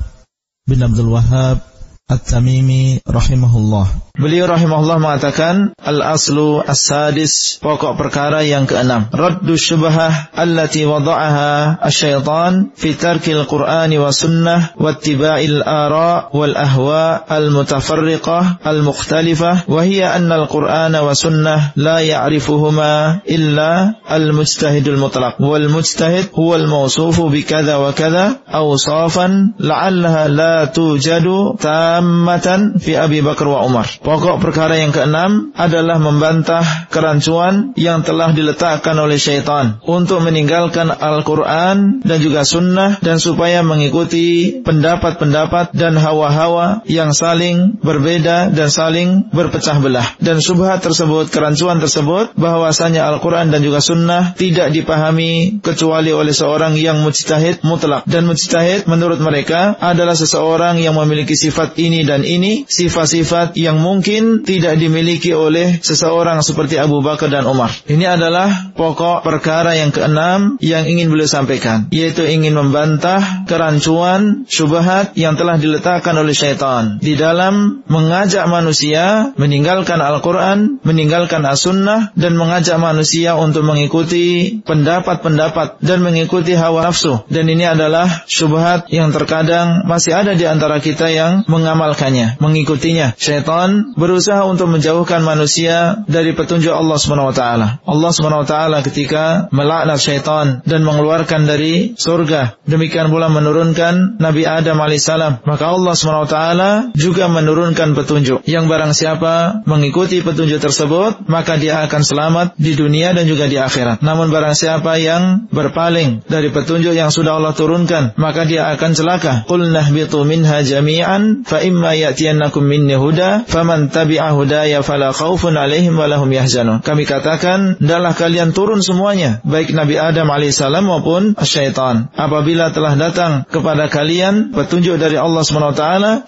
bin 0.64 0.80
Abdul 0.80 1.12
Wahab 1.12 1.60
At-Tamimi 2.08 3.04
rahimahullah. 3.04 4.13
Beliau 4.14 4.46
rahimahullah 4.46 5.02
mengatakan 5.02 5.74
al-aslu 5.74 6.62
as-sadis 6.62 7.58
pokok 7.58 7.98
perkara 7.98 8.46
yang 8.46 8.62
keenam 8.62 9.10
raddu 9.10 9.58
syubhah 9.58 10.30
allati 10.30 10.86
wada'aha 10.86 11.82
asy-syaitan 11.82 12.70
fi 12.78 12.94
tarkil 12.94 13.42
qur'ani 13.50 13.98
wa 13.98 14.14
sunnah 14.14 14.78
wa 14.78 14.94
ittiba'il 14.94 15.66
ara 15.66 16.30
wal 16.30 16.54
ahwa 16.54 17.26
al-mutafarriqah 17.26 18.62
al-mukhtalifah 18.62 19.66
wa 19.66 19.82
hiya 19.82 20.14
anna 20.14 20.46
al-qur'ana 20.46 21.02
wa 21.02 21.10
sunnah 21.10 21.74
la 21.74 21.98
ya'rifuhuma 21.98 23.26
illa 23.26 23.98
al-mujtahidul 24.06 24.94
mutlaq 24.94 25.42
wal 25.42 25.66
mujtahid 25.66 26.30
huwa 26.30 26.62
al-mawsufu 26.62 27.34
bi 27.34 27.42
kadza 27.42 27.82
wa 27.82 27.90
kadza 27.90 28.46
awsafan 28.46 29.58
la'allaha 29.58 30.30
la 30.30 30.70
tujadu 30.70 31.58
ta 31.58 31.98
tammatan 31.98 32.78
fi 32.78 32.94
Abi 32.94 33.18
Bakar 33.18 33.50
wa 33.50 33.66
Umar. 33.66 34.03
Pokok 34.04 34.36
perkara 34.36 34.76
yang 34.76 34.92
keenam 34.92 35.56
adalah 35.56 35.96
membantah 35.96 36.92
kerancuan 36.92 37.72
yang 37.72 38.04
telah 38.04 38.36
diletakkan 38.36 39.00
oleh 39.00 39.16
syaitan 39.16 39.80
untuk 39.80 40.20
meninggalkan 40.20 40.92
Al-Quran 40.92 42.04
dan 42.04 42.18
juga 42.20 42.44
sunnah 42.44 43.00
dan 43.00 43.16
supaya 43.16 43.64
mengikuti 43.64 44.60
pendapat-pendapat 44.60 45.72
dan 45.72 45.96
hawa-hawa 45.96 46.84
yang 46.84 47.16
saling 47.16 47.80
berbeda 47.80 48.52
dan 48.52 48.68
saling 48.68 49.32
berpecah 49.32 49.80
belah. 49.80 50.04
Dan 50.20 50.44
subhat 50.44 50.84
tersebut, 50.84 51.32
kerancuan 51.32 51.80
tersebut, 51.80 52.36
bahwasanya 52.36 53.08
Al-Quran 53.08 53.56
dan 53.56 53.64
juga 53.64 53.80
sunnah 53.80 54.36
tidak 54.36 54.68
dipahami 54.76 55.64
kecuali 55.64 56.12
oleh 56.12 56.36
seorang 56.36 56.76
yang 56.76 57.00
mujtahid 57.00 57.64
mutlak. 57.64 58.04
Dan 58.04 58.28
mujtahid 58.28 58.84
menurut 58.84 59.16
mereka 59.16 59.80
adalah 59.80 60.12
seseorang 60.12 60.76
yang 60.76 60.92
memiliki 60.92 61.32
sifat 61.32 61.80
ini 61.80 62.04
dan 62.04 62.20
ini 62.20 62.68
sifat-sifat 62.68 63.56
yang 63.56 63.80
mungkin 63.80 63.93
tidak 64.00 64.80
dimiliki 64.80 65.36
oleh 65.36 65.78
seseorang 65.78 66.40
seperti 66.40 66.80
Abu 66.80 67.04
Bakar 67.04 67.28
dan 67.28 67.44
Umar. 67.44 67.70
Ini 67.84 68.16
adalah 68.16 68.72
pokok 68.72 69.22
perkara 69.22 69.76
yang 69.76 69.92
keenam 69.92 70.56
yang 70.58 70.88
ingin 70.88 71.12
beliau 71.12 71.28
sampaikan, 71.28 71.92
yaitu 71.92 72.24
ingin 72.24 72.56
membantah 72.56 73.44
kerancuan 73.44 74.48
syubhat 74.48 75.14
yang 75.14 75.36
telah 75.36 75.60
diletakkan 75.60 76.16
oleh 76.16 76.32
syaitan 76.32 76.96
di 77.04 77.14
dalam 77.18 77.84
mengajak 77.84 78.48
manusia 78.48 79.34
meninggalkan 79.36 80.00
Al-Quran, 80.00 80.80
meninggalkan 80.80 81.44
As-Sunnah, 81.44 82.16
dan 82.16 82.38
mengajak 82.40 82.80
manusia 82.80 83.36
untuk 83.36 83.66
mengikuti 83.66 84.58
pendapat-pendapat 84.64 85.84
dan 85.84 86.00
mengikuti 86.00 86.56
hawa 86.56 86.88
nafsu. 86.88 87.26
Dan 87.28 87.50
ini 87.50 87.68
adalah 87.68 88.24
syubhat 88.24 88.88
yang 88.88 89.12
terkadang 89.12 89.84
masih 89.84 90.16
ada 90.16 90.32
di 90.32 90.48
antara 90.48 90.80
kita 90.80 91.10
yang 91.10 91.44
mengamalkannya, 91.50 92.40
mengikutinya. 92.40 93.12
Syaitan 93.20 93.83
berusaha 93.92 94.48
untuk 94.48 94.72
menjauhkan 94.72 95.20
manusia 95.20 96.04
dari 96.08 96.32
petunjuk 96.32 96.72
Allah 96.72 96.96
Subhanahu 96.96 97.30
wa 97.30 97.36
taala. 97.36 97.66
Allah 97.84 98.10
Subhanahu 98.14 98.42
wa 98.44 98.48
taala 98.48 98.78
ketika 98.80 99.52
melaknat 99.52 100.00
syaitan 100.00 100.46
dan 100.64 100.80
mengeluarkan 100.86 101.44
dari 101.44 101.92
surga, 101.98 102.56
demikian 102.64 103.12
pula 103.12 103.28
menurunkan 103.28 104.16
Nabi 104.16 104.48
Adam 104.48 104.78
alaihissalam. 104.78 105.42
Maka 105.42 105.64
Allah 105.74 105.94
Subhanahu 105.98 106.26
wa 106.26 106.30
taala 106.30 106.70
juga 106.94 107.26
menurunkan 107.26 107.98
petunjuk. 107.98 108.46
Yang 108.46 108.64
barang 108.70 108.92
siapa 108.94 109.34
mengikuti 109.66 110.22
petunjuk 110.22 110.62
tersebut, 110.62 111.26
maka 111.26 111.58
dia 111.58 111.82
akan 111.84 112.02
selamat 112.06 112.46
di 112.54 112.78
dunia 112.78 113.10
dan 113.12 113.26
juga 113.26 113.50
di 113.50 113.58
akhirat. 113.58 114.00
Namun 114.00 114.30
barang 114.30 114.54
siapa 114.54 114.96
yang 115.02 115.50
berpaling 115.50 116.22
dari 116.30 116.54
petunjuk 116.54 116.94
yang 116.94 117.10
sudah 117.10 117.36
Allah 117.36 117.56
turunkan, 117.56 118.14
maka 118.14 118.46
dia 118.46 118.70
akan 118.70 118.90
celaka. 118.94 119.42
Qul 119.50 119.74
nahbitu 119.74 120.22
minha 120.22 120.62
jami'an 120.62 121.42
fa 121.42 121.58
imma 121.58 121.98
ya'tiyannakum 121.98 122.62
minni 122.62 122.94
huda 122.94 123.48
faman 123.50 123.73
tabi'a 123.94 124.34
hudaya 124.34 124.82
fala 124.82 125.14
khaufun 125.14 125.54
alaihim 125.54 125.94
wa 125.94 126.10
lahum 126.10 126.28
yahzanun. 126.28 126.82
Kami 126.82 127.06
katakan, 127.06 127.78
hendaklah 127.78 128.12
kalian 128.12 128.50
turun 128.50 128.82
semuanya, 128.82 129.38
baik 129.46 129.70
Nabi 129.72 129.96
Adam 129.96 130.28
alaihissalam 130.28 130.84
maupun 130.84 131.38
syaitan. 131.46 132.10
Apabila 132.18 132.74
telah 132.74 132.98
datang 132.98 133.46
kepada 133.46 133.86
kalian 133.86 134.50
petunjuk 134.50 134.98
dari 134.98 135.14
Allah 135.14 135.46
SWT, 135.46 135.84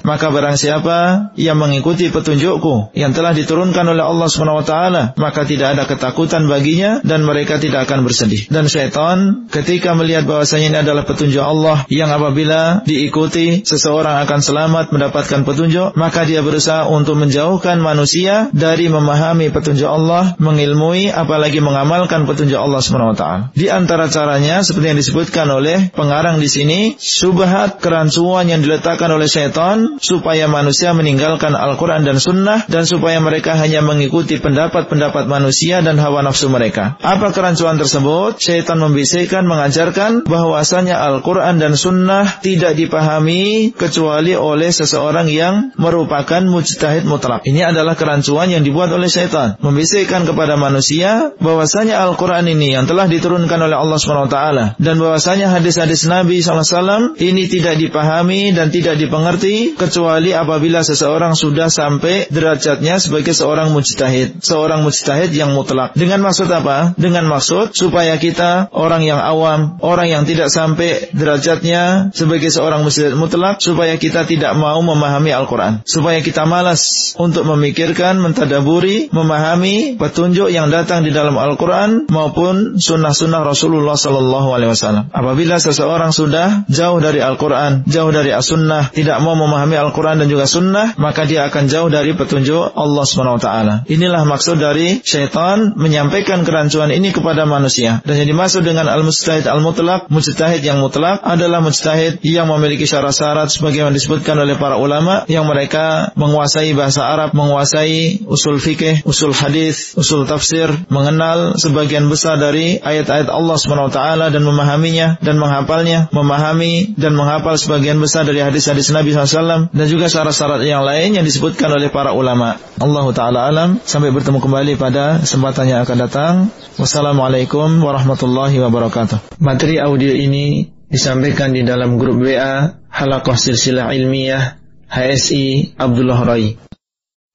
maka 0.07 0.27
barang 0.31 0.57
siapa 0.57 0.97
yang 1.35 1.59
mengikuti 1.59 2.09
petunjukku 2.09 2.95
yang 2.95 3.11
telah 3.11 3.35
diturunkan 3.35 3.85
oleh 3.91 4.05
Allah 4.07 4.29
SWT, 4.31 4.75
maka 5.19 5.41
tidak 5.43 5.77
ada 5.77 5.85
ketakutan 5.91 6.47
baginya 6.47 7.03
dan 7.03 7.27
mereka 7.27 7.59
tidak 7.59 7.91
akan 7.91 8.07
bersedih. 8.07 8.47
Dan 8.49 8.71
syaitan 8.71 9.49
ketika 9.51 9.93
melihat 9.99 10.25
bahwasanya 10.25 10.67
ini 10.71 10.79
adalah 10.87 11.05
petunjuk 11.05 11.43
Allah 11.43 11.83
yang 11.91 12.09
apabila 12.15 12.87
diikuti 12.87 13.67
seseorang 13.67 14.23
akan 14.25 14.41
selamat 14.41 14.85
mendapat 14.95 15.17
mendapatkan 15.17 15.49
petunjuk, 15.49 15.89
maka 15.97 16.29
dia 16.29 16.45
berusaha 16.45 16.93
untuk 16.93 17.17
menjauhkan 17.37 17.85
manusia 17.85 18.49
dari 18.57 18.89
memahami 18.89 19.53
petunjuk 19.53 19.85
Allah, 19.85 20.33
mengilmui 20.41 21.13
apalagi 21.13 21.61
mengamalkan 21.61 22.25
petunjuk 22.25 22.57
Allah 22.57 22.81
SWT. 22.81 23.53
Di 23.53 23.69
antara 23.69 24.09
caranya 24.09 24.65
seperti 24.65 24.97
yang 24.97 24.97
disebutkan 24.97 25.45
oleh 25.53 25.93
pengarang 25.93 26.41
di 26.41 26.49
sini, 26.49 26.81
subhat 26.97 27.85
kerancuan 27.85 28.49
yang 28.49 28.65
diletakkan 28.65 29.13
oleh 29.13 29.29
syaitan 29.29 30.01
supaya 30.01 30.49
manusia 30.49 30.97
meninggalkan 30.97 31.53
Al-Quran 31.53 32.09
dan 32.09 32.17
Sunnah 32.17 32.65
dan 32.73 32.89
supaya 32.89 33.21
mereka 33.21 33.53
hanya 33.61 33.85
mengikuti 33.85 34.41
pendapat-pendapat 34.41 35.29
manusia 35.29 35.85
dan 35.85 36.01
hawa 36.01 36.25
nafsu 36.25 36.49
mereka. 36.49 36.97
Apa 37.05 37.37
kerancuan 37.37 37.77
tersebut? 37.77 38.41
Syaitan 38.41 38.81
membisikkan, 38.81 39.45
mengajarkan 39.45 40.25
bahwasanya 40.25 41.05
Al-Quran 41.05 41.61
dan 41.61 41.77
Sunnah 41.77 42.41
tidak 42.41 42.81
dipahami 42.81 43.77
kecuali 43.77 44.33
oleh 44.33 44.73
seseorang 44.73 45.17
orang 45.17 45.33
yang 45.33 45.55
merupakan 45.81 46.43
mujtahid 46.45 47.09
mutlak. 47.09 47.26
Ini 47.47 47.75
adalah 47.75 47.99
kerancuan 47.99 48.49
yang 48.51 48.63
dibuat 48.63 48.95
oleh 48.95 49.11
syaitan. 49.11 49.59
Membisikkan 49.59 50.25
kepada 50.25 50.55
manusia 50.55 51.35
bahwasanya 51.43 51.99
Al-Quran 52.07 52.47
ini 52.47 52.75
yang 52.79 52.87
telah 52.87 53.11
diturunkan 53.11 53.59
oleh 53.59 53.77
Allah 53.77 53.99
SWT 53.99 54.39
dan 54.79 54.95
bahwasanya 55.01 55.51
hadis-hadis 55.51 56.07
Nabi 56.07 56.41
SAW 56.41 57.19
ini 57.19 57.51
tidak 57.51 57.81
dipahami 57.81 58.55
dan 58.55 58.71
tidak 58.71 59.01
dipengerti 59.01 59.75
kecuali 59.75 60.33
apabila 60.33 60.87
seseorang 60.87 61.35
sudah 61.35 61.67
sampai 61.67 62.31
derajatnya 62.31 63.03
sebagai 63.03 63.35
seorang 63.35 63.75
mujtahid. 63.75 64.41
Seorang 64.41 64.87
mujtahid 64.87 65.35
yang 65.35 65.53
mutlak. 65.53 65.97
Dengan 65.99 66.23
maksud 66.23 66.47
apa? 66.53 66.95
Dengan 66.95 67.27
maksud 67.27 67.75
supaya 67.75 68.17
kita 68.21 68.71
orang 68.71 69.03
yang 69.03 69.19
awam, 69.19 69.81
orang 69.83 70.09
yang 70.09 70.23
tidak 70.25 70.53
sampai 70.53 71.11
derajatnya 71.11 72.15
sebagai 72.15 72.53
seorang 72.53 72.87
mujtahid 72.87 73.17
mutlak 73.19 73.59
supaya 73.59 73.97
kita 73.97 74.29
tidak 74.29 74.55
mau 74.55 74.79
memahami 74.85 75.33
Al-Quran. 75.33 75.83
Supaya 75.89 76.21
kita 76.21 76.45
malas 76.45 77.16
untuk 77.17 77.49
memikirkan, 77.49 78.21
mentadaburi, 78.21 79.09
memahami 79.11 79.97
petunjuk 79.99 80.53
yang 80.53 80.69
datang 80.71 81.03
di 81.03 81.11
dalam 81.11 81.37
Al-Quran 81.37 82.09
maupun 82.09 82.79
sunnah-sunnah 82.79 83.43
Rasulullah 83.43 83.99
Sallallahu 83.99 84.49
Alaihi 84.53 84.71
Wasallam. 84.73 85.11
Apabila 85.13 85.59
seseorang 85.61 86.15
sudah 86.15 86.65
jauh 86.71 86.99
dari 87.03 87.21
Al-Quran, 87.21 87.85
jauh 87.89 88.13
dari 88.15 88.33
As-Sunnah, 88.33 88.95
tidak 88.95 89.19
mau 89.21 89.37
memahami 89.37 89.77
Al-Quran 89.77 90.23
dan 90.23 90.29
juga 90.31 90.49
Sunnah, 90.49 90.97
maka 90.97 91.27
dia 91.27 91.45
akan 91.51 91.67
jauh 91.69 91.91
dari 91.91 92.17
petunjuk 92.17 92.73
Allah 92.73 93.05
Swt. 93.05 93.49
Inilah 93.91 94.23
maksud 94.25 94.57
dari 94.63 95.03
syaitan 95.03 95.75
menyampaikan 95.77 96.47
kerancuan 96.47 96.95
ini 96.95 97.11
kepada 97.11 97.45
manusia. 97.45 98.01
Dan 98.07 98.23
yang 98.23 98.29
dimaksud 98.33 98.63
dengan 98.63 98.89
al-mustahid 98.89 99.45
al-mutlak, 99.51 100.09
mujtahid 100.09 100.63
yang 100.63 100.81
mutlak 100.81 101.21
adalah 101.21 101.61
mujtahid 101.61 102.23
yang 102.23 102.49
memiliki 102.49 102.87
syarat-syarat 102.89 103.51
sebagaimana 103.51 103.93
disebutkan 103.93 104.39
oleh 104.39 104.55
para 104.57 104.79
ulama 104.79 105.27
yang 105.27 105.45
mereka 105.45 106.15
menguasai 106.15 106.73
bahasa 106.73 106.96
bahasa 106.97 107.13
Arab, 107.13 107.31
menguasai 107.37 108.25
usul 108.25 108.57
fikih, 108.57 109.05
usul 109.05 109.37
hadis, 109.37 109.93
usul 110.01 110.25
tafsir, 110.25 110.73
mengenal 110.89 111.53
sebagian 111.61 112.09
besar 112.09 112.41
dari 112.41 112.81
ayat-ayat 112.81 113.29
Allah 113.29 113.61
SWT 113.61 114.01
dan 114.33 114.41
memahaminya 114.41 115.21
dan 115.21 115.37
menghafalnya, 115.37 116.09
memahami 116.09 116.97
dan 116.97 117.13
menghafal 117.13 117.61
sebagian 117.61 118.01
besar 118.01 118.25
dari 118.25 118.41
hadis-hadis 118.41 118.89
Nabi 118.97 119.13
SAW 119.13 119.69
dan 119.69 119.87
juga 119.93 120.09
syarat-syarat 120.09 120.65
yang 120.65 120.89
lain 120.89 121.21
yang 121.21 121.25
disebutkan 121.29 121.69
oleh 121.69 121.93
para 121.93 122.17
ulama. 122.17 122.57
Allah 122.81 123.07
Ta'ala 123.13 123.41
alam. 123.53 123.77
Sampai 123.85 124.09
bertemu 124.09 124.41
kembali 124.41 124.81
pada 124.81 125.21
kesempatan 125.21 125.69
yang 125.69 125.85
akan 125.85 125.97
datang. 126.01 126.35
Wassalamualaikum 126.81 127.85
warahmatullahi 127.85 128.57
wabarakatuh. 128.57 129.37
Materi 129.45 129.77
audio 129.85 130.17
ini 130.17 130.65
disampaikan 130.89 131.53
di 131.53 131.61
dalam 131.61 132.01
grup 132.01 132.25
WA 132.25 132.73
Halakoh 132.89 133.37
Silsilah 133.37 133.93
Ilmiah 133.93 134.57
HSI 134.89 135.77
Abdullah 135.77 136.25
Rai. 136.25 136.67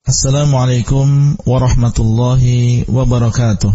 Assalamualaikum 0.01 1.37
warahmatullahi 1.45 2.89
wabarakatuh. 2.89 3.69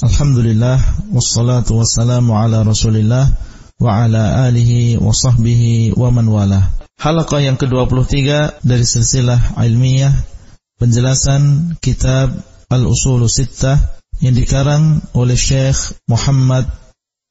Alhamdulillah 0.00 0.80
wassalatu 1.12 1.76
wassalamu 1.76 2.40
ala 2.40 2.64
Rasulillah 2.64 3.28
wa 3.76 3.90
ala 4.00 4.48
alihi 4.48 4.96
wa 4.96 5.12
sahbihi 5.12 5.92
wa 5.92 6.08
man 6.08 6.32
wala. 6.32 6.72
Halaqah 6.96 7.44
yang 7.44 7.60
ke-23 7.60 8.16
dari 8.64 8.80
silsilah 8.80 9.60
ilmiah 9.60 10.16
penjelasan 10.80 11.76
kitab 11.84 12.32
Al-Usul 12.72 13.28
Sittah 13.28 14.00
yang 14.24 14.40
dikarang 14.40 15.04
oleh 15.12 15.36
Syekh 15.36 16.00
Muhammad 16.08 16.64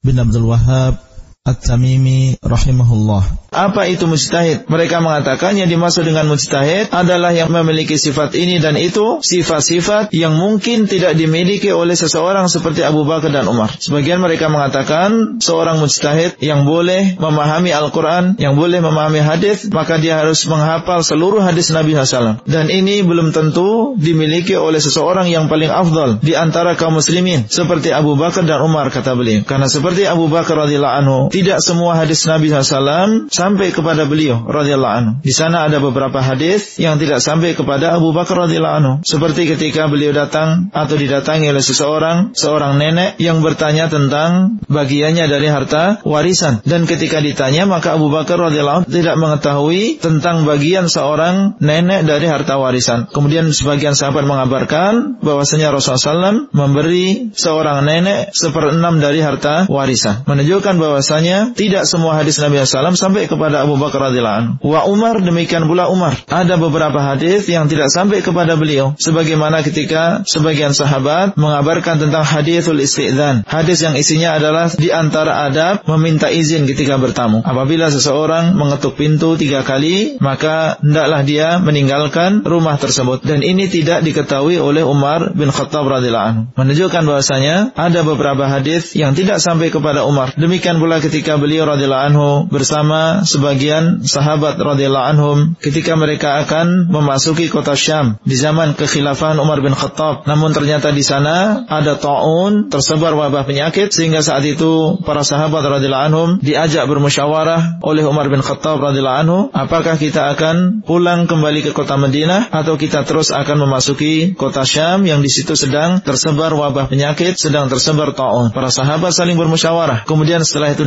bin 0.06 0.22
Abdul 0.22 0.46
Wahab 0.46 1.07
At-Tamimi 1.48 2.44
rahimahullah. 2.44 3.48
Apa 3.48 3.88
itu 3.88 4.06
mujtahid? 4.06 4.68
Mereka 4.68 5.00
mengatakan 5.00 5.56
yang 5.56 5.72
dimaksud 5.72 6.04
dengan 6.04 6.28
mujtahid 6.28 6.92
adalah 6.92 7.32
yang 7.32 7.48
memiliki 7.48 7.96
sifat 7.96 8.36
ini 8.36 8.60
dan 8.60 8.76
itu, 8.76 9.24
sifat-sifat 9.24 10.12
yang 10.12 10.36
mungkin 10.36 10.86
tidak 10.86 11.16
dimiliki 11.16 11.72
oleh 11.72 11.96
seseorang 11.96 12.52
seperti 12.52 12.84
Abu 12.84 13.08
Bakar 13.08 13.32
dan 13.32 13.48
Umar. 13.48 13.72
Sebagian 13.80 14.20
mereka 14.20 14.52
mengatakan 14.52 15.40
seorang 15.40 15.80
mujtahid 15.80 16.36
yang 16.44 16.68
boleh 16.68 17.16
memahami 17.16 17.72
Al-Quran, 17.72 18.36
yang 18.36 18.60
boleh 18.60 18.84
memahami 18.84 19.24
hadis, 19.24 19.72
maka 19.72 19.96
dia 19.96 20.20
harus 20.20 20.44
menghafal 20.44 21.00
seluruh 21.02 21.40
hadis 21.40 21.72
Nabi 21.72 21.96
SAW. 21.96 22.44
Dan 22.44 22.68
ini 22.68 23.02
belum 23.02 23.32
tentu 23.32 23.96
dimiliki 23.96 24.60
oleh 24.60 24.84
seseorang 24.84 25.32
yang 25.32 25.48
paling 25.48 25.72
afdal 25.72 26.20
di 26.20 26.36
antara 26.36 26.76
kaum 26.76 27.00
muslimin 27.00 27.48
seperti 27.48 27.96
Abu 27.96 28.20
Bakar 28.20 28.44
dan 28.44 28.60
Umar 28.60 28.92
kata 28.92 29.16
beliau. 29.16 29.48
Karena 29.48 29.72
seperti 29.72 30.04
Abu 30.04 30.28
Bakar 30.28 30.68
radhiyallahu 30.68 30.96
anhu, 31.00 31.20
tidak 31.38 31.62
semua 31.62 31.94
hadis 31.94 32.26
Nabi 32.26 32.50
SAW 32.50 33.30
sampai 33.30 33.70
kepada 33.70 34.10
beliau 34.10 34.42
radhiyallahu 34.50 34.96
anhu. 34.98 35.12
Di 35.22 35.30
sana 35.30 35.70
ada 35.70 35.78
beberapa 35.78 36.18
hadis 36.18 36.82
yang 36.82 36.98
tidak 36.98 37.22
sampai 37.22 37.54
kepada 37.54 37.94
Abu 37.94 38.10
Bakar 38.10 38.50
radhiyallahu 38.50 38.78
anhu. 38.82 38.94
Seperti 39.06 39.46
ketika 39.46 39.86
beliau 39.86 40.18
datang 40.18 40.74
atau 40.74 40.98
didatangi 40.98 41.54
oleh 41.54 41.62
seseorang, 41.62 42.34
seorang 42.34 42.82
nenek 42.82 43.22
yang 43.22 43.46
bertanya 43.46 43.86
tentang 43.86 44.58
bagiannya 44.66 45.30
dari 45.30 45.46
harta 45.46 46.02
warisan. 46.02 46.66
Dan 46.66 46.90
ketika 46.90 47.22
ditanya 47.22 47.70
maka 47.70 47.94
Abu 47.94 48.10
Bakar 48.10 48.42
radhiyallahu 48.42 48.88
anhu 48.88 48.90
tidak 48.90 49.16
mengetahui 49.22 50.02
tentang 50.02 50.50
bagian 50.50 50.90
seorang 50.90 51.62
nenek 51.62 52.10
dari 52.10 52.26
harta 52.26 52.58
warisan. 52.58 53.14
Kemudian 53.14 53.54
sebagian 53.54 53.94
sahabat 53.94 54.26
mengabarkan 54.26 55.22
bahwasanya 55.22 55.70
Rasulullah 55.70 56.34
SAW 56.34 56.50
memberi 56.56 57.30
seorang 57.38 57.86
nenek 57.86 58.34
seperenam 58.34 58.98
dari 58.98 59.22
harta 59.22 59.70
warisan. 59.70 60.26
Menunjukkan 60.26 60.80
bahwasanya 60.80 61.27
tidak 61.54 61.84
semua 61.86 62.18
hadis 62.20 62.40
Nabi 62.42 62.62
SAW 62.64 62.98
sampai 62.98 63.30
kepada 63.30 63.64
Abu 63.64 63.80
Bakar 63.80 64.12
radhiyallahu. 64.12 64.62
Wa 64.64 64.88
Umar 64.90 65.20
demikian 65.22 65.66
pula 65.70 65.88
Umar. 65.92 66.18
Ada 66.28 66.60
beberapa 66.60 67.00
hadis 67.00 67.48
yang 67.48 67.70
tidak 67.72 67.90
sampai 67.94 68.20
kepada 68.26 68.58
beliau 68.60 68.98
sebagaimana 69.00 69.62
ketika 69.64 70.24
sebagian 70.28 70.76
sahabat 70.76 71.38
mengabarkan 71.40 72.02
tentang 72.02 72.24
hadisul 72.26 72.80
istidzan. 72.82 73.44
Hadis 73.48 73.84
yang 73.84 73.96
isinya 73.96 74.36
adalah 74.38 74.68
di 74.74 74.90
antara 74.92 75.48
adab 75.48 75.86
meminta 75.88 76.28
izin 76.32 76.68
ketika 76.68 77.00
bertamu. 77.00 77.42
Apabila 77.46 77.88
seseorang 77.88 78.58
mengetuk 78.58 79.00
pintu 79.00 79.40
tiga 79.40 79.64
kali, 79.64 80.20
maka 80.20 80.82
hendaklah 80.84 81.22
dia 81.24 81.48
meninggalkan 81.62 82.44
rumah 82.44 82.76
tersebut. 82.76 83.24
Dan 83.24 83.42
ini 83.42 83.70
tidak 83.72 84.04
diketahui 84.04 84.60
oleh 84.60 84.84
Umar 84.84 85.32
bin 85.34 85.50
Khattab 85.54 85.88
radhiyallahu. 85.88 86.56
Menunjukkan 86.58 87.04
bahwasanya 87.08 87.76
ada 87.76 88.02
beberapa 88.04 88.46
hadis 88.50 88.94
yang 88.94 89.14
tidak 89.14 89.40
sampai 89.40 89.70
kepada 89.70 90.04
Umar. 90.04 90.34
Demikian 90.36 90.82
pula 90.82 91.00
ketika 91.08 91.40
beliau 91.40 91.64
radhiyallahu 91.64 92.06
anhu 92.12 92.30
bersama 92.52 93.24
sebagian 93.24 94.04
sahabat 94.04 94.60
radhiyallahu 94.60 95.08
anhum 95.08 95.38
ketika 95.64 95.96
mereka 95.96 96.44
akan 96.44 96.92
memasuki 96.92 97.48
kota 97.48 97.80
Syam 97.80 98.20
di 98.28 98.36
zaman 98.36 98.76
kekhilafahan 98.76 99.40
Umar 99.40 99.64
bin 99.64 99.72
Khattab. 99.72 100.28
Namun 100.28 100.52
ternyata 100.52 100.92
di 100.92 101.00
sana 101.00 101.64
ada 101.72 101.96
taun, 101.96 102.68
tersebar 102.68 103.16
wabah 103.16 103.48
penyakit 103.48 103.96
sehingga 103.96 104.20
saat 104.20 104.44
itu 104.44 105.00
para 105.08 105.24
sahabat 105.24 105.64
radhiyallahu 105.64 106.08
anhum 106.12 106.30
diajak 106.44 106.84
bermusyawarah 106.92 107.80
oleh 107.80 108.04
Umar 108.04 108.28
bin 108.28 108.44
Khattab 108.44 108.84
radhiyallahu 108.84 109.22
anhu, 109.24 109.40
apakah 109.56 109.96
kita 109.96 110.36
akan 110.36 110.84
pulang 110.84 111.24
kembali 111.32 111.64
ke 111.64 111.72
kota 111.72 111.96
Madinah 111.96 112.52
atau 112.52 112.76
kita 112.76 113.08
terus 113.08 113.32
akan 113.32 113.64
memasuki 113.64 114.36
kota 114.36 114.68
Syam 114.68 115.08
yang 115.08 115.24
di 115.24 115.32
situ 115.32 115.56
sedang 115.56 116.04
tersebar 116.04 116.52
wabah 116.52 116.92
penyakit, 116.92 117.40
sedang 117.40 117.72
tersebar 117.72 118.12
taun. 118.12 118.52
Para 118.52 118.68
sahabat 118.68 119.16
saling 119.16 119.40
bermusyawarah. 119.40 120.04
Kemudian 120.04 120.44
setelah 120.44 120.76
itu 120.76 120.84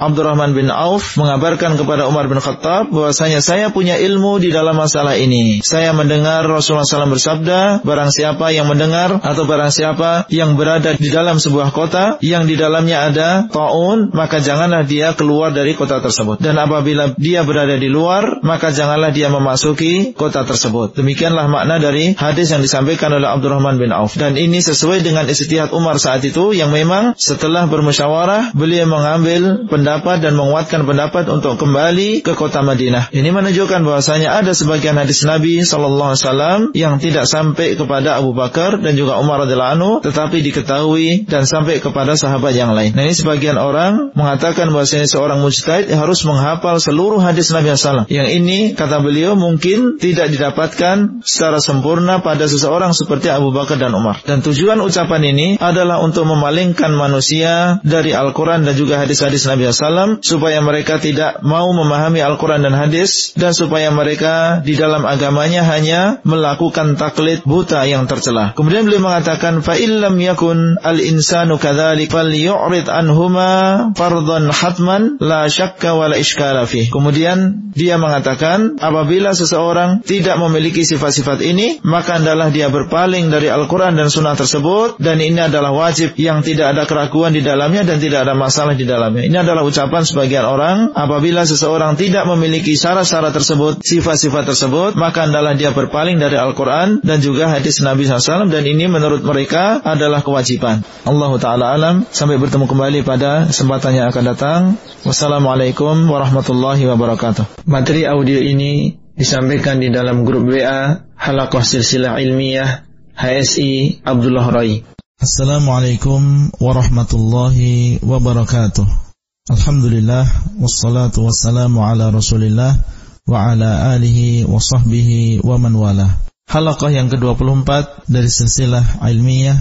Abdurrahman 0.00 0.56
bin 0.56 0.72
Auf 0.72 1.14
mengabarkan 1.14 1.78
kepada 1.78 2.10
Umar 2.10 2.26
bin 2.26 2.42
Khattab 2.42 2.90
bahwasanya 2.90 3.38
saya 3.38 3.70
punya 3.70 3.94
ilmu 4.00 4.42
di 4.42 4.50
dalam 4.50 4.74
masalah 4.74 5.14
ini. 5.14 5.62
Saya 5.62 5.94
mendengar 5.94 6.42
Rasulullah 6.48 6.88
SAW 6.88 7.14
bersabda, 7.14 7.86
barang 7.86 8.10
siapa 8.10 8.50
yang 8.50 8.66
mendengar 8.66 9.22
atau 9.22 9.44
barang 9.46 9.70
siapa 9.70 10.26
yang 10.32 10.58
berada 10.58 10.96
di 10.96 11.08
dalam 11.12 11.38
sebuah 11.38 11.70
kota 11.70 12.18
yang 12.24 12.48
di 12.50 12.58
dalamnya 12.58 13.06
ada 13.12 13.28
taun, 13.46 14.10
maka 14.10 14.42
janganlah 14.42 14.82
dia 14.82 15.12
keluar 15.12 15.52
dari 15.52 15.76
kota 15.78 16.02
tersebut. 16.02 16.42
Dan 16.42 16.58
apabila 16.58 17.14
dia 17.14 17.46
berada 17.46 17.76
di 17.76 17.86
luar, 17.86 18.40
maka 18.42 18.72
janganlah 18.72 19.12
dia 19.12 19.30
memasuki 19.30 20.16
kota 20.16 20.42
tersebut. 20.42 20.96
Demikianlah 20.96 21.46
makna 21.46 21.78
dari 21.78 22.16
hadis 22.16 22.50
yang 22.50 22.64
disampaikan 22.64 23.12
oleh 23.12 23.28
Abdurrahman 23.28 23.76
bin 23.76 23.92
Auf. 23.92 24.16
Dan 24.16 24.34
ini 24.40 24.58
sesuai 24.58 25.04
dengan 25.04 25.28
istihad 25.28 25.70
Umar 25.70 26.00
saat 26.00 26.24
itu 26.24 26.56
yang 26.56 26.72
memang 26.72 27.14
setelah 27.20 27.68
bermusyawarah 27.68 28.56
beliau 28.56 28.88
mengambil 28.88 29.35
pendapat 29.66 30.22
dan 30.22 30.38
menguatkan 30.38 30.84
pendapat 30.86 31.26
untuk 31.32 31.58
kembali 31.58 32.22
ke 32.22 32.32
kota 32.36 32.62
Madinah. 32.62 33.10
Ini 33.10 33.28
menunjukkan 33.32 33.82
bahwasanya 33.82 34.36
ada 34.36 34.52
sebagian 34.52 34.96
hadis 35.00 35.24
Nabi 35.24 35.64
Shallallahu 35.64 36.14
Alaihi 36.14 36.22
Wasallam 36.22 36.58
yang 36.76 36.94
tidak 37.02 37.26
sampai 37.26 37.74
kepada 37.74 38.20
Abu 38.20 38.36
Bakar 38.36 38.78
dan 38.80 38.94
juga 38.94 39.18
Umar 39.18 39.44
radhiallahu 39.44 39.74
anhu, 39.78 39.92
tetapi 40.04 40.44
diketahui 40.44 41.26
dan 41.26 41.48
sampai 41.48 41.80
kepada 41.80 42.14
sahabat 42.14 42.52
yang 42.54 42.72
lain. 42.72 42.94
Nah 42.94 43.08
ini 43.08 43.14
sebagian 43.16 43.56
orang 43.58 44.12
mengatakan 44.12 44.70
bahwasanya 44.70 45.08
seorang 45.08 45.40
mujtahid 45.42 45.90
harus 45.92 46.22
menghafal 46.22 46.78
seluruh 46.78 47.18
hadis 47.18 47.50
Nabi 47.50 47.74
SAW. 47.74 48.06
Yang 48.06 48.28
ini 48.38 48.58
kata 48.76 49.00
beliau 49.02 49.34
mungkin 49.34 49.98
tidak 49.98 50.32
didapatkan 50.32 51.24
secara 51.24 51.58
sempurna 51.58 52.20
pada 52.20 52.46
seseorang 52.46 52.92
seperti 52.92 53.32
Abu 53.32 53.50
Bakar 53.50 53.80
dan 53.80 53.92
Umar. 53.96 54.20
Dan 54.22 54.40
tujuan 54.44 54.78
ucapan 54.82 55.22
ini 55.32 55.48
adalah 55.58 56.02
untuk 56.02 56.28
memalingkan 56.28 56.92
manusia 56.94 57.78
dari 57.82 58.12
Al-Quran 58.12 58.66
dan 58.66 58.74
juga 58.74 59.00
hadis-hadis 59.26 59.46
Nabi 59.46 59.62
SAW 59.70 60.10
supaya 60.22 60.58
mereka 60.62 61.02
tidak 61.02 61.42
mau 61.42 61.68
memahami 61.74 62.22
Al-Quran 62.22 62.62
dan 62.62 62.74
hadis 62.74 63.34
dan 63.34 63.52
supaya 63.52 63.90
mereka 63.90 64.60
di 64.62 64.78
dalam 64.78 65.02
agamanya 65.02 65.66
hanya 65.66 66.22
melakukan 66.22 66.94
taklid 66.94 67.42
buta 67.42 67.82
yang 67.88 68.06
tercela. 68.06 68.54
Kemudian 68.54 68.86
beliau 68.86 69.02
mengatakan 69.02 69.60
fa 69.60 69.74
illam 69.74 70.16
yakun 70.20 70.78
al-insanu 70.80 71.58
kadzalik 71.58 72.12
falyu'rid 72.12 72.86
anhuma 72.86 73.90
fardhan 73.96 74.52
hatman 74.52 75.18
la 75.18 75.48
syakka 75.50 75.96
wa 75.96 76.12
la 76.12 76.16
iskala 76.20 76.68
fi. 76.68 76.88
Kemudian 76.88 77.70
dia 77.72 77.96
mengatakan 77.96 78.78
apabila 78.78 79.32
seseorang 79.36 80.04
tidak 80.04 80.38
memiliki 80.40 80.84
sifat-sifat 80.84 81.42
ini 81.42 81.82
maka 81.82 82.20
adalah 82.20 82.52
dia 82.52 82.68
berpaling 82.68 83.28
dari 83.28 83.48
Al-Quran 83.50 83.96
dan 83.96 84.08
sunnah 84.12 84.36
tersebut 84.36 85.00
dan 85.00 85.18
ini 85.20 85.48
adalah 85.48 85.72
wajib 85.72 86.16
yang 86.20 86.44
tidak 86.44 86.76
ada 86.76 86.84
keraguan 86.84 87.32
di 87.32 87.42
dalamnya 87.42 87.84
dan 87.84 87.98
tidak 88.00 88.28
ada 88.28 88.34
masalah 88.36 88.76
di 88.76 88.84
dalamnya. 88.84 89.15
Ini 89.20 89.36
adalah 89.46 89.62
ucapan 89.62 90.02
sebagian 90.02 90.44
orang 90.48 90.92
apabila 90.96 91.36
apabila 91.36 91.52
seseorang 91.52 91.98
tidak 91.98 92.24
memiliki 92.30 92.78
syarat-syarat 92.78 93.34
tersebut, 93.34 93.84
sifat-sifat 93.84 94.46
tersebut, 94.46 94.94
maka 94.94 95.26
adalah 95.26 95.58
dia 95.58 95.74
berpaling 95.74 96.16
dari 96.16 96.38
Al-Quran 96.38 97.04
dan 97.04 97.18
juga 97.18 97.50
hadis 97.50 97.82
Nabi 97.84 98.06
SAW 98.06 98.46
dan 98.46 98.62
ini 98.62 98.86
menurut 98.86 99.26
mereka 99.26 99.82
adalah 99.82 100.22
kewajiban. 100.22 100.86
Allah 101.04 101.32
Ta'ala 101.36 101.74
alam. 101.74 102.08
Sampai 102.08 102.40
bertemu 102.40 102.70
kembali 102.70 103.02
pada 103.02 103.50
kesempatan 103.50 103.98
yang 103.98 104.06
akan 104.14 104.24
datang. 104.32 104.60
Wassalamualaikum 105.02 106.06
warahmatullahi 106.06 106.86
wabarakatuh. 106.88 107.68
Materi 107.68 108.06
audio 108.06 108.40
ini 108.40 108.96
disampaikan 109.18 109.82
di 109.82 109.90
dalam 109.90 110.22
grup 110.22 110.46
WA 110.46 111.10
Halakoh 111.18 111.60
Silsilah 111.60 112.16
Ilmiah 112.22 112.86
HSI 113.18 114.04
Abdullah 114.06 114.46
Rai. 114.48 114.86
Assalamualaikum 115.20 116.54
warahmatullahi 116.62 117.98
wabarakatuh. 117.98 119.05
Alhamdulillah 119.46 120.58
wassalatu 120.58 121.22
wassalamu 121.22 121.78
ala 121.86 122.10
Rasulillah 122.10 122.82
wa 123.30 123.46
ala 123.46 123.94
alihi 123.94 124.42
wa 124.42 124.58
sahbihi 124.58 125.38
wa 125.38 125.54
man 125.54 125.78
wala. 125.78 126.18
halaqah 126.50 126.90
yang 126.90 127.06
ke-24 127.06 127.70
dari 128.10 128.26
silsilah 128.26 128.98
ilmiah 129.06 129.54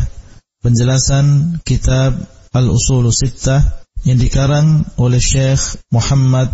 penjelasan 0.65 1.61
kitab 1.61 2.17
Al-Usul 2.49 3.13
Sittah 3.13 3.85
yang 4.09 4.17
dikarang 4.17 4.89
oleh 4.97 5.21
Syekh 5.21 5.77
Muhammad 5.93 6.49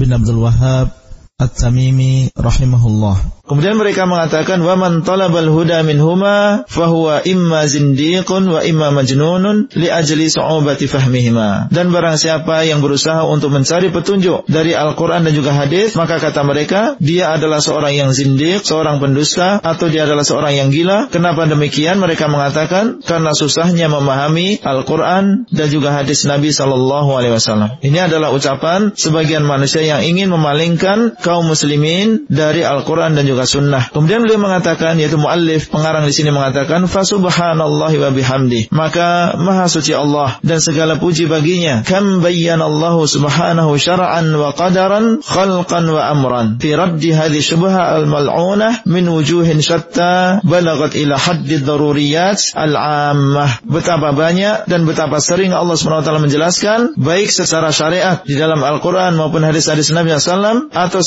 bin 0.00 0.16
Abdul 0.16 0.40
Wahab 0.40 1.03
At-Tamimi 1.34 2.30
rahimahullah. 2.38 3.42
Kemudian 3.44 3.74
mereka 3.76 4.06
mengatakan 4.06 4.62
wa 4.62 4.78
man 4.78 5.02
talabal 5.02 5.50
huda 5.50 5.82
minhuma 5.82 6.62
fahuwa 6.64 7.26
imma 7.26 7.66
zindiqun 7.66 8.48
wa 8.48 8.62
imma 8.62 8.88
majnunun 8.94 9.68
li 9.74 9.90
ajli 9.90 10.30
su'ubati 10.30 10.86
fahmihima. 10.86 11.68
Dan 11.74 11.90
barang 11.90 12.16
siapa 12.16 12.62
yang 12.64 12.80
berusaha 12.80 13.26
untuk 13.26 13.50
mencari 13.50 13.90
petunjuk 13.90 14.46
dari 14.46 14.78
Al-Qur'an 14.78 15.26
dan 15.26 15.34
juga 15.34 15.52
hadis, 15.52 15.98
maka 15.98 16.22
kata 16.22 16.46
mereka 16.46 16.94
dia 17.02 17.34
adalah 17.34 17.58
seorang 17.58 17.98
yang 17.98 18.14
zindiq, 18.14 18.62
seorang 18.62 19.02
pendusta 19.02 19.58
atau 19.58 19.90
dia 19.90 20.06
adalah 20.06 20.22
seorang 20.22 20.54
yang 20.54 20.70
gila. 20.70 21.10
Kenapa 21.10 21.50
demikian? 21.50 21.98
Mereka 21.98 22.30
mengatakan 22.30 23.02
karena 23.02 23.34
susahnya 23.34 23.90
memahami 23.90 24.62
Al-Qur'an 24.62 25.50
dan 25.50 25.66
juga 25.66 25.92
hadis 25.92 26.24
Nabi 26.30 26.54
sallallahu 26.54 27.10
alaihi 27.10 27.34
wasallam. 27.34 27.82
Ini 27.82 28.06
adalah 28.06 28.30
ucapan 28.30 28.94
sebagian 28.94 29.42
manusia 29.42 29.82
yang 29.82 30.00
ingin 30.00 30.30
memalingkan 30.30 31.12
kaum 31.24 31.48
muslimin 31.48 32.28
dari 32.28 32.60
Al-Quran 32.60 33.16
dan 33.16 33.24
juga 33.24 33.48
Sunnah. 33.48 33.88
Kemudian 33.88 34.20
beliau 34.20 34.36
mengatakan, 34.36 35.00
yaitu 35.00 35.16
muallif 35.16 35.72
pengarang 35.72 36.04
di 36.04 36.12
sini 36.12 36.28
mengatakan, 36.28 36.84
Fasubhanallahi 36.84 37.96
wa 37.96 38.10
bihamdi. 38.12 38.68
Maka 38.68 39.32
maha 39.40 39.64
suci 39.64 39.96
Allah 39.96 40.36
dan 40.44 40.60
segala 40.60 41.00
puji 41.00 41.24
baginya. 41.24 41.80
Kam 41.88 42.20
bayyanallahu 42.20 43.08
subhanahu 43.08 43.80
syara'an 43.80 44.28
wa 44.36 44.52
qadaran 44.52 45.24
khalqan 45.24 45.88
wa 45.88 46.02
amran. 46.12 46.60
Fi 46.60 46.76
raddi 46.76 47.16
hadhi 47.16 47.40
syubha 47.40 47.96
al-mal'unah 47.96 48.84
min 48.84 49.08
wujuhin 49.08 49.64
syatta 49.64 50.44
balagat 50.44 50.92
ila 51.00 51.16
haddi 51.16 51.64
daruriyat 51.64 52.52
al-ammah. 52.52 53.64
Betapa 53.64 54.12
banyak 54.12 54.68
dan 54.68 54.84
betapa 54.84 55.22
sering 55.24 55.56
Allah 55.56 55.78
SWT 55.78 56.10
menjelaskan, 56.20 56.98
baik 57.00 57.32
secara 57.32 57.72
syariat 57.72 58.20
di 58.26 58.36
dalam 58.36 58.60
Al-Quran 58.60 59.16
maupun 59.16 59.40
hadis-hadis 59.46 59.94
Nabi 59.94 60.12
SAW, 60.18 60.68
atau 60.74 61.00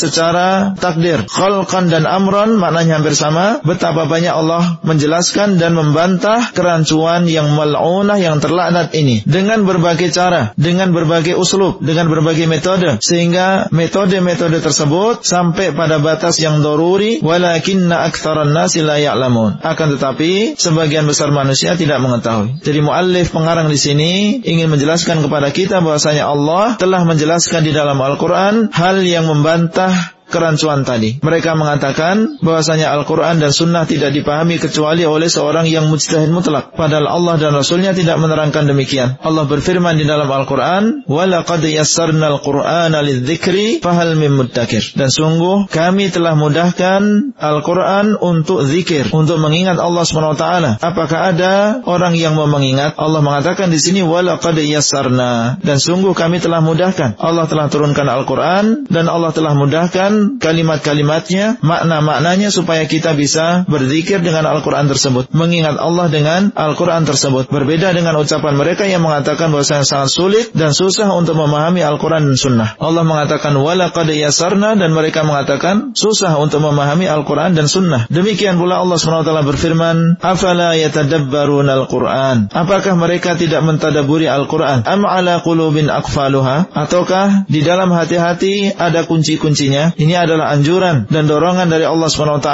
takdir. 0.77 1.25
Khalqan 1.27 1.91
dan 1.91 2.07
amron 2.07 2.55
maknanya 2.55 2.99
hampir 2.99 3.17
sama. 3.17 3.59
Betapa 3.63 4.05
banyak 4.05 4.31
Allah 4.31 4.79
menjelaskan 4.83 5.59
dan 5.59 5.73
membantah 5.73 6.51
kerancuan 6.53 7.25
yang 7.25 7.53
mal'unah 7.55 8.17
yang 8.21 8.39
terlaknat 8.43 8.93
ini. 8.93 9.23
Dengan 9.27 9.65
berbagai 9.65 10.13
cara, 10.13 10.53
dengan 10.55 10.93
berbagai 10.93 11.35
uslub, 11.35 11.81
dengan 11.81 12.07
berbagai 12.07 12.45
metode. 12.45 12.99
Sehingga 13.01 13.71
metode-metode 13.73 14.59
tersebut 14.63 15.25
sampai 15.25 15.73
pada 15.73 15.97
batas 15.97 16.37
yang 16.37 16.61
doruri. 16.61 17.19
Walakinna 17.19 18.07
aktharan 18.07 18.53
nasi 18.53 18.85
la 18.85 19.01
ya'lamun. 19.01 19.59
Akan 19.65 19.93
tetapi, 19.97 20.55
sebagian 20.55 21.09
besar 21.09 21.33
manusia 21.33 21.73
tidak 21.73 21.99
mengetahui. 21.99 22.59
Jadi 22.61 22.79
muallif 22.83 23.33
pengarang 23.33 23.67
di 23.67 23.79
sini 23.79 24.11
ingin 24.43 24.69
menjelaskan 24.71 25.23
kepada 25.25 25.49
kita 25.51 25.81
bahwasanya 25.81 26.29
Allah 26.29 26.75
telah 26.77 27.01
menjelaskan 27.07 27.65
di 27.65 27.71
dalam 27.73 27.97
Al-Quran 27.97 28.69
hal 28.71 29.01
yang 29.01 29.25
membantah 29.25 29.91
kerancuan 30.32 30.88
tadi. 30.88 31.20
Mereka 31.20 31.52
mengatakan 31.54 32.40
bahwasanya 32.40 32.96
Al-Quran 32.96 33.44
dan 33.44 33.52
Sunnah 33.52 33.84
tidak 33.84 34.16
dipahami 34.16 34.56
kecuali 34.56 35.04
oleh 35.04 35.28
seorang 35.28 35.68
yang 35.68 35.92
mujtahid 35.92 36.32
mutlak. 36.32 36.72
Padahal 36.72 37.04
Allah 37.04 37.36
dan 37.36 37.52
Rasulnya 37.52 37.92
tidak 37.92 38.16
menerangkan 38.16 38.64
demikian. 38.64 39.20
Allah 39.20 39.44
berfirman 39.44 40.00
di 40.00 40.08
dalam 40.08 40.26
Al-Quran, 40.32 41.04
وَلَقَدْ 41.04 41.62
يَسَّرْنَا 41.68 42.26
الْقُرْآنَ 42.32 42.96
لِلذِّكْرِ 42.96 43.84
فَهَلْ 43.84 44.08
مِن 44.16 44.32
مُدَّكِرِ 44.40 44.96
Dan 44.96 45.12
sungguh 45.12 45.68
kami 45.68 46.08
telah 46.08 46.32
mudahkan 46.32 47.36
Al-Quran 47.36 48.16
untuk 48.16 48.64
zikir, 48.64 49.12
untuk 49.12 49.36
mengingat 49.36 49.76
Allah 49.76 50.08
SWT. 50.08 50.80
Apakah 50.80 51.36
ada 51.36 51.84
orang 51.84 52.16
yang 52.16 52.32
mau 52.38 52.48
mengingat? 52.48 52.96
Allah 52.96 53.20
mengatakan 53.20 53.68
di 53.68 53.76
sini, 53.76 54.00
وَلَقَدْ 54.00 54.56
يَسَّرْنَا 54.56 55.60
Dan 55.60 55.76
sungguh 55.76 56.16
kami 56.16 56.40
telah 56.40 56.64
mudahkan. 56.64 57.20
Allah 57.20 57.44
telah 57.44 57.66
turunkan 57.68 58.06
Al-Quran 58.08 58.88
dan 58.88 59.10
Allah 59.10 59.34
telah 59.34 59.52
mudahkan 59.52 60.15
kalimat-kalimatnya, 60.40 61.60
makna-maknanya 61.60 62.48
supaya 62.48 62.88
kita 62.88 63.12
bisa 63.12 63.68
berzikir 63.68 64.24
dengan 64.24 64.48
Al-Quran 64.48 64.88
tersebut. 64.88 65.30
Mengingat 65.36 65.76
Allah 65.76 66.08
dengan 66.08 66.50
Al-Quran 66.56 67.04
tersebut. 67.04 67.52
Berbeda 67.52 67.92
dengan 67.92 68.16
ucapan 68.16 68.56
mereka 68.56 68.88
yang 68.88 69.04
mengatakan 69.04 69.52
bahwa 69.52 69.64
sangat 69.64 70.08
sulit 70.08 70.50
dan 70.56 70.72
susah 70.72 71.12
untuk 71.12 71.36
memahami 71.36 71.84
Al-Quran 71.84 72.32
dan 72.32 72.36
Sunnah. 72.36 72.74
Allah 72.80 73.04
mengatakan, 73.04 73.54
وَلَقَدْ 73.56 74.08
yasarna 74.12 74.74
dan 74.74 74.90
mereka 74.96 75.22
mengatakan 75.22 75.92
susah 75.92 76.34
untuk 76.40 76.64
memahami 76.64 77.06
Al-Quran 77.06 77.54
dan 77.54 77.68
Sunnah. 77.68 78.08
Demikian 78.08 78.56
pula 78.56 78.80
Allah 78.80 78.96
SWT 78.98 79.28
berfirman, 79.46 80.18
أَفَلَا 80.22 80.70
يَتَدَبَّرُونَ 80.88 81.68
الْقُرْآنِ 81.68 82.36
Apakah 82.52 82.94
mereka 82.96 83.36
tidak 83.36 83.60
mentadaburi 83.64 84.28
Al-Quran? 84.28 84.84
أَمْ 84.86 85.02
عَلَى 85.04 85.44
قُلُوبٍ 85.44 85.76
أَقْفَالُهَا 85.88 86.56
Ataukah 86.72 87.44
di 87.46 87.60
dalam 87.60 87.92
hati-hati 87.92 88.72
ada 88.72 89.04
kunci-kuncinya? 89.04 89.94
Ini 90.07 90.23
adalah 90.23 90.55
anjuran 90.55 91.03
dan 91.11 91.27
dorongan 91.27 91.67
dari 91.67 91.83
Allah 91.83 92.07
SWT 92.07 92.51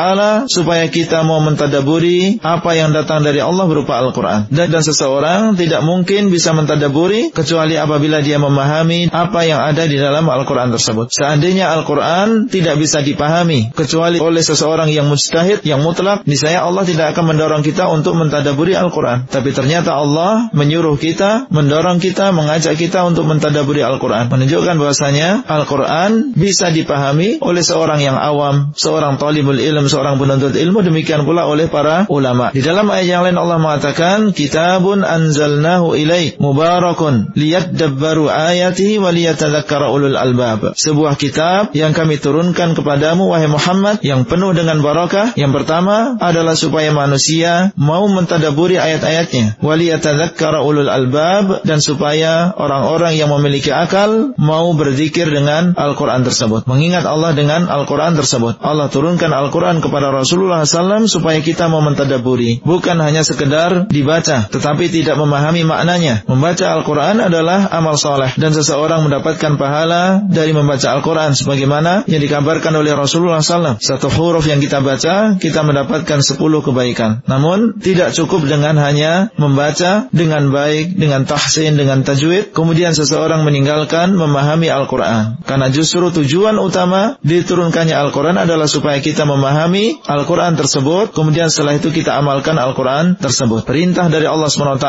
supaya 0.50 0.90
kita 0.90 1.22
mau 1.22 1.38
mentadaburi 1.38 2.42
apa 2.42 2.74
yang 2.74 2.98
datang 2.98 3.22
dari 3.22 3.46
Allah 3.46 3.70
berupa 3.70 4.02
Al-Quran. 4.02 4.50
Dan, 4.50 4.74
dan 4.74 4.82
seseorang 4.82 5.54
tidak 5.54 5.86
mungkin 5.86 6.34
bisa 6.34 6.50
mentadaburi 6.58 7.30
kecuali 7.30 7.78
apabila 7.78 8.26
dia 8.26 8.42
memahami 8.42 9.14
apa 9.14 9.46
yang 9.46 9.62
ada 9.62 9.86
di 9.86 10.02
dalam 10.02 10.26
Al-Quran 10.26 10.74
tersebut. 10.74 11.14
Seandainya 11.14 11.70
Al-Quran 11.78 12.50
tidak 12.50 12.82
bisa 12.82 13.06
dipahami 13.06 13.70
kecuali 13.78 14.18
oleh 14.18 14.42
seseorang 14.42 14.90
yang 14.90 15.06
mujtahid, 15.06 15.62
yang 15.62 15.86
mutlak, 15.86 16.26
niscaya 16.26 16.66
Allah 16.66 16.90
tidak 16.90 17.14
akan 17.14 17.38
mendorong 17.38 17.62
kita 17.62 17.86
untuk 17.86 18.18
mentadaburi 18.18 18.74
Al-Quran. 18.74 19.30
Tapi 19.30 19.54
ternyata 19.54 19.94
Allah 19.94 20.50
menyuruh 20.58 20.98
kita, 20.98 21.54
mendorong 21.54 22.02
kita, 22.02 22.34
mengajak 22.34 22.82
kita 22.82 23.06
untuk 23.06 23.30
mentadaburi 23.30 23.86
Al-Quran. 23.86 24.34
Menunjukkan 24.34 24.74
bahwasanya 24.82 25.46
Al-Quran 25.46 26.34
bisa 26.34 26.74
dipahami 26.74 27.43
oleh 27.44 27.62
seorang 27.62 28.00
yang 28.00 28.16
awam, 28.16 28.72
seorang 28.74 29.20
talibul 29.20 29.60
ilm, 29.60 29.86
seorang 29.92 30.16
penuntut 30.16 30.56
ilmu, 30.56 30.80
demikian 30.82 31.28
pula 31.28 31.46
oleh 31.46 31.68
para 31.68 32.08
ulama. 32.08 32.56
Di 32.56 32.64
dalam 32.64 32.88
ayat 32.88 33.08
yang 33.08 33.24
lain 33.28 33.38
Allah 33.38 33.60
mengatakan, 33.60 34.32
Kitabun 34.32 35.04
anzalnahu 35.04 35.94
ilaih 36.00 36.40
mubarakun 36.40 37.36
liyadabbaru 37.36 38.32
ayatihi 38.32 38.98
wa 39.04 39.12
liyatadhakkara 39.12 39.92
ulul 39.92 40.16
albab. 40.16 40.74
Sebuah 40.74 41.20
kitab 41.20 41.76
yang 41.76 41.92
kami 41.92 42.18
turunkan 42.18 42.74
kepadamu 42.74 43.28
wahai 43.28 43.52
Muhammad 43.52 44.00
yang 44.02 44.24
penuh 44.24 44.56
dengan 44.56 44.80
barakah. 44.80 45.36
Yang 45.36 45.64
pertama 45.64 46.16
adalah 46.24 46.56
supaya 46.56 46.96
manusia 46.96 47.76
mau 47.76 48.08
mentadaburi 48.08 48.80
ayat-ayatnya. 48.80 49.60
Wa 49.60 49.76
liyatadhakkara 49.76 50.64
ulul 50.64 50.88
albab 50.88 51.66
dan 51.68 51.84
supaya 51.84 52.56
orang-orang 52.56 53.20
yang 53.20 53.30
memiliki 53.34 53.70
akal 53.74 54.38
mau 54.40 54.72
berzikir 54.78 55.28
dengan 55.28 55.76
Al-Qur'an 55.76 56.24
tersebut. 56.24 56.66
Mengingat 56.70 57.04
Allah 57.04 57.33
dengan 57.34 57.68
Al-Quran 57.68 58.16
tersebut. 58.18 58.62
Allah 58.62 58.88
turunkan 58.90 59.30
Al-Quran 59.34 59.82
kepada 59.82 60.14
Rasulullah 60.14 60.64
SAW 60.66 61.06
supaya 61.10 61.42
kita 61.42 61.68
mau 61.68 61.82
mentadaburi. 61.82 62.62
Bukan 62.64 62.98
hanya 63.02 63.26
sekedar 63.26 63.90
dibaca, 63.90 64.48
tetapi 64.48 64.90
tidak 64.90 65.20
memahami 65.20 65.68
maknanya. 65.68 66.24
Membaca 66.30 66.74
Al-Quran 66.74 67.20
adalah 67.20 67.70
amal 67.74 67.98
soleh. 67.98 68.32
Dan 68.38 68.56
seseorang 68.56 69.04
mendapatkan 69.06 69.58
pahala 69.58 70.24
dari 70.26 70.56
membaca 70.56 70.94
Al-Quran. 70.94 71.36
Sebagaimana 71.36 72.06
yang 72.08 72.22
dikabarkan 72.22 72.74
oleh 72.78 72.94
Rasulullah 72.94 73.42
SAW. 73.42 73.82
Satu 73.82 74.08
huruf 74.14 74.46
yang 74.48 74.62
kita 74.62 74.80
baca, 74.80 75.36
kita 75.38 75.60
mendapatkan 75.66 76.22
sepuluh 76.22 76.62
kebaikan. 76.62 77.26
Namun, 77.26 77.82
tidak 77.82 78.16
cukup 78.16 78.46
dengan 78.46 78.78
hanya 78.80 79.34
membaca 79.36 80.08
dengan 80.14 80.54
baik, 80.54 80.96
dengan 80.96 81.26
tahsin, 81.26 81.76
dengan 81.76 82.06
tajwid. 82.06 82.54
Kemudian 82.54 82.94
seseorang 82.94 83.42
meninggalkan 83.44 84.14
memahami 84.14 84.70
Al-Quran. 84.70 85.44
Karena 85.44 85.68
justru 85.74 86.14
tujuan 86.14 86.56
utama 86.62 87.18
diturunkannya 87.24 87.96
Al-Quran 87.96 88.38
adalah 88.38 88.68
supaya 88.70 89.00
kita 89.00 89.24
memahami 89.24 90.04
Al-Quran 90.06 90.60
tersebut, 90.60 91.16
kemudian 91.16 91.48
setelah 91.48 91.80
itu 91.80 91.90
kita 91.90 92.20
amalkan 92.20 92.60
Al-Quran 92.60 93.18
tersebut. 93.18 93.64
Perintah 93.66 94.12
dari 94.12 94.28
Allah 94.28 94.52
SWT 94.52 94.88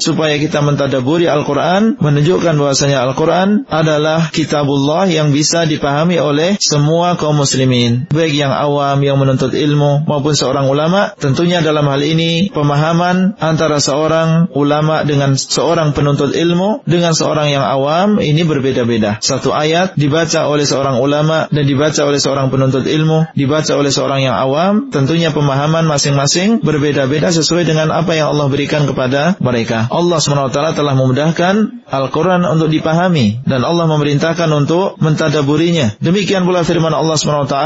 supaya 0.00 0.34
kita 0.40 0.64
mentadaburi 0.64 1.28
Al-Quran, 1.28 2.00
menunjukkan 2.00 2.56
bahwasanya 2.56 3.04
Al-Quran 3.04 3.68
adalah 3.68 4.32
kitabullah 4.32 5.06
yang 5.06 5.30
bisa 5.30 5.68
dipahami 5.68 6.16
oleh 6.18 6.56
semua 6.58 7.14
kaum 7.20 7.36
muslimin. 7.38 8.08
Baik 8.10 8.34
yang 8.34 8.50
awam, 8.50 9.04
yang 9.04 9.20
menuntut 9.20 9.52
ilmu, 9.52 10.08
maupun 10.08 10.32
seorang 10.32 10.66
ulama. 10.66 11.12
Tentunya 11.20 11.60
dalam 11.60 11.84
hal 11.86 12.00
ini, 12.00 12.48
pemahaman 12.50 13.36
antara 13.38 13.78
seorang 13.78 14.48
ulama 14.56 15.04
dengan 15.04 15.36
seorang 15.36 15.92
penuntut 15.92 16.32
ilmu, 16.32 16.82
dengan 16.88 17.12
seorang 17.12 17.52
yang 17.52 17.62
awam, 17.62 18.18
ini 18.18 18.42
berbeda-beda. 18.42 19.20
Satu 19.20 19.52
ayat 19.52 19.94
dibaca 20.00 20.48
oleh 20.48 20.64
seorang 20.64 20.96
ulama 20.98 21.46
dan 21.52 21.64
dibaca 21.68 21.73
oleh 21.80 22.20
seorang 22.20 22.52
penuntut 22.52 22.84
ilmu, 22.86 23.32
dibaca 23.34 23.72
oleh 23.74 23.90
seorang 23.90 24.26
yang 24.26 24.36
awam, 24.36 24.92
tentunya 24.92 25.34
pemahaman 25.34 25.88
masing-masing 25.88 26.62
berbeda-beda 26.62 27.32
sesuai 27.32 27.66
dengan 27.66 27.90
apa 27.90 28.14
yang 28.14 28.34
Allah 28.34 28.46
berikan 28.50 28.84
kepada 28.84 29.34
mereka. 29.40 29.86
Allah 29.90 30.18
SWT 30.20 30.76
telah 30.76 30.94
memudahkan 30.94 31.84
Al-Quran 31.84 32.42
untuk 32.48 32.72
dipahami 32.72 33.44
dan 33.44 33.62
Allah 33.62 33.86
memerintahkan 33.86 34.48
untuk 34.50 34.96
mentadaburinya. 34.98 36.00
Demikian 36.00 36.48
pula 36.48 36.66
firman 36.66 36.92
Allah 36.92 37.16
SWT, 37.16 37.56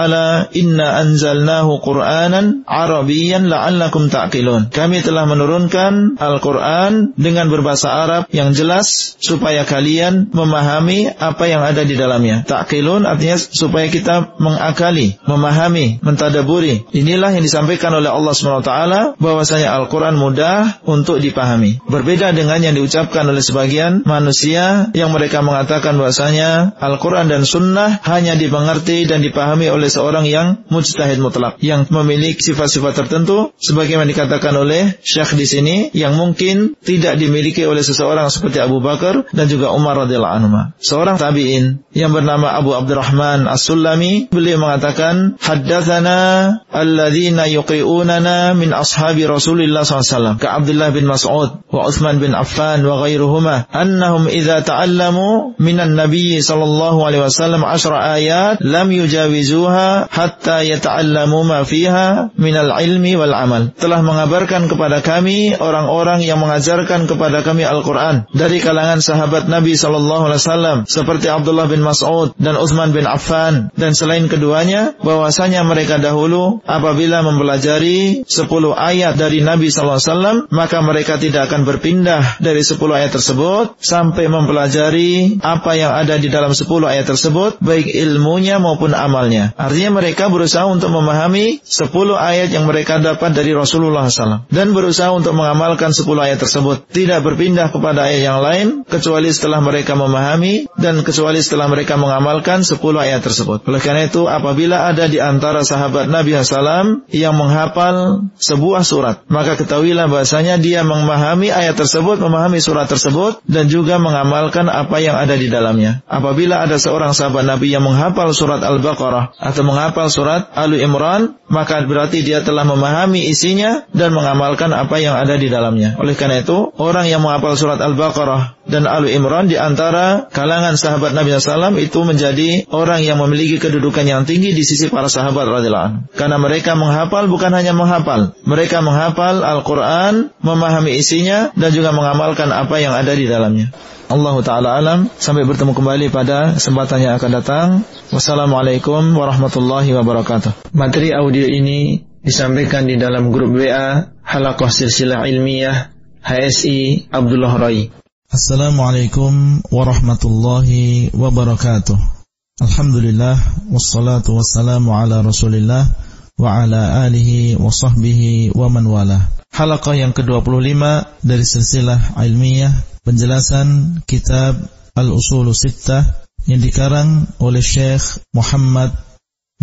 Inna 0.58 1.00
anzalnahu 1.02 1.80
Qur'anan 1.80 2.66
Arabiyan 2.66 3.48
la'allakum 3.48 4.10
ta'qilun. 4.10 4.70
Kami 4.74 5.00
telah 5.02 5.24
menurunkan 5.24 6.18
Al-Quran 6.18 7.14
dengan 7.16 7.48
berbahasa 7.48 7.88
Arab 7.88 8.22
yang 8.34 8.52
jelas 8.52 9.16
supaya 9.18 9.64
kalian 9.64 10.30
memahami 10.30 11.08
apa 11.08 11.44
yang 11.50 11.62
ada 11.64 11.82
di 11.82 11.94
dalamnya. 11.98 12.44
Ta'qilun 12.46 13.06
artinya 13.06 13.38
supaya 13.38 13.90
kita 13.90 13.97
mengakali, 14.38 15.18
memahami, 15.24 15.98
mentadaburi. 16.02 16.86
Inilah 16.94 17.34
yang 17.34 17.44
disampaikan 17.44 17.94
oleh 17.94 18.10
Allah 18.10 18.34
SWT 18.34 18.72
bahwasanya 19.18 19.74
Al-Quran 19.74 20.16
mudah 20.16 20.82
untuk 20.84 21.18
dipahami. 21.18 21.82
Berbeda 21.86 22.30
dengan 22.34 22.60
yang 22.60 22.74
diucapkan 22.76 23.24
oleh 23.26 23.40
sebagian 23.40 24.02
manusia 24.04 24.90
yang 24.92 25.10
mereka 25.10 25.40
mengatakan 25.40 25.96
bahwasanya 25.96 26.78
Al-Quran 26.78 27.30
dan 27.30 27.42
Sunnah 27.48 28.00
hanya 28.04 28.34
dimengerti 28.34 29.08
dan 29.08 29.24
dipahami 29.24 29.70
oleh 29.72 29.88
seorang 29.88 30.24
yang 30.28 30.66
mujtahid 30.68 31.18
mutlak, 31.22 31.58
yang 31.64 31.88
memiliki 31.88 32.52
sifat-sifat 32.52 32.94
tertentu, 33.04 33.52
sebagaimana 33.58 34.08
dikatakan 34.08 34.54
oleh 34.54 34.98
Syekh 35.02 35.34
di 35.38 35.46
sini, 35.46 35.76
yang 35.94 36.14
mungkin 36.14 36.76
tidak 36.82 37.16
dimiliki 37.16 37.64
oleh 37.64 37.80
seseorang 37.80 38.28
seperti 38.28 38.60
Abu 38.62 38.78
Bakar 38.82 39.28
dan 39.32 39.46
juga 39.48 39.72
Umar 39.72 40.04
radhiyallahu 40.06 40.34
anhu. 40.34 40.48
Seorang 40.80 41.16
tabi'in 41.20 41.84
yang 41.92 42.10
bernama 42.14 42.54
Abu 42.56 42.74
Abdurrahman 42.74 43.46
As-Sulami, 43.78 44.26
beliau 44.26 44.58
mengatakan, 44.58 45.38
Haddathana 45.38 46.66
alladzina 46.66 47.46
yuqi'unana 47.46 48.58
min 48.58 48.74
ashabi 48.74 49.22
Rasulillah 49.22 49.86
SAW, 49.86 50.34
ka 50.42 50.58
Abdullah 50.58 50.90
bin 50.90 51.06
Mas'ud, 51.06 51.62
wa 51.70 51.86
Uthman 51.86 52.18
bin 52.18 52.34
Affan, 52.34 52.82
wa 52.82 53.06
ghairuhuma, 53.06 53.70
annahum 53.70 54.26
idza 54.26 54.66
ta'allamu 54.66 55.54
minan 55.62 55.94
nabiy 55.94 56.42
sallallahu 56.42 57.06
alaihi 57.06 57.22
wasallam 57.22 57.62
10 57.62 58.18
ayat 58.18 58.56
lam 58.66 58.90
yujawizuha 58.90 60.10
hatta 60.10 60.66
yata'allamu 60.66 61.46
ma 61.46 61.62
fiha 61.62 62.34
minal 62.34 62.74
ilmi 62.82 63.14
wal 63.14 63.30
amal. 63.30 63.70
Telah 63.78 64.02
mengabarkan 64.02 64.66
kepada 64.66 65.06
kami 65.06 65.54
orang-orang 65.54 66.26
yang 66.26 66.42
mengajarkan 66.42 67.06
kepada 67.06 67.46
kami 67.46 67.62
Al-Qur'an 67.62 68.26
dari 68.34 68.58
kalangan 68.58 68.98
sahabat 68.98 69.46
Nabi 69.46 69.78
sallallahu 69.78 70.26
alaihi 70.26 70.42
wasallam 70.42 70.78
seperti 70.90 71.30
Abdullah 71.30 71.70
bin 71.70 71.86
Mas'ud 71.86 72.34
dan 72.42 72.58
Utsman 72.58 72.90
bin 72.90 73.04
Affan 73.04 73.67
dan 73.74 73.92
selain 73.92 74.30
keduanya 74.30 74.96
bahwasanya 75.02 75.64
mereka 75.66 75.98
dahulu 75.98 76.60
apabila 76.64 77.20
mempelajari 77.26 78.24
10 78.24 78.48
ayat 78.74 79.18
dari 79.18 79.42
Nabi 79.42 79.68
sallallahu 79.68 79.98
alaihi 79.98 80.10
wasallam 80.12 80.36
maka 80.54 80.78
mereka 80.80 81.20
tidak 81.20 81.50
akan 81.50 81.66
berpindah 81.66 82.40
dari 82.40 82.62
10 82.62 82.78
ayat 82.88 83.10
tersebut 83.12 83.76
sampai 83.82 84.30
mempelajari 84.30 85.40
apa 85.42 85.72
yang 85.74 85.92
ada 85.92 86.16
di 86.16 86.28
dalam 86.30 86.54
10 86.54 86.64
ayat 86.84 87.06
tersebut 87.08 87.58
baik 87.58 87.90
ilmunya 87.90 88.62
maupun 88.62 88.94
amalnya. 88.94 89.52
Artinya 89.58 89.98
mereka 89.98 90.30
berusaha 90.30 90.66
untuk 90.68 90.92
memahami 90.92 91.60
10 91.64 91.90
ayat 92.14 92.48
yang 92.52 92.68
mereka 92.68 93.00
dapat 93.02 93.34
dari 93.34 93.52
Rasulullah 93.54 94.06
SAW 94.06 94.46
dan 94.52 94.76
berusaha 94.76 95.10
untuk 95.10 95.34
mengamalkan 95.34 95.90
10 95.90 96.04
ayat 96.18 96.38
tersebut. 96.38 96.86
Tidak 96.90 97.20
berpindah 97.24 97.72
kepada 97.74 98.06
ayat 98.10 98.22
yang 98.22 98.40
lain 98.40 98.66
kecuali 98.86 99.30
setelah 99.34 99.58
mereka 99.58 99.98
memahami 99.98 100.70
dan 100.78 101.00
kecuali 101.02 101.40
setelah 101.42 101.66
mereka 101.70 101.98
mengamalkan 101.98 102.62
10 102.62 102.78
ayat 102.98 103.20
tersebut. 103.24 103.57
Oleh 103.64 103.80
karena 103.82 104.06
itu 104.06 104.28
apabila 104.28 104.90
ada 104.90 105.08
di 105.08 105.18
antara 105.18 105.64
sahabat 105.64 106.10
Nabi 106.10 106.36
SAW 106.36 107.08
yang 107.10 107.34
menghafal 107.34 108.28
sebuah 108.36 108.82
surat, 108.84 109.24
maka 109.30 109.56
ketahuilah 109.56 110.10
bahasanya 110.10 110.60
dia 110.60 110.84
memahami 110.84 111.48
ayat 111.48 111.78
tersebut, 111.78 112.20
memahami 112.20 112.60
surat 112.60 112.86
tersebut 112.86 113.40
dan 113.48 113.70
juga 113.72 113.96
mengamalkan 113.96 114.68
apa 114.68 115.00
yang 115.00 115.16
ada 115.16 115.34
di 115.34 115.48
dalamnya. 115.48 116.04
Apabila 116.04 116.62
ada 116.62 116.76
seorang 116.76 117.16
sahabat 117.16 117.48
Nabi 117.48 117.72
yang 117.72 117.86
menghafal 117.86 118.30
surat 118.36 118.60
Al-Baqarah 118.60 119.38
atau 119.38 119.62
menghafal 119.64 120.12
surat 120.12 120.52
Ali 120.52 120.84
Imran, 120.84 121.40
maka 121.48 121.80
berarti 121.86 122.20
dia 122.20 122.44
telah 122.44 122.68
memahami 122.68 123.24
isinya 123.30 123.88
dan 123.96 124.12
mengamalkan 124.12 124.74
apa 124.74 125.00
yang 125.00 125.16
ada 125.16 125.40
di 125.40 125.48
dalamnya. 125.48 125.96
Oleh 125.96 126.12
karena 126.12 126.44
itu, 126.44 126.74
orang 126.76 127.08
yang 127.08 127.24
menghafal 127.24 127.56
surat 127.56 127.80
Al-Baqarah 127.80 128.58
dan 128.68 128.84
Ali 128.84 129.16
Imran 129.16 129.48
di 129.48 129.56
antara 129.56 130.28
kalangan 130.28 130.76
sahabat 130.76 131.16
Nabi 131.16 131.32
SAW 131.32 131.80
itu 131.80 132.04
menjadi 132.04 132.68
orang 132.68 133.00
yang 133.00 133.16
memiliki 133.16 133.47
kedudukan 133.56 134.04
yang 134.04 134.28
tinggi 134.28 134.52
di 134.52 134.60
sisi 134.60 134.92
para 134.92 135.08
sahabat 135.08 135.48
radhiyallahu 135.48 135.86
anhu. 135.88 135.98
Karena 136.12 136.36
mereka 136.36 136.76
menghafal 136.76 137.24
bukan 137.32 137.56
hanya 137.56 137.72
menghafal, 137.72 138.36
mereka 138.44 138.84
menghafal 138.84 139.40
Al-Quran, 139.40 140.36
memahami 140.44 141.00
isinya 141.00 141.48
dan 141.56 141.72
juga 141.72 141.96
mengamalkan 141.96 142.52
apa 142.52 142.76
yang 142.76 142.92
ada 142.92 143.16
di 143.16 143.24
dalamnya 143.24 143.38
dalamnya. 143.38 143.70
Allah 144.08 144.36
Ta'ala 144.40 144.68
alam 144.80 145.12
Sampai 145.20 145.44
bertemu 145.44 145.76
kembali 145.76 146.08
pada 146.08 146.56
kesempatan 146.56 147.04
yang 147.04 147.12
akan 147.20 147.30
datang 147.30 147.66
Wassalamualaikum 148.08 149.12
warahmatullahi 149.12 149.92
wabarakatuh 149.92 150.72
Materi 150.72 151.12
audio 151.12 151.44
ini 151.44 152.08
disampaikan 152.24 152.88
di 152.88 152.96
dalam 152.96 153.28
grup 153.28 153.52
WA 153.52 154.08
Halakoh 154.24 154.72
Silsilah 154.72 155.28
Ilmiah 155.28 155.92
HSI 156.24 157.12
Abdullah 157.12 157.52
Rai 157.60 157.92
Assalamualaikum 158.32 159.60
warahmatullahi 159.68 161.12
wabarakatuh 161.12 162.17
Alhamdulillah 162.58 163.38
Wassalatu 163.70 164.34
wassalamu 164.34 164.90
ala 164.90 165.22
rasulillah 165.22 165.94
Wa 166.34 166.66
ala 166.66 167.06
alihi 167.06 167.54
wa 167.54 167.70
sahbihi 167.70 168.50
wa 168.50 168.66
man 168.66 168.82
wala 168.90 169.30
Halaqah 169.54 169.94
yang 169.94 170.10
ke-25 170.10 170.82
dari 171.22 171.46
silsilah 171.46 172.18
ilmiah 172.18 172.74
penjelasan 173.06 174.02
kitab 174.10 174.58
Al-Usul 174.98 175.54
Sittah 175.54 176.02
yang 176.50 176.58
dikarang 176.58 177.30
oleh 177.38 177.62
Syekh 177.62 178.26
Muhammad 178.34 178.90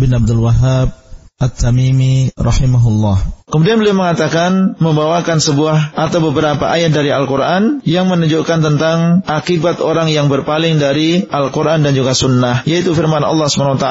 bin 0.00 0.16
Abdul 0.16 0.40
Wahab 0.40 0.96
At-Tamimi 1.36 2.32
rahimahullah. 2.32 3.44
Kemudian 3.46 3.78
beliau 3.78 3.94
mengatakan 3.94 4.74
membawakan 4.82 5.38
sebuah 5.38 5.94
atau 5.94 6.18
beberapa 6.18 6.66
ayat 6.66 6.90
dari 6.90 7.14
Al-Quran 7.14 7.78
yang 7.86 8.10
menunjukkan 8.10 8.58
tentang 8.58 9.22
akibat 9.22 9.78
orang 9.78 10.10
yang 10.10 10.26
berpaling 10.26 10.82
dari 10.82 11.22
Al-Quran 11.22 11.86
dan 11.86 11.94
juga 11.94 12.10
Sunnah, 12.10 12.66
yaitu 12.66 12.90
firman 12.90 13.22
Allah 13.22 13.46
swt: 13.46 13.86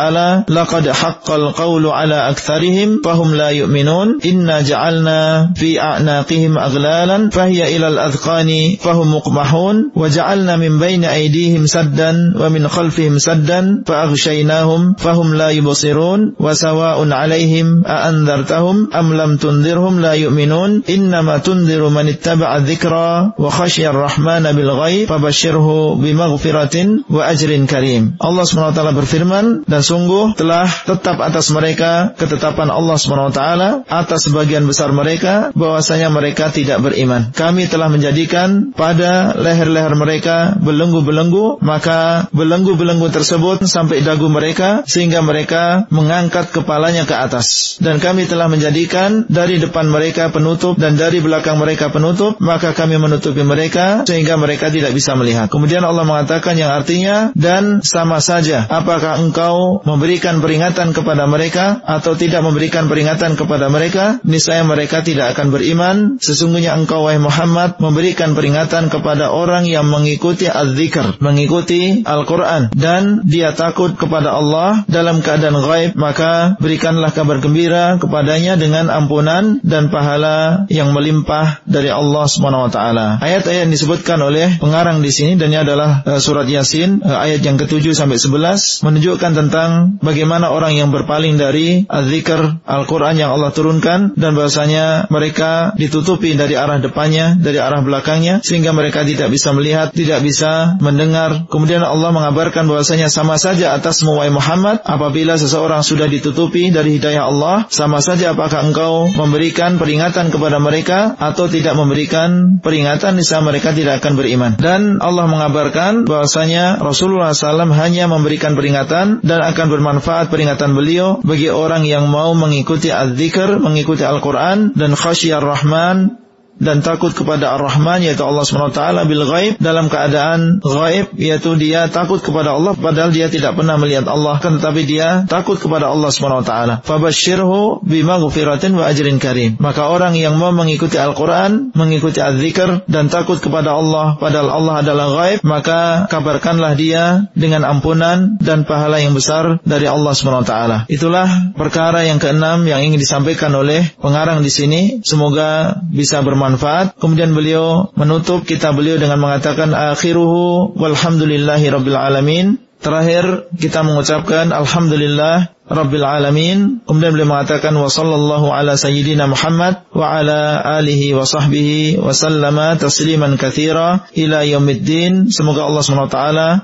"Laqad 0.51 0.92
haqqal 0.92 1.56
qawlu 1.56 1.88
ala 1.88 2.27
aktharihim 2.35 3.00
fahum 3.00 3.32
la 3.32 3.56
yu'minun. 3.56 4.19
Inna 4.27 4.59
ja'alna 4.59 5.56
fi 5.56 5.80
a'naqihim 5.80 6.59
aghlalan 6.59 7.32
fahiya 7.32 7.72
ilal 7.72 7.95
adqani 7.95 8.75
fahum 8.75 9.08
muqmahun. 9.08 9.95
Wa 9.95 10.11
ja'alna 10.11 10.59
min 10.59 10.84
bayni 10.84 11.08
aidihim 11.08 11.64
saddan 11.64 12.35
wa 12.35 12.51
min 12.51 12.67
khalfihim 12.67 13.24
saddan 13.24 13.88
fa'aghshaynahum 13.88 15.00
fahum 15.00 15.32
la 15.32 15.56
yubsirun. 15.56 16.35
Wa 16.35 16.51
sawa'un 16.51 17.16
'alaihim 17.16 17.88
a 17.88 18.11
anzartahum 18.11 18.92
am 18.92 19.16
lam 19.16 19.40
tunzirhum 19.45 20.01
la 20.01 20.17
yu'minun 20.17 20.82
innama 20.90 21.38
tunziru 21.45 21.93
man 21.93 22.09
ittaba'a 22.09 22.65
dzikra 22.65 23.38
wa 23.38 23.49
khasyar 23.53 23.93
rahmana 23.93 24.57
bil 24.57 24.74
ghaib 24.82 25.06
fabashshirhu 25.06 26.01
bimaghfiratin 26.01 27.06
wa 27.06 27.30
ajrin 27.30 27.69
karim. 27.69 28.17
Allah 28.17 28.41
SWT 28.49 28.82
berfirman 28.98 29.69
dan 29.69 29.82
sungguh 29.85 30.33
telah 30.33 30.65
tetap 30.65 31.22
atas 31.22 31.53
mereka 31.53 32.17
ketetapan 32.17 32.74
Allah 32.74 32.98
SWT 32.98 33.41
atas 33.85 34.19
sebagian 34.25 34.65
besar 34.65 34.90
mereka 34.90 35.53
bahwasanya 35.53 36.09
mereka 36.09 36.49
tidak 36.49 36.82
beriman. 36.82 37.30
Kami 37.38 37.69
telah 37.69 37.93
menjadikan 37.93 38.74
pada 38.74 39.38
leher-leher 39.38 39.93
mereka 39.93 40.57
belenggu-belenggu 40.57 41.61
maka 41.61 42.25
belenggu-belenggu 42.33 43.14
tersebut 43.14 43.61
sampai 43.69 44.01
dagu 44.01 44.25
mereka 44.25 44.82
sehingga 44.90 45.22
mereka 45.22 45.85
mengangkat 45.93 46.49
kepalanya 46.49 47.06
ke 47.06 47.14
atas 47.14 47.77
dan 47.83 48.01
kami 48.01 48.25
telah 48.25 48.49
menjadikan 48.49 49.27
dari 49.35 49.59
depan 49.59 49.91
mereka 49.91 50.31
penutup 50.31 50.80
dan 50.80 50.95
dari 50.95 51.19
belakang 51.19 51.59
mereka 51.59 51.91
penutup, 51.91 52.39
maka 52.39 52.72
kami 52.72 52.95
menutupi 52.95 53.43
mereka 53.43 54.07
sehingga 54.07 54.39
mereka 54.39 54.72
tidak 54.72 54.95
bisa 54.95 55.11
melihat. 55.19 55.51
Kemudian 55.51 55.83
Allah 55.83 56.07
mengatakan 56.07 56.55
yang 56.55 56.72
artinya 56.72 57.35
dan 57.35 57.83
sama 57.83 58.23
saja 58.23 58.64
apakah 58.72 59.19
engkau 59.19 59.83
memberikan 59.83 60.39
peringatan 60.39 60.95
kepada 60.95 61.27
mereka 61.27 61.83
atau 61.83 62.15
tidak 62.15 62.39
memberikan 62.47 62.88
peringatan 62.88 63.35
kepada 63.35 63.67
mereka, 63.67 64.23
niscaya 64.23 64.64
mereka 64.64 65.03
tidak 65.03 65.35
akan 65.35 65.51
beriman. 65.51 65.95
Sesungguhnya 66.23 66.72
engkau 66.80 67.03
wahai 67.03 67.19
Muhammad 67.19 67.75
memberikan 67.83 68.31
peringatan 68.31 68.88
kepada 68.88 69.35
orang 69.35 69.67
yang 69.67 69.83
mengikuti 69.91 70.47
az-zikr, 70.47 71.19
mengikuti 71.19 72.07
Al-Qur'an 72.07 72.72
dan 72.72 73.27
dia 73.27 73.51
takut 73.51 73.99
kepada 73.99 74.31
Allah 74.31 74.88
dalam 74.88 75.19
keadaan 75.19 75.59
gaib, 75.59 75.91
maka 75.99 76.55
berikanlah 76.61 77.11
kabar 77.11 77.43
gembira 77.43 77.99
kepadanya 77.99 78.55
dengan 78.55 78.88
ampunan 78.88 79.24
ampunan 79.25 79.57
dan 79.65 79.89
pahala 79.89 80.69
yang 80.69 80.93
melimpah 80.93 81.65
dari 81.65 81.89
Allah 81.89 82.29
Subhanahu 82.29 82.69
wa 82.69 82.71
taala. 82.71 83.17
Ayat-ayat 83.17 83.65
yang 83.65 83.73
disebutkan 83.73 84.21
oleh 84.21 84.61
pengarang 84.61 85.01
di 85.01 85.09
sini 85.09 85.33
dan 85.33 85.49
ini 85.49 85.65
adalah 85.65 86.05
uh, 86.05 86.21
surat 86.21 86.45
Yasin 86.45 87.01
uh, 87.01 87.25
ayat 87.25 87.41
yang 87.41 87.57
ke-7 87.57 87.89
sampai 87.97 88.21
11 88.21 88.85
menunjukkan 88.85 89.31
tentang 89.33 89.97
bagaimana 90.05 90.53
orang 90.53 90.77
yang 90.77 90.93
berpaling 90.93 91.41
dari 91.41 91.89
az-zikr 91.89 92.61
Al-Qur'an 92.69 93.17
yang 93.17 93.33
Allah 93.33 93.49
turunkan 93.49 94.13
dan 94.13 94.37
bahwasanya 94.37 95.09
mereka 95.09 95.73
ditutupi 95.73 96.37
dari 96.37 96.53
arah 96.53 96.77
depannya, 96.77 97.33
dari 97.41 97.57
arah 97.57 97.81
belakangnya 97.81 98.45
sehingga 98.45 98.77
mereka 98.77 99.01
tidak 99.01 99.33
bisa 99.33 99.57
melihat, 99.57 99.89
tidak 99.89 100.21
bisa 100.21 100.77
mendengar. 100.77 101.49
Kemudian 101.49 101.81
Allah 101.81 102.13
mengabarkan 102.13 102.69
bahwasanya 102.69 103.09
sama 103.09 103.41
saja 103.41 103.73
atas 103.73 104.05
wahai 104.05 104.29
Muhammad 104.29 104.85
apabila 104.85 105.33
seseorang 105.33 105.81
sudah 105.81 106.05
ditutupi 106.05 106.69
dari 106.69 107.01
hidayah 107.01 107.25
Allah, 107.25 107.65
sama 107.73 108.05
saja 108.05 108.37
apakah 108.37 108.61
engkau 108.69 109.15
memberikan 109.16 109.80
peringatan 109.80 110.30
kepada 110.30 110.60
mereka 110.60 111.16
atau 111.16 111.48
tidak 111.48 111.74
memberikan 111.80 112.60
peringatan 112.60 113.16
niscaya 113.16 113.42
mereka 113.42 113.72
tidak 113.72 114.03
akan 114.03 114.14
beriman. 114.19 114.52
Dan 114.60 115.00
Allah 115.00 115.26
mengabarkan 115.26 116.03
bahwasanya 116.03 116.84
Rasulullah 116.84 117.32
SAW 117.32 117.72
hanya 117.76 118.11
memberikan 118.11 118.53
peringatan 118.53 119.24
dan 119.24 119.40
akan 119.42 119.68
bermanfaat 119.72 120.27
peringatan 120.27 120.76
beliau 120.76 121.24
bagi 121.24 121.48
orang 121.48 121.88
yang 121.88 122.11
mau 122.11 122.35
mengikuti 122.35 122.92
az-zikr, 122.92 123.58
mengikuti 123.64 124.03
Al-Quran 124.03 124.76
dan 124.76 124.92
khasyar 124.94 125.42
Rahman 125.42 126.24
dan 126.58 126.80
takut 126.80 127.11
kepada 127.11 127.59
Ar-Rahman 127.59 128.00
yaitu 128.01 128.24
Allah 128.24 128.48
SWT 128.48 128.80
bil 129.06 129.24
ghaib 129.27 129.53
dalam 129.59 129.92
keadaan 129.92 130.64
ghaib 130.64 131.11
yaitu 131.19 131.59
dia 131.59 131.92
takut 131.92 132.24
kepada 132.24 132.56
Allah 132.56 132.74
padahal 132.74 133.11
dia 133.11 133.27
tidak 133.27 133.59
pernah 133.59 133.75
melihat 133.75 134.08
Allah 134.08 134.40
kan 134.40 134.58
tetapi 134.58 134.88
dia 134.88 135.27
takut 135.27 135.59
kepada 135.59 135.92
Allah 135.92 136.09
SWT 136.09 136.84
fabashshirhu 136.88 137.84
bima 137.84 138.17
ghufiratin 138.24 138.74
wa 138.74 138.88
ajrin 138.88 139.19
karim. 139.19 139.59
Maka 139.59 139.92
orang 139.92 140.16
yang 140.16 140.40
mau 140.40 140.56
mengikuti 140.56 140.95
Al-Quran 140.95 141.75
mengikuti 141.75 142.24
Az-Zikr 142.24 142.88
dan 142.88 143.11
takut 143.11 143.43
kepada 143.43 143.75
Allah 143.75 144.16
padahal 144.16 144.50
Allah 144.50 144.75
adalah 144.80 145.08
ghaib 145.11 145.40
maka 145.43 146.08
kabarkanlah 146.08 146.80
dia 146.80 147.27
dengan 147.35 147.67
ampunan 147.67 148.40
dan 148.40 148.64
pahala 148.64 149.03
yang 149.03 149.11
besar 149.11 149.59
dari 149.67 149.92
Allah 149.92 150.14
SWT 150.16 150.88
itulah 150.88 151.51
perkara 151.53 152.08
yang 152.08 152.17
keenam 152.17 152.64
yang 152.64 152.80
ingin 152.80 153.00
disampaikan 153.01 153.51
oleh 153.51 153.92
pengarang 154.00 154.40
di 154.40 154.51
sini. 154.51 154.82
Semoga 155.03 155.82
bisa 155.92 156.24
bermanfaat 156.24 156.44
bermanfaat. 156.45 157.01
Kemudian 157.01 157.33
beliau 157.33 157.90
menutup 157.98 158.45
kitab 158.45 158.77
beliau 158.77 159.01
dengan 159.01 159.17
mengatakan 159.17 159.74
akhiruhu 159.74 160.77
walhamdulillahi 160.77 161.65
rabbil 161.74 161.98
alamin. 161.98 162.61
Terakhir 162.77 163.49
kita 163.57 163.82
mengucapkan 163.82 164.53
alhamdulillah 164.53 165.55
Rabbil 165.66 166.06
Alamin. 166.06 166.85
Kemudian 166.85 167.18
beliau 167.18 167.30
mengatakan 167.34 167.74
wa 167.74 167.90
sallallahu 167.90 168.53
ala 168.53 168.77
sayyidina 168.77 169.26
Muhammad 169.26 169.82
wa 169.90 170.22
ala 170.22 170.61
alihi 170.77 171.18
wa 171.18 171.26
sahbihi 171.26 171.98
wa 171.98 172.14
sallama 172.14 172.77
tasliman 172.77 173.34
kathira 173.42 174.06
ila 174.14 174.45
yaumiddin. 174.45 175.34
Semoga 175.34 175.66
Allah 175.66 175.82
SWT 175.82 176.19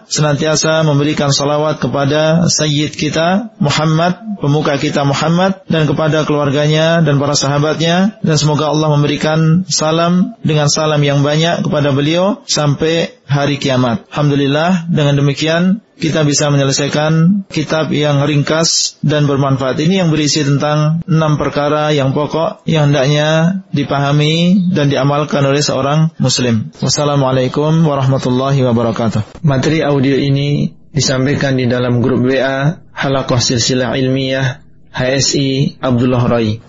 senantiasa 0.05 0.85
memberikan 0.85 1.33
salawat 1.33 1.81
kepada 1.81 2.45
sayyid 2.45 2.93
kita 2.93 3.57
Muhammad, 3.57 4.37
pemuka 4.37 4.77
kita 4.77 5.01
Muhammad 5.01 5.65
dan 5.65 5.89
kepada 5.89 6.21
keluarganya 6.21 7.01
dan 7.01 7.17
para 7.17 7.33
sahabatnya 7.33 8.21
dan 8.21 8.35
semoga 8.37 8.69
Allah 8.69 8.93
memberikan 8.93 9.65
salam 9.65 10.37
dengan 10.45 10.69
salam 10.69 11.01
yang 11.01 11.25
banyak 11.25 11.65
kepada 11.65 11.89
beliau 11.89 12.45
sampai 12.45 13.17
hari 13.25 13.57
kiamat. 13.57 14.05
Alhamdulillah 14.11 14.91
dengan 14.91 15.17
demikian 15.17 15.81
kita 16.01 16.25
bisa 16.25 16.49
menyelesaikan 16.49 17.45
kitab 17.53 17.93
yang 17.93 18.25
ringkas 18.25 18.90
dan 19.01 19.25
bermanfaat 19.25 19.79
ini 19.81 20.03
yang 20.03 20.13
berisi 20.13 20.45
tentang 20.45 21.01
enam 21.09 21.39
perkara 21.39 21.89
yang 21.95 22.13
pokok 22.13 22.67
yang 22.69 22.91
hendaknya 22.91 23.61
dipahami 23.73 24.67
dan 24.69 24.93
diamalkan 24.93 25.41
oleh 25.41 25.63
seorang 25.63 26.13
muslim. 26.21 26.69
Wassalamualaikum 26.77 27.81
warahmatullahi 27.81 28.61
wabarakatuh. 28.61 29.41
Materi 29.41 29.81
audio 29.81 30.13
ini 30.19 30.69
disampaikan 30.93 31.57
di 31.57 31.65
dalam 31.65 32.03
grup 32.03 32.21
WA 32.21 32.77
Halakoh 32.93 33.41
Silsilah 33.41 33.97
Ilmiah 33.97 34.61
HSI 34.93 35.81
Abdullah 35.81 36.23
Rai. 36.29 36.61